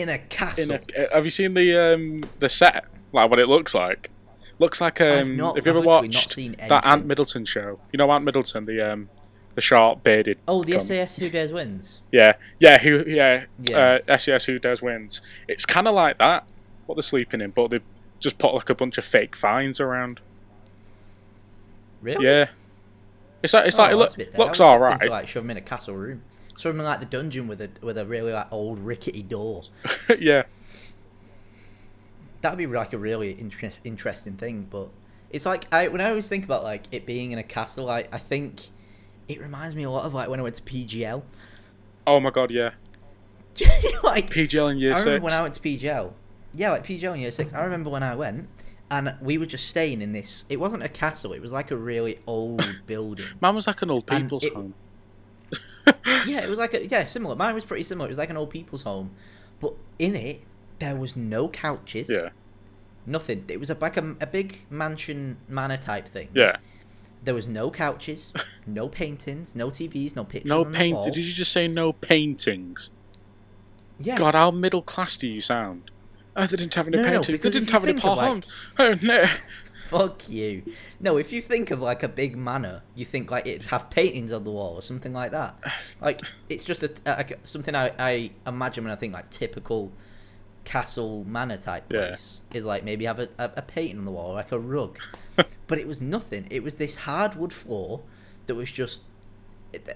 in 0.00 0.08
a 0.08 0.18
castle. 0.18 0.72
In 0.72 0.80
a, 0.96 1.02
uh, 1.04 1.14
have 1.14 1.24
you 1.24 1.30
seen 1.30 1.54
the 1.54 1.76
um, 1.94 2.20
the 2.38 2.48
set? 2.48 2.84
Like 3.12 3.30
what 3.30 3.38
it 3.38 3.48
looks 3.48 3.74
like? 3.74 4.10
Looks 4.58 4.80
like 4.80 5.00
um. 5.00 5.36
not- 5.36 5.56
have 5.56 5.64
you 5.66 5.72
I've 5.72 5.76
ever 5.78 5.86
watched 5.86 6.34
that. 6.36 6.82
Ant 6.84 7.06
Middleton 7.06 7.44
show? 7.44 7.78
You 7.92 7.96
know 7.98 8.10
Ant 8.10 8.24
Middleton, 8.24 8.64
the 8.66 8.80
um, 8.92 9.08
the 9.54 9.60
short 9.60 10.02
bearded. 10.02 10.38
oh, 10.48 10.64
the 10.64 10.72
com- 10.72 10.80
SAS 10.82 11.16
Who 11.16 11.30
Dares 11.30 11.52
Wins. 11.52 12.02
Yeah, 12.12 12.34
yeah, 12.60 12.78
who, 12.78 13.04
yeah, 13.06 13.44
Yeah. 13.62 13.98
Uh, 14.08 14.16
SAS 14.18 14.44
Who 14.44 14.58
Dares 14.58 14.82
Wins. 14.82 15.20
It's 15.48 15.64
kind 15.66 15.88
of 15.88 15.94
like 15.94 16.18
that, 16.18 16.46
what 16.86 16.94
they're 16.96 17.02
sleeping 17.02 17.40
in, 17.40 17.50
but 17.50 17.70
they've 17.70 17.82
just 18.20 18.38
put 18.38 18.52
like 18.54 18.68
a 18.70 18.74
bunch 18.74 18.98
of 18.98 19.04
fake 19.04 19.36
vines 19.36 19.80
around. 19.80 20.20
Really? 22.02 22.26
Yeah, 22.26 22.48
it's 23.42 23.52
like 23.54 23.66
it's 23.66 23.78
Oh, 23.78 23.82
like 23.82 23.92
it 23.94 23.96
that's 23.98 24.10
look, 24.12 24.14
a 24.14 24.18
bit 24.18 24.32
dead. 24.32 24.38
looks 24.38 24.60
all 24.60 24.78
right. 24.78 25.00
To, 25.00 25.10
like 25.10 25.26
shove 25.28 25.42
them 25.44 25.50
in 25.50 25.56
a 25.56 25.60
castle 25.60 25.94
room, 25.96 26.22
in 26.66 26.78
like 26.78 27.00
the 27.00 27.06
dungeon 27.06 27.48
with 27.48 27.60
a 27.60 27.70
with 27.82 27.98
a 27.98 28.04
really 28.04 28.32
like 28.32 28.52
old 28.52 28.78
rickety 28.78 29.22
door. 29.22 29.62
yeah, 30.18 30.44
That 32.40 32.52
would 32.52 32.58
be 32.58 32.66
like 32.66 32.92
a 32.92 32.98
really 32.98 33.38
inter- 33.38 33.70
interesting 33.84 34.34
thing, 34.34 34.66
but 34.70 34.88
it's 35.30 35.44
like 35.46 35.72
I 35.72 35.88
when 35.88 36.00
I 36.00 36.08
always 36.10 36.28
think 36.28 36.44
about 36.44 36.62
like 36.64 36.84
it 36.92 37.04
being 37.06 37.32
in 37.32 37.38
a 37.38 37.42
castle, 37.42 37.84
like 37.86 38.12
I 38.14 38.18
think 38.18 38.68
it 39.28 39.40
reminds 39.40 39.74
me 39.74 39.82
a 39.82 39.90
lot 39.90 40.04
of 40.04 40.14
like 40.14 40.28
when 40.28 40.38
I 40.40 40.42
went 40.42 40.54
to 40.56 40.62
PGL. 40.62 41.22
oh 42.06 42.20
my 42.20 42.30
god, 42.30 42.50
yeah. 42.50 42.70
like 44.04 44.30
PGL 44.30 44.70
in 44.72 44.78
year 44.78 44.94
I 44.94 45.00
remember 45.00 45.14
six. 45.16 45.24
when 45.24 45.32
I 45.32 45.42
went 45.42 45.54
to 45.54 45.60
PGL. 45.60 46.12
Yeah, 46.54 46.70
like 46.70 46.86
PGL 46.86 47.14
in 47.14 47.20
year 47.20 47.30
six. 47.32 47.52
I 47.52 47.62
remember 47.64 47.90
when 47.90 48.02
I 48.04 48.14
went, 48.14 48.48
and 48.90 49.14
we 49.20 49.36
were 49.36 49.46
just 49.46 49.68
staying 49.68 50.00
in 50.00 50.12
this. 50.12 50.44
It 50.48 50.58
wasn't 50.60 50.82
a 50.84 50.88
castle. 50.88 51.32
It 51.32 51.42
was 51.42 51.52
like 51.52 51.70
a 51.72 51.76
really 51.76 52.20
old 52.26 52.64
building. 52.86 53.26
Mine 53.40 53.54
was 53.56 53.66
like 53.66 53.82
an 53.82 53.90
old 53.90 54.06
people's 54.06 54.44
it- 54.44 54.54
home. 54.54 54.74
yeah, 56.26 56.42
it 56.42 56.48
was 56.48 56.58
like 56.58 56.74
a 56.74 56.86
yeah 56.86 57.04
similar. 57.04 57.34
Mine 57.36 57.54
was 57.54 57.64
pretty 57.64 57.82
similar. 57.82 58.06
It 58.06 58.10
was 58.10 58.18
like 58.18 58.30
an 58.30 58.36
old 58.36 58.50
people's 58.50 58.82
home, 58.82 59.10
but 59.60 59.74
in 59.98 60.14
it 60.14 60.42
there 60.78 60.96
was 60.96 61.16
no 61.16 61.48
couches. 61.48 62.08
Yeah, 62.08 62.30
Nothing. 63.06 63.44
It 63.48 63.58
was 63.58 63.70
a, 63.70 63.76
like 63.80 63.96
a, 63.96 64.16
a 64.20 64.26
big 64.26 64.60
mansion 64.70 65.38
manor 65.48 65.76
type 65.78 66.06
thing. 66.08 66.28
yeah. 66.34 66.56
There 67.24 67.34
was 67.34 67.48
no 67.48 67.68
couches, 67.70 68.32
no 68.66 68.88
paintings, 68.88 69.56
no 69.56 69.68
TVs, 69.70 70.14
no 70.14 70.22
pictures. 70.24 70.48
No 70.48 70.64
paint. 70.64 71.02
Did 71.02 71.16
you 71.16 71.32
just 71.32 71.50
say 71.50 71.66
no 71.66 71.92
paintings? 71.92 72.90
Yeah. 73.98 74.16
God, 74.16 74.34
how 74.36 74.52
middle 74.52 74.82
class 74.82 75.16
do 75.16 75.26
you 75.26 75.40
sound? 75.40 75.90
Oh, 76.36 76.46
they 76.46 76.56
didn't 76.56 76.74
have 76.76 76.86
any 76.86 76.96
No, 76.98 77.02
no, 77.02 77.08
paintings. 77.18 77.40
they 77.40 77.50
didn't 77.50 77.70
have 77.70 77.82
any 77.82 77.94
think 77.94 78.04
like- 78.04 78.44
Oh 78.78 78.94
no. 79.02 79.24
Fuck 79.88 80.28
you. 80.28 80.62
No, 81.00 81.16
if 81.16 81.32
you 81.32 81.40
think 81.42 81.70
of 81.70 81.80
like 81.80 82.02
a 82.02 82.08
big 82.08 82.36
manor, 82.36 82.82
you 82.94 83.04
think 83.04 83.30
like 83.30 83.46
it'd 83.46 83.66
have 83.68 83.90
paintings 83.90 84.32
on 84.32 84.44
the 84.44 84.50
wall 84.50 84.74
or 84.74 84.82
something 84.82 85.12
like 85.12 85.30
that. 85.32 85.56
Like 86.00 86.20
it's 86.48 86.64
just 86.64 86.82
a, 86.82 86.90
a- 87.06 87.36
something 87.44 87.74
I, 87.74 87.92
I 87.98 88.30
imagine 88.46 88.84
when 88.84 88.92
I 88.92 88.96
think 88.96 89.14
like 89.14 89.30
typical 89.30 89.90
castle 90.64 91.24
manor 91.26 91.56
type 91.56 91.90
Yeah. 91.90 92.08
place 92.08 92.40
is 92.52 92.64
like 92.64 92.84
maybe 92.84 93.06
have 93.06 93.18
a, 93.18 93.28
a, 93.38 93.50
a 93.56 93.62
painting 93.62 93.98
on 93.98 94.04
the 94.04 94.10
wall, 94.10 94.34
like 94.34 94.52
a 94.52 94.58
rug. 94.58 94.98
but 95.66 95.78
it 95.78 95.86
was 95.86 96.02
nothing. 96.02 96.46
It 96.50 96.62
was 96.62 96.74
this 96.76 96.94
hardwood 96.94 97.52
floor 97.52 98.02
that 98.46 98.54
was 98.54 98.70
just. 98.70 99.02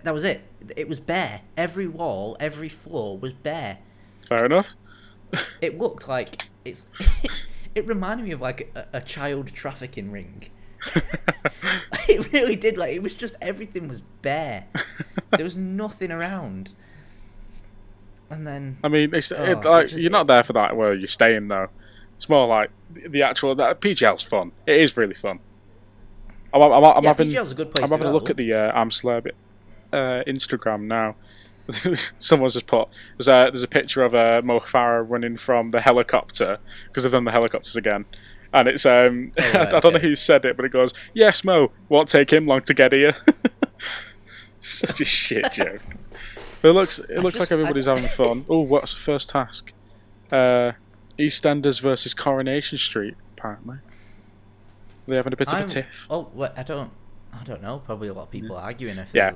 That 0.05 0.13
was 0.13 0.23
it. 0.25 0.43
It 0.77 0.87
was 0.89 1.01
bare. 1.01 1.41
Every 1.57 1.89
wall, 1.89 2.37
every 2.39 2.69
floor 2.69 3.17
was 3.19 3.33
bare. 3.33 3.79
Fair 4.27 4.45
enough. 4.47 4.75
It 5.63 5.79
looked 5.79 6.09
like 6.09 6.43
it's. 6.65 6.87
it 7.75 7.87
reminded 7.87 8.27
me 8.27 8.33
of 8.33 8.41
like 8.41 8.71
a, 8.75 8.99
a 8.99 9.01
child 9.01 9.49
trafficking 9.53 10.11
ring. 10.11 10.51
it 12.09 12.33
really 12.33 12.57
did. 12.57 12.77
Like 12.77 12.93
it 12.93 13.03
was 13.03 13.15
just 13.15 13.35
everything 13.41 13.89
was 13.89 14.01
bare. 14.01 14.67
There 15.31 15.45
was 15.45 15.57
nothing 15.57 16.11
around. 16.13 16.75
And 18.29 18.47
then 18.47 18.77
I 18.85 18.89
mean, 18.89 19.15
it's 19.15 19.33
Oh, 19.33 19.43
it, 19.43 19.65
like 19.65 19.89
just- 19.89 19.99
you're 19.99 20.11
not 20.11 20.27
there 20.27 20.43
for 20.43 20.53
that 20.53 20.77
where 20.77 20.93
you're 20.93 21.09
staying 21.09 21.49
though. 21.49 21.69
It's 22.17 22.29
more 22.29 22.47
like 22.47 22.71
the, 22.93 23.23
actual 23.23 23.55
that 23.55 23.81
PGL's 23.81 24.23
fun. 24.23 24.53
It 24.67 24.77
is 24.77 24.95
really 24.95 25.15
fun. 25.15 25.41
I'm, 26.53 26.61
I'm, 26.61 26.85
I'm 26.85 27.03
yeah, 27.03 27.09
having 27.09 27.31
PGL's 27.31 27.53
a 27.53 27.55
good 27.55 27.71
place 27.71 27.83
I'm 27.83 27.89
to 27.89 27.95
having 27.95 28.09
a 28.09 28.13
look 28.13 28.29
at 28.29 28.37
the 28.37 28.53
uh, 28.53 28.79
Amslab 28.79 29.31
uh, 29.93 30.23
Instagram 30.27 30.83
now. 30.83 31.17
Someone's 32.19 32.55
just 32.55 32.67
put 32.67 32.89
there's 33.17 33.29
a 33.29 33.51
there's 33.53 33.63
a 33.63 33.69
picture 33.69 34.03
of 34.03 34.15
uh, 34.15 34.41
Mo 34.45 34.61
Farah 34.61 35.05
running 35.09 35.37
from 35.37 35.71
the 35.71 35.81
helicopter 35.81 36.59
because 36.89 37.03
they've 37.03 37.13
done 37.13 37.25
the 37.25 37.31
helicopters 37.33 37.77
again, 37.77 38.05
and 38.53 38.69
it's 38.69 38.85
um 38.85 39.33
Oh, 39.39 39.43
I 39.43 39.53
right, 39.71 39.83
don't 39.83 39.93
know 39.95 39.99
who 40.01 40.15
said 40.17 40.45
it, 40.45 40.57
but 40.57 40.65
it 40.65 40.71
goes 40.73 40.93
yes 41.15 41.45
Mo 41.45 41.71
won't 41.89 42.09
take 42.09 42.33
him 42.33 42.47
long 42.47 42.63
to 42.63 42.75
get 42.75 42.93
here. 42.93 43.15
Such 44.61 45.01
a 45.01 45.05
shit 45.05 45.53
joke. 45.53 45.83
But 46.61 46.69
it 46.69 46.73
looks 46.73 46.99
it 46.99 47.19
looks 47.19 47.37
just- 47.37 47.41
like 47.41 47.53
everybody's 47.53 47.89
I- 47.89 47.95
having 47.97 48.09
fun. 48.11 48.45
Oh, 48.49 48.61
what's 48.61 48.95
the 48.95 49.01
first 49.01 49.29
task? 49.29 49.73
Uh, 50.31 50.73
EastEnders 51.19 51.81
versus 51.81 52.15
Coronation 52.15 52.79
Street. 52.79 53.17
Apparently, 53.37 53.79
they're 55.07 55.17
having 55.19 55.33
a 55.33 55.37
bit 55.37 55.49
of 55.49 55.55
I'm- 55.55 55.65
a 55.65 55.69
tiff. 55.69 56.07
Oh, 56.09 56.31
well, 56.33 56.53
I 56.57 56.63
don't. 56.63 56.91
I 57.33 57.45
don't 57.45 57.63
know. 57.63 57.79
Probably 57.85 58.09
a 58.09 58.13
lot 58.13 58.25
of 58.25 58.31
people 58.31 58.57
arguing. 58.57 58.99
If 58.99 59.11
Yeah, 59.15 59.33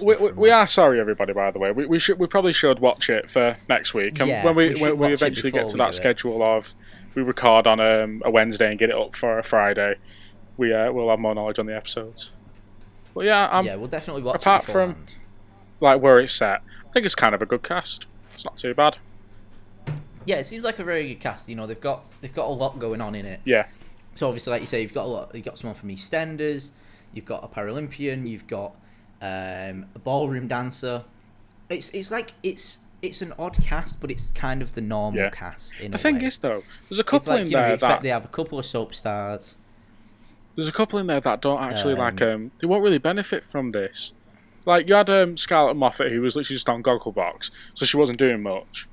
we, 0.00 0.16
we, 0.16 0.32
we 0.32 0.50
are 0.50 0.66
sorry, 0.66 1.00
everybody. 1.00 1.32
By 1.32 1.50
the 1.50 1.58
way, 1.58 1.72
we, 1.72 1.84
we 1.86 1.98
should 1.98 2.18
we 2.18 2.26
probably 2.26 2.52
should 2.52 2.78
watch 2.78 3.10
it 3.10 3.28
for 3.28 3.56
next 3.68 3.92
week. 3.92 4.20
And 4.20 4.28
Yeah, 4.28 4.44
when 4.44 4.54
we, 4.54 4.68
we 4.74 4.80
when 4.92 4.98
we 4.98 5.12
eventually 5.12 5.50
get 5.50 5.68
to 5.70 5.76
that 5.78 5.84
do 5.86 5.88
it. 5.90 5.92
schedule 5.94 6.42
of 6.42 6.74
we 7.14 7.22
record 7.22 7.66
on 7.66 7.80
um, 7.80 8.22
a 8.24 8.30
Wednesday 8.30 8.70
and 8.70 8.78
get 8.78 8.90
it 8.90 8.96
up 8.96 9.14
for 9.16 9.38
a 9.38 9.42
Friday, 9.42 9.96
we 10.56 10.72
uh, 10.72 10.92
will 10.92 11.10
have 11.10 11.18
more 11.18 11.34
knowledge 11.34 11.58
on 11.58 11.66
the 11.66 11.74
episodes. 11.76 12.30
But 13.14 13.24
yeah, 13.24 13.48
I'm 13.50 13.66
yeah, 13.66 13.74
we'll 13.74 13.88
definitely 13.88 14.22
watch 14.22 14.36
it. 14.36 14.42
apart 14.42 14.64
from- 14.64 15.06
like 15.80 16.00
where 16.00 16.20
it's 16.20 16.34
set. 16.34 16.62
I 16.88 16.92
think 16.92 17.06
it's 17.06 17.14
kind 17.14 17.34
of 17.34 17.40
a 17.42 17.46
good 17.46 17.62
cast. 17.62 18.06
It's 18.34 18.44
not 18.44 18.56
too 18.58 18.74
bad. 18.74 18.98
Yeah, 20.26 20.36
it 20.36 20.44
seems 20.44 20.62
like 20.62 20.78
a 20.78 20.84
very 20.84 21.08
good 21.08 21.20
cast. 21.20 21.48
You 21.48 21.56
know, 21.56 21.66
they've 21.66 21.80
got 21.80 22.04
they've 22.20 22.34
got 22.34 22.46
a 22.46 22.50
lot 22.52 22.78
going 22.78 23.00
on 23.00 23.14
in 23.14 23.24
it. 23.26 23.40
Yeah, 23.44 23.66
So 24.14 24.26
obviously, 24.28 24.50
like 24.52 24.60
you 24.60 24.66
say, 24.68 24.82
you've 24.82 24.92
got 24.92 25.06
a 25.06 25.08
lot. 25.08 25.34
You've 25.34 25.44
got 25.44 25.58
someone 25.58 25.74
from 25.74 25.88
EastEnders. 25.88 26.70
You've 27.12 27.24
got 27.24 27.42
a 27.44 27.48
Paralympian. 27.48 28.28
You've 28.28 28.46
got 28.46 28.72
um, 29.20 29.86
a 29.94 29.98
ballroom 30.02 30.46
dancer. 30.48 31.04
It's 31.68 31.90
it's 31.90 32.10
like 32.10 32.32
it's 32.42 32.78
it's 33.02 33.22
an 33.22 33.32
odd 33.38 33.56
cast, 33.62 34.00
but 34.00 34.10
it's 34.10 34.32
kind 34.32 34.60
of 34.62 34.74
the 34.74 34.80
normal 34.80 35.20
Yeah. 35.20 35.30
cast. 35.30 35.78
In 35.80 35.92
the 35.92 35.96
a 35.96 35.98
thing 36.00 36.18
way. 36.18 36.26
is 36.26 36.38
though, 36.38 36.62
there's 36.88 36.98
a 36.98 37.02
it's 37.02 37.10
couple 37.10 37.32
like 37.32 37.40
in 37.42 37.46
you 37.48 37.52
know, 37.56 37.60
you 37.60 37.66
there 37.66 37.74
expect 37.74 37.90
that 37.98 38.02
they 38.02 38.08
have 38.10 38.24
a 38.24 38.28
couple 38.28 38.58
of 38.58 38.66
soap 38.66 38.94
stars. 38.94 39.56
There's 40.56 40.68
a 40.68 40.72
couple 40.72 40.98
in 40.98 41.06
there 41.06 41.20
that 41.20 41.40
don't 41.40 41.60
actually 41.60 41.94
like 41.94 42.20
Um, 42.22 42.28
um 42.28 42.50
they 42.58 42.66
won't 42.66 42.82
really 42.82 42.98
benefit 42.98 43.44
from 43.44 43.70
this. 43.70 44.12
Like 44.66 44.88
you 44.88 44.94
had 44.94 45.08
um 45.08 45.36
Scarlett 45.36 45.76
Moffatt 45.76 46.10
who 46.10 46.20
was 46.20 46.36
literally 46.36 46.56
just 46.56 46.68
on 46.68 46.82
Gogglebox, 46.82 47.50
so 47.74 47.86
she 47.86 47.96
wasn't 47.96 48.18
doing 48.18 48.42
much. 48.42 48.86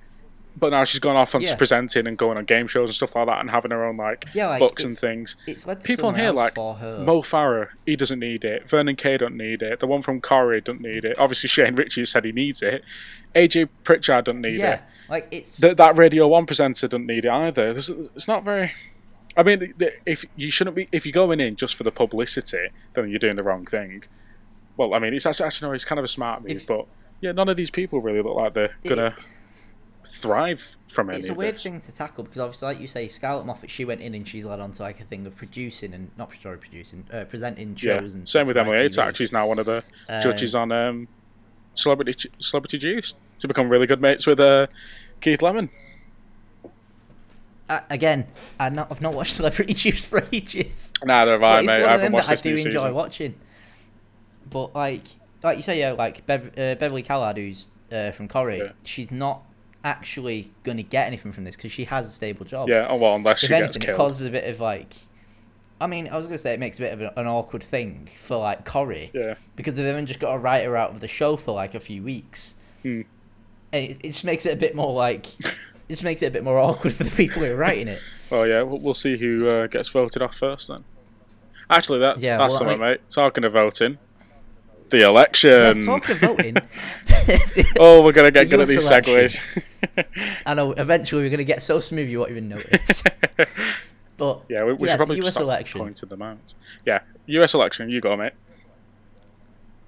But 0.59 0.71
now 0.71 0.83
she's 0.85 0.99
gone 0.99 1.15
off 1.15 1.35
and 1.35 1.43
Yeah. 1.43 1.55
presenting 1.55 2.07
and 2.07 2.17
going 2.17 2.35
on 2.37 2.45
game 2.45 2.67
shows 2.67 2.89
and 2.89 2.95
stuff 2.95 3.15
like 3.15 3.27
that 3.27 3.41
and 3.41 3.51
having 3.51 3.69
her 3.69 3.85
own 3.85 3.95
like, 3.97 4.25
Yeah, 4.33 4.47
like, 4.47 4.59
books 4.59 4.83
and 4.83 4.97
things. 4.97 5.35
It's 5.45 5.65
People 5.85 6.07
on 6.07 6.15
here 6.15 6.31
like. 6.31 6.57
Mo 6.57 7.21
Farah, 7.21 7.67
he 7.85 7.95
doesn't 7.95 8.19
need 8.19 8.43
it. 8.43 8.67
Vernon 8.67 8.95
Kay 8.95 9.17
don't 9.17 9.37
need 9.37 9.61
it. 9.61 9.79
The 9.79 9.85
one 9.87 10.01
from 10.01 10.19
Corrie 10.19 10.61
don't 10.61 10.81
need 10.81 11.05
it. 11.05 11.19
Obviously 11.19 11.47
Shane 11.47 11.75
Richie 11.75 12.05
said 12.05 12.25
he 12.25 12.31
needs 12.31 12.63
it. 12.63 12.83
AJ 13.35 13.69
Pritchard 13.83 14.25
don't 14.25 14.41
need 14.41 14.57
yeah, 14.57 14.73
it. 14.75 14.81
like 15.09 15.27
it's 15.29 15.59
Th- 15.59 15.77
that 15.77 15.95
Radio 15.97 16.27
One 16.27 16.47
presenter 16.47 16.87
doesn't 16.87 17.05
need 17.05 17.25
it 17.25 17.31
either. 17.31 17.73
There's, 17.73 17.89
it's 17.89 18.27
not 18.27 18.43
very. 18.43 18.71
I 19.35 19.43
mean, 19.43 19.75
if 20.07 20.25
you 20.35 20.49
shouldn't 20.49 20.75
be, 20.75 20.87
if 20.91 21.05
you're 21.05 21.13
going 21.13 21.39
in 21.39 21.55
just 21.55 21.75
for 21.75 21.83
the 21.83 21.91
publicity, 21.91 22.69
then 22.95 23.09
you're 23.11 23.19
doing 23.19 23.35
the 23.35 23.43
wrong 23.43 23.67
thing. 23.67 24.05
Well, 24.75 24.95
I 24.95 24.99
mean, 24.99 25.13
it's 25.13 25.27
actually, 25.27 25.45
actually 25.45 25.67
no, 25.69 25.73
it's 25.75 25.85
kind 25.85 25.99
of 25.99 26.05
a 26.05 26.07
smart 26.07 26.41
move, 26.41 26.51
If- 26.51 26.65
but 26.65 26.87
yeah, 27.21 27.31
none 27.33 27.47
of 27.47 27.57
these 27.57 27.69
people 27.69 28.01
really 28.01 28.21
look 28.21 28.35
like 28.35 28.53
they're 28.55 28.75
gonna 28.87 29.15
thrive 30.07 30.77
from 30.87 31.09
any 31.09 31.19
it's 31.19 31.29
a 31.29 31.33
weird 31.33 31.55
this. 31.55 31.63
thing 31.63 31.79
to 31.81 31.93
tackle 31.93 32.23
because 32.23 32.39
obviously, 32.39 32.65
like 32.67 32.79
you 32.81 32.87
say, 32.87 33.07
Scarlett 33.07 33.45
Moffatt, 33.45 33.69
she 33.69 33.85
went 33.85 34.01
in 34.01 34.15
and 34.15 34.27
she's 34.27 34.45
led 34.45 34.59
on 34.59 34.71
to 34.71 34.81
like 34.83 34.99
a 34.99 35.03
thing 35.03 35.25
of 35.25 35.35
producing 35.35 35.93
and 35.93 36.09
not 36.17 36.33
story 36.33 36.57
producing, 36.57 37.05
uh, 37.13 37.25
presenting 37.25 37.69
Yeah, 37.79 37.99
shows 37.99 38.15
and 38.15 38.27
same 38.27 38.47
with 38.47 38.57
Emily. 38.57 38.77
Atack. 38.77 39.15
She's 39.15 39.31
now 39.31 39.47
one 39.47 39.59
of 39.59 39.65
the 39.65 39.83
Um, 40.09 40.21
judges 40.21 40.55
on 40.55 40.71
um, 40.71 41.07
Celebrity 41.75 42.29
Celebrity 42.39 42.77
Juice 42.77 43.13
to 43.39 43.47
become 43.47 43.69
really 43.69 43.85
good 43.87 44.01
mates 44.01 44.25
with 44.25 44.39
uh, 44.39 44.67
Keith 45.21 45.41
Lemon. 45.41 45.69
Uh, 47.69 47.81
again, 47.89 48.27
I've 48.59 48.73
not, 48.73 48.89
I've 48.91 49.01
not 49.01 49.13
watched 49.13 49.33
Celebrity 49.35 49.73
Juice 49.73 50.05
for 50.05 50.23
ages. 50.31 50.93
Neither 51.03 51.31
have 51.33 51.43
I, 51.43 51.57
it's 51.59 51.67
mate. 51.67 51.81
one 51.81 51.81
I 51.81 51.83
of 51.83 51.89
haven't 52.01 52.03
them 52.05 52.11
watched 52.13 52.29
that 52.29 52.39
I 52.39 52.41
do 52.41 52.55
enjoy 52.55 52.71
season. 52.71 52.93
watching. 52.93 53.35
But 54.49 54.73
like, 54.73 55.03
like 55.43 55.57
you 55.57 55.63
say, 55.63 55.79
yeah, 55.79 55.91
like 55.91 56.25
Bev- 56.25 56.57
uh, 56.57 56.75
Beverley 56.75 57.03
Callard, 57.03 57.35
who's 57.37 57.69
uh, 57.91 58.11
from 58.11 58.29
Corrie, 58.29 58.59
Yeah. 58.59 58.71
she's 58.83 59.11
not 59.11 59.43
actually 59.87 60.51
going 60.63 60.77
to 60.77 60.83
get 60.83 61.07
anything 61.07 61.31
from 61.31 61.43
this 61.45 61.55
because 61.55 61.71
she 61.71 61.85
has 61.85 62.07
a 62.07 62.11
stable 62.11 62.45
job. 62.45 62.67
Yeah, 62.69 62.87
oh 62.89 62.97
well, 62.97 63.15
unless 63.15 63.37
if 63.43 63.47
she 63.47 63.47
gets 63.47 63.75
anything, 63.75 63.93
it 63.93 63.95
causes 63.95 64.27
a 64.27 64.31
bit 64.31 64.43
of 64.43 64.59
like. 64.59 64.95
I 65.79 65.85
mean, 65.87 66.07
I 66.09 66.17
was 66.17 66.25
gonna 66.27 66.39
say 66.39 66.53
it 66.53 66.59
makes 66.59 66.79
a 66.79 66.81
bit 66.81 66.93
of 66.93 67.01
an 67.17 67.27
awkward 67.27 67.61
thing 67.63 68.09
for 68.19 68.37
like 68.37 68.65
Corrie 68.65 69.11
Yeah, 69.13 69.35
because 69.55 69.75
they've 69.75 69.85
then 69.85 70.05
just 70.07 70.19
got 70.19 70.33
to 70.33 70.39
write 70.39 70.65
her 70.65 70.75
out 70.75 70.89
of 70.91 70.99
the 71.01 71.07
show 71.07 71.37
for 71.37 71.53
like 71.53 71.75
a 71.75 71.79
few 71.79 72.01
weeks, 72.03 72.55
Hmm. 72.81 73.01
and 73.71 73.85
it, 73.85 73.97
it 74.03 74.11
just 74.13 74.25
makes 74.25 74.45
it 74.47 74.53
a 74.53 74.57
bit 74.57 74.75
more 74.75 74.91
like, 74.93 75.27
it 75.39 75.53
just 75.89 76.03
makes 76.03 76.21
it 76.23 76.27
a 76.27 76.31
bit 76.31 76.43
more 76.43 76.57
awkward 76.67 76.93
for 76.93 77.03
the 77.03 77.11
people 77.15 77.43
who 77.43 77.51
are 77.51 77.55
writing 77.55 77.87
it. 77.87 78.01
well, 78.31 78.47
yeah, 78.47 78.63
we'll, 78.63 78.79
we'll 78.79 78.93
see 78.95 79.17
who 79.17 79.47
uh, 79.49 79.67
gets 79.67 79.87
voted 79.89 80.21
off 80.21 80.35
first 80.35 80.67
then. 80.67 80.83
Actually, 81.69 81.99
that 81.99 82.17
Yeah, 82.19 82.37
that's 82.37 82.53
well, 82.53 82.55
I 82.55 82.57
something, 82.73 82.81
mean- 82.81 82.89
mate. 82.93 83.01
Talking 83.11 83.43
of 83.43 83.53
voting, 83.53 83.97
the 84.89 84.99
Yeah, 84.99 85.07
election. 85.07 85.81
talking 85.81 86.15
of 86.15 86.21
voting, 86.21 86.55
oh, 87.79 88.03
we're 88.03 88.13
gonna 88.13 88.31
get 88.31 88.49
good 88.49 88.61
at 88.61 88.67
these 88.67 88.85
election. 88.85 89.13
segues. 89.15 90.05
I 90.45 90.53
know 90.53 90.71
eventually 90.73 91.23
we're 91.23 91.29
gonna 91.29 91.43
get 91.43 91.61
so 91.63 91.79
smooth 91.79 92.09
you 92.09 92.19
won't 92.19 92.31
even 92.31 92.49
notice. 92.49 93.03
But 94.17 94.45
yeah, 94.49 94.63
we, 94.65 94.73
we 94.73 94.87
yeah, 94.87 94.93
should 94.93 94.97
probably 94.97 95.19
the 95.19 95.27
US 95.27 95.37
election. 95.37 95.79
pointing 95.79 96.09
them 96.09 96.23
out. 96.23 96.55
Yeah, 96.83 97.01
U.S. 97.27 97.53
election. 97.53 97.89
You 97.91 98.01
go, 98.01 98.17
mate. 98.17 98.33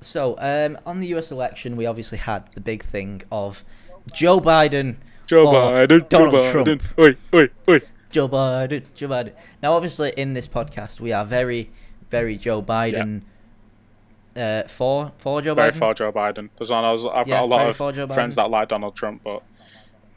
So 0.01 0.35
um, 0.37 0.77
on 0.85 0.99
the 0.99 1.07
US 1.15 1.31
election, 1.31 1.75
we 1.75 1.87
obviously 1.87 2.19
had 2.19 2.47
the 2.53 2.61
big 2.61 2.83
thing 2.83 3.23
of 3.31 3.63
Joe 4.13 4.39
Biden, 4.39 4.97
Joe 5.25 5.45
Biden. 5.45 6.07
Donald 6.09 6.43
Joe 6.43 6.51
Trump. 6.51 6.67
Biden. 6.67 6.81
Oi, 7.03 7.15
oi, 7.33 7.49
oi. 7.67 7.81
Joe 8.11 8.29
Biden, 8.29 8.83
Joe 8.95 9.07
Biden. 9.07 9.33
Now, 9.63 9.73
obviously, 9.73 10.13
in 10.15 10.33
this 10.33 10.47
podcast, 10.47 10.99
we 10.99 11.11
are 11.11 11.25
very, 11.25 11.71
very 12.11 12.37
Joe 12.37 12.61
Biden. 12.61 13.23
Uh, 14.35 14.63
for 14.63 15.11
for 15.17 15.41
Joe 15.41 15.55
Very 15.55 15.71
Biden. 15.71 15.75
far 15.75 15.93
Joe 15.93 16.11
Biden. 16.11 16.49
There's 16.57 16.71
on. 16.71 16.85
I've 16.85 17.01
got 17.01 17.27
Yeah, 17.27 17.43
a 17.43 17.45
lot 17.45 17.67
of 17.67 17.75
friends 18.13 18.35
that 18.35 18.49
like 18.49 18.69
Donald 18.69 18.95
Trump, 18.95 19.21
but 19.23 19.41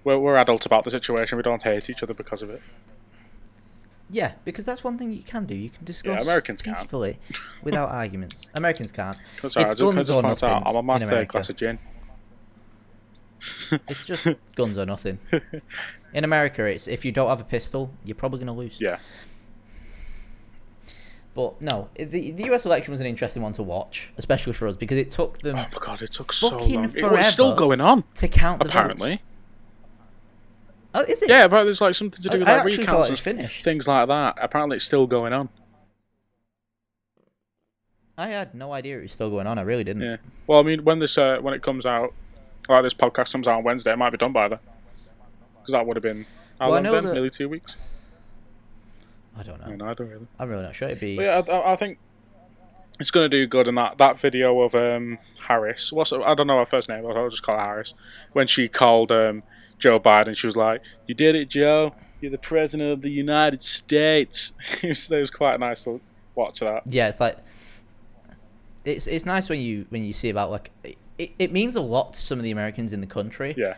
we're, 0.04 0.18
we're 0.18 0.36
adult 0.36 0.66
about 0.66 0.84
the 0.84 0.90
situation. 0.90 1.36
We 1.36 1.42
don't 1.42 1.62
hate 1.62 1.88
each 1.90 2.02
other 2.02 2.14
because 2.14 2.42
of 2.42 2.50
it. 2.50 2.60
Yeah, 4.10 4.32
because 4.44 4.66
that's 4.66 4.84
one 4.84 4.98
thing 4.98 5.12
you 5.14 5.22
can 5.22 5.46
do. 5.46 5.54
You 5.54 5.70
can 5.70 5.84
discuss 5.84 6.22
Americans 6.22 6.60
can't. 6.60 6.76
peacefully 6.76 7.18
without 7.62 7.88
arguments. 7.88 8.50
Americans 8.54 8.92
can't. 8.92 9.16
Sorry, 9.48 9.64
It's 9.64 9.74
guns 9.74 10.10
or 10.10 10.22
point 10.22 10.42
out, 10.42 10.42
nothing 10.42 10.62
I'm 10.66 10.76
on 10.76 10.84
my 10.84 10.96
in 10.96 11.00
third 11.02 11.08
America. 11.08 11.32
glass 11.32 11.48
of 11.48 11.56
gin. 11.56 11.78
It's 13.88 14.04
just 14.06 14.26
guns 14.54 14.78
or 14.78 14.86
nothing. 14.86 15.18
In 16.14 16.24
America, 16.24 16.64
it's 16.66 16.86
if 16.86 17.04
you 17.06 17.10
don't 17.10 17.28
have 17.30 17.40
a 17.40 17.44
pistol, 17.44 17.90
you're 18.04 18.14
probably 18.14 18.38
gonna 18.38 18.52
lose. 18.54 18.78
Yeah. 18.80 18.98
But 21.34 21.62
no, 21.62 21.88
the 21.96 22.30
the 22.32 22.44
US 22.52 22.66
election 22.66 22.92
was 22.92 23.00
an 23.00 23.06
interesting 23.06 23.42
one 23.42 23.52
to 23.52 23.62
watch, 23.62 24.12
especially 24.18 24.52
for 24.52 24.68
us 24.68 24.76
because 24.76 24.98
it 24.98 25.10
took 25.10 25.38
them 25.38 25.56
Oh 25.56 25.66
my 25.72 25.78
god, 25.80 26.02
it 26.02 26.12
took 26.12 26.32
so 26.32 26.50
Fucking 26.50 26.74
long. 26.74 26.84
It 26.94 27.02
was 27.02 27.26
still 27.26 27.54
going 27.54 27.80
on, 27.80 28.04
to 28.14 28.28
count 28.28 28.62
the 28.62 28.68
apparently. 28.68 29.10
votes. 29.12 29.22
Oh, 30.94 31.02
is 31.08 31.22
it? 31.22 31.30
Yeah, 31.30 31.48
but 31.48 31.64
there's 31.64 31.80
like 31.80 31.94
something 31.94 32.22
to 32.22 32.28
do 32.28 32.34
I- 32.36 32.38
with 32.40 32.48
I 32.48 32.56
like 32.58 32.76
recounts 32.76 33.08
and 33.08 33.18
finished. 33.18 33.64
things 33.64 33.88
like 33.88 34.08
that. 34.08 34.36
Apparently, 34.42 34.76
it's 34.76 34.84
still 34.84 35.06
going 35.06 35.32
on. 35.32 35.48
I 38.18 38.28
had 38.28 38.54
no 38.54 38.72
idea 38.74 38.98
it 38.98 39.02
was 39.02 39.12
still 39.12 39.30
going 39.30 39.46
on. 39.46 39.58
I 39.58 39.62
really 39.62 39.84
didn't. 39.84 40.02
Yeah. 40.02 40.16
Well, 40.46 40.60
I 40.60 40.62
mean, 40.62 40.84
when 40.84 40.98
this 40.98 41.16
uh, 41.16 41.38
when 41.40 41.54
it 41.54 41.62
comes 41.62 41.86
out, 41.86 42.12
like 42.68 42.82
this 42.82 42.92
podcast 42.92 43.32
comes 43.32 43.48
out 43.48 43.56
on 43.56 43.64
Wednesday, 43.64 43.92
it 43.92 43.96
might 43.96 44.10
be 44.10 44.18
done 44.18 44.32
by 44.32 44.48
then. 44.48 44.58
Because 45.60 45.72
that 45.72 45.86
would 45.86 45.96
have 45.96 46.02
been 46.02 46.26
how 46.60 46.66
Well, 46.66 46.72
I 46.72 46.74
long 46.76 46.82
know 46.82 46.92
then? 46.92 47.04
that- 47.04 47.12
Nearly 47.14 47.30
two 47.30 47.48
weeks. 47.48 47.74
I 49.38 49.42
don't 49.42 49.60
know. 49.60 49.68
Yeah, 49.68 49.76
neither 49.76 50.04
really. 50.04 50.26
I'm 50.38 50.48
really 50.48 50.62
not 50.62 50.74
sure. 50.74 50.88
It'd 50.88 51.00
be. 51.00 51.16
But 51.16 51.22
yeah, 51.24 51.42
I, 51.48 51.52
I- 51.52 51.72
I 51.72 51.76
think 51.76 51.98
it's 53.00 53.10
going 53.10 53.28
to 53.30 53.36
do 53.36 53.46
good. 53.46 53.66
And 53.68 53.76
that, 53.78 53.98
that 53.98 54.18
video 54.20 54.60
of 54.60 54.74
um, 54.74 55.18
Harris, 55.46 55.90
what's 55.92 56.12
I 56.12 56.34
don't 56.34 56.46
know 56.46 56.58
her 56.58 56.66
first 56.66 56.88
name, 56.88 57.02
but 57.02 57.16
I'll 57.16 57.30
just 57.30 57.42
call 57.42 57.56
her 57.58 57.64
Harris. 57.64 57.94
When 58.32 58.46
she 58.46 58.68
called 58.68 59.10
um, 59.10 59.42
Joe 59.78 59.98
Biden, 59.98 60.36
she 60.36 60.46
was 60.46 60.56
like, 60.56 60.82
"You 61.06 61.14
did 61.14 61.34
it, 61.34 61.48
Joe. 61.48 61.94
You're 62.20 62.30
the 62.30 62.38
president 62.38 62.90
of 62.92 63.00
the 63.02 63.10
United 63.10 63.62
States." 63.62 64.52
it, 64.82 64.88
was, 64.90 65.10
it 65.10 65.18
was 65.18 65.30
quite 65.30 65.58
nice 65.58 65.84
to 65.84 66.00
watch 66.34 66.60
that. 66.60 66.82
Yeah, 66.86 67.08
it's 67.08 67.18
like 67.20 67.38
it's 68.84 69.06
it's 69.06 69.24
nice 69.26 69.48
when 69.48 69.60
you 69.60 69.86
when 69.90 70.04
you 70.04 70.12
see 70.12 70.28
about 70.30 70.50
like 70.50 70.70
it, 71.18 71.32
it 71.38 71.52
means 71.52 71.76
a 71.76 71.80
lot 71.80 72.14
to 72.14 72.20
some 72.20 72.38
of 72.38 72.44
the 72.44 72.50
Americans 72.50 72.92
in 72.92 73.00
the 73.00 73.06
country 73.06 73.54
Yeah, 73.56 73.76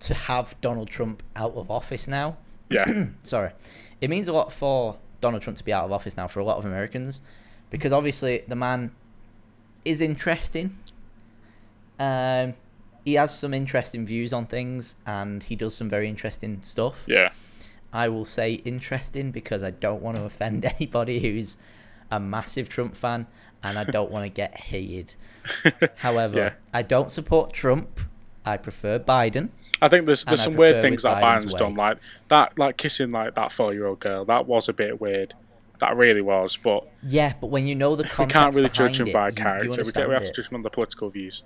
to 0.00 0.14
have 0.14 0.54
Donald 0.60 0.88
Trump 0.88 1.22
out 1.34 1.54
of 1.54 1.70
office 1.70 2.06
now. 2.08 2.36
yeah, 2.70 3.04
Sorry, 3.22 3.50
it 4.00 4.10
means 4.10 4.28
a 4.28 4.32
lot 4.32 4.52
for 4.52 4.96
Donald 5.20 5.42
Trump 5.42 5.58
to 5.58 5.64
be 5.64 5.72
out 5.72 5.84
of 5.84 5.92
office 5.92 6.16
now 6.16 6.26
for 6.28 6.40
a 6.40 6.44
lot 6.44 6.58
of 6.58 6.64
Americans 6.64 7.20
because 7.70 7.92
obviously 7.92 8.44
the 8.46 8.56
man 8.56 8.92
is 9.84 10.00
interesting. 10.00 10.76
Um, 11.98 12.54
he 13.04 13.14
has 13.14 13.36
some 13.36 13.54
interesting 13.54 14.06
views 14.06 14.32
on 14.32 14.46
things 14.46 14.96
and 15.06 15.42
he 15.42 15.56
does 15.56 15.74
some 15.74 15.88
very 15.88 16.08
interesting 16.08 16.62
stuff. 16.62 17.04
yeah. 17.08 17.30
I 17.90 18.08
will 18.08 18.26
say 18.26 18.52
interesting 18.52 19.30
because 19.30 19.64
I 19.64 19.70
don't 19.70 20.02
want 20.02 20.18
to 20.18 20.24
offend 20.24 20.64
anybody 20.76 21.20
who's 21.20 21.56
a 22.10 22.20
massive 22.20 22.68
Trump 22.68 22.94
fan 22.94 23.26
and 23.62 23.78
I 23.78 23.84
don't 23.84 24.10
want 24.10 24.24
to 24.24 24.28
get 24.28 24.54
hated. 24.54 25.14
However, 25.96 26.36
Yeah. 26.38 26.52
I 26.74 26.82
don't 26.82 27.10
support 27.10 27.52
Trump. 27.54 28.00
I 28.44 28.56
prefer 28.58 28.98
Biden. 28.98 29.48
I 29.80 29.88
think 29.88 30.06
there's 30.06 30.24
there's 30.24 30.40
And 30.40 30.52
some 30.52 30.56
weird 30.56 30.82
things 30.82 31.02
that 31.02 31.22
Biden's 31.22 31.52
way. 31.52 31.58
done, 31.58 31.74
like 31.74 31.98
that, 32.28 32.58
like 32.58 32.76
kissing 32.76 33.12
like 33.12 33.34
that 33.36 33.52
four 33.52 33.72
year 33.72 33.86
old 33.86 34.00
girl. 34.00 34.24
That 34.24 34.46
was 34.46 34.68
a 34.68 34.72
bit 34.72 35.00
weird. 35.00 35.34
That 35.80 35.96
really 35.96 36.20
was, 36.20 36.56
but 36.56 36.88
Yeah, 37.04 37.34
but 37.40 37.48
when 37.48 37.66
you 37.66 37.74
know 37.76 37.94
the 37.94 38.02
context, 38.04 38.18
we 38.18 38.32
can't 38.32 38.56
really 38.56 38.68
judge 38.70 39.00
him 39.00 39.06
it, 39.08 39.12
by 39.14 39.28
you- 39.28 39.34
you 39.36 39.42
character. 39.44 39.84
We, 39.84 39.92
get, 39.92 40.08
we 40.08 40.14
have 40.14 40.24
to 40.24 40.32
judge 40.32 40.48
him 40.48 40.56
on 40.56 40.62
the 40.62 40.70
political 40.70 41.08
views. 41.10 41.44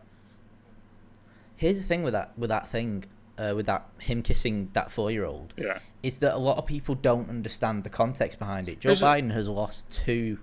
Here's 1.57 1.77
the 1.79 1.85
thing 1.85 2.03
with 2.03 2.13
that 2.15 2.33
with 2.39 2.49
that 2.51 2.67
thing, 2.69 3.05
uh, 3.39 3.53
with 3.55 3.67
that 3.67 3.87
him 3.99 4.23
kissing 4.23 4.71
that 4.73 4.91
four 4.91 5.11
year 5.11 5.25
old, 5.25 5.55
Yeah, 5.57 5.79
is 6.03 6.19
that 6.21 6.35
a 6.35 6.39
lot 6.39 6.57
of 6.59 6.67
people 6.67 6.95
don't 6.95 7.29
understand 7.29 7.85
the 7.85 7.91
context 7.91 8.39
behind 8.39 8.69
it. 8.69 8.81
Joe 8.81 8.91
Is 8.93 9.03
it- 9.03 9.05
Biden 9.05 9.33
has 9.33 9.49
lost 9.49 9.91
two 9.91 10.39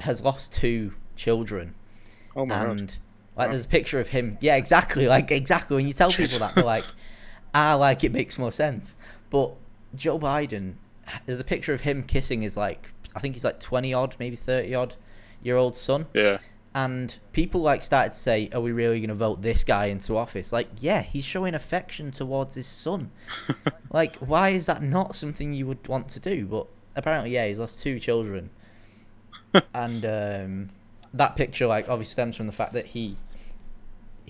has 0.00 0.22
lost 0.22 0.52
two 0.52 0.94
children 1.14 1.74
oh 2.34 2.46
my 2.46 2.54
god. 2.64 2.92
Like 3.40 3.50
there's 3.50 3.64
a 3.64 3.68
picture 3.68 4.00
of 4.00 4.08
him. 4.08 4.38
Yeah 4.40 4.56
exactly. 4.56 5.06
Like 5.16 5.30
exactly. 5.30 5.76
When 5.76 5.86
you 5.86 5.92
tell 5.92 6.10
people 6.10 6.38
that 6.38 6.54
they're 6.54 6.64
like 6.64 6.84
ah 7.54 7.76
like 7.76 8.04
it 8.04 8.12
makes 8.12 8.38
more 8.38 8.52
sense. 8.52 8.96
But 9.30 9.54
joe 9.94 10.18
biden 10.18 10.74
there's 11.26 11.40
a 11.40 11.44
picture 11.44 11.74
of 11.74 11.80
him 11.80 12.00
kissing 12.04 12.42
his 12.42 12.56
like 12.56 12.92
i 13.16 13.18
think 13.18 13.34
he's 13.34 13.42
like 13.42 13.58
20 13.58 13.92
odd 13.92 14.14
maybe 14.20 14.36
30 14.36 14.72
odd 14.74 14.96
year 15.42 15.56
old 15.56 15.74
son. 15.74 16.06
Yeah, 16.14 16.38
and 16.74 17.18
people 17.32 17.62
like 17.62 17.82
started 17.82 18.10
to 18.10 18.16
say 18.16 18.48
are 18.52 18.60
we 18.60 18.72
really 18.72 19.00
going 19.00 19.08
to 19.08 19.14
vote 19.14 19.42
this 19.42 19.64
guy 19.64 19.86
into 19.86 20.16
office? 20.16 20.52
Like 20.52 20.68
yeah 20.78 21.02
he's 21.02 21.24
showing 21.24 21.54
affection 21.54 22.10
towards 22.10 22.54
his 22.54 22.66
son. 22.66 23.10
Like 23.92 24.16
why 24.18 24.50
is 24.50 24.66
that 24.66 24.82
not 24.82 25.16
something 25.16 25.52
you 25.52 25.66
would 25.66 25.88
want 25.88 26.08
to 26.10 26.20
do? 26.20 26.46
But 26.46 26.68
apparently 26.94 27.32
yeah 27.32 27.48
he's 27.48 27.58
lost 27.58 27.82
two 27.82 27.98
children. 27.98 28.50
And 29.74 30.04
um, 30.04 30.70
that 31.12 31.34
picture 31.34 31.66
like 31.66 31.88
obviously 31.88 32.12
stems 32.12 32.36
from 32.36 32.46
the 32.46 32.52
fact 32.52 32.72
that 32.74 32.86
he 32.86 33.16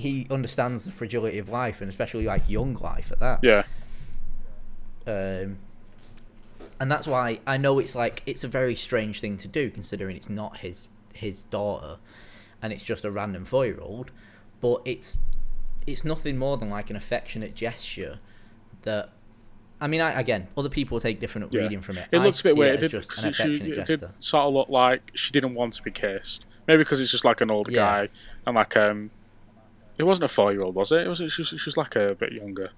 he 0.01 0.27
understands 0.31 0.85
the 0.85 0.91
fragility 0.91 1.39
of 1.39 1.49
life 1.49 1.81
and 1.81 1.89
especially 1.89 2.25
like 2.25 2.49
young 2.49 2.75
life 2.75 3.13
at 3.13 3.21
that 3.21 3.39
yeah, 3.43 3.63
um, 5.07 5.59
and 6.81 6.91
that's 6.91 7.07
why 7.07 7.41
I 7.47 7.59
know 7.59 7.79
it's 7.79 7.95
like 7.95 8.23
it's 8.25 8.43
a 8.43 8.49
very 8.49 8.75
strange 8.75 9.21
thing 9.21 9.37
to 9.39 9.49
do, 9.49 9.71
considering 9.71 10.17
it's 10.17 10.31
not 10.31 10.59
his 10.59 10.89
his 11.13 11.43
daughter, 11.45 11.99
and 12.63 12.73
it's 12.73 12.83
just 12.83 13.05
a 13.05 13.11
random 13.11 13.45
four 13.45 13.67
year 13.67 13.79
old. 13.81 14.11
But 14.63 14.81
it's 14.87 15.21
it's 15.87 16.05
nothing 16.05 16.39
more 16.39 16.57
than 16.57 16.71
like 16.71 16.89
an 16.91 16.97
affectionate 16.97 17.55
gesture 17.55 18.19
that. 18.83 19.11
I 19.83 19.87
mean, 19.87 20.03
I, 20.03 20.19
again, 20.21 20.49
other 20.59 20.69
people 20.69 21.01
take 21.01 21.21
different 21.21 21.53
yeah. 21.53 21.63
reading 21.63 21.81
from 21.81 21.97
it. 21.97 22.09
It 22.13 22.19
I 22.19 22.25
looks 22.25 22.41
a 22.41 22.45
bit 22.45 22.57
weird. 22.57 22.75
It 22.77 22.81
did, 22.81 22.91
just 22.91 23.23
an 23.23 23.31
it, 23.31 23.35
she, 23.35 23.43
affectionate 23.43 23.73
it 23.73 23.75
gesture. 23.77 23.97
did 23.97 24.09
sort 24.23 24.45
of 24.45 24.53
look 24.53 24.69
like 24.69 25.11
she 25.15 25.33
didn't 25.33 25.55
want 25.55 25.75
to 25.75 25.83
be 25.83 25.91
kissed. 25.91 26.45
Maybe 26.69 26.79
because 26.79 27.01
it's 27.01 27.11
just 27.11 27.25
like 27.25 27.41
an 27.41 27.51
older 27.51 27.73
Yeah. 27.73 27.79
guy 28.07 28.09
and 28.47 28.57
like 28.57 28.77
um, 28.77 29.11
it 30.01 30.07
wasn't 30.07 30.25
a 30.25 30.29
four 30.29 30.51
year 30.53 30.63
old, 30.63 30.75
was 30.75 30.91
it? 30.93 31.03
It 31.07 31.09
was. 31.09 31.19
She 31.19 31.25
was, 31.43 31.49
she 31.49 31.63
was 31.67 31.77
like 31.77 31.95
a 31.95 32.17
bit 32.19 32.33
younger. 32.33 32.71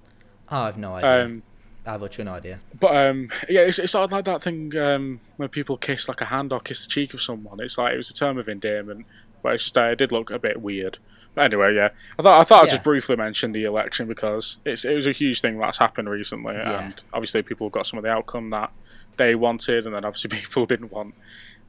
Oh, 0.50 0.58
I 0.62 0.66
have 0.66 0.76
no 0.76 0.94
idea. 0.96 1.24
Um, 1.24 1.42
I 1.86 1.92
have 1.92 2.02
literally 2.02 2.26
no 2.30 2.34
idea. 2.36 2.58
But 2.78 2.96
um, 2.96 3.28
yeah, 3.48 3.62
it's, 3.62 3.78
it's 3.78 3.92
sort 3.92 4.04
of 4.04 4.12
like 4.12 4.24
that 4.26 4.42
thing 4.42 4.76
um, 4.76 5.20
when 5.36 5.48
people 5.48 5.76
kiss 5.76 6.08
like 6.08 6.20
a 6.20 6.26
hand 6.26 6.52
or 6.52 6.60
kiss 6.60 6.82
the 6.82 6.88
cheek 6.88 7.14
of 7.14 7.22
someone. 7.22 7.60
It's 7.60 7.78
like 7.78 7.94
it 7.94 7.96
was 7.96 8.10
a 8.10 8.14
term 8.14 8.38
of 8.38 8.48
endearment, 8.48 9.06
but 9.42 9.54
it's 9.54 9.62
just 9.64 9.78
uh, 9.78 9.84
it 9.86 9.96
did 9.96 10.12
look 10.12 10.30
a 10.30 10.38
bit 10.38 10.60
weird. 10.60 10.98
But 11.34 11.46
anyway, 11.46 11.74
yeah, 11.74 11.88
I 12.18 12.22
thought 12.22 12.40
I 12.40 12.44
thought 12.44 12.64
I'd 12.64 12.70
just 12.70 12.84
briefly 12.84 13.16
mention 13.16 13.52
the 13.52 13.64
election 13.64 14.06
because 14.06 14.58
it's 14.66 14.84
it 14.84 14.94
was 14.94 15.06
a 15.06 15.12
huge 15.12 15.40
thing 15.40 15.58
that's 15.58 15.78
happened 15.78 16.08
recently, 16.10 16.54
Yeah. 16.54 16.84
and 16.86 17.02
obviously 17.12 17.42
people 17.42 17.70
got 17.70 17.86
some 17.86 17.98
of 17.98 18.04
the 18.04 18.10
outcome 18.10 18.50
that 18.50 18.70
they 19.16 19.34
wanted, 19.34 19.86
and 19.86 19.94
then 19.94 20.04
obviously 20.04 20.28
people 20.40 20.66
didn't 20.66 20.92
want 20.92 21.14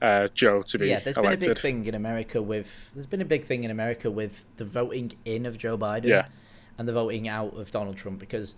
uh, 0.04 0.28
Joe 0.34 0.62
to 0.62 0.78
be 0.78 0.88
yeah, 0.88 1.00
there's 1.00 1.16
elected. 1.16 1.40
been 1.40 1.50
a 1.50 1.54
big 1.54 1.60
thing 1.62 1.84
in 1.86 1.94
America 1.94 2.42
with 2.42 2.90
there's 2.94 3.06
been 3.06 3.20
a 3.20 3.24
big 3.24 3.44
thing 3.44 3.64
in 3.64 3.70
America 3.70 4.10
with 4.10 4.44
the 4.56 4.64
voting 4.64 5.12
in 5.24 5.46
of 5.46 5.56
Joe 5.58 5.76
Biden 5.78 6.04
Yeah. 6.04 6.26
and 6.78 6.86
the 6.88 6.92
voting 6.92 7.28
out 7.28 7.56
of 7.56 7.70
Donald 7.70 7.96
Trump 7.96 8.18
because 8.18 8.54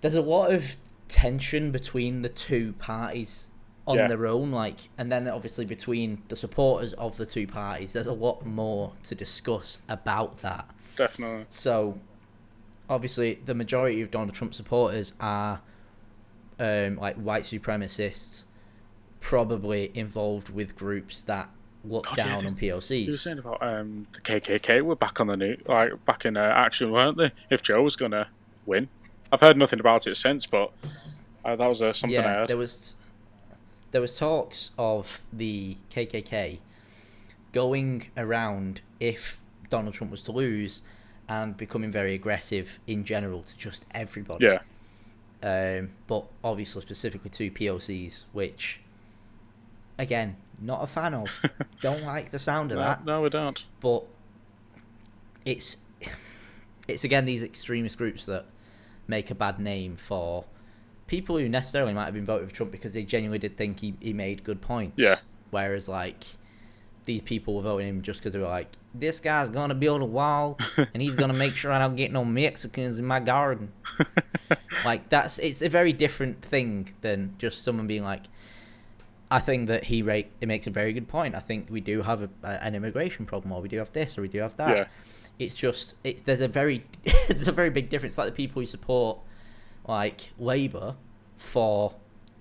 there's 0.00 0.14
a 0.14 0.22
lot 0.22 0.52
of 0.52 0.76
tension 1.08 1.70
between 1.72 2.22
the 2.22 2.28
two 2.28 2.72
parties 2.74 3.46
on 3.86 3.96
Yeah. 3.98 4.06
their 4.08 4.26
own 4.26 4.50
like 4.52 4.88
and 4.98 5.10
then 5.10 5.26
obviously 5.28 5.64
between 5.64 6.22
the 6.28 6.36
supporters 6.36 6.92
of 6.94 7.16
the 7.16 7.26
two 7.26 7.46
parties 7.46 7.92
there's 7.94 8.06
a 8.06 8.12
lot 8.12 8.46
more 8.46 8.92
to 9.04 9.14
discuss 9.14 9.78
about 9.88 10.38
that 10.42 10.68
Definitely, 10.96 11.46
so, 11.48 11.98
obviously, 12.90 13.40
the 13.46 13.54
majority 13.54 14.02
of 14.02 14.10
Donald 14.10 14.34
Trump 14.34 14.52
supporters 14.54 15.14
are 15.20 15.62
um, 16.60 16.96
like 16.96 17.16
white 17.16 17.44
supremacists, 17.44 18.44
probably 19.22 19.90
involved 19.94 20.50
with 20.50 20.76
groups 20.76 21.22
that 21.22 21.48
look 21.84 22.06
God, 22.06 22.16
down 22.16 22.40
they- 22.40 22.46
on 22.48 22.54
POCs. 22.56 23.06
you 23.06 23.12
were 23.12 23.16
saying 23.16 23.38
about 23.38 23.62
um, 23.62 24.06
the 24.12 24.20
KKK 24.20 24.82
were 24.82 24.96
back 24.96 25.20
on 25.20 25.28
the 25.28 25.36
new 25.36 25.56
like 25.66 26.04
back 26.04 26.26
in 26.26 26.36
uh, 26.36 26.40
action, 26.40 26.90
weren't 26.90 27.16
they? 27.16 27.30
If 27.48 27.62
Joe 27.62 27.82
was 27.82 27.96
gonna 27.96 28.28
win, 28.66 28.88
I've 29.30 29.40
heard 29.40 29.56
nothing 29.56 29.80
about 29.80 30.06
it 30.06 30.16
since, 30.16 30.44
but 30.44 30.72
uh, 31.44 31.56
that 31.56 31.66
was 31.66 31.80
uh, 31.80 31.92
something 31.92 32.18
I 32.18 32.22
heard. 32.22 32.48
there 32.48 32.56
was 32.56 32.94
there 33.92 34.00
was 34.00 34.16
talks 34.18 34.70
of 34.78 35.22
the 35.32 35.76
KKK 35.90 36.58
going 37.52 38.08
around 38.16 38.80
if 39.00 39.38
Donald 39.70 39.94
Trump 39.94 40.10
was 40.10 40.22
to 40.24 40.32
lose 40.32 40.82
and 41.28 41.56
becoming 41.56 41.90
very 41.90 42.14
aggressive 42.14 42.78
in 42.86 43.04
general 43.04 43.42
to 43.42 43.56
just 43.56 43.84
everybody. 43.92 44.46
Yeah, 44.46 44.60
um, 45.42 45.90
but 46.06 46.26
obviously 46.42 46.82
specifically 46.82 47.30
to 47.30 47.50
POCs, 47.50 48.24
which 48.32 48.80
again 49.98 50.36
not 50.62 50.82
a 50.82 50.86
fan 50.86 51.14
of. 51.14 51.28
don't 51.80 52.02
like 52.02 52.30
the 52.30 52.38
sound 52.38 52.70
of 52.70 52.78
no, 52.78 52.84
that, 52.84 53.04
no, 53.04 53.20
we 53.20 53.28
don't. 53.28 53.64
but 53.80 54.04
it's 55.44 55.76
it's 56.88 57.04
again 57.04 57.24
these 57.24 57.42
extremist 57.42 57.98
groups 57.98 58.24
that 58.26 58.46
make 59.08 59.30
a 59.30 59.34
bad 59.34 59.58
name 59.58 59.96
for 59.96 60.44
people 61.06 61.36
who 61.36 61.48
necessarily 61.48 61.92
might 61.92 62.04
have 62.04 62.14
been 62.14 62.24
voting 62.24 62.48
for 62.48 62.54
Trump 62.54 62.72
because 62.72 62.94
they 62.94 63.02
genuinely 63.02 63.38
did 63.38 63.56
think 63.56 63.80
he, 63.80 63.94
he 64.00 64.12
made 64.12 64.44
good 64.44 64.60
points. 64.60 64.94
Yeah. 64.96 65.16
Whereas 65.50 65.88
like 65.88 66.24
these 67.04 67.20
people 67.22 67.56
were 67.56 67.62
voting 67.62 67.88
him 67.88 68.02
just 68.02 68.20
because 68.20 68.32
they 68.32 68.38
were 68.38 68.46
like, 68.46 68.68
this 68.94 69.18
guy's 69.18 69.48
gonna 69.48 69.74
build 69.74 70.00
a 70.00 70.06
wall 70.06 70.58
and 70.76 71.02
he's 71.02 71.16
gonna 71.16 71.34
make 71.34 71.56
sure 71.56 71.72
I 71.72 71.78
don't 71.80 71.96
get 71.96 72.12
no 72.12 72.24
Mexicans 72.24 72.98
in 72.98 73.04
my 73.04 73.20
garden. 73.20 73.72
like 74.84 75.08
that's 75.08 75.38
it's 75.38 75.60
a 75.60 75.68
very 75.68 75.92
different 75.92 76.40
thing 76.40 76.94
than 77.00 77.34
just 77.38 77.64
someone 77.64 77.86
being 77.86 78.04
like 78.04 78.22
I 79.32 79.38
think 79.40 79.68
that 79.68 79.84
he 79.84 80.02
rate 80.02 80.30
it 80.40 80.46
makes 80.46 80.66
a 80.66 80.70
very 80.70 80.92
good 80.92 81.08
point. 81.08 81.34
I 81.34 81.40
think 81.40 81.68
we 81.70 81.80
do 81.80 82.02
have 82.02 82.22
a, 82.24 82.28
a, 82.44 82.64
an 82.64 82.74
immigration 82.74 83.24
problem, 83.26 83.52
or 83.52 83.60
we 83.62 83.68
do 83.68 83.78
have 83.78 83.92
this, 83.92 84.18
or 84.18 84.22
we 84.22 84.28
do 84.28 84.40
have 84.40 84.56
that. 84.58 84.76
Yeah. 84.76 84.84
It's 85.38 85.54
just 85.54 85.94
it's 86.04 86.22
there's 86.22 86.40
a 86.42 86.48
very 86.48 86.84
there's 87.28 87.48
a 87.48 87.52
very 87.52 87.70
big 87.70 87.88
difference. 87.88 88.18
Like 88.18 88.26
the 88.28 88.32
people 88.32 88.60
who 88.60 88.66
support 88.66 89.18
like 89.88 90.30
Labour 90.38 90.96
for 91.38 91.94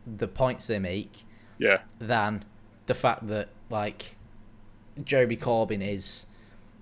the 0.06 0.28
points 0.28 0.68
they 0.68 0.80
make 0.80 1.24
Yeah, 1.58 1.80
than 2.00 2.44
the 2.88 2.94
fact 2.94 3.28
that 3.28 3.50
like 3.70 4.18
Jeremy 5.04 5.38
Corbyn 5.38 5.82
is 5.82 6.28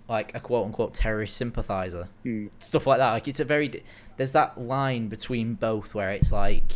like 0.08 0.34
a 0.36 0.40
quote 0.40 0.66
unquote 0.66 0.96
terrorist 0.96 1.38
sympathizer 1.38 2.08
Hmm. 2.24 2.48
stuff 2.58 2.88
like 2.88 2.98
that. 2.98 3.12
Like 3.12 3.28
it's 3.28 3.40
a 3.40 3.46
very 3.46 3.84
there's 4.18 4.34
that 4.34 4.60
line 4.60 5.08
between 5.08 5.54
both 5.54 5.94
where 5.94 6.10
it's 6.10 6.32
like 6.32 6.74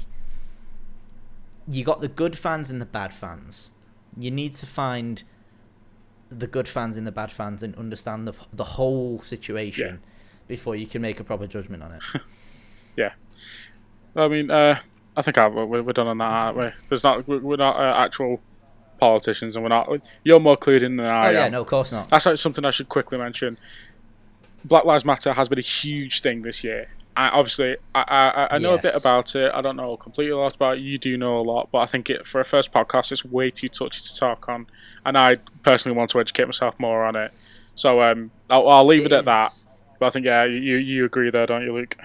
you 1.67 1.83
got 1.83 2.01
the 2.01 2.07
good 2.07 2.37
fans 2.37 2.69
and 2.69 2.81
the 2.81 2.85
bad 2.85 3.13
fans. 3.13 3.71
You 4.17 4.31
need 4.31 4.53
to 4.55 4.65
find 4.65 5.23
the 6.29 6.47
good 6.47 6.67
fans 6.67 6.97
and 6.97 7.05
the 7.05 7.11
bad 7.11 7.31
fans 7.31 7.63
and 7.63 7.75
understand 7.75 8.27
the 8.27 8.33
the 8.51 8.63
whole 8.63 9.19
situation 9.19 10.01
before 10.47 10.75
you 10.75 10.85
can 10.87 11.01
make 11.01 11.19
a 11.19 11.23
proper 11.23 11.47
judgment 11.47 11.83
on 11.83 11.93
it. 11.93 12.01
Yeah, 12.95 13.13
I 14.15 14.27
mean, 14.27 14.51
uh, 14.51 14.79
I 15.17 15.21
think 15.23 15.39
I, 15.39 15.47
we're, 15.47 15.81
we're 15.81 15.93
done 15.93 16.07
on 16.07 16.19
that, 16.19 16.25
aren't 16.25 16.57
we? 16.57 16.69
There's 16.89 17.03
not 17.03 17.27
we're 17.27 17.39
we're 17.39 17.55
not 17.55 17.75
uh, 17.75 17.97
actual 17.97 18.39
politicians, 18.99 19.55
and 19.55 19.63
we're 19.63 19.69
not. 19.69 19.89
You're 20.23 20.39
more 20.39 20.57
clued 20.57 20.83
in 20.83 20.97
than 20.97 21.07
I 21.07 21.29
oh 21.29 21.31
yeah, 21.31 21.45
am. 21.45 21.53
no, 21.53 21.61
of 21.61 21.67
course 21.67 21.91
not. 21.91 22.09
That's 22.09 22.39
something 22.39 22.63
I 22.65 22.69
should 22.69 22.89
quickly 22.89 23.17
mention. 23.17 23.57
Black 24.63 24.85
Lives 24.85 25.03
Matter 25.03 25.33
has 25.33 25.49
been 25.49 25.57
a 25.57 25.63
huge 25.63 26.21
thing 26.21 26.43
this 26.43 26.63
year, 26.63 26.91
I, 27.15 27.29
obviously, 27.29 27.77
I, 27.93 28.01
I, 28.01 28.55
I 28.55 28.57
know 28.57 28.73
a 28.73 28.81
bit 28.81 28.95
about 28.95 29.35
it. 29.35 29.51
I 29.53 29.61
don't 29.61 29.75
know 29.75 29.95
completely 29.97 30.31
a 30.31 30.37
lot 30.37 30.55
about 30.55 30.77
it. 30.77 30.81
You 30.81 30.97
do 30.97 31.17
know 31.17 31.39
a 31.39 31.41
lot, 31.41 31.69
but 31.71 31.79
I 31.79 31.85
think 31.85 32.09
it 32.09 32.25
for 32.25 32.41
a 32.41 32.45
first 32.45 32.71
podcast, 32.71 33.11
it's 33.11 33.23
way 33.23 33.51
too 33.51 33.69
touchy 33.69 34.01
to 34.03 34.15
talk 34.15 34.49
on, 34.49 34.67
and 35.05 35.17
I 35.17 35.37
personally 35.63 35.97
want 35.97 36.11
to 36.11 36.19
educate 36.19 36.45
myself 36.45 36.79
more 36.79 37.05
on 37.05 37.15
it. 37.15 37.31
So 37.75 38.01
um, 38.01 38.31
I'll, 38.49 38.67
I'll 38.67 38.85
leave 38.85 39.05
it, 39.05 39.11
at 39.11 39.25
that. 39.25 39.53
But 39.99 40.07
I 40.07 40.09
think 40.09 40.25
yeah, 40.25 40.45
you 40.45 40.77
you 40.77 41.05
agree 41.05 41.29
there, 41.29 41.45
don't 41.45 41.63
you, 41.63 41.73
Luke? 41.73 41.97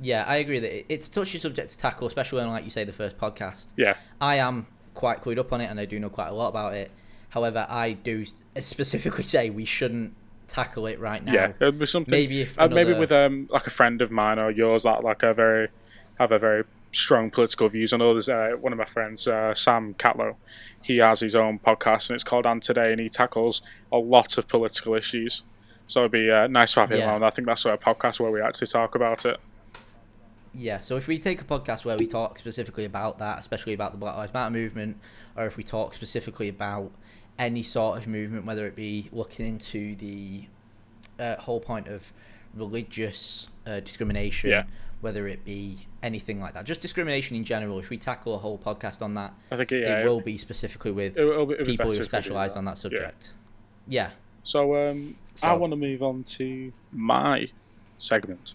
Yeah, 0.00 0.24
I 0.26 0.36
agree 0.36 0.60
that 0.60 0.92
it's 0.92 1.08
a 1.08 1.10
touchy 1.10 1.38
subject 1.38 1.70
to 1.70 1.78
tackle, 1.78 2.06
especially 2.06 2.42
on, 2.42 2.48
like 2.50 2.64
you 2.64 2.70
say, 2.70 2.84
the 2.84 2.92
first 2.92 3.18
podcast. 3.18 3.68
Yeah, 3.76 3.96
I 4.20 4.36
am 4.36 4.66
quite 4.94 5.22
clued 5.22 5.38
up 5.38 5.52
on 5.52 5.60
it, 5.60 5.66
and 5.66 5.80
I 5.80 5.86
do 5.86 5.98
know 5.98 6.10
quite 6.10 6.28
a 6.28 6.34
lot 6.34 6.48
about 6.48 6.74
it. 6.74 6.90
However, 7.30 7.66
I 7.68 7.92
do 7.92 8.24
specifically 8.60 9.22
say 9.24 9.50
we 9.50 9.64
shouldn't 9.64 10.14
tackle 10.48 10.86
it 10.86 10.98
right 10.98 11.24
now. 11.24 11.32
yeah. 11.32 11.52
It'd 11.60 11.78
be 11.78 11.86
something. 11.86 12.10
Maybe 12.10 12.40
if 12.40 12.58
uh, 12.58 12.68
maybe 12.68 12.92
with 12.94 13.12
um 13.12 13.46
like 13.50 13.66
a 13.66 13.70
friend 13.70 14.02
of 14.02 14.10
mine 14.10 14.38
or 14.38 14.50
yours 14.50 14.82
that 14.82 15.04
like 15.04 15.22
a 15.22 15.32
very 15.34 15.68
have 16.18 16.32
a 16.32 16.38
very 16.38 16.64
strong 16.92 17.30
political 17.30 17.68
views. 17.68 17.92
I 17.92 17.98
know 17.98 18.14
there's 18.14 18.28
uh, 18.28 18.52
one 18.58 18.72
of 18.72 18.78
my 18.78 18.84
friends, 18.86 19.28
uh, 19.28 19.54
Sam 19.54 19.94
Catlow. 19.94 20.36
He 20.82 20.96
has 20.98 21.20
his 21.20 21.34
own 21.34 21.58
podcast 21.58 22.08
and 22.08 22.14
it's 22.14 22.24
called 22.24 22.46
And 22.46 22.62
Today, 22.62 22.92
and 22.92 23.00
he 23.00 23.08
tackles 23.08 23.60
a 23.92 23.98
lot 23.98 24.38
of 24.38 24.48
political 24.48 24.94
issues. 24.94 25.42
So 25.86 26.00
it'd 26.00 26.12
be 26.12 26.30
uh, 26.30 26.46
nice 26.48 26.72
to 26.72 26.80
have 26.80 26.90
him 26.90 26.98
Yeah. 27.00 27.14
on. 27.14 27.22
I 27.22 27.30
think 27.30 27.46
that's 27.46 27.64
a 27.66 27.76
podcast 27.76 28.20
where 28.20 28.30
we 28.30 28.40
actually 28.40 28.68
talk 28.68 28.94
about 28.94 29.26
it. 29.26 29.38
Yeah, 30.54 30.80
so 30.80 30.96
if 30.96 31.06
we 31.06 31.18
take 31.18 31.40
a 31.40 31.44
podcast 31.44 31.84
where 31.84 31.96
we 31.96 32.06
talk 32.06 32.38
specifically 32.38 32.84
about 32.84 33.18
that, 33.18 33.38
especially 33.38 33.74
about 33.74 33.92
the 33.92 33.98
Black 33.98 34.16
Lives 34.16 34.32
Matter 34.34 34.50
movement, 34.52 34.98
or 35.36 35.46
if 35.46 35.56
we 35.56 35.62
talk 35.62 35.94
specifically 35.94 36.48
about 36.48 36.90
any 37.38 37.62
sort 37.62 37.98
of 37.98 38.06
movement, 38.06 38.44
whether 38.46 38.66
it 38.66 38.74
be 38.74 39.08
looking 39.12 39.46
into 39.46 39.94
the 39.96 40.44
uh, 41.18 41.36
whole 41.36 41.60
point 41.60 41.88
of 41.88 42.12
religious 42.54 43.48
uh, 43.66 43.80
discrimination, 43.80 44.50
Yeah. 44.50 44.64
whether 45.00 45.26
it 45.28 45.44
be 45.44 45.86
anything 46.02 46.40
like 46.40 46.54
that, 46.54 46.64
just 46.64 46.80
discrimination 46.80 47.36
in 47.36 47.44
general, 47.44 47.78
if 47.78 47.90
we 47.90 47.96
tackle 47.98 48.34
a 48.34 48.38
whole 48.38 48.58
podcast 48.58 49.02
on 49.02 49.14
that, 49.14 49.34
I 49.50 49.56
think 49.56 49.70
yeah, 49.70 50.00
it 50.00 50.06
will 50.06 50.20
be 50.20 50.38
specifically 50.38 50.90
with 50.90 51.16
it- 51.16 51.20
it'll 51.22 51.50
it'll 51.52 51.64
people 51.66 51.86
who 51.86 51.92
if 51.92 51.98
we 51.98 52.04
do 52.04 52.08
specialise 52.08 52.52
that. 52.52 52.58
on 52.58 52.64
that 52.66 52.78
subject. 52.78 53.32
Yeah. 53.86 54.10
So 54.42 54.90
um, 54.90 55.16
I 55.42 55.52
want 55.54 55.72
to 55.72 55.76
move 55.76 56.02
on 56.02 56.24
to 56.24 56.72
my 56.92 57.48
segment. 57.98 58.54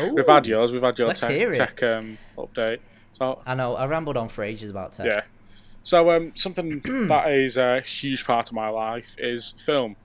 Ooh, 0.00 0.12
we've 0.14 0.26
had 0.26 0.46
yours. 0.46 0.72
We've 0.72 0.82
had 0.82 0.98
your 0.98 1.12
tech, 1.12 1.52
tech 1.52 1.82
um, 1.82 2.18
update. 2.38 2.78
So 3.18 3.42
I 3.46 3.54
know, 3.54 3.74
I 3.76 3.86
rambled 3.86 4.16
on 4.16 4.28
for 4.28 4.42
ages 4.42 4.70
about 4.70 4.92
tech. 4.92 5.06
Yeah. 5.06 5.20
So 5.82 6.10
um, 6.10 6.32
something 6.36 6.80
that 7.08 7.30
is 7.32 7.56
a 7.56 7.80
huge 7.80 8.24
part 8.24 8.48
of 8.48 8.54
my 8.54 8.68
life 8.68 9.16
is 9.18 9.52
film, 9.58 9.96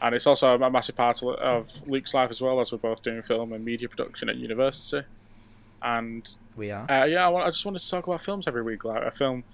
and 0.00 0.14
it's 0.14 0.26
also 0.26 0.54
a 0.54 0.70
massive 0.70 0.96
part 0.96 1.22
of- 1.22 1.86
Luke's 1.88 2.14
life 2.14 2.30
as 2.30 2.40
well, 2.40 2.60
as 2.60 2.70
we're 2.72 2.78
both 2.78 3.02
doing 3.02 3.22
film 3.22 3.52
and 3.52 3.64
media 3.64 3.88
production 3.88 4.28
at 4.28 4.36
university. 4.36 5.06
And 5.82 6.28
We 6.56 6.70
are. 6.70 6.90
uh, 6.90 7.04
yeah, 7.04 7.26
I, 7.26 7.28
want, 7.28 7.46
I 7.46 7.50
just 7.50 7.64
wanted 7.64 7.80
to 7.80 7.90
talk 7.90 8.06
about 8.06 8.20
films 8.22 8.46
every 8.46 8.62
week, 8.62 8.84
like 8.84 9.02
a 9.02 9.10
film 9.10 9.44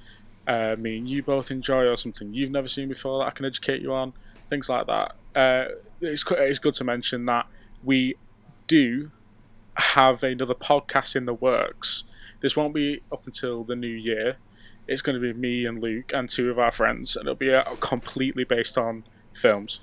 uh, 0.47 0.74
me 0.78 0.99
and 0.99 1.09
you 1.09 1.23
both 1.23 1.51
enjoy, 1.51 1.86
or 1.86 1.97
something 1.97 2.32
you've 2.35 2.51
never 2.51 2.69
seen 2.69 2.89
before 2.89 3.19
that 3.20 3.27
I 3.27 3.31
can 3.31 3.47
educate 3.47 3.81
you 3.81 3.93
on, 3.93 4.12
things 4.51 4.69
like 4.69 4.86
that. 4.86 5.15
Uh, 5.35 5.65
it's 6.01 6.24
it's 6.32 6.59
good 6.59 6.74
to 6.74 6.85
mention 6.85 7.27
that 7.27 7.47
we 7.82 8.15
do 8.66 9.11
have 9.77 10.23
another 10.23 10.55
podcast 10.55 11.16
in 11.16 11.24
the 11.27 11.35
works. 11.35 12.05
This 12.40 12.57
won't 12.57 12.74
be 12.74 13.01
up 13.11 13.24
until 13.27 13.65
the 13.65 13.77
new 13.77 13.86
year. 13.86 14.36
It's 14.89 15.03
going 15.03 15.21
to 15.21 15.21
be 15.21 15.33
me 15.39 15.65
and 15.65 15.81
Luke 15.81 16.13
and 16.13 16.29
two 16.29 16.51
of 16.51 16.59
our 16.59 16.73
friends, 16.73 17.17
and 17.17 17.25
it'll 17.27 17.35
be 17.37 17.53
uh, 17.53 17.63
completely 17.81 18.45
based 18.45 18.77
on 18.77 19.05
films. 19.33 19.81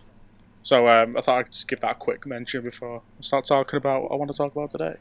So 0.61 0.87
um, 0.87 1.15
I 1.17 1.21
thought 1.21 1.39
I'd 1.39 1.51
just 1.51 1.67
give 1.67 1.79
that 1.79 1.91
a 1.91 1.95
quick 1.95 2.25
mention 2.25 2.63
before 2.63 3.01
I 3.17 3.21
start 3.21 3.45
talking 3.45 3.77
about 3.77 4.03
what 4.03 4.11
I 4.11 4.15
want 4.15 4.29
to 4.31 4.37
talk 4.37 4.51
about 4.51 4.71
today. 4.71 4.95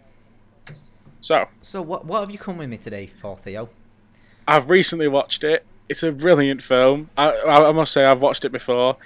So 1.20 1.48
So 1.60 1.82
what 1.82 2.04
what 2.06 2.20
have 2.20 2.30
you 2.30 2.38
come 2.38 2.58
with 2.58 2.68
me 2.68 2.76
today 2.76 3.06
for, 3.06 3.36
Theo? 3.36 3.68
I've 4.46 4.70
recently 4.70 5.08
watched 5.08 5.42
it. 5.44 5.64
It's 5.88 6.02
a 6.02 6.12
brilliant 6.12 6.62
film. 6.62 7.10
I, 7.16 7.30
I, 7.30 7.68
I 7.68 7.72
must 7.72 7.92
say 7.92 8.04
I've 8.04 8.20
watched 8.20 8.44
it 8.44 8.52
before. 8.52 8.96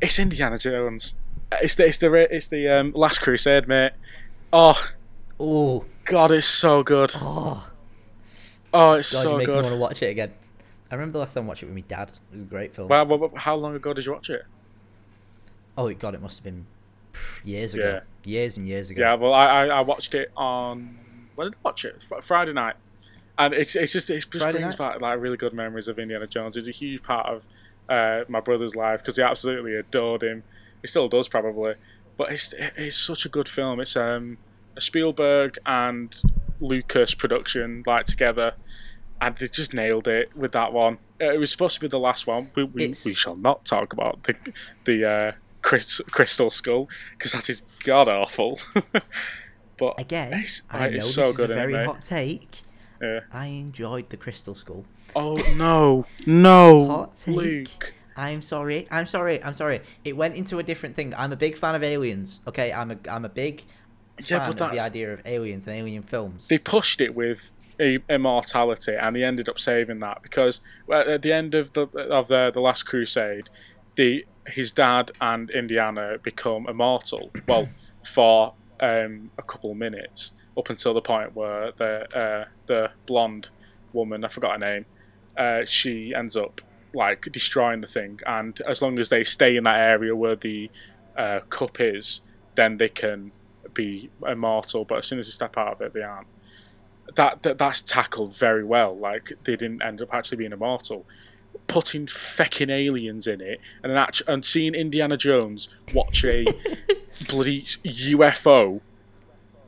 It's 0.00 0.18
Indiana 0.18 0.58
Jones. 0.58 1.14
It's 1.52 1.74
the 1.74 1.86
it's 1.86 1.98
the 1.98 2.12
it's 2.34 2.48
the 2.48 2.68
um, 2.68 2.92
Last 2.94 3.20
Crusade, 3.20 3.66
mate. 3.66 3.92
Oh 4.52 4.90
Oh, 5.40 5.84
God, 6.04 6.30
it's 6.30 6.46
so 6.46 6.82
good. 6.84 7.12
oh, 7.16 7.70
Oh, 8.74 8.92
it's 8.92 9.12
God, 9.12 9.22
so 9.22 9.30
you 9.32 9.38
make 9.38 9.48
me 9.48 9.54
want 9.54 9.66
to 9.68 9.76
watch 9.76 10.02
it 10.02 10.06
again. 10.10 10.32
I 10.90 10.96
remember 10.96 11.12
the 11.14 11.18
last 11.20 11.34
time 11.34 11.44
I 11.44 11.46
watched 11.46 11.62
it 11.62 11.66
with 11.66 11.74
my 11.74 11.80
dad. 11.82 12.08
It 12.08 12.34
was 12.34 12.42
a 12.42 12.44
great 12.44 12.74
film. 12.74 12.88
Well, 12.88 13.06
well, 13.06 13.18
well, 13.18 13.32
how 13.36 13.54
long 13.54 13.74
ago 13.74 13.92
did 13.94 14.04
you 14.04 14.12
watch 14.12 14.28
it? 14.30 14.42
oh 15.76 15.92
God, 15.94 16.14
it 16.14 16.22
must 16.22 16.38
have 16.38 16.44
been 16.44 16.66
years 17.44 17.74
ago, 17.74 18.00
years 18.24 18.56
and 18.56 18.68
years 18.68 18.90
ago. 18.90 19.00
Yeah, 19.00 19.14
well, 19.14 19.32
I, 19.32 19.46
I, 19.46 19.66
I 19.66 19.80
watched 19.80 20.14
it 20.14 20.30
on 20.36 20.98
when 21.36 21.46
did 21.48 21.54
I 21.54 21.58
watch 21.64 21.84
it? 21.84 22.02
Fr- 22.02 22.20
Friday 22.22 22.52
night, 22.52 22.76
and 23.38 23.54
it's 23.54 23.74
it's 23.76 23.92
just 23.92 24.10
it 24.10 24.14
just 24.30 24.32
Friday 24.32 24.58
brings 24.58 24.78
night? 24.78 24.92
back 24.92 25.00
like 25.00 25.20
really 25.20 25.36
good 25.36 25.52
memories 25.52 25.88
of 25.88 25.98
Indiana 25.98 26.26
Jones. 26.26 26.56
It's 26.56 26.68
a 26.68 26.72
huge 26.72 27.02
part 27.02 27.26
of 27.26 27.42
uh, 27.88 28.24
my 28.28 28.40
brother's 28.40 28.76
life 28.76 29.00
because 29.00 29.16
he 29.16 29.22
absolutely 29.22 29.74
adored 29.74 30.22
him. 30.22 30.42
He 30.80 30.86
still 30.86 31.08
does 31.08 31.28
probably, 31.28 31.74
but 32.16 32.30
it's 32.30 32.54
it's 32.76 32.96
such 32.96 33.24
a 33.26 33.28
good 33.28 33.48
film. 33.48 33.80
It's 33.80 33.96
um 33.96 34.38
a 34.76 34.80
Spielberg 34.80 35.58
and 35.66 36.20
Lucas 36.60 37.14
production 37.14 37.82
like 37.86 38.06
together, 38.06 38.54
and 39.20 39.36
they 39.36 39.48
just 39.48 39.72
nailed 39.74 40.08
it 40.08 40.36
with 40.36 40.52
that 40.52 40.72
one. 40.72 40.98
Uh, 41.20 41.32
It 41.32 41.38
was 41.38 41.50
supposed 41.50 41.74
to 41.76 41.80
be 41.80 41.88
the 41.88 41.98
last 41.98 42.26
one. 42.26 42.50
We 42.54 42.64
we, 42.64 42.88
we 42.88 43.14
shall 43.14 43.36
not 43.36 43.64
talk 43.64 43.92
about 43.92 44.22
the 44.24 44.34
the 44.84 45.04
uh, 45.08 45.32
Crys- 45.62 46.00
Crystal 46.10 46.50
Skull 46.50 46.88
because 47.16 47.32
that 47.32 47.48
is 47.50 47.62
god 47.84 48.08
awful. 48.08 48.58
but 49.78 50.00
Again, 50.00 50.32
it's, 50.34 50.62
I 50.70 50.88
know 50.90 50.96
it's 50.96 51.06
this 51.06 51.14
so 51.14 51.28
is 51.30 51.40
a 51.40 51.44
isn't 51.44 51.50
it, 51.50 51.54
very 51.54 51.84
hot 51.86 52.02
take. 52.02 52.60
Yeah. 53.02 53.20
I 53.32 53.46
enjoyed 53.46 54.08
the 54.10 54.16
Crystal 54.16 54.54
Skull. 54.54 54.84
Oh 55.16 55.34
no, 55.56 56.06
no, 56.26 56.86
Hot 56.88 57.16
take. 57.16 57.34
Luke. 57.36 57.94
I'm 58.16 58.42
sorry. 58.42 58.86
I'm 58.92 59.06
sorry. 59.06 59.42
I'm 59.42 59.54
sorry. 59.54 59.80
It 60.04 60.16
went 60.16 60.36
into 60.36 60.58
a 60.60 60.62
different 60.62 60.94
thing. 60.94 61.12
I'm 61.16 61.32
a 61.32 61.36
big 61.36 61.58
fan 61.58 61.74
of 61.74 61.82
aliens. 61.82 62.40
Okay, 62.46 62.72
I'm 62.72 62.92
a 62.92 62.98
I'm 63.10 63.24
a 63.24 63.28
big 63.28 63.64
Yeah, 64.18 64.38
fan 64.38 64.52
but 64.52 64.60
of 64.60 64.70
the 64.72 64.80
idea 64.80 65.12
of 65.12 65.22
aliens 65.26 65.66
and 65.66 65.76
alien 65.76 66.02
films. 66.02 66.48
They 66.48 66.58
pushed 66.58 67.00
it 67.00 67.14
with 67.14 67.52
immortality, 68.08 68.94
and 68.94 69.16
they 69.16 69.24
ended 69.24 69.48
up 69.48 69.58
saving 69.58 69.98
that 70.00 70.22
because 70.22 70.60
at 70.92 71.22
the 71.22 71.32
end 71.32 71.54
of 71.54 71.72
the 71.72 71.86
of 71.88 72.28
the 72.28 72.50
the 72.54 72.60
Last 72.60 72.84
Crusade, 72.84 73.50
the 73.96 74.24
his 74.46 74.72
dad 74.72 75.10
and 75.20 75.50
Indiana 75.50 76.18
become 76.22 76.68
immortal. 76.68 77.30
Well, 77.48 77.68
for 78.04 78.54
um, 78.80 79.30
a 79.38 79.42
couple 79.42 79.70
of 79.72 79.76
minutes, 79.76 80.32
up 80.56 80.68
until 80.70 80.94
the 80.94 81.00
point 81.00 81.34
where 81.34 81.72
the 81.72 82.18
uh, 82.18 82.44
the 82.66 82.90
blonde 83.06 83.48
woman, 83.92 84.24
I 84.24 84.28
forgot 84.28 84.52
her 84.52 84.58
name, 84.58 84.86
uh, 85.36 85.64
she 85.64 86.14
ends 86.14 86.36
up 86.36 86.60
like 86.94 87.22
destroying 87.32 87.80
the 87.80 87.88
thing, 87.88 88.20
and 88.26 88.60
as 88.68 88.80
long 88.80 88.98
as 88.98 89.08
they 89.08 89.24
stay 89.24 89.56
in 89.56 89.64
that 89.64 89.80
area 89.80 90.14
where 90.14 90.36
the 90.36 90.70
uh, 91.16 91.40
cup 91.48 91.80
is, 91.80 92.22
then 92.54 92.76
they 92.76 92.88
can 92.88 93.32
be 93.74 94.10
immortal. 94.26 94.84
But 94.84 94.98
as 94.98 95.06
soon 95.06 95.18
as 95.18 95.26
they 95.26 95.32
step 95.32 95.56
out 95.56 95.74
of 95.74 95.80
it, 95.80 95.92
they 95.92 96.02
aren't. 96.02 96.26
That, 97.16 97.42
that 97.42 97.58
that's 97.58 97.80
tackled 97.82 98.34
very 98.34 98.64
well. 98.64 98.96
Like 98.96 99.32
they 99.44 99.56
didn't 99.56 99.82
end 99.82 100.00
up 100.00 100.12
actually 100.12 100.38
being 100.38 100.52
immortal. 100.52 101.04
Putting 101.66 102.06
fecking 102.06 102.70
aliens 102.70 103.26
in 103.26 103.40
it, 103.40 103.60
and 103.82 103.92
an 103.92 103.98
act- 103.98 104.22
and 104.26 104.44
seeing 104.44 104.74
Indiana 104.74 105.16
Jones 105.16 105.68
watch 105.92 106.24
a 106.24 106.44
bloody 107.28 107.62
UFO, 107.62 108.80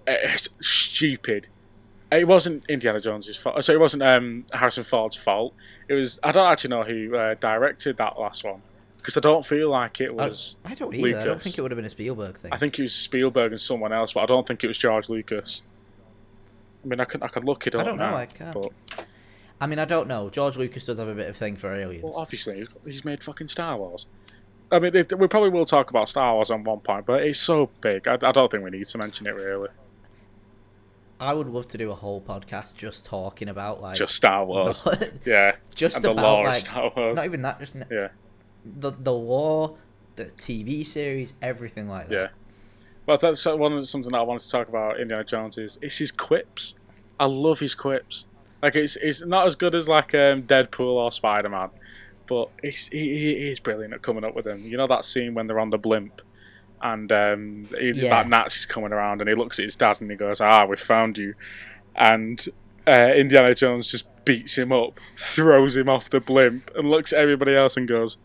it's 0.06 0.48
stupid. 0.60 1.48
It 2.10 2.26
wasn't 2.26 2.64
Indiana 2.68 3.00
Jones's 3.00 3.36
fault. 3.36 3.62
So 3.64 3.72
it 3.72 3.80
wasn't 3.80 4.02
um, 4.02 4.46
Harrison 4.52 4.84
Ford's 4.84 5.16
fault. 5.16 5.54
It 5.88 5.94
was. 5.94 6.18
I 6.22 6.32
don't 6.32 6.50
actually 6.50 6.70
know 6.70 6.82
who 6.82 7.16
uh, 7.16 7.34
directed 7.34 7.98
that 7.98 8.18
last 8.18 8.44
one 8.44 8.62
because 9.06 9.16
I 9.16 9.20
don't 9.20 9.46
feel 9.46 9.70
like 9.70 10.00
it 10.00 10.10
I, 10.10 10.26
was. 10.26 10.56
I 10.64 10.74
don't 10.74 10.92
either. 10.92 11.20
I 11.20 11.24
don't 11.24 11.40
think 11.40 11.56
it 11.56 11.62
would 11.62 11.70
have 11.70 11.76
been 11.76 11.84
a 11.84 11.90
Spielberg 11.90 12.38
thing. 12.38 12.52
I 12.52 12.56
think 12.56 12.76
it 12.76 12.82
was 12.82 12.92
Spielberg 12.92 13.52
and 13.52 13.60
someone 13.60 13.92
else, 13.92 14.12
but 14.14 14.20
I 14.20 14.26
don't 14.26 14.44
think 14.44 14.64
it 14.64 14.66
was 14.66 14.76
George 14.76 15.08
Lucas. 15.08 15.62
I 16.84 16.88
mean, 16.88 16.98
I 16.98 17.04
can 17.04 17.22
I 17.22 17.28
can 17.28 17.44
look 17.44 17.68
it 17.68 17.76
up 17.76 17.82
I 17.82 17.84
don't 17.84 17.98
know, 17.98 18.10
now, 18.10 18.16
I 18.16 18.26
can't. 18.26 18.52
But, 18.52 18.72
I 19.60 19.68
mean, 19.68 19.78
I 19.78 19.84
don't 19.84 20.08
know. 20.08 20.28
George 20.28 20.56
Lucas 20.56 20.86
does 20.86 20.98
have 20.98 21.06
a 21.06 21.14
bit 21.14 21.28
of 21.28 21.36
thing 21.36 21.54
for 21.54 21.72
aliens. 21.72 22.02
well, 22.02 22.14
obviously, 22.16 22.66
he's 22.84 23.04
made 23.04 23.22
fucking 23.22 23.46
Star 23.46 23.76
Wars. 23.76 24.06
I 24.72 24.80
mean, 24.80 24.92
we 24.92 25.28
probably 25.28 25.50
will 25.50 25.66
talk 25.66 25.90
about 25.90 26.08
Star 26.08 26.34
Wars 26.34 26.50
on 26.50 26.64
one 26.64 26.80
point, 26.80 27.06
but 27.06 27.22
it's 27.22 27.38
so 27.38 27.70
big. 27.80 28.08
I, 28.08 28.14
I 28.14 28.32
don't 28.32 28.50
think 28.50 28.64
we 28.64 28.70
need 28.70 28.88
to 28.88 28.98
mention 28.98 29.28
it 29.28 29.36
really. 29.36 29.68
I 31.20 31.32
would 31.32 31.46
love 31.46 31.68
to 31.68 31.78
do 31.78 31.92
a 31.92 31.94
whole 31.94 32.20
podcast 32.20 32.76
just 32.76 33.06
talking 33.06 33.48
about 33.48 33.80
like 33.80 33.98
Just 33.98 34.16
Star 34.16 34.44
Wars, 34.46 34.84
yeah, 35.24 35.54
just 35.76 35.94
and 35.94 36.04
the 36.04 36.10
about 36.10 36.24
lore 36.24 36.40
of 36.40 36.46
like 36.54 36.58
Star 36.58 36.92
Wars. 36.96 37.14
not 37.14 37.24
even 37.24 37.42
that, 37.42 37.60
just 37.60 37.74
Yeah, 37.88 38.08
the 38.78 38.90
the 38.93 39.12
lore, 39.12 39.76
the 40.16 40.24
TV 40.26 40.84
series, 40.84 41.34
everything 41.43 41.88
like 41.88 42.09
that. 42.09 42.14
yeah. 42.14 42.28
Well, 43.06 43.18
that's 43.18 43.44
one 43.47 43.72
of 43.72 43.80
the- 43.80 43.86
something 43.86 44.10
that 44.12 44.18
I 44.18 44.22
wanted 44.22 44.43
to 44.43 44.51
talk 44.51 44.68
about. 44.68 44.98
Indiana 44.98 45.22
Jones 45.24 45.56
is 45.59 45.78
it's 45.80 45.98
his 45.98 46.10
quips. 46.10 46.74
I 47.20 47.26
love 47.26 47.60
his 47.60 47.74
quips. 47.74 48.26
Like 48.62 48.74
it's 48.74 48.97
it's 48.97 49.24
not 49.24 49.47
as 49.47 49.55
good 49.55 49.74
as 49.74 49.86
like 49.88 50.14
um, 50.14 50.43
Deadpool 50.43 50.80
or 50.94 51.12
Spider 51.12 51.48
Man, 51.48 51.68
but 52.26 52.48
it's 52.62 52.88
he, 52.88 52.98
he 53.36 53.51
is 53.51 53.60
brilliant 53.60 53.94
at 53.94 54.02
coming 54.02 54.24
up 54.24 54.34
with 54.34 54.44
them. 54.47 54.62
You 54.64 54.76
know 54.76 54.86
that 54.88 55.05
scene 55.05 55.34
when 55.34 55.47
they're 55.47 55.60
on 55.60 55.70
the 55.70 55.78
blimp, 55.78 56.20
and 56.82 57.12
um, 57.12 57.68
he, 57.78 57.93
Yeah. 57.93 58.22
that 58.24 58.28
Nazi's 58.28 58.66
coming 58.66 58.93
around, 58.93 59.20
and 59.20 59.28
he 59.30 59.36
looks 59.36 59.59
at 59.60 59.64
his 59.66 59.76
dad 59.76 60.01
and 60.01 60.10
he 60.10 60.16
goes, 60.16 60.40
"Ah, 60.40 60.64
we 60.64 60.76
found 60.76 61.16
you," 61.18 61.34
and 61.94 62.44
uh, 62.88 63.12
Indiana 63.14 63.55
Jones 63.55 63.90
just 63.90 64.06
beats 64.24 64.59
him 64.59 64.72
up, 64.72 64.98
throws 65.16 65.76
him 65.76 65.88
off 65.88 66.10
the 66.10 66.18
blimp, 66.20 66.70
and 66.74 66.90
looks 66.90 67.12
at 67.12 67.20
everybody 67.20 67.55
else 67.55 67.76
and 67.76 67.86
goes, 67.86 68.16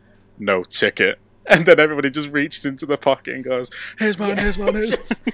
"No 0.41 0.63
ticket." 0.63 1.19
And 1.47 1.65
then 1.65 1.80
everybody 1.80 2.09
just 2.11 2.30
reaches 2.30 2.65
into 2.65 2.85
the 2.85 2.97
pocket 2.97 3.34
and 3.35 3.43
goes, 3.43 3.69
"Here's 3.97 4.18
mine, 4.19 4.38
here's 4.38 4.57
mine." 4.59 4.76
Here's 4.76 4.91
Just- 4.91 5.22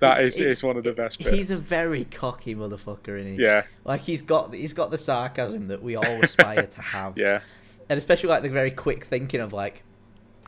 That 0.00 0.18
It's- 0.18 0.34
is 0.34 0.36
it's- 0.40 0.56
is 0.58 0.62
one 0.62 0.76
of 0.76 0.84
the 0.84 0.92
best 0.92 1.18
bits. 1.18 1.30
He's 1.36 1.50
a 1.50 1.56
very 1.56 2.04
cocky 2.04 2.54
motherfucker, 2.54 3.18
isn't 3.18 3.36
he? 3.36 3.42
Yeah, 3.42 3.64
Like 3.84 4.00
he's 4.02 4.22
got 4.22 4.52
he's 4.54 4.72
got 4.72 4.90
the 4.90 4.98
sarcasm 4.98 5.68
that 5.68 5.82
we 5.82 5.96
all 5.96 6.22
aspire 6.22 6.64
to 6.64 6.80
have. 6.82 7.16
yeah. 7.18 7.40
And 7.88 7.98
especially 7.98 8.30
like 8.30 8.42
the 8.42 8.48
very 8.48 8.70
quick 8.70 9.04
thinking 9.04 9.40
of 9.40 9.52
like, 9.52 9.82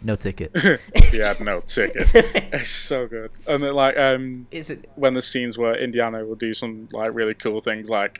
no 0.02 0.16
ticket. 0.16 0.50
he 1.10 1.18
had 1.18 1.38
no 1.40 1.60
ticket. 1.60 2.08
It's 2.14 2.70
so 2.70 3.06
good. 3.06 3.30
And 3.48 3.62
then 3.62 3.74
like 3.74 3.96
um 3.98 4.46
Is 4.50 4.70
it? 4.70 4.88
when 4.96 5.14
the 5.14 5.22
scenes 5.22 5.56
where 5.58 5.74
Indiana 5.76 6.24
will 6.24 6.34
do 6.36 6.52
some 6.54 6.88
like 6.92 7.14
really 7.14 7.34
cool 7.34 7.60
things, 7.60 7.88
like 7.88 8.18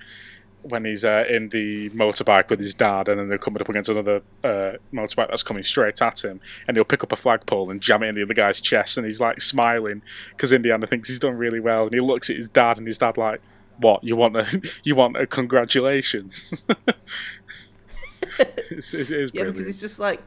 when 0.69 0.85
he's 0.85 1.05
uh, 1.05 1.25
in 1.29 1.49
the 1.51 1.91
motorbike 1.91 2.49
with 2.51 2.59
his 2.59 2.75
dad, 2.75 3.09
and 3.09 3.19
then 3.19 3.29
they're 3.29 3.39
coming 3.39 3.61
up 3.61 3.69
against 3.69 3.91
another 3.91 4.23
uh, 4.45 4.73
motorbike 4.93 5.29
that's 5.29 5.43
coming 5.43 5.63
straight 5.65 6.01
at 6.03 6.25
him, 6.25 6.41
and 6.67 6.77
he'll 6.77 6.85
pick 6.85 7.03
up 7.03 7.13
a 7.13 7.17
flagpole 7.17 7.71
and 7.71 7.81
jam 7.81 8.03
it 8.03 8.09
in 8.09 8.15
the 8.15 8.23
other 8.23 8.35
guy's 8.35 8.61
chest, 8.61 8.97
and 8.97 9.07
he's 9.07 9.21
like 9.21 9.41
smiling 9.41 10.03
because 10.31 10.53
Indiana 10.53 10.87
thinks 10.87 11.09
he's 11.09 11.19
done 11.19 11.37
really 11.37 11.61
well, 11.61 11.85
and 11.85 11.95
he 11.95 12.01
looks 12.01 12.31
at 12.31 12.37
his 12.37 12.49
dad, 12.49 12.79
and 12.79 12.87
his 12.87 12.99
dad 12.99 13.17
like, 13.17 13.41
"What 13.79 14.03
you 14.05 14.17
want? 14.17 14.37
A 14.37 14.63
you 14.85 14.95
want 14.95 15.17
a 15.17 15.27
congratulations?" 15.27 16.65
it's, 18.71 18.95
it 18.95 19.11
is 19.11 19.31
Yeah, 19.35 19.45
because 19.45 19.69
it's 19.69 19.81
just 19.81 19.99
like, 20.01 20.21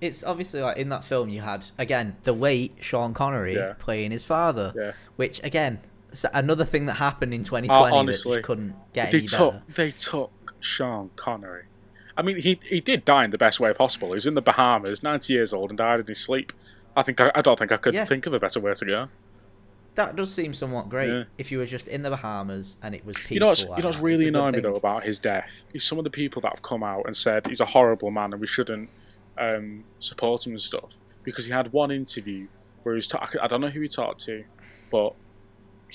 it's 0.00 0.24
obviously 0.24 0.60
like 0.60 0.76
in 0.76 0.88
that 0.88 1.04
film 1.04 1.28
you 1.28 1.40
had 1.40 1.64
again 1.78 2.16
the 2.24 2.32
late 2.32 2.74
Sean 2.80 3.14
Connery 3.14 3.54
Yeah. 3.54 3.74
playing 3.78 4.10
his 4.10 4.24
father, 4.24 4.72
yeah. 4.76 4.92
which 5.16 5.40
again, 5.44 5.80
so 6.12 6.28
another 6.34 6.64
thing 6.64 6.86
that 6.86 6.94
happened 6.94 7.32
in 7.34 7.42
2020 7.42 7.68
that 7.68 7.92
honestly, 7.92 8.36
just 8.36 8.44
couldn't 8.46 8.74
get 8.92 9.10
they 9.12 9.18
any 9.18 9.26
took 9.26 9.52
better. 9.54 9.62
they 9.74 9.90
took 9.90 10.54
Sean 10.60 11.10
Connery. 11.16 11.64
I 12.16 12.22
mean, 12.22 12.36
he 12.40 12.60
he 12.68 12.80
did 12.80 13.04
die 13.04 13.24
in 13.24 13.30
the 13.30 13.38
best 13.38 13.58
way 13.60 13.72
possible. 13.72 14.08
He 14.08 14.14
was 14.14 14.26
in 14.26 14.34
the 14.34 14.42
Bahamas, 14.42 15.02
ninety 15.02 15.32
years 15.32 15.52
old, 15.54 15.70
and 15.70 15.78
died 15.78 16.00
in 16.00 16.06
his 16.06 16.18
sleep. 16.20 16.52
I 16.94 17.02
think 17.02 17.20
I, 17.20 17.32
I 17.34 17.40
don't 17.42 17.58
think 17.58 17.72
I 17.72 17.76
could 17.78 17.94
Yeah. 17.94 18.04
think 18.04 18.26
of 18.26 18.34
a 18.34 18.38
better 18.40 18.60
way 18.60 18.74
to 18.74 18.84
go. 18.84 19.08
That 19.94 20.16
does 20.16 20.32
seem 20.32 20.54
somewhat 20.54 20.88
great 20.88 21.10
Yeah. 21.10 21.24
if 21.36 21.52
you 21.52 21.58
were 21.58 21.66
just 21.66 21.86
in 21.88 22.00
the 22.02 22.08
Bahamas 22.10 22.76
and 22.82 22.94
it 22.94 23.04
was 23.04 23.14
peaceful. 23.16 23.34
You 23.34 23.40
know 23.40 23.46
what's 23.48 23.64
like 23.64 23.78
you 23.78 23.82
know 23.82 23.88
what's 23.90 23.98
really 24.00 24.14
It's 24.26 24.28
a 24.28 24.32
good 24.32 24.38
annoying 24.38 24.54
me 24.54 24.60
though 24.60 24.74
about 24.74 25.04
his 25.04 25.18
death 25.18 25.64
is 25.74 25.84
some 25.84 25.98
of 25.98 26.04
the 26.04 26.10
people 26.10 26.40
that 26.42 26.52
have 26.52 26.62
come 26.62 26.82
out 26.82 27.02
and 27.06 27.14
said 27.16 27.46
he's 27.46 27.60
a 27.60 27.66
horrible 27.66 28.10
man 28.10 28.32
and 28.32 28.40
we 28.40 28.46
shouldn't 28.46 28.88
um, 29.38 29.84
support 29.98 30.46
him 30.46 30.52
and 30.52 30.60
stuff 30.60 30.96
because 31.24 31.44
he 31.46 31.52
had 31.52 31.72
one 31.72 31.90
interview 31.90 32.46
where 32.82 32.94
he 32.94 32.96
was 32.96 33.06
ta- 33.08 33.26
I 33.42 33.46
don't 33.48 33.60
know 33.60 33.68
who 33.68 33.80
he 33.80 33.88
talked 33.88 34.20
to, 34.24 34.44
but 34.90 35.14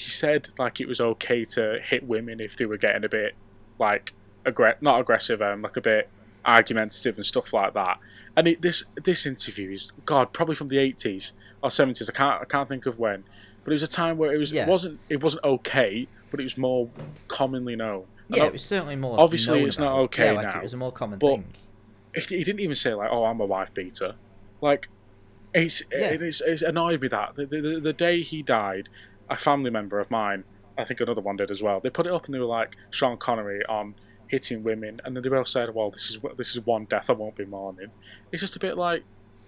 he 0.03 0.10
said 0.11 0.49
like 0.60 0.80
it 0.80 0.88
was 0.88 1.02
okay 1.02 1.44
to 1.44 1.80
hit 1.82 2.03
women 2.07 2.40
if 2.40 2.56
they 2.56 2.65
were 2.65 2.78
getting 2.78 3.03
a 3.03 3.10
bit 3.10 3.34
like 3.80 4.14
aggre- 4.45 4.80
not 4.82 4.99
aggressive, 5.02 5.41
um, 5.41 5.61
like 5.64 5.76
a 5.78 5.82
bit 5.82 6.07
argumentative 6.45 7.15
and 7.15 7.26
stuff 7.26 7.52
like 7.52 7.74
that. 7.74 7.98
And 8.36 8.48
it, 8.48 8.61
this 8.61 8.84
this 9.03 9.26
interview 9.26 9.72
is 9.72 9.91
God 10.06 10.34
probably 10.34 10.56
from 10.56 10.68
the 10.68 10.78
eighties 10.78 11.34
or 11.64 11.72
seventies. 11.72 12.07
I 12.10 12.14
can't 12.14 12.41
I 12.41 12.45
can't 12.45 12.69
think 12.69 12.86
of 12.86 12.99
when, 12.99 13.24
but 13.64 13.72
it 13.72 13.74
was 13.76 13.84
a 13.84 13.88
time 13.88 14.18
where 14.18 14.32
it 14.32 14.40
was 14.40 14.52
Yeah. 14.52 14.64
it 14.64 14.69
wasn't 14.69 14.99
it 15.10 15.22
wasn't 15.24 15.44
okay, 15.44 16.07
but 16.30 16.40
it 16.40 16.44
was 16.44 16.57
more 16.57 16.90
commonly 17.28 17.76
known. 17.76 18.06
Yeah, 18.30 18.45
it 18.45 18.53
was 18.53 18.64
certainly 18.64 18.95
more. 18.98 19.19
Obviously, 19.19 19.60
known 19.60 19.68
it's 19.68 19.80
not 19.80 19.98
okay 20.06 20.26
yeah, 20.26 20.32
like 20.34 20.53
now, 20.53 20.60
It 20.60 20.64
was 20.64 20.74
a 20.74 20.78
more 20.78 20.91
common 20.91 21.18
but- 21.18 21.28
thing. 21.38 21.45
he 22.14 22.22
he 22.38 22.44
didn't 22.44 22.60
even 22.60 22.76
say 22.76 22.94
like, 22.94 23.10
"Oh, 23.11 23.24
I'm 23.26 23.40
a 23.40 23.45
wife 23.45 23.74
beater." 23.74 24.14
Like, 24.61 24.90
it's 25.53 25.82
Yeah. 25.91 26.11
it's, 26.11 26.41
it's 26.41 26.61
annoyed 26.61 27.02
me 27.02 27.07
that 27.07 27.36
the, 27.36 27.45
the 27.45 27.80
the 27.82 27.94
day 27.94 28.22
he 28.22 28.44
died, 28.44 28.90
a 29.30 29.36
family 29.36 29.70
member 29.70 29.99
of 29.99 30.10
mine, 30.10 30.44
I 30.78 30.84
think 30.84 31.02
another 31.02 31.22
one 31.22 31.38
did 31.38 31.52
as 31.52 31.62
well. 31.62 31.80
They 31.80 31.90
put 31.90 32.06
it 32.06 32.14
up 32.14 32.26
and 32.26 32.34
they 32.34 32.40
were 32.40 32.45
like 32.45 32.76
Sean 32.91 33.18
Connery 33.18 33.66
on 33.66 33.95
hitting 34.28 34.64
women, 34.64 35.02
and 35.04 35.16
then 35.16 35.24
they 35.24 35.30
both 35.30 35.48
said, 35.48 35.74
"Well, 35.74 35.91
this 35.91 36.10
is 36.10 36.20
this 36.38 36.56
is 36.56 36.66
one 36.66 36.86
death 36.86 37.10
I 37.10 37.14
won't 37.14 37.36
be 37.36 37.45
mourning." 37.45 37.91
It's 38.32 38.41
just 38.41 38.56
a 38.56 38.60
bit 38.60 38.78
like. 38.78 39.04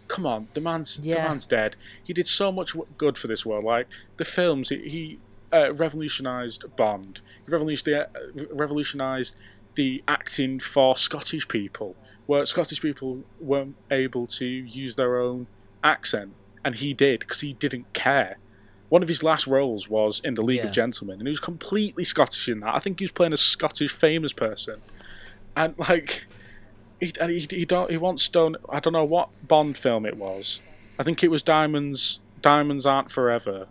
Come 0.07 0.25
on, 0.25 0.47
the 0.55 0.61
man's 0.61 0.97
the 0.97 1.13
man's 1.13 1.45
dead. 1.45 1.75
He 2.03 2.13
did 2.13 2.27
so 2.27 2.51
much 2.51 2.75
good 2.97 3.15
for 3.15 3.27
this 3.27 3.45
world. 3.45 3.63
Like 3.63 3.85
the 4.17 4.25
films, 4.25 4.69
he, 4.69 4.77
he 4.89 5.19
uh, 5.53 5.71
revolutionized 5.75 6.75
Bond. 6.75 7.21
He 7.45 7.51
revolutionized, 7.51 8.09
revolutionized 8.51 9.35
the 9.75 10.03
acting 10.07 10.59
for 10.59 10.97
Scottish 10.97 11.47
people, 11.47 11.95
where 12.25 12.43
Scottish 12.47 12.81
people 12.81 13.23
weren't 13.39 13.75
able 13.91 14.25
to 14.27 14.45
use 14.45 14.95
their 14.95 15.19
own 15.19 15.45
accent, 15.83 16.33
and 16.65 16.75
he 16.75 16.93
did 16.95 17.19
because 17.19 17.41
he 17.41 17.53
didn't 17.53 17.93
care. 17.93 18.39
One 18.89 19.01
of 19.03 19.07
his 19.07 19.23
last 19.23 19.45
roles 19.47 19.87
was 19.87 20.19
in 20.23 20.33
the 20.33 20.41
League 20.41 20.57
Yeah. 20.59 20.65
of 20.67 20.71
Gentlemen, 20.71 21.19
and 21.19 21.27
he 21.27 21.31
was 21.31 21.39
completely 21.39 22.03
Scottish 22.03 22.47
in 22.49 22.59
that. 22.61 22.73
I 22.73 22.79
think 22.79 22.99
he 22.99 23.03
was 23.03 23.11
playing 23.11 23.33
a 23.33 23.37
Scottish 23.37 23.91
famous 23.91 24.33
person, 24.33 24.81
and 25.55 25.75
like, 25.77 26.25
he 26.99 27.13
and 27.21 27.31
he 27.31 27.39
he, 27.49 27.65
don't, 27.65 27.89
he 27.91 27.97
wants 27.97 28.23
Stone. 28.23 28.57
I 28.69 28.79
don't 28.79 28.93
know 28.93 29.05
what 29.05 29.29
Bond 29.47 29.77
film 29.77 30.05
it 30.05 30.17
was. 30.17 30.59
I 30.97 31.03
think 31.03 31.23
it 31.23 31.29
was 31.29 31.43
Diamonds. 31.43 32.19
Diamonds 32.41 32.85
aren't 32.85 33.11
forever. 33.11 33.67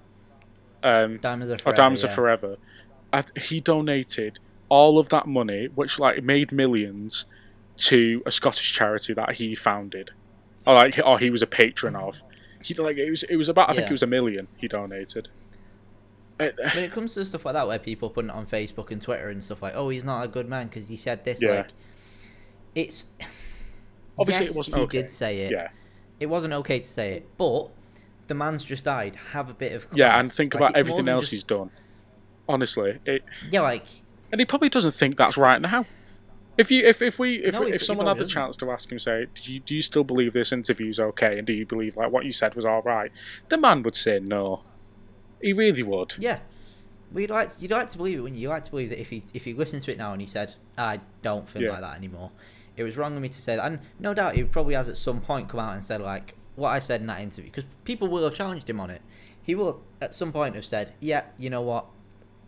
Um, 0.82 1.18
Diamonds 1.18 1.50
are 1.50 1.56
or 1.56 1.58
forever. 1.58 1.76
Diamonds 1.76 2.02
yeah. 2.04 2.10
Are 2.10 2.14
Forever. 2.14 2.56
I, 3.12 3.24
he 3.40 3.60
donated 3.60 4.38
all 4.68 4.98
of 4.98 5.08
that 5.08 5.26
money, 5.26 5.66
which 5.74 5.98
like 5.98 6.22
made 6.22 6.52
millions, 6.52 7.26
to 7.78 8.22
a 8.26 8.30
Scottish 8.30 8.72
charity 8.72 9.14
that 9.14 9.32
he 9.34 9.54
founded, 9.54 10.12
or 10.66 10.74
like, 10.74 11.00
or 11.04 11.18
he 11.18 11.30
was 11.30 11.42
a 11.42 11.46
patron 11.46 11.96
of. 11.96 12.22
He 12.62 12.74
like 12.74 12.96
it 12.96 13.10
was 13.10 13.22
it 13.24 13.36
was 13.36 13.48
about 13.48 13.70
I 13.70 13.72
think 13.74 13.84
Yeah. 13.84 13.88
it 13.88 13.92
was 13.92 14.02
a 14.02 14.06
million 14.06 14.48
he 14.56 14.68
donated. 14.68 15.28
Uh, 16.40 16.50
When 16.74 16.84
it 16.84 16.92
comes 16.92 17.14
to 17.14 17.24
stuff 17.24 17.44
like 17.44 17.54
that, 17.54 17.66
where 17.66 17.78
people 17.80 18.10
put 18.10 18.24
it 18.24 18.30
on 18.30 18.46
Facebook 18.46 18.90
and 18.92 19.02
Twitter 19.02 19.28
and 19.28 19.42
stuff 19.42 19.60
like, 19.62 19.74
"Oh, 19.74 19.88
he's 19.88 20.04
not 20.04 20.24
a 20.24 20.28
good 20.28 20.48
man 20.48 20.68
because 20.68 20.86
he 20.88 20.96
said 20.96 21.24
this," 21.24 21.42
Yeah. 21.42 21.50
like, 21.56 21.68
it's 22.74 23.06
Obviously, 24.18 24.46
it 24.46 24.54
wasn't 24.56 24.76
he 24.76 24.82
okay. 24.82 24.98
did 25.02 25.10
say 25.10 25.38
it. 25.40 25.52
yeah, 25.52 25.68
It 26.20 26.26
wasn't 26.26 26.52
okay 26.54 26.78
to 26.80 26.86
say 26.86 27.14
it, 27.14 27.28
but 27.38 27.68
the 28.28 28.34
man's 28.34 28.64
just 28.64 28.84
died. 28.84 29.16
Have 29.32 29.48
a 29.50 29.54
bit 29.54 29.72
of 29.72 29.86
yeah, 29.94 30.18
and 30.18 30.32
think 30.32 30.54
Like, 30.54 30.60
about 30.70 30.76
everything 30.76 31.08
else 31.08 31.22
just- 31.22 31.32
he's 31.32 31.44
done. 31.44 31.70
Honestly, 32.48 32.98
it, 33.04 33.22
Yeah, 33.50 33.60
like 33.62 33.84
and 34.32 34.40
he 34.40 34.44
probably 34.44 34.68
doesn't 34.68 34.92
think 34.92 35.16
that's 35.16 35.36
right 35.36 35.60
now. 35.60 35.86
If 36.58 36.70
you, 36.72 36.84
if, 36.84 37.00
if 37.00 37.18
we, 37.20 37.36
if, 37.36 37.54
No, 37.54 37.66
if 37.68 37.82
someone 37.84 38.06
had 38.08 38.18
the 38.18 38.26
chance 38.26 38.56
to 38.58 38.70
ask 38.72 38.90
him, 38.90 38.98
say, 38.98 39.26
do 39.32 39.52
you, 39.52 39.60
do 39.60 39.74
you 39.76 39.80
still 39.82 40.02
believe 40.04 40.32
this 40.32 40.52
interview's 40.52 40.98
okay, 40.98 41.38
and 41.38 41.46
do 41.46 41.52
you 41.52 41.64
believe 41.64 41.96
like 41.96 42.10
what 42.10 42.26
you 42.26 42.32
said 42.32 42.54
was 42.56 42.64
all 42.64 42.82
right? 42.82 43.12
The 43.48 43.56
man 43.58 43.82
would 43.84 43.94
say 43.96 44.18
no. 44.18 44.62
He 45.40 45.52
really 45.52 45.82
would. 45.84 46.16
yeah. 46.18 46.40
Well, 47.12 47.22
you'd 47.22 47.30
like 47.30 47.50
you'd 47.58 47.70
like 47.70 47.88
to 47.88 47.96
believe 47.96 48.18
it, 48.18 48.20
wouldn't 48.22 48.36
you? 48.38 48.42
You 48.42 48.48
like 48.50 48.64
to 48.64 48.70
believe 48.70 48.90
that 48.90 49.00
if 49.00 49.08
he 49.08 49.22
if 49.32 49.44
he 49.44 49.54
listened 49.54 49.82
to 49.84 49.92
it 49.92 49.96
now 49.96 50.12
and 50.12 50.20
he 50.20 50.26
said, 50.26 50.54
"I 50.76 51.00
don't 51.22 51.48
feel 51.48 51.62
Yeah. 51.62 51.70
like 51.70 51.80
that 51.80 51.96
anymore," 51.96 52.30
it 52.76 52.82
was 52.82 52.98
wrong 52.98 53.16
of 53.16 53.22
me 53.22 53.28
to 53.30 53.40
say 53.40 53.56
that, 53.56 53.64
and 53.64 53.78
no 53.98 54.12
doubt 54.12 54.34
he 54.34 54.44
probably 54.44 54.74
has 54.74 54.90
at 54.90 54.98
some 54.98 55.20
point 55.22 55.48
come 55.48 55.60
out 55.60 55.72
and 55.74 55.82
said 55.82 56.02
like 56.02 56.34
what 56.56 56.68
I 56.68 56.80
said 56.80 57.00
in 57.00 57.06
that 57.06 57.20
interview 57.22 57.50
because 57.50 57.64
people 57.84 58.08
will 58.08 58.24
have 58.24 58.34
challenged 58.34 58.68
him 58.68 58.78
on 58.78 58.90
it. 58.90 59.00
He 59.42 59.54
will 59.54 59.80
at 60.02 60.12
some 60.12 60.32
point 60.32 60.54
have 60.54 60.66
said, 60.66 60.92
"Yeah, 61.00 61.22
you 61.38 61.48
know 61.48 61.62
what, 61.62 61.86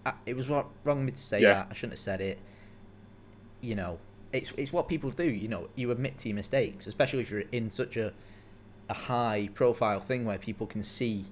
I, 0.04 0.12
it 0.26 0.36
was 0.36 0.50
wrong 0.50 0.68
wrong 0.84 0.98
of 0.98 1.04
me 1.06 1.12
to 1.12 1.22
say 1.22 1.40
Yeah. 1.40 1.54
that. 1.54 1.68
I 1.70 1.74
shouldn't 1.74 1.92
have 1.92 2.00
said 2.00 2.20
it." 2.20 2.38
You 3.60 3.74
know, 3.74 3.98
it's 4.32 4.52
it's 4.56 4.72
what 4.72 4.88
people 4.88 5.10
do. 5.10 5.24
You 5.24 5.48
know, 5.48 5.68
you 5.74 5.90
admit 5.90 6.18
to 6.18 6.28
your 6.28 6.36
mistakes, 6.36 6.86
especially 6.86 7.20
if 7.20 7.30
you're 7.30 7.44
in 7.52 7.70
such 7.70 7.96
a 7.96 8.12
a 8.88 8.94
high 8.94 9.48
profile 9.54 10.00
thing 10.00 10.24
where 10.24 10.38
people 10.38 10.66
can 10.66 10.82
see 10.82 11.24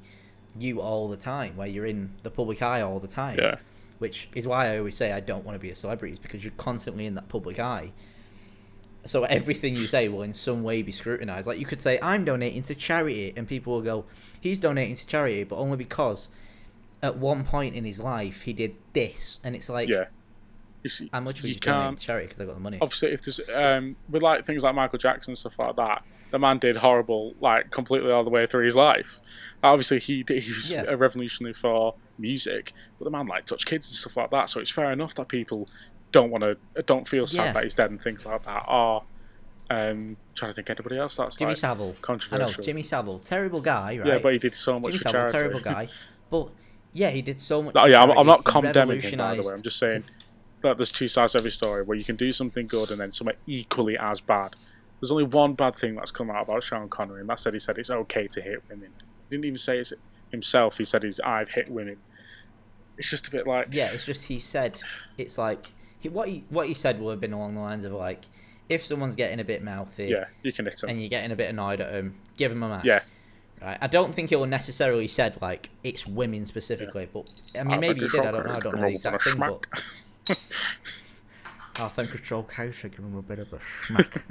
you 0.59 0.81
all 0.81 1.09
the 1.09 1.17
time, 1.17 1.57
where 1.57 1.67
you're 1.67 1.87
in 1.87 2.11
the 2.23 2.31
public 2.31 2.63
eye 2.63 2.81
all 2.81 3.01
the 3.01 3.09
time. 3.09 3.39
Yeah. 3.41 3.57
Which 3.99 4.29
is 4.35 4.47
why 4.47 4.73
I 4.73 4.79
always 4.79 4.97
say 4.97 5.13
I 5.13 5.21
don't 5.21 5.45
want 5.45 5.57
to 5.57 5.59
be 5.59 5.71
a 5.71 5.77
celebrity, 5.77 6.13
is 6.15 6.19
because 6.21 6.45
you're 6.45 6.53
constantly 6.57 7.05
in 7.05 7.15
that 7.17 7.29
public 7.29 7.59
eye. 7.59 7.93
So 9.05 9.25
everything 9.25 9.75
you 9.75 9.87
say 9.87 10.09
will 10.09 10.23
in 10.23 10.33
some 10.33 10.63
way 10.63 10.83
be 10.83 10.93
scrutinized. 10.93 11.47
Like 11.47 11.59
you 11.59 11.67
could 11.67 11.81
say, 11.81 11.99
I'm 12.03 12.25
donating 12.25 12.63
to 12.63 12.75
charity, 12.75 13.33
and 13.37 13.47
people 13.47 13.73
will 13.73 13.83
go, 13.83 14.05
he's 14.41 14.61
donating 14.61 14.97
to 14.97 15.07
charity, 15.07 15.45
but 15.45 15.57
only 15.57 15.77
because 15.77 16.31
at 17.03 17.17
one 17.17 17.45
point 17.45 17.75
in 17.75 17.85
his 17.85 18.01
life 18.01 18.43
he 18.43 18.53
did 18.53 18.75
this. 18.93 19.41
And 19.43 19.57
it's 19.57 19.69
like, 19.69 19.89
Yeah. 19.89 20.07
See, 20.87 21.11
I'm 21.13 21.27
literally 21.27 21.51
you 21.51 21.55
to 21.57 21.97
charity 21.99 22.27
because 22.27 22.41
I 22.41 22.47
got 22.47 22.55
the 22.55 22.61
money. 22.61 22.79
Obviously, 22.81 23.11
if 23.13 23.23
there's 23.23 23.41
um, 23.55 23.97
with 24.09 24.23
like 24.23 24.47
things 24.47 24.63
like 24.63 24.75
Michael 24.75 24.99
Jackson 24.99 25.33
and 25.33 25.39
stuff 25.39 25.59
like 25.59 25.77
that, 25.77 26.03
the 26.31 26.39
man 26.39 26.59
did 26.59 26.77
horrible, 26.79 27.35
like 27.41 27.71
completely 27.71 28.11
all 28.13 28.25
the 28.25 28.31
way 28.31 28.47
through 28.47 28.65
his 28.65 28.77
life. 28.77 29.21
Obviously, 29.63 29.99
he 29.99 30.23
did, 30.23 30.45
he 30.45 30.51
was 30.53 30.71
Yeah. 30.71 30.85
a 30.87 30.97
revolutionary 30.97 31.53
for 31.53 31.95
music, 32.17 32.73
but 32.99 33.05
the 33.05 33.11
man 33.11 33.27
like 33.27 33.45
touched 33.45 33.67
kids 33.67 33.89
and 33.89 33.97
stuff 33.97 34.17
like 34.17 34.31
that. 34.31 34.49
So 34.49 34.61
it's 34.61 34.71
fair 34.71 34.93
enough 34.93 35.15
that 35.17 35.29
people 35.29 35.69
don't 36.13 36.31
want 36.31 36.43
to, 36.45 36.57
don't 36.85 37.07
feel 37.09 37.27
sad 37.27 37.47
Yeah. 37.47 37.53
that 37.55 37.63
he's 37.65 37.75
dead 37.75 37.91
and 37.91 38.01
things 38.01 38.25
like 38.25 38.45
that. 38.45 38.65
Or 38.69 39.03
um, 39.71 40.17
trying 40.35 40.51
to 40.53 40.55
think 40.55 40.71
anybody 40.71 40.97
else 40.97 41.17
that's 41.17 41.37
Jimmy 41.37 41.51
like 41.51 41.57
Savile. 41.59 41.87
I 41.87 41.89
know, 41.89 41.95
controversial. 42.01 42.63
Jimmy 42.65 42.83
Savile. 42.83 43.19
Terrible 43.19 43.61
guy, 43.61 43.99
right? 43.99 44.07
Yeah, 44.07 44.19
but 44.19 44.33
he 44.33 44.39
did 44.39 44.55
so 44.55 44.79
much 44.79 44.93
Jimmy 44.93 44.99
for 44.99 45.09
Savile, 45.11 45.21
charity. 45.33 45.39
terrible 45.39 45.61
guy. 45.61 45.89
But 46.31 46.49
yeah, 46.95 47.11
he 47.11 47.21
did 47.21 47.39
so 47.39 47.63
much. 47.63 47.75
For 47.75 47.89
yeah, 47.89 48.01
I'm. 48.01 48.11
I'm 48.17 48.27
not 48.27 48.45
condemning 48.45 49.01
him 49.01 49.19
by 49.19 49.35
the 49.37 49.43
way. 49.43 49.53
I'm 49.53 49.63
just 49.63 49.79
saying 49.79 50.05
that 50.63 50.77
there's 50.77 50.91
two 50.91 51.09
sides 51.09 51.33
to 51.33 51.39
every 51.39 51.51
story 51.51 51.83
where 51.83 51.97
you 51.97 52.05
can 52.05 52.17
do 52.17 52.33
something 52.33 52.67
good 52.67 52.91
and 52.91 53.01
then 53.01 53.13
something 53.13 53.37
equally 53.47 53.97
as 53.97 54.21
bad. 54.21 54.57
There's 55.01 55.13
only 55.13 55.25
one 55.25 55.55
bad 55.55 55.77
thing 55.77 55.95
that's 55.95 56.11
come 56.11 56.31
out 56.31 56.43
about 56.43 56.63
Sean 56.65 56.89
Connery, 56.89 57.21
and 57.21 57.29
that's 57.29 57.45
that 57.45 57.55
he 57.55 57.61
said 57.61 57.79
it's 57.79 57.91
okay 57.91 58.27
to 58.29 58.41
hit 58.41 58.63
women. 58.69 58.91
He 59.29 59.37
didn't 59.37 59.45
even 59.45 59.59
say 59.59 59.79
it 59.79 59.93
himself. 60.31 60.79
He 60.79 60.85
said 60.85 61.03
he's 61.05 61.21
I've 61.21 61.51
hit 61.51 61.71
women. 61.71 61.99
It's 62.97 63.11
just 63.11 63.29
a 63.29 63.31
bit 63.31 63.47
like 63.47 63.69
Yeah, 63.71 63.93
it's 63.93 64.05
just 64.05 64.27
he 64.27 64.41
said 64.41 64.81
it's 65.17 65.39
like 65.39 65.73
he, 66.01 66.09
what 66.09 66.29
he 66.29 66.45
what 66.49 66.67
he 66.67 66.75
said 66.75 67.01
would 67.01 67.13
have 67.13 67.21
been 67.21 67.33
along 67.33 67.55
the 67.55 67.61
lines 67.61 67.85
of 67.85 67.93
like 67.93 68.25
if 68.69 68.85
someone's 68.85 69.15
getting 69.15 69.41
a 69.41 69.45
bit 69.45 69.63
mouthy 69.63 70.07
yeah, 70.07 70.25
you 70.43 70.53
can 70.53 70.65
hit 70.67 70.83
him. 70.83 70.91
and 70.91 71.01
you're 71.01 71.09
getting 71.09 71.31
a 71.31 71.37
bit 71.37 71.49
annoyed 71.49 71.81
at 71.81 71.93
them, 71.93 72.17
give 72.37 72.51
them 72.51 72.63
a 72.65 72.69
mask. 72.69 72.85
Yeah. 72.85 73.01
Right. 73.63 73.79
I 73.81 73.87
don't 73.87 74.15
think 74.15 74.31
it 74.31 74.37
will 74.37 74.47
necessarily 74.47 75.09
said 75.09 75.39
like 75.41 75.71
it's 75.85 76.07
women 76.07 76.45
specifically, 76.45 77.09
but 77.13 77.29
I 77.59 77.63
mean 77.63 77.75
Ah, 77.77 77.81
maybe 77.81 78.01
he 78.01 78.09
did. 78.09 78.21
I 78.21 78.31
don't 78.33 78.47
know. 78.47 78.55
I 78.55 78.61
don't 78.61 78.77
know 78.77 78.83
the 78.83 78.95
exact 78.95 79.23
thing, 79.25 79.37
but. 79.39 79.65
I 81.81 81.89
think 81.89 82.15
it's 82.15 82.33
okay 82.33 82.73
to 82.73 82.89
give 82.89 82.99
him 82.99 83.17
a 83.17 83.23
bit 83.23 83.39
of 83.39 83.53
a 83.53 83.61
smack. 83.87 84.25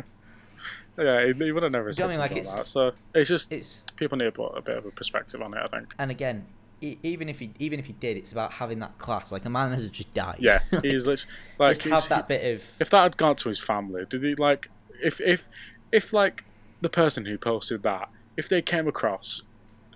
yeah, 0.98 1.26
he, 1.26 1.34
he 1.34 1.52
would 1.52 1.64
have 1.64 1.72
never 1.72 1.90
Do 1.90 1.94
said 1.94 2.03
you 2.03 2.07
I 2.07 2.11
mean? 2.11 2.19
Like, 2.19 2.36
like 2.36 2.44
that. 2.44 2.68
So 2.68 2.91
it's 3.14 3.30
just 3.30 3.52
it's 3.52 3.86
people 3.95 4.18
need 4.18 4.26
to 4.26 4.32
put 4.32 4.57
a 4.57 4.61
bit 4.61 4.78
of 4.78 4.86
a 4.86 4.91
perspective 4.91 5.41
on 5.41 5.53
it. 5.53 5.61
I 5.64 5.68
think. 5.68 5.94
and 5.98 6.11
again, 6.11 6.45
e- 6.82 6.98
even 7.03 7.30
if 7.30 7.40
he 7.40 7.52
even 7.60 7.80
if 7.80 7.86
he 7.86 7.94
did, 7.94 8.18
it's 8.18 8.32
about 8.32 8.53
having 8.53 8.80
that 8.80 8.98
class. 8.98 9.32
Like 9.32 9.45
a 9.45 9.49
man 9.49 9.72
has 9.72 9.88
just 9.88 10.14
died. 10.14 10.38
Yeah, 10.40 10.60
he's 10.82 11.07
literally 11.07 11.32
like 11.57 11.80
just 11.80 11.88
have 11.88 12.10
that 12.10 12.28
bit 12.28 12.56
of 12.56 12.65
if 12.80 12.90
that 12.90 13.03
had 13.03 13.18
gone 13.18 13.36
to 13.38 13.49
his 13.49 13.60
family, 13.60 14.06
did 14.10 14.24
he 14.24 14.36
like 14.36 14.69
if 15.02 15.22
if 15.22 15.48
if 15.91 16.11
like 16.11 16.44
the 16.82 16.90
person 16.90 17.26
who 17.26 17.38
posted 17.38 17.84
that, 17.84 18.10
if 18.36 18.49
they 18.49 18.61
came 18.61 18.88
across 18.88 19.44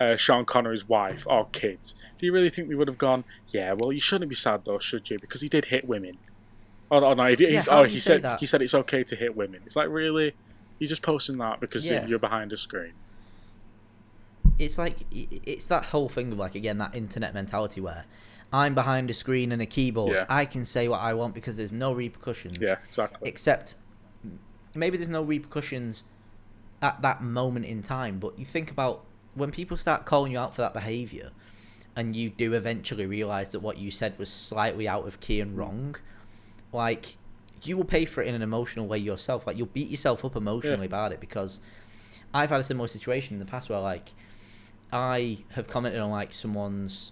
uh, 0.01 0.15
Sean 0.17 0.45
Connery's 0.45 0.87
wife 0.87 1.25
or 1.27 1.45
kids, 1.51 1.93
do 2.17 2.25
you 2.25 2.33
really 2.33 2.49
think 2.49 2.67
they 2.69 2.75
would 2.75 2.87
have 2.87 2.97
gone? 2.97 3.23
Yeah, 3.49 3.73
well, 3.73 3.91
you 3.91 3.99
shouldn't 3.99 4.29
be 4.29 4.35
sad 4.35 4.61
though, 4.65 4.79
should 4.79 5.09
you? 5.09 5.19
Because 5.19 5.41
he 5.41 5.49
did 5.49 5.65
hit 5.65 5.87
women. 5.87 6.17
Oh, 6.89 7.03
oh 7.03 7.13
no, 7.13 7.25
he, 7.27 7.35
did, 7.35 7.51
Yeah, 7.51 7.59
he's, 7.59 7.67
oh, 7.67 7.83
he 7.83 7.99
said 7.99 8.21
that? 8.23 8.39
he 8.39 8.45
said 8.45 8.61
it's 8.61 8.73
okay 8.75 9.03
to 9.03 9.15
hit 9.15 9.35
women. 9.35 9.61
It's 9.65 9.75
like 9.75 9.89
really, 9.89 10.33
you're 10.79 10.87
just 10.87 11.03
posting 11.03 11.37
that 11.37 11.59
because 11.59 11.85
Yeah. 11.85 12.05
you're 12.07 12.19
behind 12.19 12.51
a 12.51 12.57
screen. 12.57 12.93
it's 14.59 14.77
like 14.77 14.97
it's 15.11 15.67
that 15.67 15.85
whole 15.85 16.09
thing 16.09 16.31
of 16.31 16.37
like 16.37 16.55
again 16.55 16.77
that 16.77 16.93
internet 16.95 17.33
mentality 17.33 17.81
where 17.81 18.05
I'm 18.53 18.75
behind 18.75 19.09
a 19.09 19.13
screen 19.13 19.51
and 19.51 19.61
a 19.61 19.65
keyboard. 19.65 20.13
Yeah. 20.13 20.25
I 20.29 20.45
can 20.45 20.65
say 20.65 20.87
what 20.87 20.99
I 20.99 21.13
want 21.13 21.33
because 21.33 21.55
there's 21.57 21.71
no 21.71 21.93
repercussions. 21.93 22.57
Yeah, 22.59 22.75
exactly. 22.87 23.29
Except 23.29 23.75
maybe 24.75 24.97
there's 24.97 25.09
no 25.09 25.21
repercussions 25.23 26.03
at 26.81 27.01
that 27.01 27.21
moment 27.23 27.65
in 27.65 27.81
time, 27.81 28.19
but 28.19 28.37
you 28.37 28.45
think 28.45 28.69
about 28.69 29.05
when 29.35 29.51
people 29.51 29.77
start 29.77 30.05
calling 30.05 30.31
you 30.33 30.39
out 30.39 30.53
for 30.53 30.61
that 30.61 30.73
behavior 30.73 31.31
and 31.95 32.15
you 32.15 32.29
do 32.29 32.53
eventually 32.53 33.05
realize 33.05 33.51
that 33.51 33.59
what 33.61 33.77
you 33.77 33.91
said 33.91 34.17
was 34.17 34.29
slightly 34.31 34.87
out 34.87 35.07
of 35.07 35.19
key 35.19 35.39
and 35.41 35.57
wrong, 35.57 35.95
like 36.73 37.17
you 37.63 37.77
will 37.77 37.85
pay 37.85 38.05
for 38.05 38.21
it 38.21 38.27
in 38.27 38.35
an 38.35 38.41
emotional 38.41 38.87
way 38.87 38.97
yourself. 38.97 39.45
Like 39.47 39.57
you'll 39.57 39.67
beat 39.67 39.87
yourself 39.89 40.23
up 40.25 40.35
emotionally 40.35 40.79
Yeah. 40.79 40.85
about 40.85 41.11
it 41.11 41.19
because 41.19 41.61
I've 42.33 42.49
had 42.49 42.59
a 42.59 42.63
similar 42.63 42.87
situation 42.87 43.33
in 43.35 43.39
the 43.39 43.45
past 43.45 43.69
where 43.69 43.79
like 43.79 44.13
I 44.93 45.39
have 45.51 45.67
commented 45.67 46.01
on 46.01 46.09
like 46.11 46.33
someone's 46.33 47.11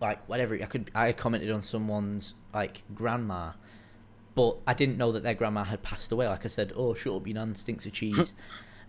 like 0.00 0.26
whatever 0.28 0.54
I 0.54 0.64
could 0.66 0.90
I 0.94 1.12
commented 1.12 1.50
on 1.50 1.60
someone's 1.62 2.34
like 2.54 2.82
grandma 2.94 3.52
but 4.34 4.56
I 4.66 4.74
didn't 4.74 4.96
know 4.96 5.12
that 5.12 5.22
their 5.22 5.34
grandma 5.34 5.64
had 5.64 5.82
passed 5.82 6.12
away. 6.12 6.26
Like 6.28 6.44
I 6.44 6.48
said, 6.48 6.72
oh 6.76 6.94
shut 6.94 7.14
up, 7.14 7.26
your 7.26 7.34
nan 7.34 7.54
stinks 7.54 7.84
of 7.86 7.92
cheese. 7.92 8.34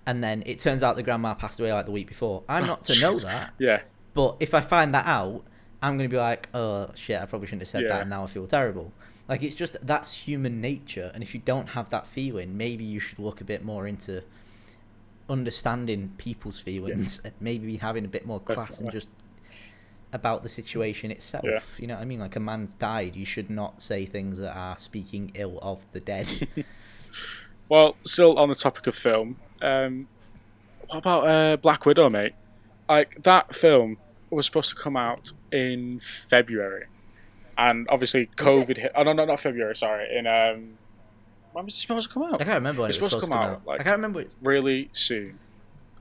and 0.06 0.23
then 0.23 0.44
it 0.45 0.60
turns 0.60 0.84
out 0.84 0.95
the 0.95 1.03
grandma 1.03 1.34
passed 1.34 1.60
away 1.60 1.72
like 1.73 1.86
the 1.86 1.91
week 1.91 2.07
before. 2.07 2.44
I'm 2.49 2.65
not 2.68 2.84
to 2.84 2.99
know 3.02 3.18
that, 3.19 3.53
Yeah, 3.60 3.82
but 4.14 4.38
if 4.40 4.53
I 4.53 4.61
find 4.61 4.94
that 4.94 5.06
out, 5.06 5.44
I'm 5.82 5.98
gonna 5.98 6.10
be 6.10 6.18
like, 6.18 6.49
oh 6.53 6.90
shit, 6.95 7.19
I 7.22 7.26
probably 7.26 7.48
shouldn't 7.48 7.61
have 7.64 7.69
said 7.69 7.84
Yeah. 7.84 7.90
that, 7.90 8.02
and 8.02 8.10
now 8.10 8.23
I 8.23 8.28
feel 8.28 8.48
terrible. 8.48 8.91
Like 9.28 9.44
it's 9.44 9.56
just 9.56 9.78
that's 9.86 10.14
human 10.14 10.60
nature, 10.61 11.11
and 11.14 11.23
if 11.23 11.34
you 11.34 11.41
don't 11.44 11.69
have 11.69 11.90
that 11.90 12.06
feeling, 12.07 12.57
maybe 12.57 12.84
you 12.84 12.99
should 12.99 13.19
look 13.19 13.40
a 13.41 13.44
bit 13.45 13.64
more 13.64 13.88
into 13.88 14.23
understanding 15.30 16.11
people's 16.18 16.60
feelings, 16.60 17.22
and 17.23 17.34
maybe 17.40 17.78
having 17.78 18.06
a 18.06 18.07
bit 18.10 18.26
more 18.26 18.40
class 18.40 18.80
and 18.80 18.91
just 18.91 19.07
about 20.14 20.44
the 20.44 20.49
situation 20.49 21.10
itself. 21.11 21.45
Yeah. 21.45 21.60
You 21.78 21.88
know 21.88 21.95
what 21.95 22.02
I 22.02 22.06
mean? 22.06 22.19
Like 22.19 22.36
a 22.36 22.40
man's 22.41 22.73
died, 22.73 23.15
you 23.15 23.26
should 23.26 23.49
not 23.49 23.82
say 23.82 24.06
things 24.06 24.40
that 24.40 24.56
are 24.56 24.76
speaking 24.78 25.32
ill 25.36 25.57
of 25.61 25.86
the 25.94 25.99
dead. 26.02 26.48
Well, 27.72 27.95
still 28.03 28.38
on 28.38 28.49
the 28.49 28.56
topic 28.56 28.85
of 28.88 28.95
film, 28.98 29.38
um, 29.61 30.10
what 30.88 30.98
about 30.98 31.26
uh, 31.26 31.56
Black 31.56 31.85
Widow, 31.85 32.10
mate? 32.10 32.34
Like 32.89 33.23
that 33.23 33.56
film 33.56 33.95
was 34.30 34.45
supposed 34.45 34.72
to 34.72 34.76
come 34.76 34.98
out 34.98 35.31
in 35.53 36.02
February, 36.02 36.88
and 37.57 37.88
obviously 37.89 38.26
COVID 38.35 38.76
hit. 38.76 38.91
Oh 38.93 39.03
no, 39.03 39.14
no, 39.14 39.23
not 39.23 39.39
February. 39.39 39.73
Sorry, 39.77 40.06
in 40.18 40.27
um, 40.27 40.73
when 41.53 41.64
was 41.64 41.76
it 41.76 41.77
supposed 41.77 42.10
to 42.10 42.14
come 42.14 42.23
out? 42.23 42.34
I 42.41 42.43
can't 42.43 42.56
remember 42.56 42.81
when 42.81 42.89
It's 42.89 42.98
it 42.98 43.03
was 43.03 43.14
supposed 43.14 43.31
supposed 43.31 43.31
to 43.31 43.38
to 43.38 43.38
come 43.38 43.41
come 43.41 43.61
out, 43.61 43.65
like- 43.65 43.80
I 43.80 43.84
can't 43.84 43.95
remember. 43.95 44.26
Really 44.41 44.89
soon, 44.91 45.39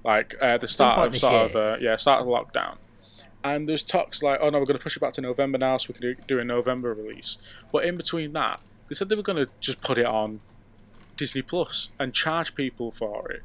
like 0.02 0.34
uh, 0.42 0.58
the 0.58 0.66
start 0.66 1.06
of 1.06 1.16
sort 1.16 1.34
of 1.34 1.54
uh, 1.54 1.76
yeah, 1.80 1.94
start 1.94 2.20
of 2.22 2.26
lockdown. 2.26 2.78
And 3.44 3.68
there's 3.68 3.84
talks 3.84 4.24
like, 4.24 4.40
oh 4.42 4.50
no, 4.50 4.58
we're 4.58 4.64
going 4.66 4.76
to 4.76 4.82
push 4.82 4.96
it 4.96 5.00
back 5.00 5.12
to 5.12 5.20
November 5.20 5.56
now, 5.56 5.76
so 5.76 5.86
we 5.90 5.92
can 6.00 6.02
do, 6.02 6.16
do 6.26 6.40
a 6.40 6.44
November 6.44 6.92
release. 6.92 7.38
But 7.70 7.84
in 7.84 7.96
between 7.96 8.32
that, 8.32 8.58
they 8.88 8.96
said 8.96 9.08
they 9.08 9.14
were 9.14 9.22
going 9.22 9.46
to 9.46 9.52
just 9.60 9.80
put 9.82 9.98
it 9.98 10.04
on 10.06 10.40
Disney 11.20 11.42
Plus 11.42 11.90
and 11.98 12.12
charge 12.12 12.54
people 12.54 12.90
for 12.90 13.30
it. 13.30 13.42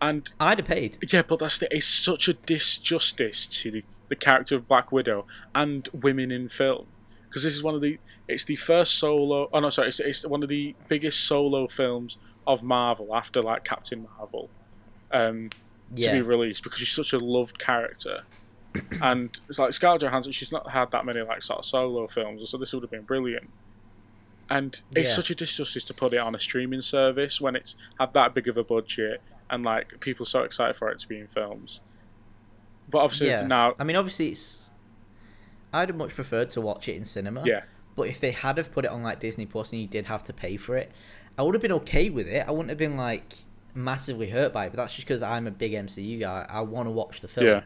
And 0.00 0.32
I'd 0.40 0.58
have 0.58 0.66
paid. 0.66 0.98
yeah, 1.12 1.22
but 1.22 1.38
that's 1.38 1.58
the, 1.58 1.74
it's 1.74 1.86
such 1.86 2.28
a 2.28 2.34
disjustice 2.34 3.48
to 3.62 3.70
the, 3.70 3.84
the 4.08 4.16
character 4.16 4.56
of 4.56 4.66
Black 4.66 4.90
Widow 4.90 5.26
and 5.54 5.88
women 5.92 6.32
in 6.32 6.48
film 6.48 6.86
because 7.28 7.42
this 7.42 7.54
is 7.54 7.62
one 7.62 7.74
of 7.74 7.80
the 7.80 7.98
it's 8.28 8.44
the 8.44 8.56
first 8.56 8.96
solo. 8.96 9.48
Oh 9.52 9.60
no, 9.60 9.68
sorry, 9.68 9.88
it's, 9.88 10.00
it's 10.00 10.24
one 10.26 10.42
of 10.42 10.48
the 10.48 10.74
biggest 10.88 11.26
solo 11.26 11.66
films 11.68 12.16
of 12.46 12.62
Marvel 12.62 13.14
after 13.14 13.42
like 13.42 13.64
Captain 13.64 14.06
Marvel 14.16 14.48
um, 15.12 15.50
to 15.96 16.12
be 16.12 16.22
released 16.22 16.62
because 16.62 16.78
she's 16.78 16.90
such 16.92 17.12
a 17.12 17.18
loved 17.18 17.58
character. 17.58 18.22
and 19.02 19.38
it's 19.48 19.58
like 19.58 19.72
Scarlett 19.72 20.02
Johansson, 20.02 20.32
she's 20.32 20.52
not 20.52 20.70
had 20.70 20.90
that 20.92 21.04
many 21.04 21.20
like 21.20 21.42
sort 21.42 21.58
of 21.60 21.64
solo 21.64 22.06
films, 22.06 22.48
so 22.48 22.56
this 22.56 22.72
would 22.72 22.82
have 22.82 22.90
been 22.90 23.02
brilliant. 23.02 23.50
And 24.50 24.80
it's 24.92 25.10
Yeah. 25.10 25.14
such 25.16 25.30
a 25.30 25.34
disjustice 25.34 25.84
to 25.86 25.94
put 25.94 26.12
it 26.12 26.18
on 26.18 26.34
a 26.34 26.38
streaming 26.38 26.80
service 26.82 27.40
when 27.40 27.56
it's 27.56 27.76
had 27.98 28.12
that 28.14 28.34
big 28.34 28.46
of 28.48 28.56
a 28.56 28.64
budget 28.64 29.22
and 29.50 29.64
like 29.64 30.00
people 30.00 30.26
so 30.26 30.42
excited 30.42 30.76
for 30.76 30.90
it 30.90 30.98
to 31.00 31.08
be 31.08 31.18
in 31.18 31.26
films. 31.26 31.80
But 32.90 32.98
obviously 32.98 33.28
yeah. 33.28 33.46
now, 33.46 33.74
I 33.78 33.84
mean, 33.84 33.96
obviously, 33.96 34.28
it's. 34.28 34.70
I'd 35.72 35.88
have 35.88 35.96
much 35.96 36.14
preferred 36.14 36.50
to 36.50 36.60
watch 36.60 36.88
it 36.88 36.96
in 36.96 37.04
cinema. 37.04 37.42
yeah, 37.44 37.62
But 37.96 38.08
if 38.08 38.20
they 38.20 38.30
had 38.30 38.58
have 38.58 38.70
put 38.70 38.84
it 38.84 38.90
on 38.90 39.02
like 39.02 39.18
Disney 39.20 39.46
Plus 39.46 39.72
and 39.72 39.80
you 39.80 39.88
did 39.88 40.04
have 40.06 40.22
to 40.24 40.32
pay 40.32 40.56
for 40.56 40.76
it, 40.76 40.92
I 41.36 41.42
would 41.42 41.54
have 41.54 41.62
been 41.62 41.72
okay 41.72 42.10
with 42.10 42.28
it. 42.28 42.46
I 42.46 42.50
wouldn't 42.52 42.68
have 42.68 42.78
been 42.78 42.96
like 42.96 43.34
massively 43.74 44.28
hurt 44.30 44.52
by 44.52 44.66
it. 44.66 44.68
But 44.70 44.76
that's 44.76 44.94
just 44.94 45.06
because 45.08 45.22
I'm 45.22 45.46
a 45.46 45.50
big 45.50 45.72
MCU 45.72 46.20
guy. 46.20 46.46
I 46.48 46.60
want 46.60 46.86
to 46.86 46.90
watch 46.92 47.20
the 47.22 47.28
film. 47.28 47.46
Yeah. 47.46 47.62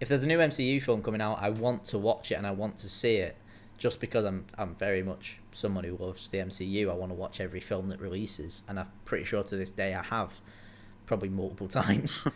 If 0.00 0.08
there's 0.08 0.22
a 0.22 0.26
new 0.26 0.38
MCU 0.38 0.80
film 0.80 1.02
coming 1.02 1.20
out, 1.20 1.38
I 1.42 1.50
want 1.50 1.84
to 1.86 1.98
watch 1.98 2.30
it 2.32 2.36
and 2.36 2.46
I 2.46 2.50
want 2.52 2.78
to 2.78 2.88
see 2.88 3.16
it. 3.16 3.36
Just 3.84 4.00
because 4.00 4.24
I'm 4.24 4.46
I'm 4.56 4.74
very 4.76 5.02
much 5.02 5.40
someone 5.52 5.84
who 5.84 5.94
loves 5.98 6.30
the 6.30 6.38
MCU. 6.38 6.90
I 6.90 6.94
want 6.94 7.10
to 7.10 7.14
watch 7.14 7.38
every 7.38 7.60
film 7.60 7.90
that 7.90 8.00
releases, 8.00 8.62
and 8.66 8.80
I'm 8.80 8.88
pretty 9.04 9.24
sure 9.24 9.42
to 9.42 9.56
this 9.56 9.70
day 9.70 9.92
I 9.92 10.02
have, 10.02 10.40
probably 11.04 11.28
multiple 11.28 11.68
times. 11.82 12.26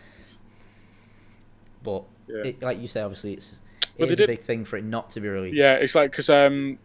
but 1.82 2.04
Yeah. 2.26 2.42
it, 2.48 2.60
like 2.60 2.78
you 2.80 2.86
say, 2.86 3.00
obviously 3.00 3.32
it's 3.32 3.60
Well, 3.98 4.10
it's 4.10 4.20
a 4.20 4.26
big 4.26 4.40
thing 4.40 4.66
for 4.66 4.76
it 4.76 4.84
not 4.84 5.08
to 5.10 5.20
be 5.22 5.28
released. 5.28 5.56
yeah, 5.56 5.76
it's 5.76 5.94
like 5.94 6.10
because 6.10 6.28
um, 6.28 6.78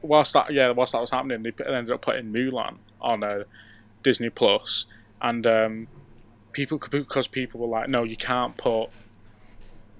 whilst 0.00 0.32
that 0.34 0.52
yeah, 0.52 0.70
whilst 0.70 0.92
that 0.92 1.00
was 1.00 1.10
happening, 1.10 1.42
they 1.42 1.64
ended 1.64 1.90
up 1.90 2.02
putting 2.02 2.32
Mulan 2.32 2.76
on 3.00 3.24
uh, 3.24 3.42
Disney 4.04 4.30
Plus, 4.30 4.86
and 5.22 5.44
um, 5.44 5.88
people 6.52 6.78
because 6.78 7.26
people 7.26 7.58
were 7.58 7.66
like, 7.66 7.88
no, 7.88 8.04
you 8.04 8.16
can't 8.16 8.56
put 8.56 8.90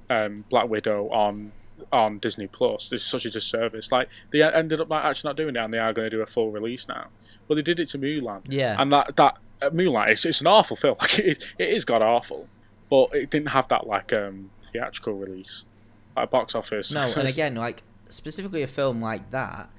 um, 0.09 0.45
Black 0.51 0.69
Widow 0.69 1.09
on 1.11 1.51
on 1.93 2.19
Disney 2.19 2.47
Plus. 2.47 2.89
This 2.89 3.03
is 3.03 3.07
such 3.09 3.25
a 3.25 3.31
disservice. 3.31 3.91
Like 3.93 4.09
they 4.31 4.43
ended 4.43 4.81
up 4.81 4.89
like, 4.91 5.05
actually 5.05 5.29
not 5.31 5.37
doing 5.37 5.57
it, 5.57 5.59
and 5.59 5.73
they 5.73 5.79
are 5.79 5.93
going 5.93 6.07
to 6.11 6.17
do 6.17 6.23
a 6.23 6.27
full 6.27 6.51
release 6.51 6.87
now. 6.89 7.09
But 7.49 7.57
they 7.57 7.63
did 7.63 7.81
it 7.81 7.89
to 7.91 7.99
Mulan, 7.99 8.43
Yeah. 8.49 8.77
and 8.79 8.93
that 8.93 9.17
that 9.17 9.37
uh, 9.63 9.71
Mulan, 9.71 10.09
it's, 10.09 10.25
it's 10.25 10.41
an 10.41 10.47
awful 10.47 10.77
film. 10.77 10.97
Like 11.01 11.19
it, 11.19 11.27
is- 11.27 11.39
it 11.59 11.69
is 11.71 11.85
god 11.85 12.03
awful, 12.03 12.49
but 12.91 13.11
it 13.15 13.31
didn't 13.31 13.49
have 13.51 13.69
that 13.69 13.87
like 13.87 14.13
um, 14.13 14.51
theatrical 14.73 15.15
release, 15.15 15.65
like 16.17 16.31
box 16.31 16.55
office. 16.55 16.93
No, 16.93 17.03
and 17.17 17.29
again, 17.35 17.55
like 17.55 17.83
specifically 18.09 18.63
a 18.63 18.67
film 18.67 19.01
like 19.03 19.31
that, 19.31 19.71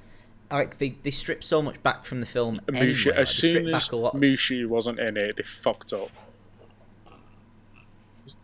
like 0.52 0.78
they, 0.78 0.90
they 1.02 1.12
strip 1.12 1.44
so 1.44 1.62
much 1.62 1.82
back 1.82 2.06
from 2.06 2.20
the 2.20 2.26
film 2.26 2.62
anyway. 2.70 2.94
Like, 2.94 3.16
as 3.16 3.30
soon 3.32 3.68
as 3.68 3.86
back 3.86 3.92
a 3.94 3.96
lot. 3.96 4.16
Mushu 4.16 4.68
wasn't 4.68 5.00
in 5.00 5.18
it, 5.18 5.38
they 5.38 5.44
fucked 5.44 5.92
up. 5.94 6.10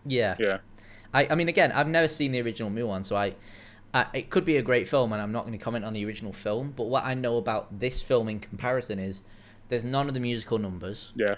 yeah. 0.05 0.35
Yeah, 0.39 0.57
I, 1.13 1.27
I 1.29 1.35
mean, 1.35 1.49
again, 1.49 1.71
I've 1.71 1.87
never 1.87 2.07
seen 2.07 2.31
the 2.31 2.41
original 2.41 2.69
Mulan, 2.69 3.03
so 3.03 3.15
I, 3.15 3.35
I, 3.93 4.05
it 4.13 4.29
could 4.29 4.45
be 4.45 4.57
a 4.57 4.61
great 4.61 4.87
film, 4.87 5.11
and 5.13 5.21
I'm 5.21 5.31
not 5.31 5.45
going 5.45 5.57
to 5.57 5.63
comment 5.63 5.85
on 5.85 5.93
the 5.93 6.05
original 6.05 6.33
film. 6.33 6.73
But 6.75 6.85
what 6.85 7.05
I 7.05 7.13
know 7.13 7.37
about 7.37 7.79
this 7.79 8.01
film 8.01 8.29
in 8.29 8.39
comparison 8.39 8.99
is, 8.99 9.23
there's 9.69 9.83
none 9.83 10.07
of 10.07 10.13
the 10.13 10.19
musical 10.19 10.57
numbers. 10.57 11.11
yeah, 11.15 11.35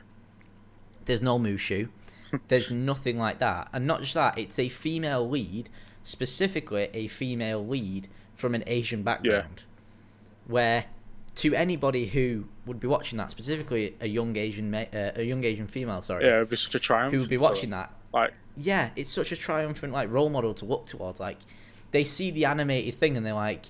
There's 1.05 1.21
no 1.21 1.37
Mushu. 1.39 1.89
there's 2.47 2.71
nothing 2.71 3.17
like 3.17 3.39
that, 3.39 3.69
and 3.73 3.85
not 3.85 4.01
just 4.01 4.13
that. 4.15 4.37
It's 4.37 4.57
a 4.57 4.69
female 4.69 5.27
lead, 5.29 5.69
specifically 6.03 6.89
a 6.93 7.07
female 7.07 7.65
lead 7.65 8.07
from 8.35 8.55
an 8.55 8.63
Asian 8.65 9.03
background, 9.03 9.63
yeah. 9.63 10.51
where 10.51 10.85
to 11.35 11.53
anybody 11.55 12.07
who 12.07 12.45
would 12.65 12.79
be 12.79 12.87
watching 12.87 13.17
that, 13.17 13.29
specifically 13.31 13.95
a 14.01 14.07
young 14.07 14.35
Asian 14.35 14.71
ma- 14.71 14.85
uh, 14.93 15.11
a 15.15 15.23
young 15.23 15.43
Asian 15.43 15.67
female, 15.67 16.01
sorry, 16.01 16.25
yeah. 16.25 16.37
It'd 16.37 16.49
be 16.49 16.55
such 16.55 16.75
a 16.75 16.79
triumph. 16.79 17.13
who 17.13 17.19
would 17.19 17.29
be 17.29 17.37
watching 17.37 17.69
that, 17.71 17.91
Like, 18.13 18.33
yeah, 18.55 18.91
it's 18.95 19.09
such 19.09 19.31
a 19.31 19.35
triumphant 19.35 19.93
like 19.93 20.09
role 20.11 20.30
model 20.30 20.53
to 20.55 20.65
look 20.65 20.85
towards. 20.85 21.19
Like, 21.19 21.39
they 21.91 22.03
see 22.03 22.31
the 22.31 22.45
animated 22.45 22.93
thing 22.95 23.17
and 23.17 23.25
they're 23.25 23.34
like, 23.34 23.65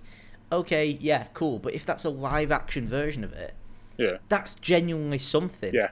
okay, 0.51 0.85
yeah, 0.99 1.25
cool. 1.33 1.59
But 1.59 1.73
if 1.73 1.85
that's 1.85 2.05
a 2.05 2.09
live 2.09 2.51
action 2.51 2.87
version 2.87 3.23
of 3.23 3.33
it, 3.33 3.53
yeah, 3.97 4.17
that's 4.29 4.55
genuinely 4.55 5.17
something. 5.19 5.73
yeah, 5.73 5.89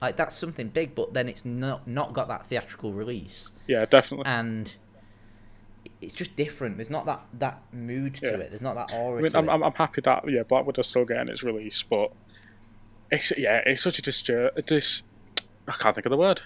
Like 0.00 0.16
that's 0.16 0.36
something 0.36 0.68
big, 0.68 0.94
but 0.94 1.12
then 1.14 1.28
it's 1.28 1.44
not 1.44 1.86
not 1.88 2.12
got 2.12 2.28
that 2.28 2.46
theatrical 2.46 2.92
release, 2.92 3.52
yeah, 3.66 3.84
definitely. 3.84 4.26
and 4.26 4.76
it's 6.00 6.14
just 6.14 6.36
different. 6.36 6.76
There's 6.76 6.90
not 6.90 7.04
that 7.06 7.24
that 7.38 7.62
mood 7.72 8.14
to 8.16 8.26
Yeah. 8.26 8.32
it. 8.34 8.50
There's 8.50 8.62
not 8.62 8.74
that 8.76 8.94
aura 8.94 9.18
I 9.18 9.22
mean, 9.22 9.32
to 9.32 9.38
I'm, 9.38 9.48
it. 9.48 9.52
I'm, 9.52 9.62
I'm 9.64 9.72
happy 9.72 10.00
that 10.02 10.28
yeah, 10.30 10.42
Black 10.44 10.66
Widow's 10.66 10.86
still 10.88 11.04
getting 11.04 11.28
its 11.28 11.42
release, 11.42 11.82
but 11.82 12.12
it's 13.10 13.32
yeah, 13.36 13.62
it's 13.66 13.82
such 13.82 13.98
a 13.98 14.02
dis 14.02 14.22
dis 14.64 15.02
I 15.68 15.72
can't 15.72 15.94
think 15.94 16.06
of 16.06 16.10
the 16.10 16.16
word. 16.16 16.42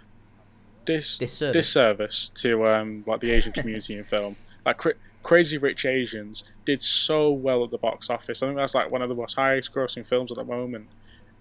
Dis 0.87 1.19
Disservice. 1.19 1.53
disservice 1.53 2.31
to 2.37 2.67
um 2.69 3.05
like 3.07 3.21
the 3.21 3.31
Asian 3.31 3.53
community 3.53 3.97
in 3.99 4.05
film. 4.05 4.37
Like 4.65 4.79
cra- 4.79 4.95
Crazy 5.23 5.59
Rich 5.59 5.85
Asians 5.87 6.45
did 6.65 6.81
so 6.81 7.31
well 7.31 7.65
at 7.65 7.71
the 7.71 7.79
box 7.79 8.09
office. 8.11 8.43
I 8.43 8.47
think 8.47 8.57
that's 8.57 8.75
like 8.75 8.91
one 8.91 9.03
of 9.03 9.09
the 9.09 9.15
most 9.15 9.35
highest 9.35 9.73
grossing 9.75 10.07
films 10.07 10.31
at 10.31 10.37
the 10.37 10.45
moment, 10.45 10.87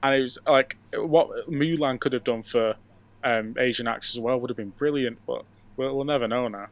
and 0.01 0.15
it 0.15 0.21
was 0.21 0.39
like 0.47 0.77
what 0.93 1.29
Mulan 1.49 1.99
could 1.99 2.13
have 2.13 2.23
done 2.23 2.41
for 2.41 2.75
um, 3.23 3.55
Asian 3.59 3.87
acts 3.87 4.13
as 4.15 4.19
well 4.19 4.39
would 4.39 4.49
have 4.49 4.57
been 4.57 4.71
brilliant, 4.71 5.19
but 5.27 5.43
we'll, 5.77 5.95
we'll 5.95 6.05
never 6.05 6.27
know 6.27 6.47
now. 6.47 6.67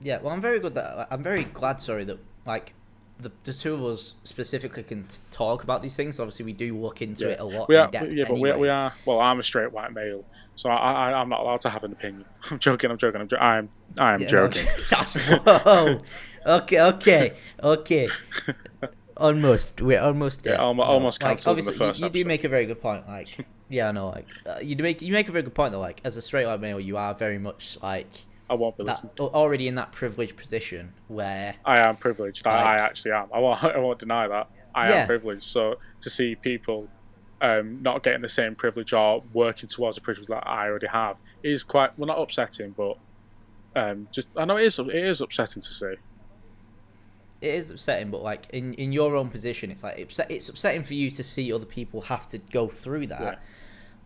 Yeah, 0.00 0.20
well, 0.20 0.32
I'm 0.32 0.40
very 0.40 0.60
good 0.60 0.74
that 0.74 1.08
I'm 1.10 1.22
very 1.22 1.44
glad. 1.44 1.80
Sorry 1.80 2.04
that 2.04 2.18
like 2.46 2.74
the, 3.20 3.30
the 3.44 3.52
two 3.52 3.74
of 3.74 3.82
us 3.84 4.16
specifically 4.24 4.82
can 4.82 5.04
t- 5.04 5.18
talk 5.30 5.62
about 5.62 5.82
these 5.82 5.94
things. 5.96 6.18
Obviously, 6.20 6.44
we 6.44 6.52
do 6.52 6.76
look 6.78 7.00
into 7.02 7.26
Yeah. 7.26 7.32
it 7.32 7.40
a 7.40 7.44
lot 7.44 7.68
We 7.68 7.76
in 7.76 7.80
are, 7.82 7.90
depth. 7.90 8.12
yeah, 8.12 8.24
but 8.28 8.38
we, 8.40 8.50
anyway. 8.50 8.58
we 8.62 8.68
are. 8.68 8.92
Well, 9.06 9.20
I'm 9.20 9.38
a 9.40 9.42
straight 9.44 9.72
white 9.72 9.92
male, 9.92 10.24
so 10.56 10.68
I, 10.68 11.10
I, 11.10 11.12
I'm 11.20 11.28
not 11.28 11.40
allowed 11.40 11.60
to 11.62 11.70
have 11.70 11.84
an 11.84 11.92
opinion. 11.92 12.24
I'm 12.50 12.58
joking. 12.58 12.90
I'm 12.90 12.98
joking. 12.98 13.20
I'm, 13.20 13.28
jo- 13.28 13.36
I'm, 13.36 13.68
I'm 13.98 14.20
Yeah, 14.20 14.28
joking. 14.28 14.64
no, 14.66 14.72
that's 14.90 15.14
whoa. 15.26 15.98
okay, 16.46 16.80
okay, 16.80 17.32
okay. 17.62 18.08
Almost, 19.16 19.80
we're 19.80 20.00
almost 20.00 20.42
there. 20.42 20.54
Yeah, 20.54 20.60
almo- 20.62 20.82
No, 20.82 20.90
almost 20.90 21.22
like, 21.22 21.38
obviously, 21.46 21.72
first 21.74 22.00
you, 22.00 22.06
you 22.06 22.10
do 22.10 22.18
episode. 22.18 22.26
make 22.26 22.42
a 22.42 22.48
very 22.48 22.66
good 22.66 22.80
point. 22.82 23.06
Like, 23.06 23.28
yeah, 23.68 23.92
no, 23.92 24.08
like 24.08 24.26
uh, 24.44 24.58
you 24.60 24.74
do 24.74 24.82
make 24.82 25.02
you 25.02 25.12
make 25.12 25.28
a 25.28 25.32
very 25.32 25.44
good 25.44 25.54
point. 25.54 25.70
Though, 25.70 25.78
like 25.78 26.00
as 26.04 26.16
a 26.16 26.22
straight 26.22 26.46
white 26.46 26.58
male, 26.60 26.80
you 26.80 26.96
are 26.96 27.14
very 27.14 27.38
much 27.38 27.78
like 27.80 28.08
I 28.50 28.54
won't 28.54 28.76
be 28.76 28.84
that 28.84 29.02
listening. 29.04 29.12
already 29.18 29.68
in 29.68 29.74
that 29.76 29.92
privileged 29.92 30.36
position 30.36 30.92
where 31.08 31.54
I 31.64 31.78
am 31.78 31.96
privileged. 31.96 32.46
I, 32.46 32.74
I 32.74 32.74
actually 32.76 33.12
am. 33.12 33.28
I 33.32 33.38
won't, 33.38 33.62
I 33.64 33.78
won't 33.78 33.98
deny 33.98 34.28
that. 34.28 34.48
I 34.74 34.88
Yeah. 34.90 34.94
am 35.02 35.06
privileged. 35.06 35.44
So 35.44 35.76
to 36.00 36.10
see 36.10 36.34
people 36.34 36.88
um, 37.40 37.82
not 37.82 38.02
getting 38.02 38.22
the 38.22 38.28
same 38.28 38.54
privilege 38.54 38.92
or 38.92 39.22
working 39.32 39.68
towards 39.68 39.96
a 39.98 40.00
privilege 40.00 40.28
that 40.28 40.46
I 40.46 40.66
already 40.68 40.86
have 40.88 41.16
is 41.42 41.62
quite 41.62 41.98
well 41.98 42.06
not 42.06 42.20
upsetting, 42.20 42.72
but 42.76 42.96
um, 43.76 44.08
just 44.12 44.28
I 44.36 44.44
know 44.44 44.56
it 44.56 44.64
is 44.64 44.78
it 44.78 44.94
is 44.94 45.20
upsetting 45.20 45.62
to 45.62 45.68
see. 45.68 45.94
it 47.40 47.54
is 47.54 47.70
upsetting, 47.70 48.10
but 48.10 48.22
like 48.22 48.46
in, 48.50 48.72
in 48.74 48.92
your 48.92 49.16
own 49.16 49.28
position, 49.30 49.70
it's 49.70 49.82
like 49.82 49.98
it's 50.28 50.48
upsetting 50.48 50.84
for 50.84 50.94
you 50.94 51.10
to 51.10 51.24
see 51.24 51.52
other 51.52 51.64
people 51.66 52.00
have 52.02 52.26
to 52.28 52.38
go 52.38 52.68
through 52.68 53.06
that. 53.08 53.20
Yeah. 53.20 53.34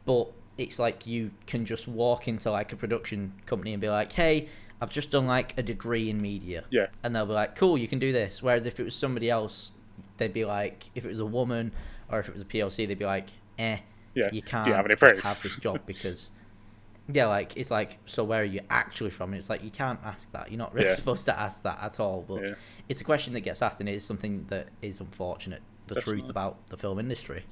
But 0.05 0.33
it's 0.59 0.79
like 0.79 1.07
you 1.07 1.31
can 1.47 1.65
just 1.65 1.89
walk 1.89 2.29
into 2.29 2.51
like 2.51 2.73
a 2.73 2.77
production 2.77 3.33
company 3.47 3.73
and 3.73 3.81
be 3.81 3.89
like, 3.89 4.13
"Hey, 4.13 4.49
I've 4.81 4.91
just 4.91 5.11
done 5.11 5.27
like 5.27 5.57
a 5.59 5.63
degree 5.63 6.11
in 6.11 6.21
media," 6.21 6.65
Yeah, 6.71 6.87
and 7.03 7.15
they'll 7.17 7.27
be 7.27 7.33
like, 7.33 7.55
"Cool, 7.57 7.79
you 7.79 7.89
can 7.89 7.99
do 7.99 8.13
this." 8.13 8.43
Whereas 8.43 8.67
if 8.67 8.79
it 8.79 8.83
was 8.85 8.95
somebody 8.95 9.31
else, 9.31 9.71
they'd 10.19 10.33
be 10.33 10.45
like, 10.45 10.91
if 10.95 11.05
it 11.05 11.09
was 11.09 11.21
a 11.21 11.27
woman 11.27 11.73
or 12.11 12.19
if 12.21 12.29
it 12.29 12.33
was 12.35 12.43
a 12.43 12.47
PLC, 12.47 12.87
they'd 12.87 12.99
be 12.99 13.05
like, 13.07 13.29
"Eh, 13.59 13.79
yeah. 14.15 14.29
you 14.33 14.43
can't 14.43 14.67
you 14.69 14.75
have 14.75 14.89
just 14.89 15.21
have 15.23 15.43
this 15.43 15.57
job 15.57 15.81
because." 15.87 16.31
Yeah, 17.11 17.27
like 17.29 17.57
it's 17.57 17.71
like, 17.71 17.99
so 18.05 18.23
where 18.23 18.43
are 18.43 18.45
you 18.45 18.61
actually 18.69 19.09
from? 19.09 19.31
And 19.33 19.39
it's 19.39 19.49
like 19.49 19.65
you 19.65 19.71
can't 19.71 19.99
ask 20.05 20.31
that. 20.33 20.51
You're 20.51 20.59
not 20.59 20.75
really 20.75 20.89
Yeah. 20.89 20.93
supposed 21.03 21.25
to 21.25 21.39
ask 21.41 21.63
that 21.63 21.79
at 21.81 21.99
all. 21.99 22.23
But 22.29 22.43
Yeah. 22.43 22.55
it's 22.87 23.01
a 23.01 23.05
question 23.05 23.33
that 23.33 23.41
gets 23.41 23.63
asked, 23.63 23.81
and 23.81 23.89
it 23.89 23.95
is 23.95 24.05
something 24.05 24.45
that 24.51 24.69
is 24.83 25.01
unfortunate. 25.01 25.63
The 25.87 25.95
truth 25.95 26.05
Definitely. 26.17 26.31
about 26.31 26.69
the 26.69 26.77
film 26.77 26.99
industry. 26.99 27.45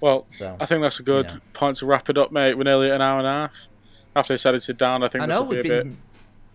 Well, 0.00 0.26
So 0.30 0.56
I 0.60 0.66
think 0.66 0.82
that's 0.82 1.00
a 1.00 1.02
good 1.02 1.40
point 1.54 1.78
to 1.78 1.86
wrap 1.86 2.08
it 2.10 2.18
up, 2.18 2.30
mate. 2.32 2.54
We're 2.56 2.64
nearly 2.64 2.90
an 2.90 3.00
hour 3.00 3.18
and 3.18 3.26
a 3.26 3.30
half. 3.30 3.68
After 4.14 4.34
it's 4.34 4.46
edited 4.46 4.78
down, 4.78 5.02
I 5.02 5.08
think 5.08 5.22
I 5.24 5.26
this 5.26 5.34
know 5.34 5.42
will 5.42 5.50
be 5.50 5.56
a 5.58 5.62
we've 5.62 5.84
bit 5.84 5.96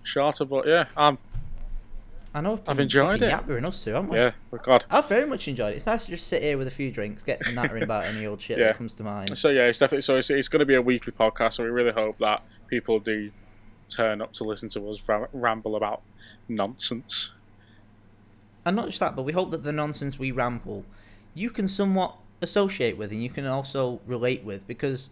shorter, 0.04 0.46
but 0.46 0.68
yeah, 0.68 0.86
um, 0.98 1.18
I 2.34 2.42
know 2.42 2.54
I've 2.68 2.78
been 2.78 2.84
enjoyed 2.86 3.22
it. 3.22 3.32
Yappering 3.32 3.66
us 3.66 3.84
too, 3.84 3.92
haven't 3.92 4.10
we? 4.10 4.18
yeah, 4.18 4.32
oh 4.54 4.58
God. 4.58 4.86
I've 4.90 5.08
very 5.10 5.28
much 5.28 5.48
enjoyed 5.48 5.74
it. 5.74 5.78
It's 5.78 5.86
nice 5.86 6.06
to 6.06 6.12
just 6.12 6.28
sit 6.28 6.42
here 6.42 6.58
with 6.58 6.68
a 6.68 6.72
few 6.72 6.90
drinks, 6.92 7.24
get 7.24 7.42
nattering 7.54 7.84
about 7.84 8.06
any 8.06 8.26
old 8.26 8.42
shit 8.42 8.58
Yeah. 8.58 8.68
that 8.68 8.78
comes 8.78 8.94
to 8.96 9.04
mind. 9.04 9.38
So 9.38 9.50
yeah, 9.50 9.64
it's 9.68 9.80
definitely 9.80 10.04
so 10.04 10.16
it's, 10.16 10.30
it's 10.30 10.48
going 10.48 10.62
to 10.62 10.66
be 10.66 10.76
a 10.76 10.82
weekly 10.82 11.12
podcast. 11.14 11.54
So 11.54 11.64
we 11.64 11.70
really 11.70 11.92
hope 11.92 12.18
that 12.20 12.42
people 12.68 13.00
do 13.00 13.32
turn 13.90 14.22
up 14.22 14.32
to 14.34 14.44
listen 14.44 14.70
to 14.70 14.90
us 14.90 15.00
ramble 15.34 15.76
about 15.76 16.02
nonsense. 16.48 17.32
And 18.66 18.76
not 18.76 18.88
just 18.88 19.00
that, 19.02 19.16
but 19.16 19.24
we 19.24 19.34
hope 19.34 19.52
that 19.52 19.64
the 19.64 19.74
nonsense 19.74 20.18
we 20.18 20.32
ramble, 20.32 20.86
you 21.34 21.50
can 21.50 21.68
somewhat 21.68 22.16
associate 22.42 22.98
with 22.98 23.12
and 23.12 23.22
you 23.24 23.30
can 23.30 23.46
also 23.46 24.00
relate 24.06 24.44
with 24.44 24.66
because 24.68 25.10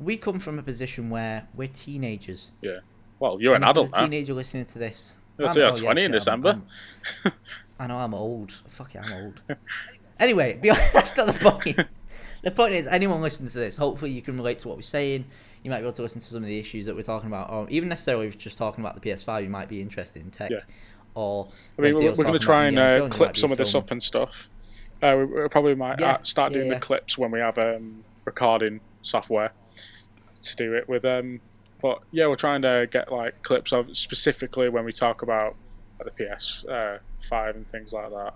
we 0.00 0.16
come 0.16 0.38
from 0.38 0.58
a 0.58 0.62
position 0.62 1.10
where 1.10 1.46
we're 1.54 1.68
teenagers. 1.68 2.52
Yeah. 2.60 2.78
Well, 3.20 3.40
you're 3.40 3.54
an 3.54 3.62
And 3.62 3.70
if 3.70 3.70
adult 3.70 3.90
a 3.94 4.00
teenager 4.00 4.34
listening 4.34 4.64
to 4.66 4.78
this. 4.78 5.16
You're 5.38 5.48
I'm- 5.48 5.56
yeah, 5.56 5.70
oh, 5.72 5.76
20 5.76 6.04
in 6.04 6.10
December. 6.12 6.48
I'm- 6.50 6.66
I'm- 7.24 7.34
I 7.78 7.86
know 7.88 7.98
I'm 7.98 8.14
old. 8.14 8.52
Fuck 8.68 8.94
it, 8.94 9.02
I'm 9.04 9.12
old. 9.24 9.42
anyway, 10.20 10.56
beyond, 10.60 10.80
that's 10.92 11.16
not 11.16 11.26
the 11.26 11.32
point. 11.32 11.80
the 12.42 12.50
point 12.52 12.74
is, 12.74 12.86
anyone 12.86 13.20
listening 13.20 13.48
to 13.50 13.58
this, 13.58 13.76
hopefully 13.76 14.12
you 14.12 14.22
can 14.22 14.36
relate 14.36 14.60
to 14.60 14.68
what 14.68 14.76
we're 14.76 14.82
saying. 14.82 15.24
You 15.64 15.70
might 15.70 15.78
be 15.78 15.82
able 15.84 15.92
to 15.94 16.02
listen 16.02 16.20
to 16.20 16.26
some 16.26 16.42
of 16.42 16.48
the 16.48 16.58
issues 16.58 16.86
that 16.86 16.94
we're 16.94 17.02
talking 17.02 17.28
about, 17.28 17.50
or 17.50 17.68
even 17.70 17.88
necessarily 17.88 18.26
if 18.28 18.38
just 18.38 18.56
talking 18.58 18.84
about 18.84 19.00
the 19.00 19.10
PS5, 19.10 19.42
you 19.42 19.50
might 19.50 19.68
be 19.68 19.80
interested 19.80 20.22
in 20.22 20.30
tech. 20.30 20.50
Yeah. 20.50 20.58
Or 21.14 21.48
I 21.78 21.82
mean, 21.82 21.94
we're, 21.94 22.10
we're 22.10 22.14
going 22.24 22.32
to 22.32 22.38
try 22.38 22.66
and 22.66 22.78
uh, 22.78 22.92
Jones, 22.92 22.96
you 22.98 23.02
might 23.04 23.12
clip 23.12 23.36
some 23.36 23.52
of 23.52 23.58
this 23.58 23.74
up 23.74 23.90
and 23.90 24.02
stuff. 24.02 24.48
Uh, 25.02 25.16
we, 25.18 25.24
we 25.24 25.48
probably 25.48 25.74
might 25.74 26.00
Yeah, 26.00 26.12
uh, 26.12 26.22
start 26.22 26.52
yeah, 26.52 26.58
doing 26.58 26.68
yeah. 26.68 26.74
the 26.74 26.80
clips 26.80 27.18
when 27.18 27.30
we 27.30 27.40
have 27.40 27.58
um, 27.58 28.04
recording 28.24 28.80
software 29.02 29.52
to 30.42 30.56
do 30.56 30.74
it 30.74 30.88
with. 30.88 31.04
Um, 31.04 31.40
but 31.80 32.02
yeah, 32.12 32.28
we're 32.28 32.36
trying 32.36 32.62
to 32.62 32.88
get 32.90 33.10
like 33.10 33.42
clips 33.42 33.72
of 33.72 33.96
specifically 33.96 34.68
when 34.68 34.84
we 34.84 34.92
talk 34.92 35.22
about 35.22 35.56
like, 35.98 36.14
the 36.16 36.24
PS 36.24 36.64
uh, 36.64 36.98
five 37.20 37.56
and 37.56 37.66
things 37.68 37.92
like 37.92 38.10
that. 38.10 38.34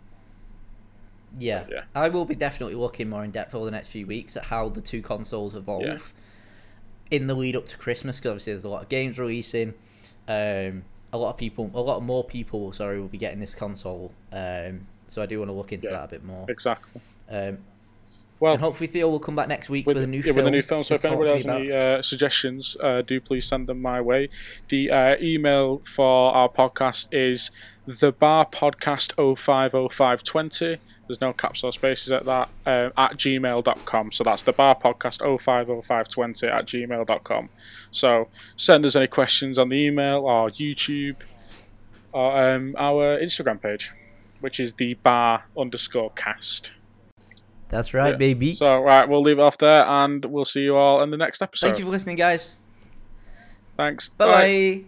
Yeah. 1.39 1.65
Yeah. 1.71 1.85
I 1.95 2.09
will 2.09 2.25
be 2.25 2.35
definitely 2.35 2.75
looking 2.75 3.09
more 3.09 3.23
in 3.23 3.31
depth 3.31 3.55
over 3.55 3.65
the 3.65 3.71
next 3.71 3.89
few 3.89 4.07
weeks 4.07 4.37
at 4.37 4.45
how 4.45 4.69
the 4.69 4.81
two 4.81 5.03
consoles 5.03 5.55
evolve 5.55 6.13
in 7.11 7.27
the 7.27 7.35
lead 7.35 7.57
up 7.57 7.67
to 7.67 7.79
Christmas. 7.79 8.19
Because 8.19 8.31
obviously 8.31 8.53
there's 8.55 8.65
a 8.65 8.69
lot 8.69 8.83
of 8.83 8.89
games 8.89 9.19
releasing. 9.19 9.75
Um, 10.29 10.85
a 11.13 11.19
lot 11.19 11.31
of 11.31 11.37
people, 11.37 11.71
a 11.75 11.81
lot 11.81 12.03
more 12.03 12.25
people, 12.25 12.73
sorry, 12.73 13.01
will 13.01 13.09
be 13.09 13.19
getting 13.19 13.39
this 13.39 13.55
console. 13.55 14.13
Um, 14.33 14.87
so 15.09 15.23
I 15.23 15.27
do 15.27 15.39
want 15.39 15.51
to 15.51 15.55
look 15.55 15.73
into 15.73 15.89
Yeah. 15.89 15.99
that 15.99 16.05
a 16.05 16.09
bit 16.09 16.25
more. 16.25 16.47
Exactly. 16.49 17.01
Um, 17.31 17.59
Well, 18.39 18.53
and 18.53 18.61
hopefully 18.61 18.87
Theo 18.87 19.09
will 19.09 19.19
come 19.19 19.35
back 19.35 19.49
next 19.49 19.71
week 19.71 19.87
with, 19.87 19.97
with, 19.97 20.05
a 20.05 20.07
new 20.07 20.19
yeah, 20.19 20.25
film. 20.25 20.37
with 20.37 20.47
a 20.47 20.51
new 20.51 20.61
film. 20.63 20.83
So 20.83 20.95
if 20.95 21.05
anybody 21.07 21.31
has 21.31 21.47
any 21.47 21.73
uh, 21.73 22.03
suggestions, 22.03 22.77
uh, 22.83 23.01
do 23.01 23.19
please 23.19 23.47
send 23.47 23.67
them 23.67 23.81
my 23.81 23.99
way. 24.01 24.29
The 24.69 24.91
uh, 24.91 25.17
email 25.23 25.81
for 25.87 26.35
our 26.35 26.49
podcast 26.51 27.07
is 27.13 27.51
thebarpodcast050520. 27.89 30.79
There's 31.07 31.21
no 31.21 31.33
caps 31.33 31.63
or 31.63 31.73
spaces 31.73 32.11
at 32.11 32.25
that 32.25 32.49
um, 32.67 32.93
at 32.97 33.17
gmail.com. 33.17 34.13
So 34.13 34.25
that's 34.25 34.43
the 34.43 34.53
bar 34.53 34.75
podcast 34.75 35.19
050520 35.41 36.47
at 36.49 36.67
gmail.com. 36.67 37.49
So 37.93 38.29
send 38.57 38.85
us 38.85 38.97
any 38.97 39.07
questions 39.07 39.57
on 39.59 39.69
the 39.69 39.77
email 39.77 40.25
or 40.27 40.51
YouTube 40.51 41.17
or 42.13 42.37
um, 42.55 42.75
our 42.77 43.19
Instagram 43.19 43.63
page, 43.63 43.93
which 44.47 44.61
is 44.61 44.75
the 44.75 44.95
bar 44.95 45.43
underscore 45.59 46.11
cast. 46.11 46.71
That's 47.69 47.93
right, 47.93 48.11
yeah. 48.11 48.17
baby. 48.17 48.55
So, 48.55 48.81
right, 48.81 49.09
we'll 49.09 49.23
leave 49.23 49.41
it 49.41 49.43
off 49.43 49.59
there 49.59 49.85
and 49.85 50.25
we'll 50.25 50.45
see 50.45 50.61
you 50.61 50.77
all 50.77 51.03
in 51.03 51.11
the 51.11 51.17
next 51.17 51.43
episode. 51.43 51.67
Thank 51.67 51.81
you 51.81 51.85
for 51.87 51.91
listening, 51.91 52.15
guys. 52.15 52.55
Thanks. 53.77 54.09
Bye 54.11 54.27
bye. 54.29 54.85